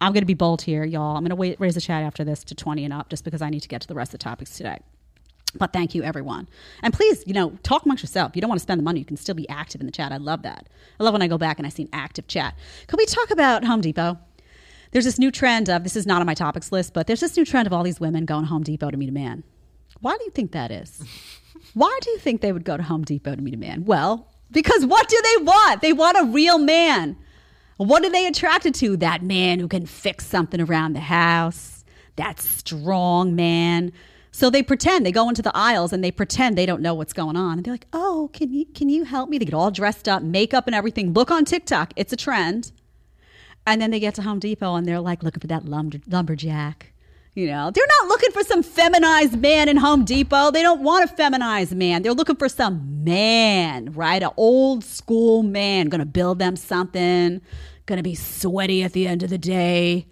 I'm 0.00 0.12
going 0.12 0.22
to 0.22 0.26
be 0.26 0.34
bold 0.34 0.62
here, 0.62 0.84
y'all. 0.84 1.16
I'm 1.16 1.24
going 1.24 1.36
to 1.36 1.56
raise 1.58 1.74
the 1.74 1.80
chat 1.80 2.04
after 2.04 2.22
this 2.22 2.44
to 2.44 2.54
20 2.54 2.84
and 2.84 2.94
up, 2.94 3.08
just 3.08 3.24
because 3.24 3.42
I 3.42 3.50
need 3.50 3.60
to 3.60 3.68
get 3.68 3.80
to 3.80 3.88
the 3.88 3.94
rest 3.94 4.10
of 4.14 4.20
the 4.20 4.24
topics 4.24 4.56
today. 4.56 4.78
But 5.56 5.72
thank 5.72 5.94
you, 5.94 6.04
everyone. 6.04 6.48
And 6.82 6.92
please, 6.92 7.24
you 7.26 7.32
know, 7.32 7.58
talk 7.64 7.84
amongst 7.84 8.04
yourself. 8.04 8.36
You 8.36 8.40
don't 8.40 8.48
want 8.48 8.60
to 8.60 8.62
spend 8.62 8.78
the 8.78 8.84
money, 8.84 9.00
you 9.00 9.06
can 9.06 9.16
still 9.16 9.34
be 9.34 9.48
active 9.48 9.80
in 9.80 9.86
the 9.86 9.92
chat. 9.92 10.12
I 10.12 10.18
love 10.18 10.42
that. 10.42 10.68
I 11.00 11.04
love 11.04 11.14
when 11.14 11.22
I 11.22 11.26
go 11.26 11.38
back 11.38 11.58
and 11.58 11.66
I 11.66 11.70
see 11.70 11.84
an 11.84 11.88
active 11.92 12.28
chat. 12.28 12.54
Could 12.86 12.98
we 12.98 13.06
talk 13.06 13.30
about 13.30 13.64
Home 13.64 13.80
Depot? 13.80 14.18
There's 14.92 15.04
this 15.04 15.18
new 15.18 15.30
trend 15.30 15.68
of 15.68 15.82
this 15.82 15.96
is 15.96 16.06
not 16.06 16.20
on 16.20 16.26
my 16.26 16.34
topics 16.34 16.70
list, 16.70 16.94
but 16.94 17.06
there's 17.06 17.20
this 17.20 17.36
new 17.36 17.44
trend 17.44 17.66
of 17.66 17.72
all 17.72 17.82
these 17.82 17.98
women 17.98 18.24
going 18.24 18.44
Home 18.44 18.62
Depot 18.62 18.90
to 18.90 18.96
meet 18.96 19.08
a 19.08 19.12
man. 19.12 19.42
Why 20.00 20.16
do 20.16 20.24
you 20.24 20.30
think 20.30 20.52
that 20.52 20.70
is? 20.70 21.02
Why 21.74 21.98
do 22.02 22.10
you 22.10 22.18
think 22.18 22.40
they 22.40 22.52
would 22.52 22.64
go 22.64 22.76
to 22.76 22.82
Home 22.82 23.04
Depot 23.04 23.34
to 23.34 23.42
meet 23.42 23.54
a 23.54 23.58
man? 23.58 23.84
Well, 23.84 24.28
because 24.50 24.86
what 24.86 25.08
do 25.08 25.20
they 25.22 25.44
want? 25.44 25.82
They 25.82 25.92
want 25.92 26.18
a 26.18 26.24
real 26.24 26.58
man. 26.58 27.16
What 27.76 28.04
are 28.04 28.10
they 28.10 28.26
attracted 28.26 28.74
to? 28.76 28.96
That 28.96 29.22
man 29.22 29.60
who 29.60 29.68
can 29.68 29.86
fix 29.86 30.26
something 30.26 30.60
around 30.60 30.94
the 30.94 31.00
house, 31.00 31.84
that 32.16 32.40
strong 32.40 33.36
man. 33.36 33.92
So 34.30 34.50
they 34.50 34.62
pretend 34.62 35.04
they 35.04 35.12
go 35.12 35.28
into 35.28 35.42
the 35.42 35.56
aisles 35.56 35.92
and 35.92 36.02
they 36.02 36.10
pretend 36.10 36.56
they 36.56 36.66
don't 36.66 36.82
know 36.82 36.94
what's 36.94 37.12
going 37.12 37.36
on. 37.36 37.58
And 37.58 37.64
they're 37.64 37.74
like, 37.74 37.86
"Oh, 37.92 38.30
can 38.32 38.52
you 38.52 38.66
can 38.66 38.88
you 38.88 39.04
help 39.04 39.28
me?" 39.28 39.38
They 39.38 39.44
get 39.44 39.54
all 39.54 39.70
dressed 39.70 40.08
up, 40.08 40.22
makeup 40.22 40.66
and 40.66 40.74
everything. 40.74 41.12
Look 41.12 41.30
on 41.30 41.44
TikTok; 41.44 41.92
it's 41.96 42.12
a 42.12 42.16
trend. 42.16 42.72
And 43.66 43.82
then 43.82 43.90
they 43.90 44.00
get 44.00 44.14
to 44.14 44.22
Home 44.22 44.38
Depot 44.38 44.76
and 44.76 44.86
they're 44.88 45.00
like 45.00 45.22
looking 45.22 45.40
for 45.40 45.46
that 45.48 45.66
lumber, 45.66 45.98
lumberjack. 46.08 46.92
You 47.38 47.46
know, 47.46 47.70
they're 47.70 47.86
not 48.00 48.08
looking 48.08 48.32
for 48.32 48.42
some 48.42 48.64
feminized 48.64 49.38
man 49.38 49.68
in 49.68 49.76
Home 49.76 50.04
Depot. 50.04 50.50
They 50.50 50.60
don't 50.60 50.82
want 50.82 51.08
a 51.08 51.14
feminized 51.14 51.72
man. 51.72 52.02
They're 52.02 52.12
looking 52.12 52.34
for 52.34 52.48
some 52.48 53.04
man, 53.04 53.92
right? 53.92 54.20
An 54.20 54.30
old 54.36 54.82
school 54.82 55.44
man, 55.44 55.88
gonna 55.88 56.04
build 56.04 56.40
them 56.40 56.56
something, 56.56 57.40
gonna 57.86 58.02
be 58.02 58.16
sweaty 58.16 58.82
at 58.82 58.92
the 58.92 59.06
end 59.06 59.22
of 59.22 59.30
the 59.30 59.38
day. 59.38 60.08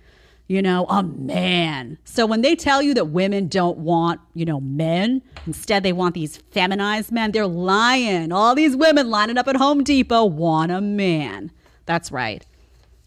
You 0.47 0.62
know, 0.62 0.87
a 0.89 1.03
man. 1.03 1.99
So 2.05 2.27
when 2.27 2.43
they 2.43 2.55
tell 2.55 2.81
you 2.81 2.95
that 2.95 3.07
women 3.07 3.49
don't 3.49 3.79
want, 3.79 4.20
you 4.35 4.45
know, 4.45 4.61
men, 4.61 5.20
instead 5.49 5.83
they 5.83 5.93
want 5.93 6.14
these 6.14 6.37
feminized 6.53 7.11
men, 7.11 7.33
they're 7.33 7.49
lying. 7.49 8.31
All 8.31 8.55
these 8.55 8.77
women 8.77 9.11
lining 9.11 9.37
up 9.37 9.49
at 9.49 9.57
Home 9.57 9.83
Depot 9.83 10.27
want 10.27 10.70
a 10.70 10.81
man. 10.81 11.51
That's 11.87 12.12
right. 12.12 12.47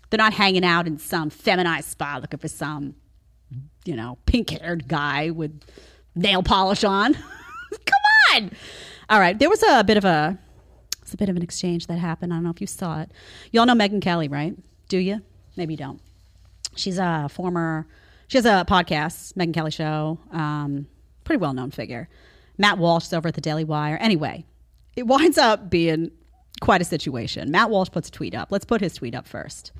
They're 0.09 0.17
not 0.17 0.33
hanging 0.33 0.65
out 0.65 0.87
in 0.87 0.97
some 0.97 1.29
feminized 1.29 1.87
spa 1.87 2.17
looking 2.21 2.39
for 2.39 2.49
some, 2.49 2.95
you 3.85 3.95
know, 3.95 4.17
pink 4.25 4.49
haired 4.49 4.87
guy 4.87 5.29
with 5.29 5.61
nail 6.15 6.43
polish 6.43 6.83
on. 6.83 7.13
Come 7.13 8.33
on. 8.35 8.51
All 9.09 9.19
right. 9.19 9.37
There 9.37 9.49
was 9.49 9.63
a 9.63 9.83
bit 9.83 9.97
of 9.97 10.05
a 10.05 10.37
it's 11.01 11.13
a 11.13 11.17
bit 11.17 11.29
of 11.29 11.35
an 11.35 11.41
exchange 11.41 11.87
that 11.87 11.97
happened. 11.97 12.31
I 12.31 12.35
don't 12.35 12.43
know 12.43 12.51
if 12.51 12.61
you 12.61 12.67
saw 12.67 13.01
it. 13.01 13.11
You 13.51 13.59
all 13.59 13.65
know 13.65 13.73
Megyn 13.73 14.01
Kelly, 14.01 14.27
right? 14.27 14.55
Do 14.89 14.97
you? 14.97 15.21
Maybe 15.55 15.73
you 15.73 15.77
don't. 15.77 15.99
She's 16.75 16.99
a 16.99 17.27
former 17.31 17.87
she 18.29 18.37
has 18.37 18.45
a 18.45 18.63
podcast, 18.67 19.33
Megyn 19.33 19.53
Kelly 19.55 19.71
Show. 19.71 20.19
Um, 20.31 20.87
pretty 21.23 21.41
well 21.41 21.53
known 21.53 21.71
figure. 21.71 22.07
Matt 22.59 22.77
Walsh 22.77 23.05
is 23.05 23.13
over 23.13 23.27
at 23.27 23.33
the 23.33 23.41
Daily 23.41 23.63
Wire. 23.63 23.97
Anyway, 23.97 24.45
it 24.95 25.07
winds 25.07 25.39
up 25.39 25.71
being 25.71 26.11
quite 26.61 26.79
a 26.79 26.85
situation. 26.85 27.49
Matt 27.49 27.71
Walsh 27.71 27.89
puts 27.89 28.07
a 28.09 28.11
tweet 28.11 28.35
up. 28.35 28.51
Let's 28.51 28.65
put 28.65 28.81
his 28.81 28.93
tweet 28.93 29.15
up 29.15 29.27
first. 29.27 29.71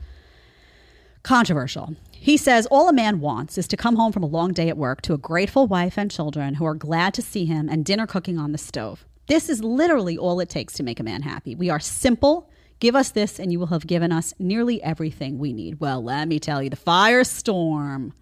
Controversial. 1.24 1.96
He 2.12 2.38
says 2.38 2.66
all 2.68 2.90
a 2.90 2.94
man 2.94 3.20
wants 3.20 3.58
is 3.58 3.68
to 3.70 3.78
come 3.78 3.96
home 3.96 4.12
from 4.12 4.24
a 4.24 4.28
long 4.28 4.52
day 4.52 4.70
at 4.70 4.78
work 4.78 5.02
to 5.04 5.14
a 5.14 5.18
grateful 5.18 5.68
wife 5.68 5.98
and 5.98 6.12
children 6.12 6.56
who 6.56 6.66
are 6.66 6.76
glad 6.76 7.14
to 7.16 7.22
see 7.22 7.46
him 7.46 7.70
and 7.70 7.86
dinner 7.86 8.08
cooking 8.08 8.38
on 8.38 8.52
the 8.52 8.58
stove. 8.58 9.06
This 9.28 9.48
is 9.48 9.64
literally 9.64 10.18
all 10.18 10.40
it 10.40 10.50
takes 10.50 10.74
to 10.74 10.84
make 10.84 11.00
a 11.00 11.04
man 11.04 11.22
happy. 11.22 11.56
We 11.56 11.70
are 11.70 11.80
simple. 11.80 12.50
Give 12.80 12.96
us 12.96 13.12
this, 13.12 13.40
and 13.40 13.52
you 13.52 13.60
will 13.60 13.68
have 13.68 13.86
given 13.86 14.12
us 14.12 14.34
nearly 14.40 14.82
everything 14.82 15.38
we 15.38 15.54
need. 15.54 15.80
Well, 15.80 16.04
let 16.04 16.28
me 16.28 16.40
tell 16.40 16.64
you, 16.64 16.70
the 16.70 16.78
firestorm 16.78 18.14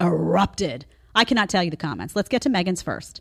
erupted. 0.00 0.86
I 1.14 1.24
cannot 1.24 1.48
tell 1.48 1.62
you 1.62 1.70
the 1.70 1.76
comments. 1.76 2.16
Let's 2.16 2.28
get 2.28 2.42
to 2.42 2.50
Megyn's 2.50 2.82
first. 2.82 3.20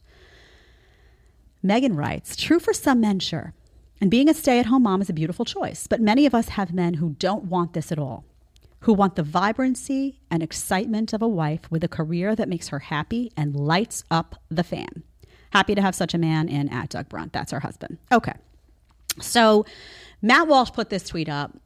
Megyn 1.64 1.96
writes 1.96 2.36
True 2.36 2.60
for 2.60 2.74
some 2.74 3.00
men, 3.02 3.20
sure. 3.20 3.54
And 4.02 4.12
being 4.12 4.30
a 4.30 4.34
stay 4.34 4.60
at 4.60 4.66
home 4.66 4.84
mom 4.84 5.02
is 5.02 5.10
a 5.10 5.14
beautiful 5.14 5.46
choice, 5.46 5.88
but 5.88 6.02
many 6.02 6.26
of 6.26 6.36
us 6.36 6.50
have 6.50 6.74
men 6.74 6.96
who 6.96 7.16
don't 7.20 7.46
want 7.46 7.74
this 7.74 7.92
at 7.92 8.00
all, 8.00 8.26
who 8.82 8.94
want 8.94 9.16
the 9.16 9.24
vibrancy 9.24 10.20
and 10.30 10.44
excitement 10.44 11.14
of 11.14 11.22
a 11.22 11.28
wife 11.28 11.62
with 11.72 11.84
a 11.84 11.88
career 11.88 12.36
that 12.36 12.50
makes 12.50 12.70
her 12.70 12.80
happy 12.80 13.32
and 13.36 13.56
lights 13.56 14.04
up 14.12 14.36
the 14.50 14.64
fan. 14.64 15.04
Happy 15.52 15.74
to 15.74 15.82
have 15.82 15.96
such 15.96 16.14
a 16.14 16.18
man 16.18 16.48
in 16.50 16.70
at 16.70 16.90
Doug 16.90 17.10
Brunt. 17.10 17.34
That's 17.34 17.54
our 17.54 17.62
husband. 17.62 17.98
Okay. 18.12 18.34
So 19.22 19.66
Matt 20.22 20.48
Walsh 20.48 20.72
put 20.72 20.90
this 20.90 21.08
tweet 21.08 21.30
up. 21.30 21.58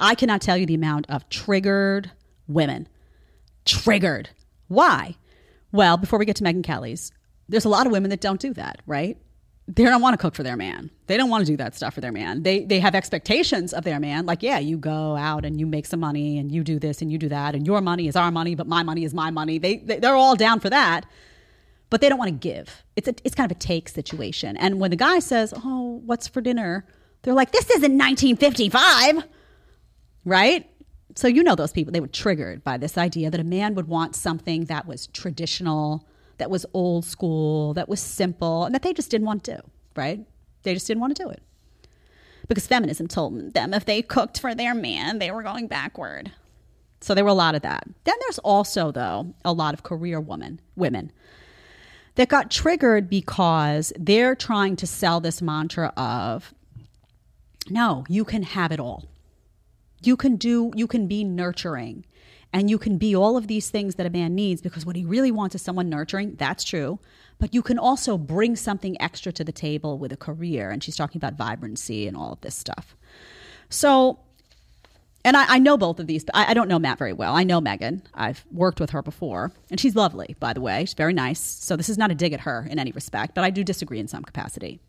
I 0.00 0.14
cannot 0.14 0.40
tell 0.40 0.56
you 0.56 0.66
the 0.66 0.74
amount 0.74 1.06
of 1.08 1.28
triggered 1.28 2.10
women. 2.48 2.88
Triggered. 3.64 4.30
Why? 4.68 5.16
Well, 5.72 5.96
before 5.96 6.18
we 6.18 6.24
get 6.24 6.36
to 6.36 6.44
Megyn 6.44 6.64
Kelly's, 6.64 7.12
there's 7.48 7.64
a 7.64 7.68
lot 7.68 7.86
of 7.86 7.92
women 7.92 8.10
that 8.10 8.20
don't 8.20 8.40
do 8.40 8.52
that, 8.54 8.80
right? 8.86 9.18
They 9.68 9.84
don't 9.84 10.00
want 10.00 10.14
to 10.14 10.18
cook 10.18 10.34
for 10.34 10.44
their 10.44 10.56
man. 10.56 10.90
They 11.08 11.16
don't 11.16 11.28
want 11.28 11.44
to 11.44 11.52
do 11.52 11.56
that 11.56 11.74
stuff 11.74 11.94
for 11.94 12.00
their 12.00 12.12
man. 12.12 12.44
They 12.44 12.64
they 12.64 12.78
have 12.78 12.94
expectations 12.94 13.72
of 13.72 13.82
their 13.84 13.98
man. 13.98 14.24
Like, 14.24 14.42
yeah, 14.42 14.58
you 14.58 14.78
go 14.78 15.16
out 15.16 15.44
and 15.44 15.58
you 15.58 15.66
make 15.66 15.86
some 15.86 16.00
money 16.00 16.38
and 16.38 16.52
you 16.52 16.62
do 16.62 16.78
this 16.78 17.02
and 17.02 17.10
you 17.10 17.18
do 17.18 17.28
that 17.28 17.54
and 17.54 17.66
your 17.66 17.80
money 17.80 18.06
is 18.06 18.14
our 18.14 18.30
money, 18.30 18.54
but 18.54 18.68
my 18.68 18.82
money 18.82 19.04
is 19.04 19.12
my 19.12 19.30
money. 19.30 19.58
They, 19.58 19.78
they 19.78 19.98
they're 19.98 20.14
all 20.14 20.36
down 20.36 20.60
for 20.60 20.70
that 20.70 21.06
but 21.90 22.00
they 22.00 22.08
don't 22.08 22.18
want 22.18 22.30
to 22.30 22.48
give. 22.48 22.84
It's 22.96 23.08
a, 23.08 23.14
it's 23.24 23.34
kind 23.34 23.50
of 23.50 23.56
a 23.56 23.60
take 23.60 23.88
situation. 23.88 24.56
And 24.56 24.80
when 24.80 24.90
the 24.90 24.96
guy 24.96 25.18
says, 25.18 25.54
"Oh, 25.56 26.02
what's 26.04 26.26
for 26.28 26.40
dinner?" 26.40 26.86
They're 27.22 27.34
like, 27.34 27.52
"This 27.52 27.70
isn't 27.70 27.96
1955." 27.96 29.24
Right? 30.24 30.68
So 31.14 31.28
you 31.28 31.42
know 31.42 31.54
those 31.54 31.72
people, 31.72 31.92
they 31.92 32.00
were 32.00 32.08
triggered 32.08 32.62
by 32.64 32.76
this 32.76 32.98
idea 32.98 33.30
that 33.30 33.40
a 33.40 33.44
man 33.44 33.74
would 33.74 33.88
want 33.88 34.16
something 34.16 34.64
that 34.66 34.86
was 34.86 35.06
traditional, 35.06 36.06
that 36.38 36.50
was 36.50 36.66
old 36.74 37.04
school, 37.04 37.74
that 37.74 37.88
was 37.88 38.00
simple, 38.00 38.64
and 38.64 38.74
that 38.74 38.82
they 38.82 38.92
just 38.92 39.10
didn't 39.10 39.26
want 39.26 39.44
to 39.44 39.56
do, 39.56 39.60
right? 39.94 40.20
They 40.62 40.74
just 40.74 40.86
didn't 40.86 41.00
want 41.00 41.16
to 41.16 41.22
do 41.22 41.30
it. 41.30 41.42
Because 42.48 42.66
feminism 42.66 43.08
told 43.08 43.54
them 43.54 43.74
if 43.74 43.84
they 43.84 44.02
cooked 44.02 44.40
for 44.40 44.54
their 44.54 44.74
man, 44.74 45.18
they 45.18 45.30
were 45.30 45.42
going 45.42 45.66
backward. 45.66 46.32
So 47.00 47.14
there 47.14 47.24
were 47.24 47.30
a 47.30 47.34
lot 47.34 47.54
of 47.54 47.62
that. 47.62 47.84
Then 48.04 48.14
there's 48.20 48.38
also 48.38 48.90
though 48.90 49.34
a 49.44 49.52
lot 49.52 49.74
of 49.74 49.82
career 49.82 50.20
women, 50.20 50.60
women 50.76 51.12
that 52.14 52.28
got 52.28 52.50
triggered 52.50 53.08
because 53.08 53.92
they're 53.98 54.34
trying 54.34 54.76
to 54.76 54.86
sell 54.86 55.20
this 55.20 55.42
mantra 55.42 55.92
of 55.96 56.54
no, 57.68 58.04
you 58.08 58.24
can 58.24 58.42
have 58.42 58.72
it 58.72 58.80
all. 58.80 59.06
You 60.02 60.16
can 60.16 60.36
do, 60.36 60.72
you 60.76 60.86
can 60.86 61.08
be 61.08 61.24
nurturing 61.24 62.04
And 62.56 62.70
you 62.70 62.78
can 62.78 62.96
be 62.96 63.14
all 63.14 63.36
of 63.36 63.48
these 63.48 63.68
things 63.68 63.96
that 63.96 64.06
a 64.06 64.10
man 64.10 64.34
needs 64.34 64.62
because 64.62 64.86
what 64.86 64.96
he 64.96 65.04
really 65.04 65.30
wants 65.30 65.54
is 65.54 65.60
someone 65.60 65.90
nurturing. 65.90 66.36
That's 66.36 66.64
true. 66.64 66.98
But 67.38 67.52
you 67.52 67.60
can 67.60 67.78
also 67.78 68.16
bring 68.16 68.56
something 68.56 68.98
extra 68.98 69.30
to 69.32 69.44
the 69.44 69.52
table 69.52 69.98
with 69.98 70.10
a 70.10 70.16
career. 70.16 70.70
And 70.70 70.82
she's 70.82 70.96
talking 70.96 71.18
about 71.18 71.34
vibrancy 71.34 72.08
and 72.08 72.16
all 72.16 72.32
of 72.32 72.40
this 72.40 72.54
stuff. 72.54 72.96
So, 73.68 74.20
and 75.22 75.36
I, 75.36 75.56
I 75.56 75.58
know 75.58 75.76
both 75.76 76.00
of 76.00 76.06
these, 76.06 76.24
I, 76.32 76.52
I 76.52 76.54
don't 76.54 76.68
know 76.68 76.78
Matt 76.78 76.96
very 76.96 77.12
well. 77.12 77.36
I 77.36 77.44
know 77.44 77.60
Megyn. 77.60 78.00
I've 78.14 78.42
worked 78.50 78.80
with 78.80 78.88
her 78.88 79.02
before. 79.02 79.52
And 79.70 79.78
she's 79.78 79.94
lovely, 79.94 80.34
by 80.40 80.54
the 80.54 80.62
way. 80.62 80.86
She's 80.86 80.94
very 80.94 81.12
nice. 81.12 81.40
So 81.40 81.76
this 81.76 81.90
is 81.90 81.98
not 81.98 82.10
a 82.10 82.14
dig 82.14 82.32
at 82.32 82.40
her 82.40 82.66
in 82.70 82.78
any 82.78 82.92
respect, 82.92 83.34
but 83.34 83.44
I 83.44 83.50
do 83.50 83.64
disagree 83.64 83.98
in 83.98 84.08
some 84.08 84.22
capacity. 84.22 84.80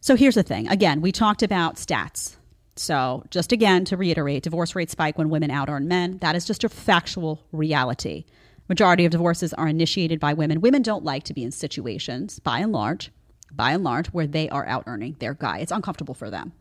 So 0.00 0.14
here's 0.14 0.36
the 0.36 0.44
thing. 0.44 0.68
Again, 0.68 1.00
we 1.00 1.10
talked 1.10 1.42
about 1.42 1.78
stats. 1.78 2.36
So 2.80 3.24
just 3.28 3.52
again 3.52 3.84
to 3.84 3.96
reiterate, 3.98 4.42
divorce 4.42 4.74
rates 4.74 4.92
spike 4.92 5.18
when 5.18 5.28
women 5.28 5.50
out 5.50 5.68
earn 5.68 5.86
men. 5.86 6.16
That 6.22 6.34
is 6.34 6.46
just 6.46 6.64
a 6.64 6.68
factual 6.70 7.44
reality. 7.52 8.24
Majority 8.70 9.04
of 9.04 9.12
divorces 9.12 9.52
are 9.52 9.68
initiated 9.68 10.18
by 10.18 10.32
women. 10.32 10.62
Women 10.62 10.80
don't 10.80 11.04
like 11.04 11.24
to 11.24 11.34
be 11.34 11.44
in 11.44 11.50
situations, 11.50 12.38
by 12.38 12.60
and 12.60 12.72
large, 12.72 13.10
by 13.52 13.72
and 13.72 13.84
large, 13.84 14.06
where 14.08 14.26
they 14.26 14.48
are 14.48 14.66
out 14.66 14.84
earning 14.86 15.14
their 15.18 15.34
guy. 15.34 15.58
It's 15.58 15.70
uncomfortable 15.70 16.14
for 16.14 16.30
them. 16.30 16.54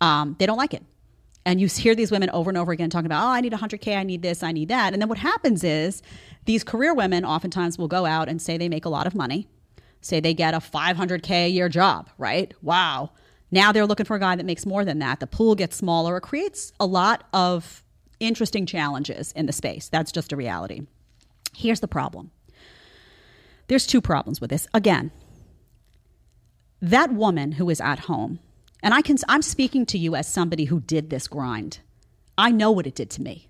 Um, 0.00 0.36
they 0.38 0.46
don't 0.46 0.56
like 0.56 0.72
it. 0.72 0.84
And 1.44 1.60
you 1.60 1.66
hear 1.66 1.94
these 1.94 2.10
women 2.10 2.30
over 2.30 2.48
and 2.48 2.56
over 2.56 2.72
again 2.72 2.88
talking 2.88 3.04
about, 3.04 3.22
oh, 3.22 3.32
I 3.32 3.42
need 3.42 3.52
100K, 3.52 3.94
I 3.94 4.04
need 4.04 4.22
this, 4.22 4.42
I 4.42 4.52
need 4.52 4.68
that. 4.68 4.94
And 4.94 5.02
then 5.02 5.10
what 5.10 5.18
happens 5.18 5.64
is 5.64 6.00
these 6.46 6.64
career 6.64 6.94
women 6.94 7.26
oftentimes 7.26 7.76
will 7.76 7.88
go 7.88 8.06
out 8.06 8.26
and 8.26 8.40
say 8.40 8.56
they 8.56 8.70
make 8.70 8.86
a 8.86 8.88
lot 8.88 9.06
of 9.06 9.14
money, 9.14 9.48
say 10.00 10.18
they 10.18 10.32
get 10.32 10.54
a 10.54 10.60
500K 10.60 11.30
a 11.30 11.48
year 11.50 11.68
job, 11.68 12.08
right? 12.16 12.54
Wow. 12.62 13.10
Now 13.52 13.70
they're 13.70 13.86
looking 13.86 14.06
for 14.06 14.16
a 14.16 14.20
guy 14.20 14.34
that 14.34 14.46
makes 14.46 14.66
more 14.66 14.84
than 14.84 14.98
that. 15.00 15.20
The 15.20 15.26
pool 15.26 15.54
gets 15.54 15.76
smaller. 15.76 16.16
It 16.16 16.22
creates 16.22 16.72
a 16.80 16.86
lot 16.86 17.28
of 17.32 17.84
interesting 18.18 18.66
challenges 18.66 19.30
in 19.32 19.46
the 19.46 19.52
space. 19.52 19.88
That's 19.88 20.10
just 20.10 20.32
a 20.32 20.36
reality. 20.36 20.86
Here's 21.54 21.80
the 21.80 21.88
problem 21.88 22.32
there's 23.68 23.86
two 23.86 24.00
problems 24.00 24.40
with 24.40 24.50
this. 24.50 24.66
Again, 24.74 25.12
that 26.80 27.12
woman 27.12 27.52
who 27.52 27.70
is 27.70 27.80
at 27.80 28.00
home, 28.00 28.40
and 28.82 28.92
I 28.92 29.02
can, 29.02 29.16
I'm 29.28 29.42
speaking 29.42 29.86
to 29.86 29.98
you 29.98 30.16
as 30.16 30.26
somebody 30.26 30.64
who 30.64 30.80
did 30.80 31.10
this 31.10 31.28
grind. 31.28 31.78
I 32.36 32.50
know 32.50 32.70
what 32.70 32.86
it 32.86 32.94
did 32.94 33.08
to 33.10 33.22
me. 33.22 33.48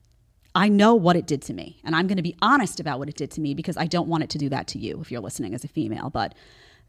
I 0.54 0.68
know 0.68 0.94
what 0.94 1.16
it 1.16 1.26
did 1.26 1.40
to 1.42 1.54
me. 1.54 1.80
And 1.82 1.96
I'm 1.96 2.06
going 2.06 2.18
to 2.18 2.22
be 2.22 2.36
honest 2.42 2.78
about 2.78 2.98
what 2.98 3.08
it 3.08 3.16
did 3.16 3.30
to 3.32 3.40
me 3.40 3.54
because 3.54 3.76
I 3.76 3.86
don't 3.86 4.08
want 4.08 4.24
it 4.24 4.30
to 4.30 4.38
do 4.38 4.48
that 4.50 4.66
to 4.68 4.78
you 4.78 5.00
if 5.00 5.10
you're 5.10 5.20
listening 5.20 5.54
as 5.54 5.64
a 5.64 5.68
female. 5.68 6.10
But 6.10 6.34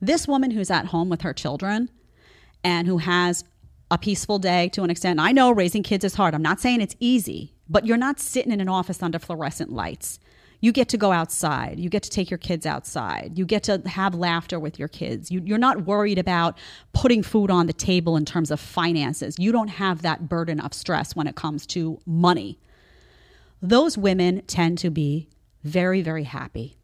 this 0.01 0.27
woman 0.27 0.51
who's 0.51 0.69
at 0.69 0.87
home 0.87 1.09
with 1.09 1.21
her 1.21 1.33
children 1.33 1.89
and 2.63 2.87
who 2.87 2.97
has 2.97 3.43
a 3.91 3.97
peaceful 3.97 4.39
day 4.39 4.69
to 4.69 4.83
an 4.83 4.89
extent, 4.89 5.19
I 5.19 5.31
know 5.31 5.51
raising 5.51 5.83
kids 5.83 6.03
is 6.03 6.15
hard. 6.15 6.33
I'm 6.33 6.41
not 6.41 6.59
saying 6.59 6.81
it's 6.81 6.95
easy, 6.99 7.53
but 7.69 7.85
you're 7.85 7.97
not 7.97 8.19
sitting 8.19 8.51
in 8.51 8.59
an 8.61 8.69
office 8.69 9.03
under 9.03 9.19
fluorescent 9.19 9.71
lights. 9.71 10.19
You 10.61 10.71
get 10.71 10.87
to 10.89 10.97
go 10.97 11.11
outside. 11.11 11.77
You 11.77 11.89
get 11.89 12.03
to 12.03 12.09
take 12.09 12.31
your 12.31 12.37
kids 12.37 12.65
outside. 12.65 13.37
You 13.37 13.45
get 13.45 13.63
to 13.63 13.81
have 13.85 14.15
laughter 14.15 14.59
with 14.59 14.79
your 14.79 14.87
kids. 14.87 15.29
You, 15.29 15.41
you're 15.43 15.57
not 15.57 15.85
worried 15.85 16.17
about 16.17 16.57
putting 16.93 17.21
food 17.21 17.51
on 17.51 17.67
the 17.67 17.73
table 17.73 18.15
in 18.15 18.23
terms 18.23 18.49
of 18.49 18.61
finances. 18.61 19.35
You 19.37 19.51
don't 19.51 19.67
have 19.67 20.03
that 20.03 20.29
burden 20.29 20.61
of 20.61 20.73
stress 20.73 21.17
when 21.17 21.27
it 21.27 21.35
comes 21.35 21.65
to 21.67 21.99
money. 22.05 22.57
Those 23.61 23.97
women 23.97 24.41
tend 24.47 24.77
to 24.79 24.89
be 24.89 25.27
very, 25.63 26.01
very 26.01 26.23
happy. 26.23 26.77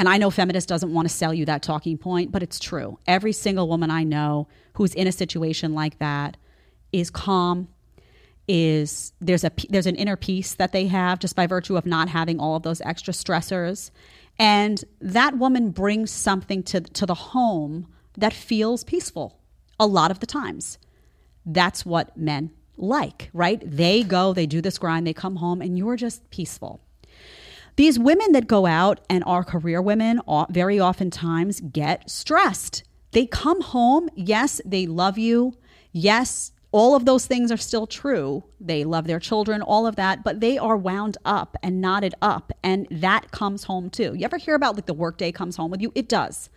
And 0.00 0.08
I 0.08 0.16
know 0.16 0.30
feminist 0.30 0.66
doesn't 0.66 0.94
want 0.94 1.06
to 1.06 1.14
sell 1.14 1.34
you 1.34 1.44
that 1.44 1.62
talking 1.62 1.98
point, 1.98 2.32
but 2.32 2.42
it's 2.42 2.58
true. 2.58 2.98
Every 3.06 3.32
single 3.32 3.68
woman 3.68 3.90
I 3.90 4.02
know 4.02 4.48
who's 4.72 4.94
in 4.94 5.06
a 5.06 5.12
situation 5.12 5.74
like 5.74 5.98
that 5.98 6.38
is 6.90 7.10
calm, 7.10 7.68
is 8.48 9.12
there's 9.20 9.44
a 9.44 9.52
there's 9.68 9.86
an 9.86 9.96
inner 9.96 10.16
peace 10.16 10.54
that 10.54 10.72
they 10.72 10.86
have 10.86 11.18
just 11.18 11.36
by 11.36 11.46
virtue 11.46 11.76
of 11.76 11.84
not 11.84 12.08
having 12.08 12.40
all 12.40 12.56
of 12.56 12.62
those 12.62 12.80
extra 12.80 13.12
stressors. 13.12 13.90
And 14.38 14.82
that 15.02 15.36
woman 15.36 15.68
brings 15.68 16.10
something 16.10 16.62
to 16.62 16.80
to 16.80 17.04
the 17.04 17.14
home 17.14 17.86
that 18.16 18.32
feels 18.32 18.84
peaceful 18.84 19.38
a 19.78 19.86
lot 19.86 20.10
of 20.10 20.20
the 20.20 20.26
times. 20.26 20.78
That's 21.44 21.84
what 21.84 22.16
men 22.16 22.52
like 22.78 23.28
right? 23.34 23.60
They 23.62 24.02
go 24.02 24.32
they 24.32 24.46
do 24.46 24.62
this 24.62 24.78
grind 24.78 25.06
they 25.06 25.12
come 25.12 25.36
home 25.36 25.60
and 25.60 25.76
you're 25.76 25.96
just 25.96 26.30
peaceful 26.30 26.80
these 27.76 27.98
women 27.98 28.32
that 28.32 28.46
go 28.46 28.66
out 28.66 29.00
and 29.08 29.24
are 29.26 29.44
career 29.44 29.80
women 29.80 30.20
very 30.50 30.80
oftentimes 30.80 31.60
get 31.60 32.08
stressed 32.10 32.84
they 33.12 33.26
come 33.26 33.60
home 33.60 34.08
yes 34.14 34.60
they 34.64 34.86
love 34.86 35.18
you 35.18 35.54
yes 35.92 36.52
all 36.72 36.94
of 36.94 37.04
those 37.04 37.26
things 37.26 37.50
are 37.50 37.56
still 37.56 37.86
true. 37.86 38.44
They 38.60 38.84
love 38.84 39.06
their 39.06 39.18
children, 39.18 39.60
all 39.60 39.86
of 39.86 39.96
that, 39.96 40.22
but 40.22 40.40
they 40.40 40.56
are 40.56 40.76
wound 40.76 41.18
up 41.24 41.56
and 41.62 41.80
knotted 41.80 42.14
up, 42.22 42.52
and 42.62 42.86
that 42.90 43.32
comes 43.32 43.64
home 43.64 43.90
too. 43.90 44.14
You 44.14 44.24
ever 44.24 44.36
hear 44.38 44.54
about 44.54 44.76
like 44.76 44.86
the 44.86 44.94
workday 44.94 45.32
comes 45.32 45.56
home 45.56 45.70
with 45.70 45.82
you? 45.82 45.90
It 45.94 46.08
does. 46.08 46.48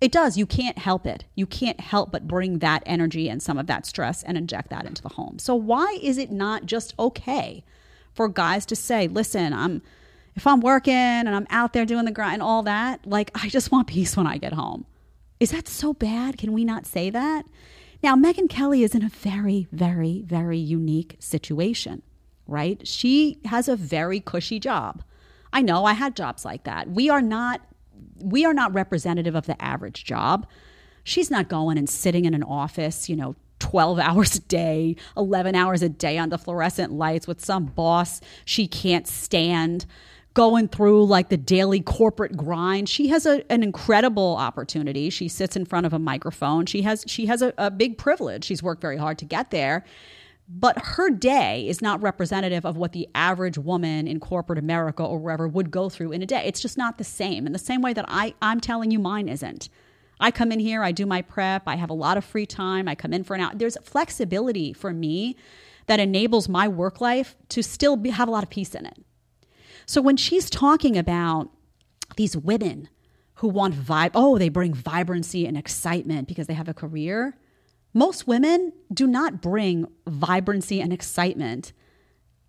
It 0.00 0.12
does. 0.12 0.36
You 0.36 0.46
can't 0.46 0.78
help 0.78 1.04
it. 1.04 1.24
You 1.34 1.46
can't 1.46 1.80
help 1.80 2.12
but 2.12 2.28
bring 2.28 2.60
that 2.60 2.82
energy 2.86 3.28
and 3.28 3.42
some 3.42 3.58
of 3.58 3.66
that 3.66 3.86
stress 3.86 4.22
and 4.22 4.38
inject 4.38 4.70
that 4.70 4.86
into 4.86 5.02
the 5.02 5.10
home. 5.10 5.38
So 5.38 5.54
why 5.54 5.98
is 6.00 6.16
it 6.16 6.30
not 6.30 6.64
just 6.66 6.94
okay 6.98 7.64
for 8.14 8.28
guys 8.28 8.64
to 8.66 8.76
say, 8.76 9.08
"Listen, 9.08 9.52
I'm 9.52 9.82
if 10.34 10.46
I'm 10.46 10.60
working 10.60 10.94
and 10.94 11.30
I'm 11.30 11.46
out 11.50 11.72
there 11.72 11.84
doing 11.84 12.04
the 12.04 12.10
grind 12.10 12.34
and 12.34 12.42
all 12.42 12.62
that, 12.64 13.06
like 13.06 13.30
I 13.34 13.48
just 13.48 13.70
want 13.70 13.86
peace 13.88 14.16
when 14.16 14.26
I 14.26 14.38
get 14.38 14.52
home." 14.52 14.86
Is 15.38 15.52
that 15.52 15.68
so 15.68 15.94
bad? 15.94 16.36
Can 16.36 16.52
we 16.52 16.64
not 16.64 16.84
say 16.84 17.08
that? 17.08 17.46
Now, 18.02 18.14
Megyn 18.14 18.48
Kelly 18.48 18.82
is 18.82 18.94
in 18.94 19.02
a 19.02 19.08
very, 19.08 19.66
very, 19.72 20.22
very 20.26 20.58
unique 20.58 21.16
situation, 21.18 22.02
right? 22.46 22.86
She 22.86 23.38
has 23.46 23.68
a 23.68 23.76
very 23.76 24.20
cushy 24.20 24.58
job. 24.58 25.02
I 25.52 25.62
know 25.62 25.84
I 25.84 25.94
had 25.94 26.16
jobs 26.16 26.44
like 26.44 26.64
that. 26.64 26.90
We 26.90 27.10
are 27.10 27.22
not 27.22 27.62
we 28.16 28.44
are 28.44 28.54
not 28.54 28.74
representative 28.74 29.34
of 29.34 29.46
the 29.46 29.60
average 29.62 30.04
job. 30.04 30.46
She's 31.04 31.30
not 31.30 31.48
going 31.48 31.78
and 31.78 31.88
sitting 31.88 32.26
in 32.26 32.34
an 32.34 32.42
office, 32.42 33.08
you 33.08 33.16
know, 33.16 33.34
12 33.58 33.98
hours 33.98 34.36
a 34.36 34.40
day, 34.40 34.96
11 35.16 35.54
hours 35.54 35.82
a 35.82 35.88
day 35.88 36.18
on 36.18 36.28
the 36.28 36.38
fluorescent 36.38 36.92
lights 36.92 37.26
with 37.26 37.44
some 37.44 37.66
boss 37.66 38.20
she 38.44 38.66
can't 38.66 39.08
stand 39.08 39.86
going 40.34 40.68
through 40.68 41.04
like 41.06 41.28
the 41.28 41.36
daily 41.36 41.80
corporate 41.80 42.36
grind. 42.36 42.88
She 42.88 43.08
has 43.08 43.26
a, 43.26 43.50
an 43.50 43.62
incredible 43.62 44.36
opportunity. 44.36 45.10
She 45.10 45.28
sits 45.28 45.56
in 45.56 45.64
front 45.64 45.86
of 45.86 45.92
a 45.92 45.98
microphone. 45.98 46.66
She 46.66 46.82
has 46.82 47.04
she 47.06 47.26
has 47.26 47.42
a, 47.42 47.52
a 47.58 47.70
big 47.70 47.98
privilege. 47.98 48.44
She's 48.44 48.62
worked 48.62 48.80
very 48.80 48.96
hard 48.96 49.18
to 49.18 49.24
get 49.24 49.50
there. 49.50 49.84
But 50.52 50.78
her 50.78 51.10
day 51.10 51.68
is 51.68 51.80
not 51.80 52.02
representative 52.02 52.66
of 52.66 52.76
what 52.76 52.92
the 52.92 53.08
average 53.14 53.56
woman 53.56 54.08
in 54.08 54.18
corporate 54.18 54.58
America 54.58 55.04
or 55.04 55.18
wherever 55.18 55.46
would 55.46 55.70
go 55.70 55.88
through 55.88 56.10
in 56.10 56.22
a 56.22 56.26
day. 56.26 56.42
It's 56.44 56.60
just 56.60 56.76
not 56.76 56.98
the 56.98 57.04
same. 57.04 57.46
In 57.46 57.52
the 57.52 57.58
same 57.58 57.82
way 57.82 57.92
that 57.92 58.04
I, 58.08 58.34
I'm 58.42 58.60
telling 58.60 58.90
you 58.90 58.98
mine 58.98 59.28
isn't. 59.28 59.68
I 60.18 60.32
come 60.32 60.50
in 60.50 60.58
here, 60.58 60.82
I 60.82 60.92
do 60.92 61.06
my 61.06 61.22
prep, 61.22 61.62
I 61.66 61.76
have 61.76 61.88
a 61.88 61.94
lot 61.94 62.18
of 62.18 62.24
free 62.24 62.46
time, 62.46 62.88
I 62.88 62.94
come 62.94 63.14
in 63.14 63.24
for 63.24 63.34
an 63.34 63.40
hour. 63.40 63.52
There's 63.54 63.78
flexibility 63.82 64.72
for 64.72 64.92
me 64.92 65.36
that 65.86 65.98
enables 65.98 66.48
my 66.48 66.68
work 66.68 67.00
life 67.00 67.36
to 67.50 67.62
still 67.62 67.96
be, 67.96 68.10
have 68.10 68.28
a 68.28 68.30
lot 68.30 68.42
of 68.42 68.50
peace 68.50 68.74
in 68.74 68.84
it. 68.84 68.98
So 69.90 70.00
when 70.00 70.16
she's 70.16 70.48
talking 70.48 70.96
about 70.96 71.50
these 72.14 72.36
women 72.36 72.88
who 73.34 73.48
want 73.48 73.74
vibe, 73.74 74.12
oh, 74.14 74.38
they 74.38 74.48
bring 74.48 74.72
vibrancy 74.72 75.46
and 75.46 75.58
excitement 75.58 76.28
because 76.28 76.46
they 76.46 76.54
have 76.54 76.68
a 76.68 76.74
career. 76.74 77.36
Most 77.92 78.28
women 78.28 78.72
do 78.94 79.08
not 79.08 79.42
bring 79.42 79.88
vibrancy 80.06 80.80
and 80.80 80.92
excitement 80.92 81.72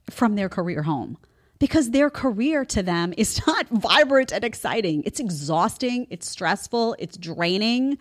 from 0.08 0.36
their 0.36 0.50
career 0.50 0.84
home 0.84 1.18
because 1.58 1.90
their 1.90 2.12
career 2.12 2.64
to 2.66 2.84
them 2.84 3.12
is 3.18 3.42
not 3.48 3.68
vibrant 3.70 4.32
and 4.32 4.44
exciting. 4.44 5.02
It's 5.04 5.20
exhausting, 5.20 6.06
it's 6.12 6.30
stressful, 6.30 6.96
it's 7.00 7.18
draining. 7.18 7.98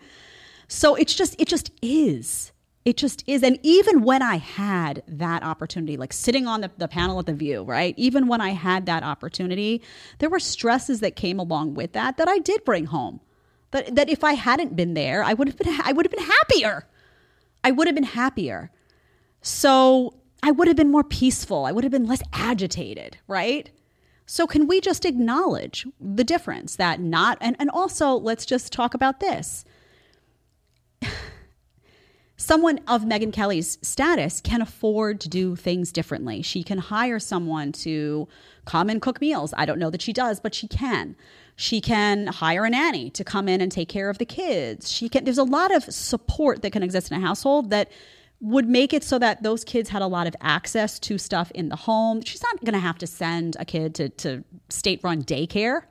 So 0.67 0.93
it's 0.93 1.15
just 1.15 1.35
it 1.41 1.47
just 1.47 1.71
is. 1.81 2.50
It 2.83 2.97
just 2.97 3.23
is. 3.27 3.43
And 3.43 3.59
even 3.61 4.01
when 4.01 4.23
I 4.23 4.37
had 4.37 5.03
that 5.07 5.43
opportunity, 5.43 5.97
like 5.97 6.13
sitting 6.13 6.47
on 6.47 6.61
the, 6.61 6.71
the 6.77 6.87
panel 6.87 7.19
at 7.19 7.27
the 7.27 7.33
view, 7.33 7.63
right? 7.63 7.93
Even 7.95 8.27
when 8.27 8.41
I 8.41 8.49
had 8.49 8.87
that 8.87 9.03
opportunity, 9.03 9.83
there 10.17 10.29
were 10.29 10.39
stresses 10.39 10.99
that 11.01 11.15
came 11.15 11.39
along 11.39 11.75
with 11.75 11.93
that 11.93 12.17
that 12.17 12.27
I 12.27 12.39
did 12.39 12.65
bring 12.65 12.85
home. 12.85 13.19
That 13.69 13.95
that 13.95 14.09
if 14.09 14.23
I 14.23 14.33
hadn't 14.33 14.75
been 14.75 14.95
there, 14.95 15.23
I 15.23 15.33
would 15.33 15.47
have 15.47 15.57
been 15.57 15.79
I 15.83 15.91
would 15.91 16.05
have 16.05 16.11
been 16.11 16.25
happier. 16.25 16.87
I 17.63 17.69
would 17.71 17.87
have 17.87 17.95
been 17.95 18.03
happier. 18.03 18.71
So 19.43 20.15
I 20.41 20.49
would 20.49 20.67
have 20.67 20.77
been 20.77 20.91
more 20.91 21.03
peaceful. 21.03 21.65
I 21.65 21.71
would 21.71 21.83
have 21.83 21.91
been 21.91 22.07
less 22.07 22.23
agitated, 22.33 23.17
right? 23.27 23.69
So 24.25 24.47
can 24.47 24.65
we 24.65 24.81
just 24.81 25.05
acknowledge 25.05 25.85
the 25.99 26.23
difference 26.23 26.77
that 26.77 26.99
not 26.99 27.37
and, 27.41 27.55
and 27.59 27.69
also 27.69 28.13
let's 28.13 28.45
just 28.45 28.73
talk 28.73 28.95
about 28.95 29.19
this 29.19 29.65
someone 32.41 32.79
of 32.87 33.03
Megyn 33.03 33.31
Kelly's 33.31 33.77
status 33.81 34.41
can 34.41 34.61
afford 34.61 35.21
to 35.21 35.29
do 35.29 35.55
things 35.55 35.91
differently. 35.91 36.41
She 36.41 36.63
can 36.63 36.79
hire 36.79 37.19
someone 37.19 37.71
to 37.73 38.27
come 38.65 38.89
and 38.89 39.01
cook 39.01 39.21
meals. 39.21 39.53
I 39.57 39.65
don't 39.65 39.79
know 39.79 39.91
that 39.91 40.01
she 40.01 40.11
does, 40.11 40.39
but 40.39 40.55
she 40.55 40.67
can. 40.67 41.15
She 41.55 41.79
can 41.81 42.27
hire 42.27 42.65
a 42.65 42.69
nanny 42.69 43.11
to 43.11 43.23
come 43.23 43.47
in 43.47 43.61
and 43.61 43.71
take 43.71 43.89
care 43.89 44.09
of 44.09 44.17
the 44.17 44.25
kids. 44.25 44.91
She 44.91 45.07
can 45.07 45.23
there's 45.23 45.37
a 45.37 45.43
lot 45.43 45.73
of 45.73 45.83
support 45.83 46.63
that 46.63 46.71
can 46.71 46.81
exist 46.81 47.11
in 47.11 47.17
a 47.17 47.25
household 47.25 47.69
that 47.69 47.91
would 48.39 48.67
make 48.67 48.91
it 48.91 49.03
so 49.03 49.19
that 49.19 49.43
those 49.43 49.63
kids 49.63 49.89
had 49.89 50.01
a 50.01 50.07
lot 50.07 50.25
of 50.25 50.35
access 50.41 50.97
to 50.97 51.19
stuff 51.19 51.51
in 51.51 51.69
the 51.69 51.75
home. 51.75 52.23
She's 52.23 52.41
not 52.41 52.59
going 52.61 52.73
to 52.73 52.79
have 52.79 52.97
to 52.97 53.07
send 53.07 53.55
a 53.59 53.65
kid 53.65 53.93
to, 53.95 54.09
to 54.09 54.43
state 54.69 54.99
run 55.03 55.23
daycare. 55.23 55.83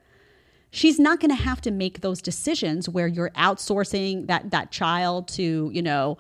She's 0.73 0.99
not 0.99 1.21
going 1.21 1.31
to 1.31 1.41
have 1.41 1.61
to 1.61 1.71
make 1.71 2.01
those 2.01 2.21
decisions 2.21 2.89
where 2.89 3.07
you're 3.07 3.31
outsourcing 3.31 4.27
that, 4.27 4.51
that 4.51 4.73
child 4.73 5.29
to, 5.29 5.71
you 5.73 5.83
know, 5.83 6.19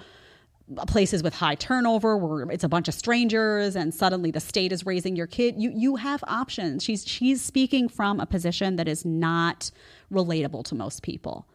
places 0.86 1.22
with 1.22 1.34
high 1.34 1.54
turnover 1.54 2.16
where 2.16 2.50
it's 2.50 2.64
a 2.64 2.68
bunch 2.68 2.88
of 2.88 2.94
strangers 2.94 3.76
and 3.76 3.92
suddenly 3.92 4.30
the 4.30 4.40
state 4.40 4.72
is 4.72 4.86
raising 4.86 5.16
your 5.16 5.26
kid 5.26 5.54
you 5.58 5.72
you 5.74 5.96
have 5.96 6.22
options. 6.28 6.84
She's 6.84 7.06
she's 7.06 7.42
speaking 7.42 7.88
from 7.88 8.20
a 8.20 8.26
position 8.26 8.76
that 8.76 8.86
is 8.86 9.04
not 9.04 9.70
relatable 10.12 10.64
to 10.66 10.74
most 10.74 11.02
people. 11.02 11.46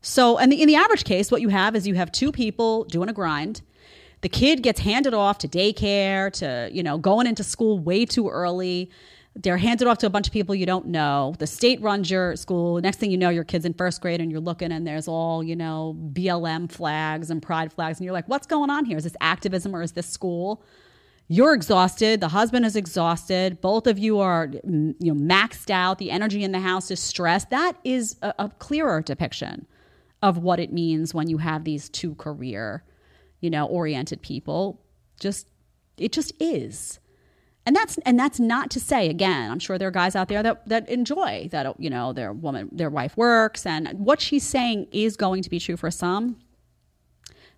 So 0.00 0.38
and 0.38 0.52
in 0.52 0.68
the 0.68 0.76
average 0.76 1.04
case 1.04 1.30
what 1.30 1.40
you 1.40 1.48
have 1.48 1.74
is 1.74 1.86
you 1.86 1.94
have 1.94 2.12
two 2.12 2.32
people 2.32 2.84
doing 2.84 3.08
a 3.08 3.12
grind. 3.12 3.62
The 4.20 4.28
kid 4.28 4.62
gets 4.62 4.80
handed 4.80 5.14
off 5.14 5.38
to 5.38 5.48
daycare 5.48 6.32
to 6.34 6.68
you 6.72 6.82
know 6.82 6.98
going 6.98 7.26
into 7.26 7.42
school 7.42 7.78
way 7.78 8.04
too 8.04 8.28
early 8.28 8.90
they're 9.34 9.56
handed 9.56 9.88
off 9.88 9.98
to 9.98 10.06
a 10.06 10.10
bunch 10.10 10.26
of 10.26 10.32
people 10.32 10.54
you 10.54 10.66
don't 10.66 10.86
know. 10.86 11.34
The 11.38 11.46
state 11.46 11.80
runs 11.80 12.10
your 12.10 12.36
school. 12.36 12.80
Next 12.80 12.98
thing 12.98 13.10
you 13.10 13.16
know, 13.16 13.30
your 13.30 13.44
kid's 13.44 13.64
in 13.64 13.72
first 13.72 14.00
grade 14.02 14.20
and 14.20 14.30
you're 14.30 14.40
looking 14.40 14.72
and 14.72 14.86
there's 14.86 15.08
all, 15.08 15.42
you 15.42 15.56
know, 15.56 15.96
BLM 16.12 16.70
flags 16.70 17.30
and 17.30 17.42
pride 17.42 17.72
flags. 17.72 17.98
And 17.98 18.04
you're 18.04 18.12
like, 18.12 18.28
what's 18.28 18.46
going 18.46 18.68
on 18.68 18.84
here? 18.84 18.98
Is 18.98 19.04
this 19.04 19.16
activism 19.20 19.74
or 19.74 19.82
is 19.82 19.92
this 19.92 20.06
school? 20.06 20.62
You're 21.28 21.54
exhausted. 21.54 22.20
The 22.20 22.28
husband 22.28 22.66
is 22.66 22.76
exhausted. 22.76 23.62
Both 23.62 23.86
of 23.86 23.98
you 23.98 24.18
are, 24.18 24.50
you 24.52 24.94
know, 25.00 25.14
maxed 25.14 25.70
out. 25.70 25.96
The 25.96 26.10
energy 26.10 26.44
in 26.44 26.52
the 26.52 26.60
house 26.60 26.90
is 26.90 27.00
stressed. 27.00 27.48
That 27.48 27.78
is 27.84 28.16
a, 28.20 28.34
a 28.38 28.48
clearer 28.50 29.00
depiction 29.00 29.66
of 30.20 30.36
what 30.36 30.60
it 30.60 30.74
means 30.74 31.14
when 31.14 31.28
you 31.28 31.38
have 31.38 31.64
these 31.64 31.88
two 31.88 32.14
career, 32.16 32.84
you 33.40 33.48
know, 33.48 33.64
oriented 33.66 34.20
people. 34.20 34.82
Just, 35.18 35.46
it 35.96 36.12
just 36.12 36.32
is 36.38 36.98
and 37.64 37.76
that's 37.76 37.98
and 37.98 38.18
that's 38.18 38.40
not 38.40 38.70
to 38.70 38.80
say 38.80 39.08
again 39.08 39.50
i'm 39.50 39.58
sure 39.58 39.78
there 39.78 39.88
are 39.88 39.92
guys 39.92 40.16
out 40.16 40.28
there 40.28 40.42
that 40.42 40.66
that 40.68 40.88
enjoy 40.88 41.48
that 41.52 41.78
you 41.80 41.88
know 41.88 42.12
their 42.12 42.32
woman 42.32 42.68
their 42.72 42.90
wife 42.90 43.16
works. 43.16 43.66
And 43.66 43.88
what 43.94 44.20
she's 44.20 44.44
saying 44.44 44.88
is 44.92 45.16
going 45.16 45.42
to 45.42 45.50
be 45.50 45.58
true 45.58 45.76
for 45.76 45.90
some. 45.90 46.36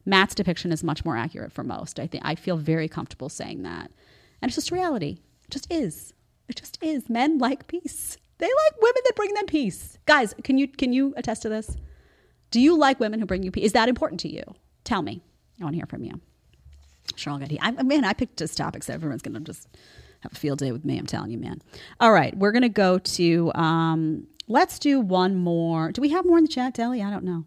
Matt's 0.06 0.34
depiction 0.34 0.72
is 0.72 0.84
much 0.84 1.04
more 1.04 1.16
accurate 1.16 1.52
for 1.52 1.64
most. 1.64 1.98
I 1.98 2.06
think 2.06 2.24
i 2.26 2.34
feel 2.34 2.56
very 2.56 2.88
comfortable 2.88 3.28
saying 3.28 3.62
that. 3.62 3.90
And 4.40 4.48
it's 4.48 4.56
just 4.56 4.70
reality. 4.70 5.18
It 5.44 5.50
just 5.50 5.72
is. 5.72 6.12
It 6.48 6.56
just 6.56 6.78
is. 6.82 7.08
Men 7.08 7.38
like 7.38 7.66
peace. 7.66 8.18
They 8.38 8.46
like 8.46 8.82
women 8.82 9.02
that 9.04 9.16
bring 9.16 9.32
them 9.34 9.46
peace. 9.46 9.98
Guys 10.06 10.34
can 10.42 10.58
you 10.58 10.68
can 10.68 10.92
you 10.92 11.14
attest 11.16 11.42
to 11.42 11.48
this? 11.48 11.76
Do 12.50 12.60
you 12.60 12.76
like 12.76 13.00
women 13.00 13.20
who 13.20 13.26
bring 13.26 13.42
you 13.42 13.50
peace? 13.50 13.66
Is 13.66 13.72
that 13.72 13.88
important 13.88 14.20
to 14.20 14.28
you? 14.28 14.42
Tell 14.84 15.02
me 15.02 15.22
i 15.60 15.64
want 15.64 15.74
to 15.74 15.78
hear 15.78 15.86
from 15.86 16.04
you 16.04 16.20
Get 17.16 17.50
he. 17.50 17.60
I, 17.60 17.70
man, 17.82 18.04
I 18.04 18.12
picked 18.12 18.38
just 18.38 18.56
topics. 18.56 18.90
Everyone's 18.90 19.22
going 19.22 19.34
to 19.34 19.40
just 19.40 19.68
have 20.20 20.32
a 20.32 20.36
field 20.36 20.58
day 20.58 20.72
with 20.72 20.84
me. 20.84 20.98
I'm 20.98 21.06
telling 21.06 21.30
you, 21.30 21.38
man. 21.38 21.62
All 22.00 22.12
right, 22.12 22.36
we're 22.36 22.52
going 22.52 22.62
to 22.62 22.68
go 22.68 22.98
to. 22.98 23.52
Um, 23.54 24.26
let's 24.48 24.78
do 24.78 25.00
one 25.00 25.36
more. 25.36 25.92
Do 25.92 26.00
we 26.00 26.10
have 26.10 26.24
more 26.24 26.38
in 26.38 26.44
the 26.44 26.50
chat, 26.50 26.74
Deli? 26.74 27.02
I 27.02 27.10
don't 27.10 27.24
know. 27.24 27.44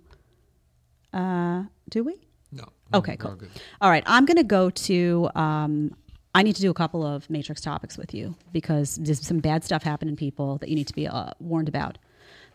Uh, 1.13 1.63
do 1.89 2.03
we? 2.03 2.15
No. 2.51 2.65
Okay, 2.93 3.17
cool. 3.17 3.37
All 3.81 3.89
right, 3.89 4.03
I'm 4.05 4.25
going 4.25 4.37
to 4.37 4.43
go 4.43 4.69
to. 4.69 5.29
Um, 5.35 5.95
I 6.35 6.43
need 6.43 6.55
to 6.55 6.61
do 6.61 6.69
a 6.69 6.73
couple 6.75 7.03
of 7.05 7.27
matrix 7.29 7.61
topics 7.61 7.97
with 7.97 8.13
you 8.13 8.35
because 8.51 8.97
there's 8.97 9.25
some 9.25 9.39
bad 9.39 9.63
stuff 9.63 9.81
happening, 9.81 10.15
people 10.15 10.59
that 10.59 10.69
you 10.69 10.75
need 10.75 10.87
to 10.87 10.93
be 10.93 11.07
uh, 11.07 11.31
warned 11.39 11.67
about. 11.67 11.97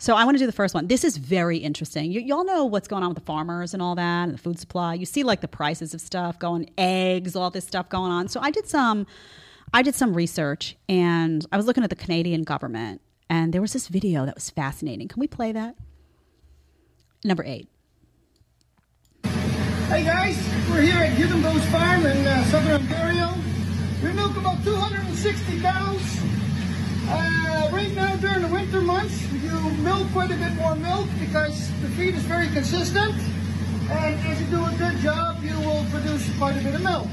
So 0.03 0.17
I 0.17 0.25
want 0.25 0.35
to 0.35 0.41
do 0.41 0.47
the 0.47 0.53
first 0.53 0.75
one. 0.75 0.89
This 0.89 1.05
is 1.05 1.17
very 1.17 1.59
interesting. 1.59 2.11
You, 2.11 2.21
y'all 2.21 2.45
know 2.45 2.65
what's 2.65 2.89
going 2.89 3.05
on 3.05 3.11
with 3.11 3.19
the 3.19 3.25
farmers 3.25 3.73
and 3.73 3.81
all 3.81 3.95
that, 3.95 4.25
and 4.25 4.35
the 4.35 4.39
food 4.39 4.59
supply. 4.59 4.95
You 4.95 5.07
see 5.07 5.23
like 5.23 5.43
the 5.43 5.47
prices 5.47 5.95
of 5.95 6.01
stuff 6.01 6.41
going, 6.41 6.69
eggs, 6.77 7.37
all 7.37 7.51
this 7.51 7.65
stuff 7.65 7.89
going 7.89 8.11
on. 8.11 8.27
So 8.27 8.41
I 8.41 8.51
did 8.51 8.67
some, 8.67 9.07
I 9.73 9.83
did 9.83 9.95
some 9.95 10.13
research, 10.13 10.77
and 10.89 11.47
I 11.53 11.57
was 11.57 11.67
looking 11.67 11.85
at 11.85 11.91
the 11.91 11.95
Canadian 11.95 12.43
government, 12.43 13.01
and 13.31 13.55
there 13.55 13.61
was 13.61 13.73
this 13.75 13.87
video 13.87 14.27
that 14.27 14.35
was 14.35 14.51
fascinating. 14.51 15.07
Can 15.07 15.21
we 15.21 15.29
play 15.29 15.53
that? 15.53 15.77
Number 17.25 17.45
eight. 17.45 17.69
Hey 19.23 20.03
guys, 20.03 20.37
we're 20.69 20.81
here 20.81 20.97
at 20.97 21.13
Higginbose 21.13 21.71
Farm 21.71 22.07
in 22.07 22.27
uh, 22.27 22.45
southern 22.47 22.73
Ontario. 22.73 23.35
We 24.03 24.13
milk 24.15 24.37
about 24.37 24.65
260 24.65 25.61
cows. 25.61 26.22
Uh, 27.13 27.69
right 27.73 27.95
now 27.95 28.17
during 28.17 28.43
the 28.43 28.49
winter 28.49 28.81
months, 28.81 29.31
you 29.33 29.51
milk 29.83 30.11
quite 30.13 30.31
a 30.31 30.37
bit 30.37 30.55
more 30.55 30.75
milk 30.75 31.07
because 31.21 31.71
the 31.83 31.89
feed 31.89 32.15
is 32.15 32.23
very 32.25 32.49
consistent. 32.49 33.15
And 33.91 34.15
as 34.27 34.41
you 34.41 34.47
do 34.47 34.65
a 34.65 34.75
good 34.79 34.97
job, 34.99 35.43
you 35.43 35.59
will 35.61 35.85
produce 35.91 36.25
quite 36.39 36.57
a 36.57 36.65
bit 36.65 36.75
of 36.75 36.83
milk. 36.83 37.09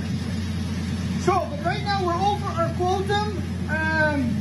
So, 1.21 1.45
but 1.49 1.65
right 1.65 1.83
now 1.83 2.05
we're 2.05 2.13
over 2.13 2.45
our 2.45 2.73
quota. 2.75 3.21
Um, 3.69 4.35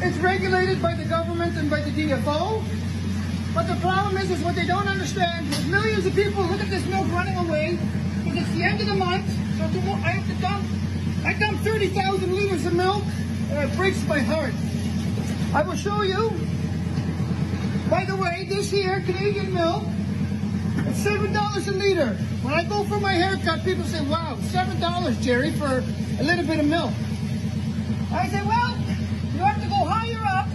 it's 0.00 0.16
regulated 0.18 0.80
by 0.80 0.94
the 0.94 1.04
government 1.04 1.56
and 1.56 1.68
by 1.68 1.80
the 1.80 1.90
DFO. 1.90 2.62
But 3.54 3.66
the 3.66 3.76
problem 3.80 4.16
is, 4.18 4.30
is 4.30 4.40
what 4.42 4.54
they 4.54 4.66
don't 4.66 4.88
understand 4.88 5.52
is 5.52 5.66
millions 5.66 6.06
of 6.06 6.14
people 6.14 6.42
look 6.44 6.60
at 6.60 6.70
this 6.70 6.86
milk 6.86 7.08
running 7.10 7.36
away 7.36 7.78
because 8.22 8.42
it's 8.42 8.56
the 8.56 8.62
end 8.62 8.80
of 8.80 8.86
the 8.86 8.94
month. 8.94 9.28
So 9.58 9.66
tomorrow 9.72 10.02
I 10.02 10.10
have 10.10 10.26
to 10.26 10.42
dump, 10.42 10.64
I 11.24 11.32
dump 11.34 11.60
30,000 11.60 12.34
liters 12.34 12.66
of 12.66 12.74
milk. 12.74 13.04
And 13.50 13.70
it 13.70 13.76
breaks 13.76 14.06
my 14.06 14.18
heart. 14.18 14.54
I 15.54 15.62
will 15.62 15.76
show 15.76 16.02
you. 16.02 16.30
By 17.90 18.04
the 18.04 18.16
way, 18.16 18.46
this 18.48 18.70
here, 18.70 19.00
Canadian 19.02 19.52
milk, 19.54 19.84
it's 20.78 20.98
seven 20.98 21.32
dollars 21.32 21.68
a 21.68 21.72
liter. 21.72 22.14
When 22.42 22.54
I 22.54 22.64
go 22.64 22.84
for 22.84 22.98
my 22.98 23.12
haircut, 23.12 23.62
people 23.64 23.84
say, 23.84 24.00
"Wow, 24.06 24.38
seven 24.50 24.80
dollars, 24.80 25.18
Jerry, 25.20 25.52
for 25.52 25.82
a 26.18 26.22
little 26.22 26.44
bit 26.44 26.58
of 26.60 26.66
milk." 26.66 26.92
I 28.12 28.28
say, 28.28 28.42
"Well, 28.44 28.76
you 29.32 29.38
have 29.40 29.62
to 29.62 29.68
go 29.68 29.84
higher 29.84 30.22
up 30.38 30.48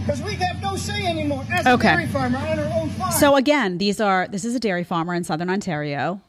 because 0.00 0.22
we 0.22 0.34
have 0.34 0.60
no 0.62 0.76
say 0.76 1.04
anymore 1.06 1.44
as 1.50 1.66
Okay. 1.66 1.88
a 1.88 1.92
dairy 1.96 2.06
farmer 2.06 2.38
on 2.38 2.58
our 2.58 2.80
own 2.80 2.90
farm." 2.90 3.12
So 3.12 3.34
again, 3.36 3.78
these 3.78 4.00
are 4.00 4.28
this 4.28 4.44
is 4.44 4.54
a 4.54 4.60
dairy 4.60 4.84
farmer 4.84 5.14
in 5.14 5.24
southern 5.24 5.50
Ontario, 5.50 6.20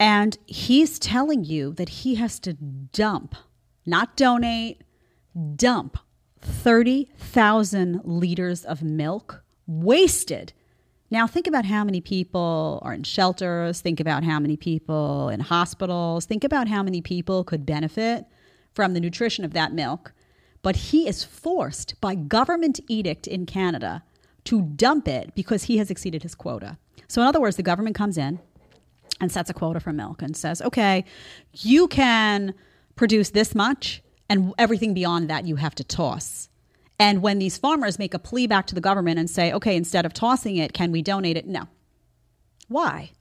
and 0.00 0.36
he's 0.46 0.98
telling 0.98 1.44
you 1.44 1.72
that 1.74 1.88
he 1.88 2.16
has 2.16 2.38
to 2.40 2.54
dump, 2.54 3.34
not 3.84 4.16
donate, 4.16 4.82
dump 5.56 5.98
thirty 6.40 7.10
thousand 7.18 8.00
liters 8.04 8.64
of 8.64 8.82
milk 8.82 9.42
wasted. 9.66 10.52
Now 11.10 11.26
think 11.26 11.46
about 11.46 11.64
how 11.64 11.84
many 11.84 12.00
people 12.00 12.80
are 12.82 12.92
in 12.92 13.04
shelters. 13.04 13.80
Think 13.80 14.00
about 14.00 14.24
how 14.24 14.40
many 14.40 14.56
people 14.56 15.28
in 15.28 15.40
hospitals. 15.40 16.24
Think 16.24 16.42
about 16.44 16.68
how 16.68 16.82
many 16.82 17.00
people 17.00 17.44
could 17.44 17.64
benefit 17.64 18.24
from 18.74 18.94
the 18.94 19.00
nutrition 19.00 19.44
of 19.44 19.52
that 19.52 19.72
milk. 19.72 20.12
But 20.62 20.76
he 20.76 21.06
is 21.06 21.22
forced 21.22 22.00
by 22.00 22.16
government 22.16 22.80
edict 22.88 23.26
in 23.26 23.46
Canada 23.46 24.02
to 24.44 24.62
dump 24.62 25.06
it 25.06 25.34
because 25.34 25.64
he 25.64 25.78
has 25.78 25.90
exceeded 25.90 26.22
his 26.22 26.34
quota. 26.34 26.76
So, 27.08 27.22
in 27.22 27.28
other 27.28 27.40
words, 27.40 27.56
the 27.56 27.62
government 27.62 27.94
comes 27.94 28.18
in 28.18 28.40
and 29.20 29.30
sets 29.30 29.48
a 29.48 29.54
quota 29.54 29.80
for 29.80 29.92
milk 29.92 30.22
and 30.22 30.36
says, 30.36 30.60
okay, 30.60 31.04
you 31.52 31.86
can 31.88 32.52
produce 32.96 33.30
this 33.30 33.54
much, 33.54 34.02
and 34.28 34.52
everything 34.58 34.94
beyond 34.94 35.30
that 35.30 35.46
you 35.46 35.56
have 35.56 35.74
to 35.76 35.84
toss. 35.84 36.48
And 36.98 37.22
when 37.22 37.38
these 37.38 37.58
farmers 37.58 37.98
make 37.98 38.14
a 38.14 38.18
plea 38.18 38.46
back 38.46 38.66
to 38.68 38.74
the 38.74 38.80
government 38.80 39.18
and 39.18 39.28
say, 39.28 39.52
okay, 39.52 39.76
instead 39.76 40.06
of 40.06 40.14
tossing 40.14 40.56
it, 40.56 40.72
can 40.72 40.92
we 40.92 41.02
donate 41.02 41.36
it? 41.36 41.46
No. 41.46 41.68
Why? 42.68 43.12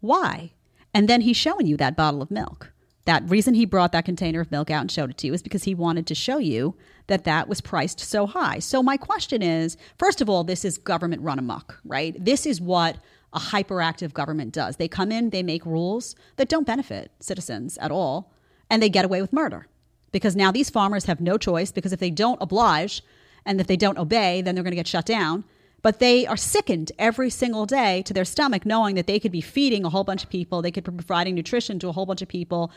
Why? 0.00 0.52
And 0.92 1.08
then 1.08 1.20
he's 1.20 1.36
showing 1.36 1.66
you 1.66 1.76
that 1.76 1.96
bottle 1.96 2.22
of 2.22 2.30
milk. 2.30 2.72
That 3.04 3.28
reason 3.28 3.52
he 3.52 3.66
brought 3.66 3.92
that 3.92 4.06
container 4.06 4.40
of 4.40 4.50
milk 4.50 4.70
out 4.70 4.80
and 4.80 4.90
showed 4.90 5.10
it 5.10 5.18
to 5.18 5.26
you 5.26 5.34
is 5.34 5.42
because 5.42 5.64
he 5.64 5.74
wanted 5.74 6.06
to 6.06 6.14
show 6.14 6.38
you 6.38 6.74
that 7.06 7.24
that 7.24 7.48
was 7.48 7.60
priced 7.60 8.00
so 8.00 8.26
high. 8.26 8.58
So 8.58 8.82
my 8.82 8.96
question 8.96 9.42
is, 9.42 9.76
first 9.98 10.22
of 10.22 10.30
all, 10.30 10.42
this 10.42 10.64
is 10.64 10.78
government 10.78 11.20
run 11.20 11.38
amok, 11.38 11.78
right? 11.84 12.16
This 12.18 12.46
is 12.46 12.62
what 12.62 12.96
a 13.34 13.38
hyperactive 13.38 14.14
government 14.14 14.54
does. 14.54 14.76
They 14.76 14.88
come 14.88 15.12
in, 15.12 15.30
they 15.30 15.42
make 15.42 15.66
rules 15.66 16.16
that 16.36 16.48
don't 16.48 16.66
benefit 16.66 17.10
citizens 17.20 17.76
at 17.78 17.90
all, 17.90 18.32
and 18.70 18.82
they 18.82 18.88
get 18.88 19.04
away 19.04 19.20
with 19.20 19.32
murder. 19.32 19.66
Because 20.14 20.36
now 20.36 20.52
these 20.52 20.70
farmers 20.70 21.06
have 21.06 21.20
no 21.20 21.36
choice 21.36 21.72
because 21.72 21.92
if 21.92 21.98
they 21.98 22.08
don't 22.08 22.40
oblige 22.40 23.02
and 23.44 23.60
if 23.60 23.66
they 23.66 23.76
don't 23.76 23.98
obey, 23.98 24.42
then 24.42 24.54
they're 24.54 24.62
going 24.62 24.70
to 24.70 24.76
get 24.76 24.86
shut 24.86 25.04
down. 25.04 25.42
But 25.82 25.98
they 25.98 26.24
are 26.24 26.36
sickened 26.36 26.92
every 27.00 27.30
single 27.30 27.66
day 27.66 28.00
to 28.02 28.14
their 28.14 28.24
stomach 28.24 28.64
knowing 28.64 28.94
that 28.94 29.08
they 29.08 29.18
could 29.18 29.32
be 29.32 29.40
feeding 29.40 29.84
a 29.84 29.90
whole 29.90 30.04
bunch 30.04 30.22
of 30.22 30.30
people, 30.30 30.62
they 30.62 30.70
could 30.70 30.84
be 30.84 30.92
providing 30.92 31.34
nutrition 31.34 31.80
to 31.80 31.88
a 31.88 31.92
whole 31.92 32.06
bunch 32.06 32.22
of 32.22 32.28
people, 32.28 32.70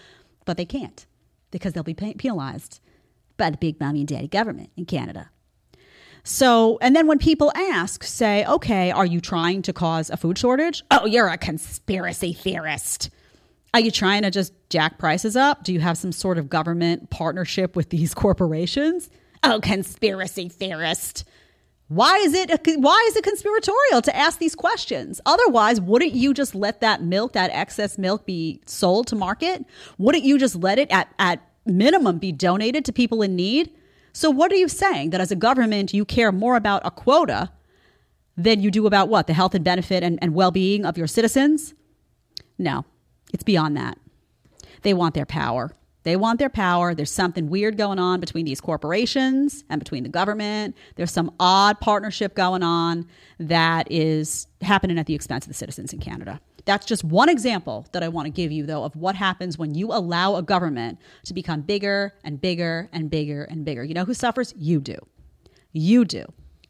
but 0.45 0.57
they 0.57 0.65
can't 0.65 1.05
because 1.51 1.73
they'll 1.73 1.83
be 1.83 1.93
penalized 1.93 2.79
by 3.37 3.51
the 3.51 3.57
big 3.57 3.79
mommy 3.79 3.99
and 3.99 4.07
daddy 4.07 4.27
government 4.27 4.71
in 4.75 4.85
Canada. 4.85 5.29
So, 6.23 6.79
and 6.81 6.95
then 6.95 7.05
when 7.05 7.19
people 7.19 7.51
ask, 7.55 8.03
say, 8.03 8.45
okay, 8.45 8.89
are 8.89 9.05
you 9.05 9.21
trying 9.21 9.61
to 9.61 9.73
cause 9.73 10.09
a 10.09 10.17
food 10.17 10.39
shortage? 10.39 10.83
Oh, 10.89 11.05
you're 11.05 11.27
a 11.27 11.37
conspiracy 11.37 12.33
theorist. 12.33 13.11
Are 13.77 13.79
you 13.79 13.91
trying 13.91 14.23
to 14.23 14.31
just 14.31 14.53
jack 14.71 14.97
prices 14.97 15.35
up? 15.35 15.63
Do 15.63 15.71
you 15.71 15.79
have 15.81 15.99
some 15.99 16.11
sort 16.11 16.39
of 16.39 16.49
government 16.49 17.11
partnership 17.11 17.75
with 17.75 17.91
these 17.91 18.15
corporations? 18.15 19.07
Oh, 19.43 19.59
conspiracy 19.61 20.49
theorist. 20.49 21.25
Why 21.87 22.17
is 22.17 22.33
it 22.33 22.49
why 22.79 23.05
is 23.07 23.15
it 23.15 23.23
conspiratorial 23.23 24.01
to 24.01 24.15
ask 24.15 24.39
these 24.39 24.55
questions? 24.55 25.21
Otherwise, 25.27 25.79
wouldn't 25.79 26.13
you 26.13 26.33
just 26.33 26.55
let 26.55 26.81
that 26.81 27.03
milk, 27.03 27.33
that 27.33 27.51
excess 27.51 27.99
milk 27.99 28.25
be 28.25 28.61
sold 28.65 29.05
to 29.09 29.15
market? 29.15 29.63
Wouldn't 29.99 30.23
you 30.23 30.39
just 30.39 30.55
let 30.55 30.79
it 30.79 30.89
at 30.89 31.13
at 31.19 31.47
minimum 31.67 32.17
be 32.17 32.31
donated 32.31 32.83
to 32.85 32.91
people 32.91 33.21
in 33.21 33.35
need? 33.35 33.71
So 34.11 34.31
what 34.31 34.51
are 34.51 34.55
you 34.55 34.69
saying 34.69 35.11
that 35.11 35.21
as 35.21 35.29
a 35.29 35.35
government 35.35 35.93
you 35.93 36.03
care 36.03 36.31
more 36.31 36.55
about 36.55 36.81
a 36.83 36.89
quota 36.89 37.51
than 38.37 38.59
you 38.59 38.71
do 38.71 38.87
about 38.87 39.07
what? 39.07 39.27
The 39.27 39.33
health 39.33 39.53
and 39.53 39.63
benefit 39.63 40.01
and, 40.01 40.17
and 40.19 40.33
well-being 40.33 40.83
of 40.83 40.97
your 40.97 41.05
citizens? 41.05 41.75
No. 42.57 42.83
It's 43.33 43.43
beyond 43.43 43.77
that. 43.77 43.97
They 44.81 44.93
want 44.93 45.15
their 45.15 45.25
power. 45.25 45.71
They 46.03 46.15
want 46.15 46.39
their 46.39 46.49
power. 46.49 46.95
There's 46.95 47.11
something 47.11 47.49
weird 47.49 47.77
going 47.77 47.99
on 47.99 48.21
between 48.21 48.45
these 48.45 48.61
corporations 48.61 49.65
and 49.69 49.77
between 49.77 50.03
the 50.03 50.09
government. 50.09 50.75
There's 50.95 51.11
some 51.11 51.33
odd 51.39 51.81
partnership 51.81 52.33
going 52.33 52.63
on 52.63 53.07
that 53.39 53.91
is 53.91 54.47
happening 54.61 54.97
at 54.97 55.05
the 55.05 55.15
expense 55.15 55.45
of 55.45 55.49
the 55.49 55.53
citizens 55.53 55.91
in 55.91 55.99
Canada. 55.99 56.39
That's 56.63 56.85
just 56.85 57.03
one 57.03 57.27
example 57.27 57.87
that 57.91 58.03
I 58.03 58.07
want 58.07 58.25
to 58.25 58.29
give 58.29 58.51
you, 58.51 58.65
though, 58.65 58.83
of 58.83 58.95
what 58.95 59.15
happens 59.15 59.57
when 59.57 59.75
you 59.75 59.91
allow 59.91 60.35
a 60.35 60.43
government 60.43 60.99
to 61.25 61.33
become 61.33 61.61
bigger 61.61 62.13
and 62.23 62.39
bigger 62.39 62.89
and 62.93 63.09
bigger 63.09 63.43
and 63.43 63.65
bigger. 63.65 63.83
You 63.83 63.93
know 63.93 64.05
who 64.05 64.13
suffers? 64.13 64.53
You 64.57 64.79
do. 64.79 64.97
You 65.73 66.05
do. 66.05 66.25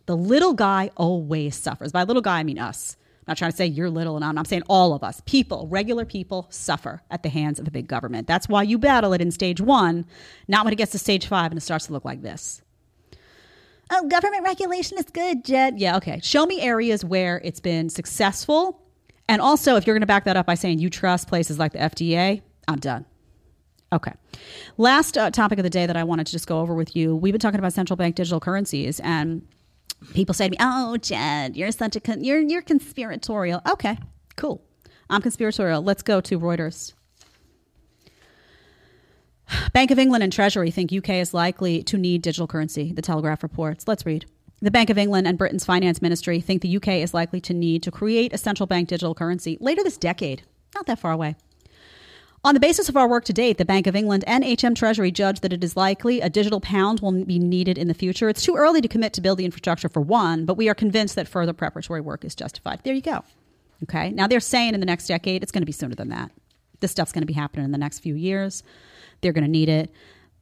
The 0.07 0.17
little 0.17 0.53
guy 0.53 0.89
always 0.95 1.55
suffers. 1.55 1.91
By 1.91 2.03
little 2.03 2.21
guy, 2.21 2.39
I 2.39 2.43
mean 2.43 2.57
us. 2.57 2.95
I'm 3.28 3.32
not 3.32 3.38
trying 3.38 3.51
to 3.51 3.57
say 3.57 3.65
you're 3.65 3.89
little 3.89 4.15
and 4.15 4.23
I'm, 4.23 4.38
I'm 4.38 4.45
saying 4.45 4.63
all 4.69 4.93
of 4.93 5.03
us. 5.03 5.21
People, 5.25 5.67
regular 5.67 6.05
people, 6.05 6.47
suffer 6.49 7.01
at 7.11 7.23
the 7.23 7.30
hands 7.30 7.59
of 7.59 7.65
the 7.65 7.71
big 7.71 7.88
government. 7.88 8.25
That's 8.25 8.47
why 8.47 8.63
you 8.63 8.78
battle 8.78 9.11
it 9.11 9.19
in 9.19 9.32
stage 9.32 9.59
one, 9.59 10.05
not 10.47 10.63
when 10.63 10.71
it 10.71 10.78
gets 10.78 10.93
to 10.93 10.97
stage 10.97 11.28
five 11.28 11.51
and 11.51 11.57
it 11.57 11.61
starts 11.61 11.88
to 11.88 11.93
look 11.93 12.05
like 12.05 12.21
this. 12.21 12.61
Oh, 13.91 14.07
government 14.07 14.43
regulation 14.43 14.97
is 14.97 15.05
good, 15.05 15.43
Jed. 15.43 15.78
Yeah, 15.78 15.97
okay. 15.97 16.21
Show 16.23 16.45
me 16.45 16.61
areas 16.61 17.03
where 17.03 17.41
it's 17.43 17.59
been 17.59 17.89
successful. 17.89 18.82
And 19.28 19.41
also, 19.41 19.75
if 19.75 19.86
you're 19.86 19.93
going 19.93 20.01
to 20.01 20.07
back 20.07 20.23
that 20.23 20.38
up 20.38 20.45
by 20.45 20.55
saying 20.55 20.80
you 20.80 20.89
trust 20.89 21.28
places 21.28 21.59
like 21.59 21.73
the 21.73 21.80
FDA, 21.80 22.41
I'm 22.69 22.80
done. 22.80 23.05
Okay. 23.91 24.13
Last 24.78 25.17
uh, 25.17 25.32
topic 25.32 25.59
of 25.59 25.63
the 25.63 25.69
day 25.69 25.86
that 25.86 25.97
I 25.97 26.03
wanted 26.05 26.28
to 26.28 26.32
just 26.32 26.47
go 26.47 26.59
over 26.59 26.73
with 26.73 26.95
you. 26.95 27.15
We've 27.15 27.34
been 27.34 27.39
talking 27.39 27.59
about 27.59 27.73
central 27.73 27.97
bank 27.97 28.15
digital 28.15 28.39
currencies, 28.39 28.99
and 29.01 29.45
people 30.13 30.33
say 30.33 30.45
to 30.47 30.51
me, 30.51 30.57
"Oh, 30.59 30.97
Jed, 30.97 31.55
you're 31.55 31.71
such 31.71 31.95
a 31.95 31.99
con- 31.99 32.23
you're 32.23 32.39
you're 32.39 32.61
conspiratorial." 32.61 33.61
Okay, 33.69 33.97
cool. 34.35 34.63
I'm 35.09 35.21
conspiratorial. 35.21 35.81
Let's 35.81 36.03
go 36.03 36.21
to 36.21 36.39
Reuters. 36.39 36.93
Bank 39.71 39.91
of 39.91 39.99
England 39.99 40.23
and 40.23 40.33
Treasury 40.33 40.71
think 40.71 40.91
UK 40.91 41.21
is 41.21 41.33
likely 41.33 41.81
to 41.83 41.97
need 41.97 42.21
digital 42.21 42.47
currency. 42.47 42.91
The 42.91 43.01
Telegraph 43.01 43.43
reports. 43.43 43.87
Let's 43.87 44.05
read. 44.05 44.25
The 44.61 44.71
Bank 44.71 44.89
of 44.89 44.97
England 44.97 45.27
and 45.27 45.37
Britain's 45.37 45.63
finance 45.63 46.01
ministry 46.01 46.41
think 46.41 46.61
the 46.61 46.77
UK 46.77 47.03
is 47.03 47.13
likely 47.13 47.39
to 47.41 47.53
need 47.53 47.83
to 47.83 47.91
create 47.91 48.33
a 48.33 48.37
central 48.37 48.67
bank 48.67 48.89
digital 48.89 49.15
currency 49.15 49.57
later 49.61 49.83
this 49.83 49.97
decade. 49.97 50.41
Not 50.75 50.87
that 50.87 50.99
far 50.99 51.11
away. 51.11 51.35
On 52.47 52.53
the 52.53 52.61
basis 52.61 52.87
of 52.87 52.95
our 52.95 53.09
work 53.09 53.25
to 53.25 53.33
date, 53.33 53.57
the 53.57 53.65
Bank 53.65 53.87
of 53.87 53.95
England 53.95 54.23
and 54.25 54.41
HM 54.41 54.73
Treasury 54.73 55.11
judge 55.11 55.41
that 55.41 55.51
it 55.51 55.65
is 55.65 55.75
likely 55.75 56.21
a 56.21 56.29
digital 56.29 56.61
pound 56.61 57.01
will 57.01 57.25
be 57.25 57.39
needed 57.39 57.77
in 57.77 57.89
the 57.89 57.93
future. 57.93 58.29
It's 58.29 58.41
too 58.41 58.55
early 58.55 58.79
to 58.79 58.87
commit 58.87 59.11
to 59.13 59.21
build 59.21 59.37
the 59.37 59.43
infrastructure 59.43 59.89
for 59.89 59.99
one, 59.99 60.45
but 60.45 60.55
we 60.55 60.69
are 60.69 60.73
convinced 60.73 61.15
that 61.15 61.27
further 61.27 61.51
preparatory 61.51 61.99
work 61.99 62.23
is 62.23 62.35
justified. 62.35 62.79
There 62.85 62.93
you 62.93 63.01
go. 63.01 63.25
Okay. 63.83 64.11
Now 64.11 64.27
they're 64.27 64.39
saying 64.39 64.73
in 64.73 64.79
the 64.79 64.85
next 64.85 65.07
decade, 65.07 65.43
it's 65.43 65.51
going 65.51 65.61
to 65.61 65.65
be 65.65 65.73
sooner 65.73 65.93
than 65.93 66.07
that. 66.07 66.31
This 66.79 66.91
stuff's 66.91 67.11
going 67.11 67.23
to 67.23 67.27
be 67.27 67.33
happening 67.33 67.65
in 67.65 67.71
the 67.73 67.77
next 67.77 67.99
few 67.99 68.15
years. 68.15 68.63
They're 69.19 69.33
going 69.33 69.43
to 69.43 69.51
need 69.51 69.67
it. 69.67 69.91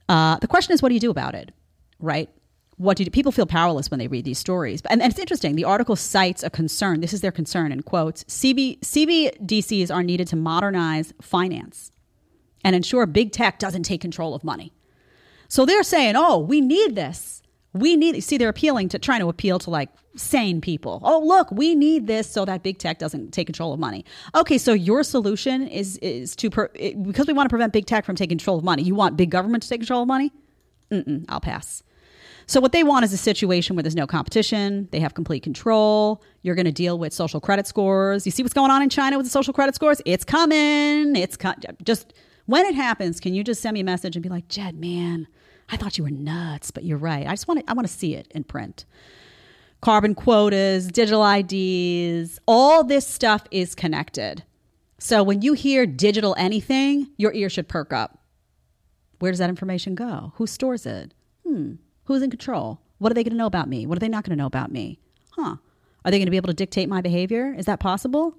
Uh, 0.08 0.38
the 0.38 0.46
question 0.46 0.74
is, 0.74 0.82
what 0.82 0.90
do 0.90 0.94
you 0.94 1.00
do 1.00 1.10
about 1.10 1.34
it? 1.34 1.50
Right? 1.98 2.30
What 2.76 2.98
do? 2.98 3.10
People 3.10 3.32
feel 3.32 3.46
powerless 3.46 3.90
when 3.90 3.98
they 3.98 4.06
read 4.06 4.24
these 4.24 4.38
stories. 4.38 4.80
And, 4.88 5.02
and 5.02 5.10
it's 5.10 5.18
interesting. 5.18 5.56
The 5.56 5.64
article 5.64 5.96
cites 5.96 6.44
a 6.44 6.50
concern. 6.50 7.00
This 7.00 7.12
is 7.12 7.20
their 7.20 7.32
concern 7.32 7.72
in 7.72 7.82
quotes. 7.82 8.22
CB, 8.24 8.78
CBDCs 8.78 9.92
are 9.92 10.04
needed 10.04 10.28
to 10.28 10.36
modernize 10.36 11.12
finance 11.20 11.90
and 12.66 12.74
ensure 12.74 13.06
big 13.06 13.30
tech 13.30 13.60
doesn't 13.60 13.84
take 13.84 14.00
control 14.00 14.34
of 14.34 14.42
money. 14.42 14.72
So 15.46 15.64
they're 15.64 15.84
saying, 15.84 16.16
oh, 16.16 16.38
we 16.38 16.60
need 16.60 16.96
this. 16.96 17.40
We 17.72 17.94
need, 17.94 18.20
see, 18.24 18.38
they're 18.38 18.48
appealing 18.48 18.88
to, 18.88 18.98
trying 18.98 19.20
to 19.20 19.28
appeal 19.28 19.60
to 19.60 19.70
like 19.70 19.88
sane 20.16 20.60
people. 20.60 21.00
Oh, 21.04 21.20
look, 21.20 21.48
we 21.52 21.76
need 21.76 22.08
this 22.08 22.28
so 22.28 22.44
that 22.44 22.64
big 22.64 22.78
tech 22.78 22.98
doesn't 22.98 23.30
take 23.30 23.46
control 23.46 23.72
of 23.72 23.78
money. 23.78 24.04
Okay, 24.34 24.58
so 24.58 24.72
your 24.72 25.04
solution 25.04 25.68
is, 25.68 25.96
is 25.98 26.34
to, 26.36 26.50
per, 26.50 26.68
because 27.02 27.28
we 27.28 27.34
want 27.34 27.46
to 27.46 27.50
prevent 27.50 27.72
big 27.72 27.86
tech 27.86 28.04
from 28.04 28.16
taking 28.16 28.36
control 28.36 28.58
of 28.58 28.64
money, 28.64 28.82
you 28.82 28.96
want 28.96 29.16
big 29.16 29.30
government 29.30 29.62
to 29.62 29.68
take 29.68 29.78
control 29.78 30.02
of 30.02 30.08
money? 30.08 30.32
Mm-mm, 30.90 31.24
I'll 31.28 31.38
pass. 31.38 31.84
So 32.46 32.60
what 32.60 32.72
they 32.72 32.82
want 32.82 33.04
is 33.04 33.12
a 33.12 33.16
situation 33.16 33.76
where 33.76 33.84
there's 33.84 33.94
no 33.94 34.08
competition. 34.08 34.88
They 34.90 34.98
have 34.98 35.14
complete 35.14 35.44
control. 35.44 36.20
You're 36.42 36.56
going 36.56 36.66
to 36.66 36.72
deal 36.72 36.98
with 36.98 37.12
social 37.12 37.40
credit 37.40 37.68
scores. 37.68 38.26
You 38.26 38.32
see 38.32 38.42
what's 38.42 38.54
going 38.54 38.72
on 38.72 38.82
in 38.82 38.88
China 38.88 39.18
with 39.18 39.26
the 39.26 39.30
social 39.30 39.52
credit 39.52 39.76
scores? 39.76 40.00
It's 40.04 40.24
coming. 40.24 41.14
It's 41.14 41.36
just 41.84 42.14
when 42.46 42.64
it 42.66 42.74
happens. 42.74 43.20
Can 43.20 43.34
you 43.34 43.44
just 43.44 43.60
send 43.60 43.74
me 43.74 43.80
a 43.80 43.84
message 43.84 44.16
and 44.16 44.22
be 44.22 44.28
like, 44.28 44.48
Jed, 44.48 44.76
man, 44.76 45.28
I 45.68 45.76
thought 45.76 45.98
you 45.98 46.04
were 46.04 46.10
nuts, 46.10 46.70
but 46.70 46.84
you're 46.84 46.98
right. 46.98 47.26
I 47.26 47.30
just 47.30 47.48
want 47.48 47.60
to. 47.60 47.70
I 47.70 47.74
want 47.74 47.86
to 47.86 47.92
see 47.92 48.14
it 48.14 48.28
in 48.30 48.44
print. 48.44 48.84
Carbon 49.82 50.14
quotas, 50.14 50.88
digital 50.88 51.24
IDs, 51.24 52.40
all 52.46 52.82
this 52.82 53.06
stuff 53.06 53.44
is 53.50 53.74
connected. 53.74 54.42
So 54.98 55.22
when 55.22 55.42
you 55.42 55.52
hear 55.52 55.86
digital 55.86 56.34
anything, 56.38 57.10
your 57.18 57.32
ear 57.34 57.50
should 57.50 57.68
perk 57.68 57.92
up. 57.92 58.18
Where 59.18 59.30
does 59.30 59.38
that 59.38 59.50
information 59.50 59.94
go? 59.94 60.32
Who 60.36 60.46
stores 60.46 60.86
it? 60.86 61.12
Hmm. 61.46 61.74
Who's 62.04 62.22
in 62.22 62.30
control? 62.30 62.80
What 62.98 63.12
are 63.12 63.14
they 63.14 63.22
going 63.22 63.32
to 63.32 63.36
know 63.36 63.46
about 63.46 63.68
me? 63.68 63.86
What 63.86 63.96
are 63.96 64.00
they 64.00 64.08
not 64.08 64.24
going 64.24 64.36
to 64.36 64.40
know 64.40 64.46
about 64.46 64.72
me? 64.72 64.98
Huh. 65.32 65.56
Are 66.04 66.10
they 66.10 66.18
going 66.18 66.26
to 66.26 66.30
be 66.30 66.36
able 66.38 66.48
to 66.48 66.54
dictate 66.54 66.88
my 66.88 67.00
behavior? 67.00 67.54
Is 67.56 67.66
that 67.66 67.80
possible? 67.80 68.36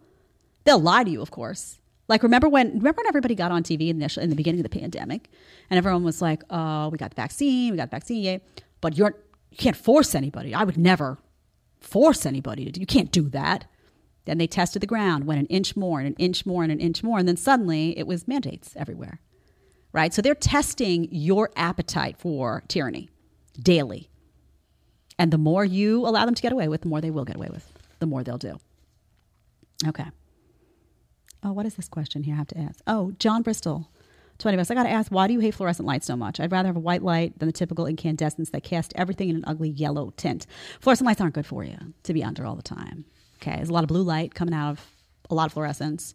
They'll 0.63 0.79
lie 0.79 1.03
to 1.03 1.09
you, 1.09 1.21
of 1.21 1.31
course. 1.31 1.79
Like 2.07 2.23
remember 2.23 2.47
when 2.47 2.69
remember 2.69 2.97
when 2.97 3.07
everybody 3.07 3.35
got 3.35 3.51
on 3.51 3.63
TV 3.63 3.89
in 3.89 3.99
the, 3.99 4.19
in 4.21 4.29
the 4.29 4.35
beginning 4.35 4.59
of 4.59 4.69
the 4.69 4.79
pandemic, 4.79 5.29
and 5.69 5.77
everyone 5.77 6.03
was 6.03 6.21
like, 6.21 6.43
"Oh, 6.49 6.89
we 6.89 6.97
got 6.97 7.11
the 7.11 7.15
vaccine, 7.15 7.71
we 7.71 7.77
got 7.77 7.91
the 7.91 7.95
vaccine, 7.95 8.23
yay!" 8.23 8.41
But 8.81 8.97
you're 8.97 9.15
you 9.51 9.57
can't 9.57 9.75
force 9.75 10.15
anybody. 10.15 10.53
I 10.53 10.63
would 10.63 10.77
never 10.77 11.17
force 11.79 12.25
anybody 12.25 12.65
to. 12.65 12.71
do 12.71 12.79
You 12.79 12.87
can't 12.87 13.11
do 13.11 13.29
that. 13.29 13.65
Then 14.25 14.37
they 14.37 14.47
tested 14.47 14.81
the 14.81 14.87
ground, 14.87 15.25
went 15.25 15.39
an 15.39 15.45
inch 15.47 15.75
more 15.75 15.99
and 15.99 16.07
an 16.07 16.15
inch 16.15 16.45
more 16.45 16.63
and 16.63 16.71
an 16.71 16.79
inch 16.79 17.01
more, 17.01 17.17
and 17.17 17.27
then 17.27 17.37
suddenly 17.37 17.97
it 17.97 18.07
was 18.07 18.27
mandates 18.27 18.73
everywhere, 18.75 19.19
right? 19.93 20.13
So 20.13 20.21
they're 20.21 20.35
testing 20.35 21.07
your 21.11 21.49
appetite 21.55 22.17
for 22.17 22.63
tyranny 22.67 23.09
daily. 23.57 24.09
And 25.17 25.31
the 25.31 25.37
more 25.37 25.63
you 25.63 26.05
allow 26.05 26.25
them 26.25 26.35
to 26.35 26.41
get 26.41 26.51
away 26.51 26.67
with, 26.67 26.81
the 26.81 26.89
more 26.89 26.99
they 26.99 27.09
will 27.09 27.25
get 27.25 27.37
away 27.37 27.47
with, 27.49 27.71
the 27.99 28.05
more 28.05 28.23
they'll 28.23 28.37
do. 28.37 28.59
Okay. 29.87 30.05
Oh, 31.47 31.53
what 31.53 31.65
is 31.65 31.75
this 31.75 31.87
question 31.87 32.23
here 32.23 32.33
I 32.33 32.37
have 32.39 32.47
to 32.47 32.57
ask? 32.57 32.81
Oh, 32.87 33.13
John 33.19 33.41
Bristol, 33.41 33.89
20 34.39 34.57
bucks. 34.57 34.69
I 34.69 34.73
got 34.73 34.83
to 34.83 34.89
ask, 34.89 35.09
why 35.13 35.27
do 35.27 35.33
you 35.33 35.39
hate 35.39 35.53
fluorescent 35.53 35.87
lights 35.87 36.05
so 36.05 36.17
much? 36.17 36.41
I'd 36.41 36.51
rather 36.51 36.67
have 36.67 36.75
a 36.75 36.79
white 36.81 37.03
light 37.03 37.39
than 37.39 37.47
the 37.47 37.53
typical 37.53 37.85
incandescents 37.85 38.49
that 38.49 38.63
cast 38.63 38.91
everything 38.97 39.29
in 39.29 39.37
an 39.37 39.45
ugly 39.47 39.69
yellow 39.69 40.11
tint. 40.17 40.45
Fluorescent 40.81 41.07
lights 41.07 41.21
aren't 41.21 41.35
good 41.35 41.45
for 41.45 41.63
you 41.63 41.77
to 42.03 42.13
be 42.13 42.21
under 42.21 42.45
all 42.45 42.55
the 42.55 42.61
time. 42.61 43.05
Okay. 43.41 43.55
There's 43.55 43.69
a 43.69 43.73
lot 43.73 43.85
of 43.85 43.87
blue 43.87 44.03
light 44.03 44.35
coming 44.35 44.53
out 44.53 44.71
of 44.71 44.91
a 45.29 45.35
lot 45.35 45.45
of 45.45 45.53
fluorescence. 45.53 46.13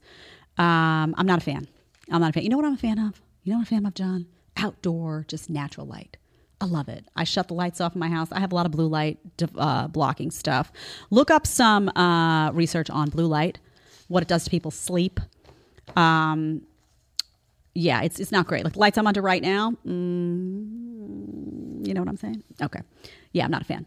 Um, 0.58 1.14
I'm 1.16 1.26
not 1.26 1.38
a 1.38 1.42
fan. 1.42 1.66
I'm 2.10 2.20
not 2.20 2.30
a 2.30 2.32
fan. 2.34 2.42
You 2.42 2.50
know 2.50 2.58
what 2.58 2.66
I'm 2.66 2.74
a 2.74 2.78
fan 2.78 2.98
of? 2.98 3.22
You 3.42 3.52
know 3.52 3.58
what 3.58 3.70
I'm 3.70 3.78
a 3.78 3.80
fan 3.80 3.86
of, 3.86 3.94
John? 3.94 4.26
Outdoor, 4.58 5.24
just 5.28 5.48
natural 5.48 5.86
light. 5.86 6.18
I 6.60 6.66
love 6.66 6.88
it. 6.88 7.06
I 7.16 7.24
shut 7.24 7.48
the 7.48 7.54
lights 7.54 7.80
off 7.80 7.94
in 7.94 8.00
my 8.00 8.08
house. 8.08 8.28
I 8.30 8.38
have 8.38 8.52
a 8.52 8.54
lot 8.54 8.66
of 8.66 8.72
blue 8.72 8.86
light 8.86 9.18
uh, 9.56 9.88
blocking 9.88 10.30
stuff. 10.30 10.70
Look 11.10 11.30
up 11.30 11.46
some 11.46 11.88
uh, 11.96 12.52
research 12.52 12.90
on 12.90 13.08
blue 13.10 13.26
light, 13.26 13.58
what 14.08 14.22
it 14.22 14.28
does 14.28 14.44
to 14.44 14.50
people's 14.50 14.76
sleep. 14.76 15.18
Um, 15.96 16.62
yeah, 17.74 18.02
it's 18.02 18.20
it's 18.20 18.32
not 18.32 18.46
great. 18.46 18.64
Like 18.64 18.76
lights 18.76 18.98
I'm 18.98 19.06
under 19.06 19.22
right 19.22 19.42
now, 19.42 19.72
mm, 19.86 21.86
you 21.86 21.94
know 21.94 22.00
what 22.00 22.08
I'm 22.08 22.16
saying? 22.16 22.42
Okay. 22.60 22.80
Yeah, 23.32 23.44
I'm 23.44 23.50
not 23.50 23.62
a 23.62 23.64
fan. 23.64 23.86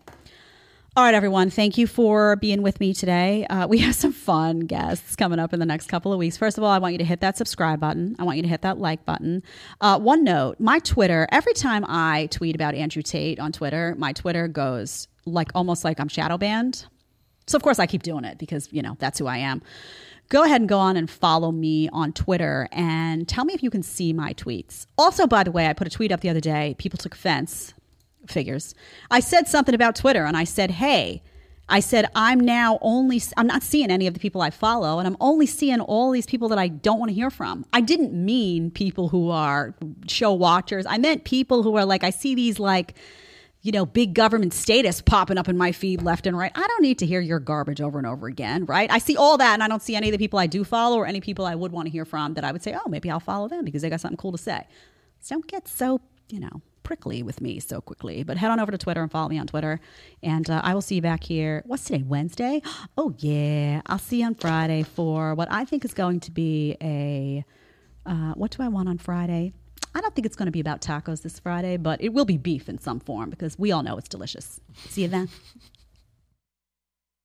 All 0.97 1.03
right, 1.03 1.13
everyone. 1.13 1.49
Thank 1.49 1.77
you 1.77 1.87
for 1.87 2.37
being 2.37 2.61
with 2.61 2.79
me 2.79 2.93
today. 2.93 3.45
Uh, 3.47 3.67
we 3.67 3.77
have 3.79 3.95
some 3.95 4.13
fun 4.13 4.61
guests 4.61 5.17
coming 5.17 5.39
up 5.39 5.53
in 5.53 5.59
the 5.59 5.65
next 5.65 5.87
couple 5.87 6.13
of 6.13 6.19
weeks. 6.19 6.37
First 6.37 6.57
of 6.57 6.63
all, 6.63 6.71
I 6.71 6.77
want 6.77 6.93
you 6.93 6.97
to 6.99 7.03
hit 7.03 7.19
that 7.19 7.37
subscribe 7.37 7.81
button. 7.81 8.15
I 8.17 8.23
want 8.23 8.37
you 8.37 8.43
to 8.43 8.49
hit 8.49 8.61
that 8.61 8.77
like 8.77 9.03
button. 9.03 9.43
Uh, 9.81 9.99
one 9.99 10.23
note 10.23 10.57
my 10.59 10.79
Twitter, 10.79 11.27
every 11.33 11.53
time 11.53 11.83
I 11.85 12.29
tweet 12.31 12.55
about 12.55 12.75
Andrew 12.75 13.01
Tate 13.01 13.41
on 13.41 13.51
Twitter, 13.51 13.93
my 13.97 14.13
Twitter 14.13 14.47
goes 14.47 15.09
like 15.25 15.51
almost 15.53 15.83
like 15.83 15.99
I'm 15.99 16.07
shadow 16.07 16.37
banned. 16.37 16.85
So, 17.47 17.57
of 17.57 17.61
course, 17.61 17.77
I 17.77 17.87
keep 17.87 18.01
doing 18.01 18.23
it 18.23 18.37
because, 18.37 18.71
you 18.71 18.81
know, 18.81 18.95
that's 18.97 19.19
who 19.19 19.27
I 19.27 19.39
am. 19.39 19.61
Go 20.29 20.43
ahead 20.43 20.61
and 20.61 20.69
go 20.69 20.79
on 20.79 20.97
and 20.97 21.09
follow 21.09 21.51
me 21.51 21.87
on 21.89 22.11
Twitter 22.11 22.67
and 22.71 23.27
tell 23.27 23.45
me 23.45 23.53
if 23.53 23.61
you 23.61 23.69
can 23.69 23.83
see 23.83 24.11
my 24.11 24.33
tweets. 24.33 24.87
Also, 24.97 25.27
by 25.27 25.43
the 25.43 25.51
way, 25.51 25.67
I 25.67 25.73
put 25.73 25.87
a 25.87 25.91
tweet 25.91 26.11
up 26.11 26.21
the 26.21 26.29
other 26.29 26.39
day. 26.39 26.75
People 26.77 26.97
took 26.97 27.13
offense 27.13 27.73
figures. 28.27 28.73
I 29.11 29.19
said 29.19 29.47
something 29.47 29.75
about 29.75 29.95
Twitter 29.95 30.25
and 30.25 30.35
I 30.35 30.43
said, 30.43 30.71
hey, 30.71 31.21
I 31.67 31.79
said, 31.79 32.05
I'm 32.15 32.39
now 32.39 32.77
only, 32.81 33.21
I'm 33.37 33.47
not 33.47 33.63
seeing 33.63 33.89
any 33.89 34.05
of 34.05 34.13
the 34.13 34.19
people 34.19 34.39
I 34.41 34.51
follow, 34.51 34.99
and 34.99 35.07
I'm 35.07 35.17
only 35.19 35.47
seeing 35.47 35.79
all 35.79 36.11
these 36.11 36.27
people 36.27 36.47
that 36.49 36.59
I 36.59 36.67
don't 36.67 36.99
want 36.99 37.09
to 37.09 37.15
hear 37.15 37.31
from. 37.31 37.65
I 37.73 37.81
didn't 37.81 38.13
mean 38.13 38.69
people 38.69 39.09
who 39.09 39.31
are 39.31 39.73
show 40.07 40.31
watchers. 40.31 40.85
I 40.85 40.99
meant 40.99 41.23
people 41.23 41.63
who 41.63 41.75
are 41.75 41.85
like, 41.85 42.03
I 42.03 42.11
see 42.11 42.35
these 42.35 42.59
like, 42.59 42.93
you 43.65 43.71
know, 43.71 43.83
big 43.83 44.13
government 44.13 44.53
status 44.53 45.01
popping 45.01 45.39
up 45.39 45.49
in 45.49 45.57
my 45.57 45.71
feed 45.71 46.03
left 46.03 46.27
and 46.27 46.37
right. 46.37 46.51
I 46.53 46.67
don't 46.67 46.83
need 46.83 46.99
to 46.99 47.05
hear 47.07 47.19
your 47.19 47.39
garbage 47.39 47.81
over 47.81 47.97
and 47.97 48.05
over 48.05 48.27
again, 48.27 48.65
right? 48.65 48.91
I 48.91 48.99
see 48.99 49.17
all 49.17 49.39
that 49.39 49.55
and 49.55 49.63
I 49.63 49.67
don't 49.67 49.81
see 49.81 49.95
any 49.95 50.07
of 50.07 50.11
the 50.11 50.19
people 50.19 50.37
I 50.37 50.45
do 50.45 50.63
follow 50.63 50.97
or 50.97 51.07
any 51.07 51.19
people 51.19 51.47
I 51.47 51.55
would 51.55 51.71
want 51.71 51.87
to 51.87 51.91
hear 51.91 52.05
from 52.05 52.35
that 52.35 52.43
I 52.43 52.51
would 52.51 52.61
say, 52.61 52.75
oh, 52.75 52.87
maybe 52.87 53.09
I'll 53.09 53.19
follow 53.19 53.47
them 53.47 53.65
because 53.65 53.81
they 53.81 53.89
got 53.89 54.01
something 54.01 54.17
cool 54.17 54.33
to 54.33 54.37
say. 54.37 54.67
So 55.19 55.33
don't 55.33 55.47
get 55.47 55.67
so, 55.67 55.99
you 56.29 56.39
know, 56.39 56.61
prickly 56.83 57.23
with 57.23 57.41
me 57.41 57.59
so 57.59 57.81
quickly. 57.81 58.21
But 58.21 58.37
head 58.37 58.51
on 58.51 58.59
over 58.59 58.71
to 58.71 58.77
Twitter 58.77 59.01
and 59.01 59.11
follow 59.11 59.29
me 59.29 59.39
on 59.39 59.47
Twitter. 59.47 59.79
And 60.21 60.47
uh, 60.47 60.61
I 60.63 60.75
will 60.75 60.83
see 60.83 60.95
you 60.95 61.01
back 61.01 61.23
here. 61.23 61.63
What's 61.65 61.85
today? 61.85 62.03
Wednesday? 62.03 62.61
Oh, 62.99 63.15
yeah. 63.17 63.81
I'll 63.87 63.97
see 63.97 64.19
you 64.19 64.27
on 64.27 64.35
Friday 64.35 64.83
for 64.83 65.33
what 65.33 65.51
I 65.51 65.65
think 65.65 65.83
is 65.83 65.95
going 65.95 66.19
to 66.21 66.31
be 66.31 66.77
a. 66.81 67.43
Uh, 68.05 68.33
what 68.33 68.51
do 68.51 68.61
I 68.61 68.67
want 68.67 68.87
on 68.87 68.99
Friday? 68.99 69.53
I 69.93 70.01
don't 70.01 70.13
think 70.13 70.25
it's 70.25 70.35
going 70.35 70.47
to 70.47 70.51
be 70.51 70.59
about 70.59 70.81
tacos 70.81 71.21
this 71.21 71.39
Friday, 71.39 71.77
but 71.77 72.01
it 72.01 72.13
will 72.13 72.25
be 72.25 72.37
beef 72.37 72.67
in 72.67 72.79
some 72.79 72.99
form 72.99 73.29
because 73.29 73.57
we 73.57 73.71
all 73.71 73.81
know 73.83 73.97
it's 73.97 74.09
delicious. 74.09 74.59
See 74.89 75.03
you 75.03 75.07
then. 75.07 75.29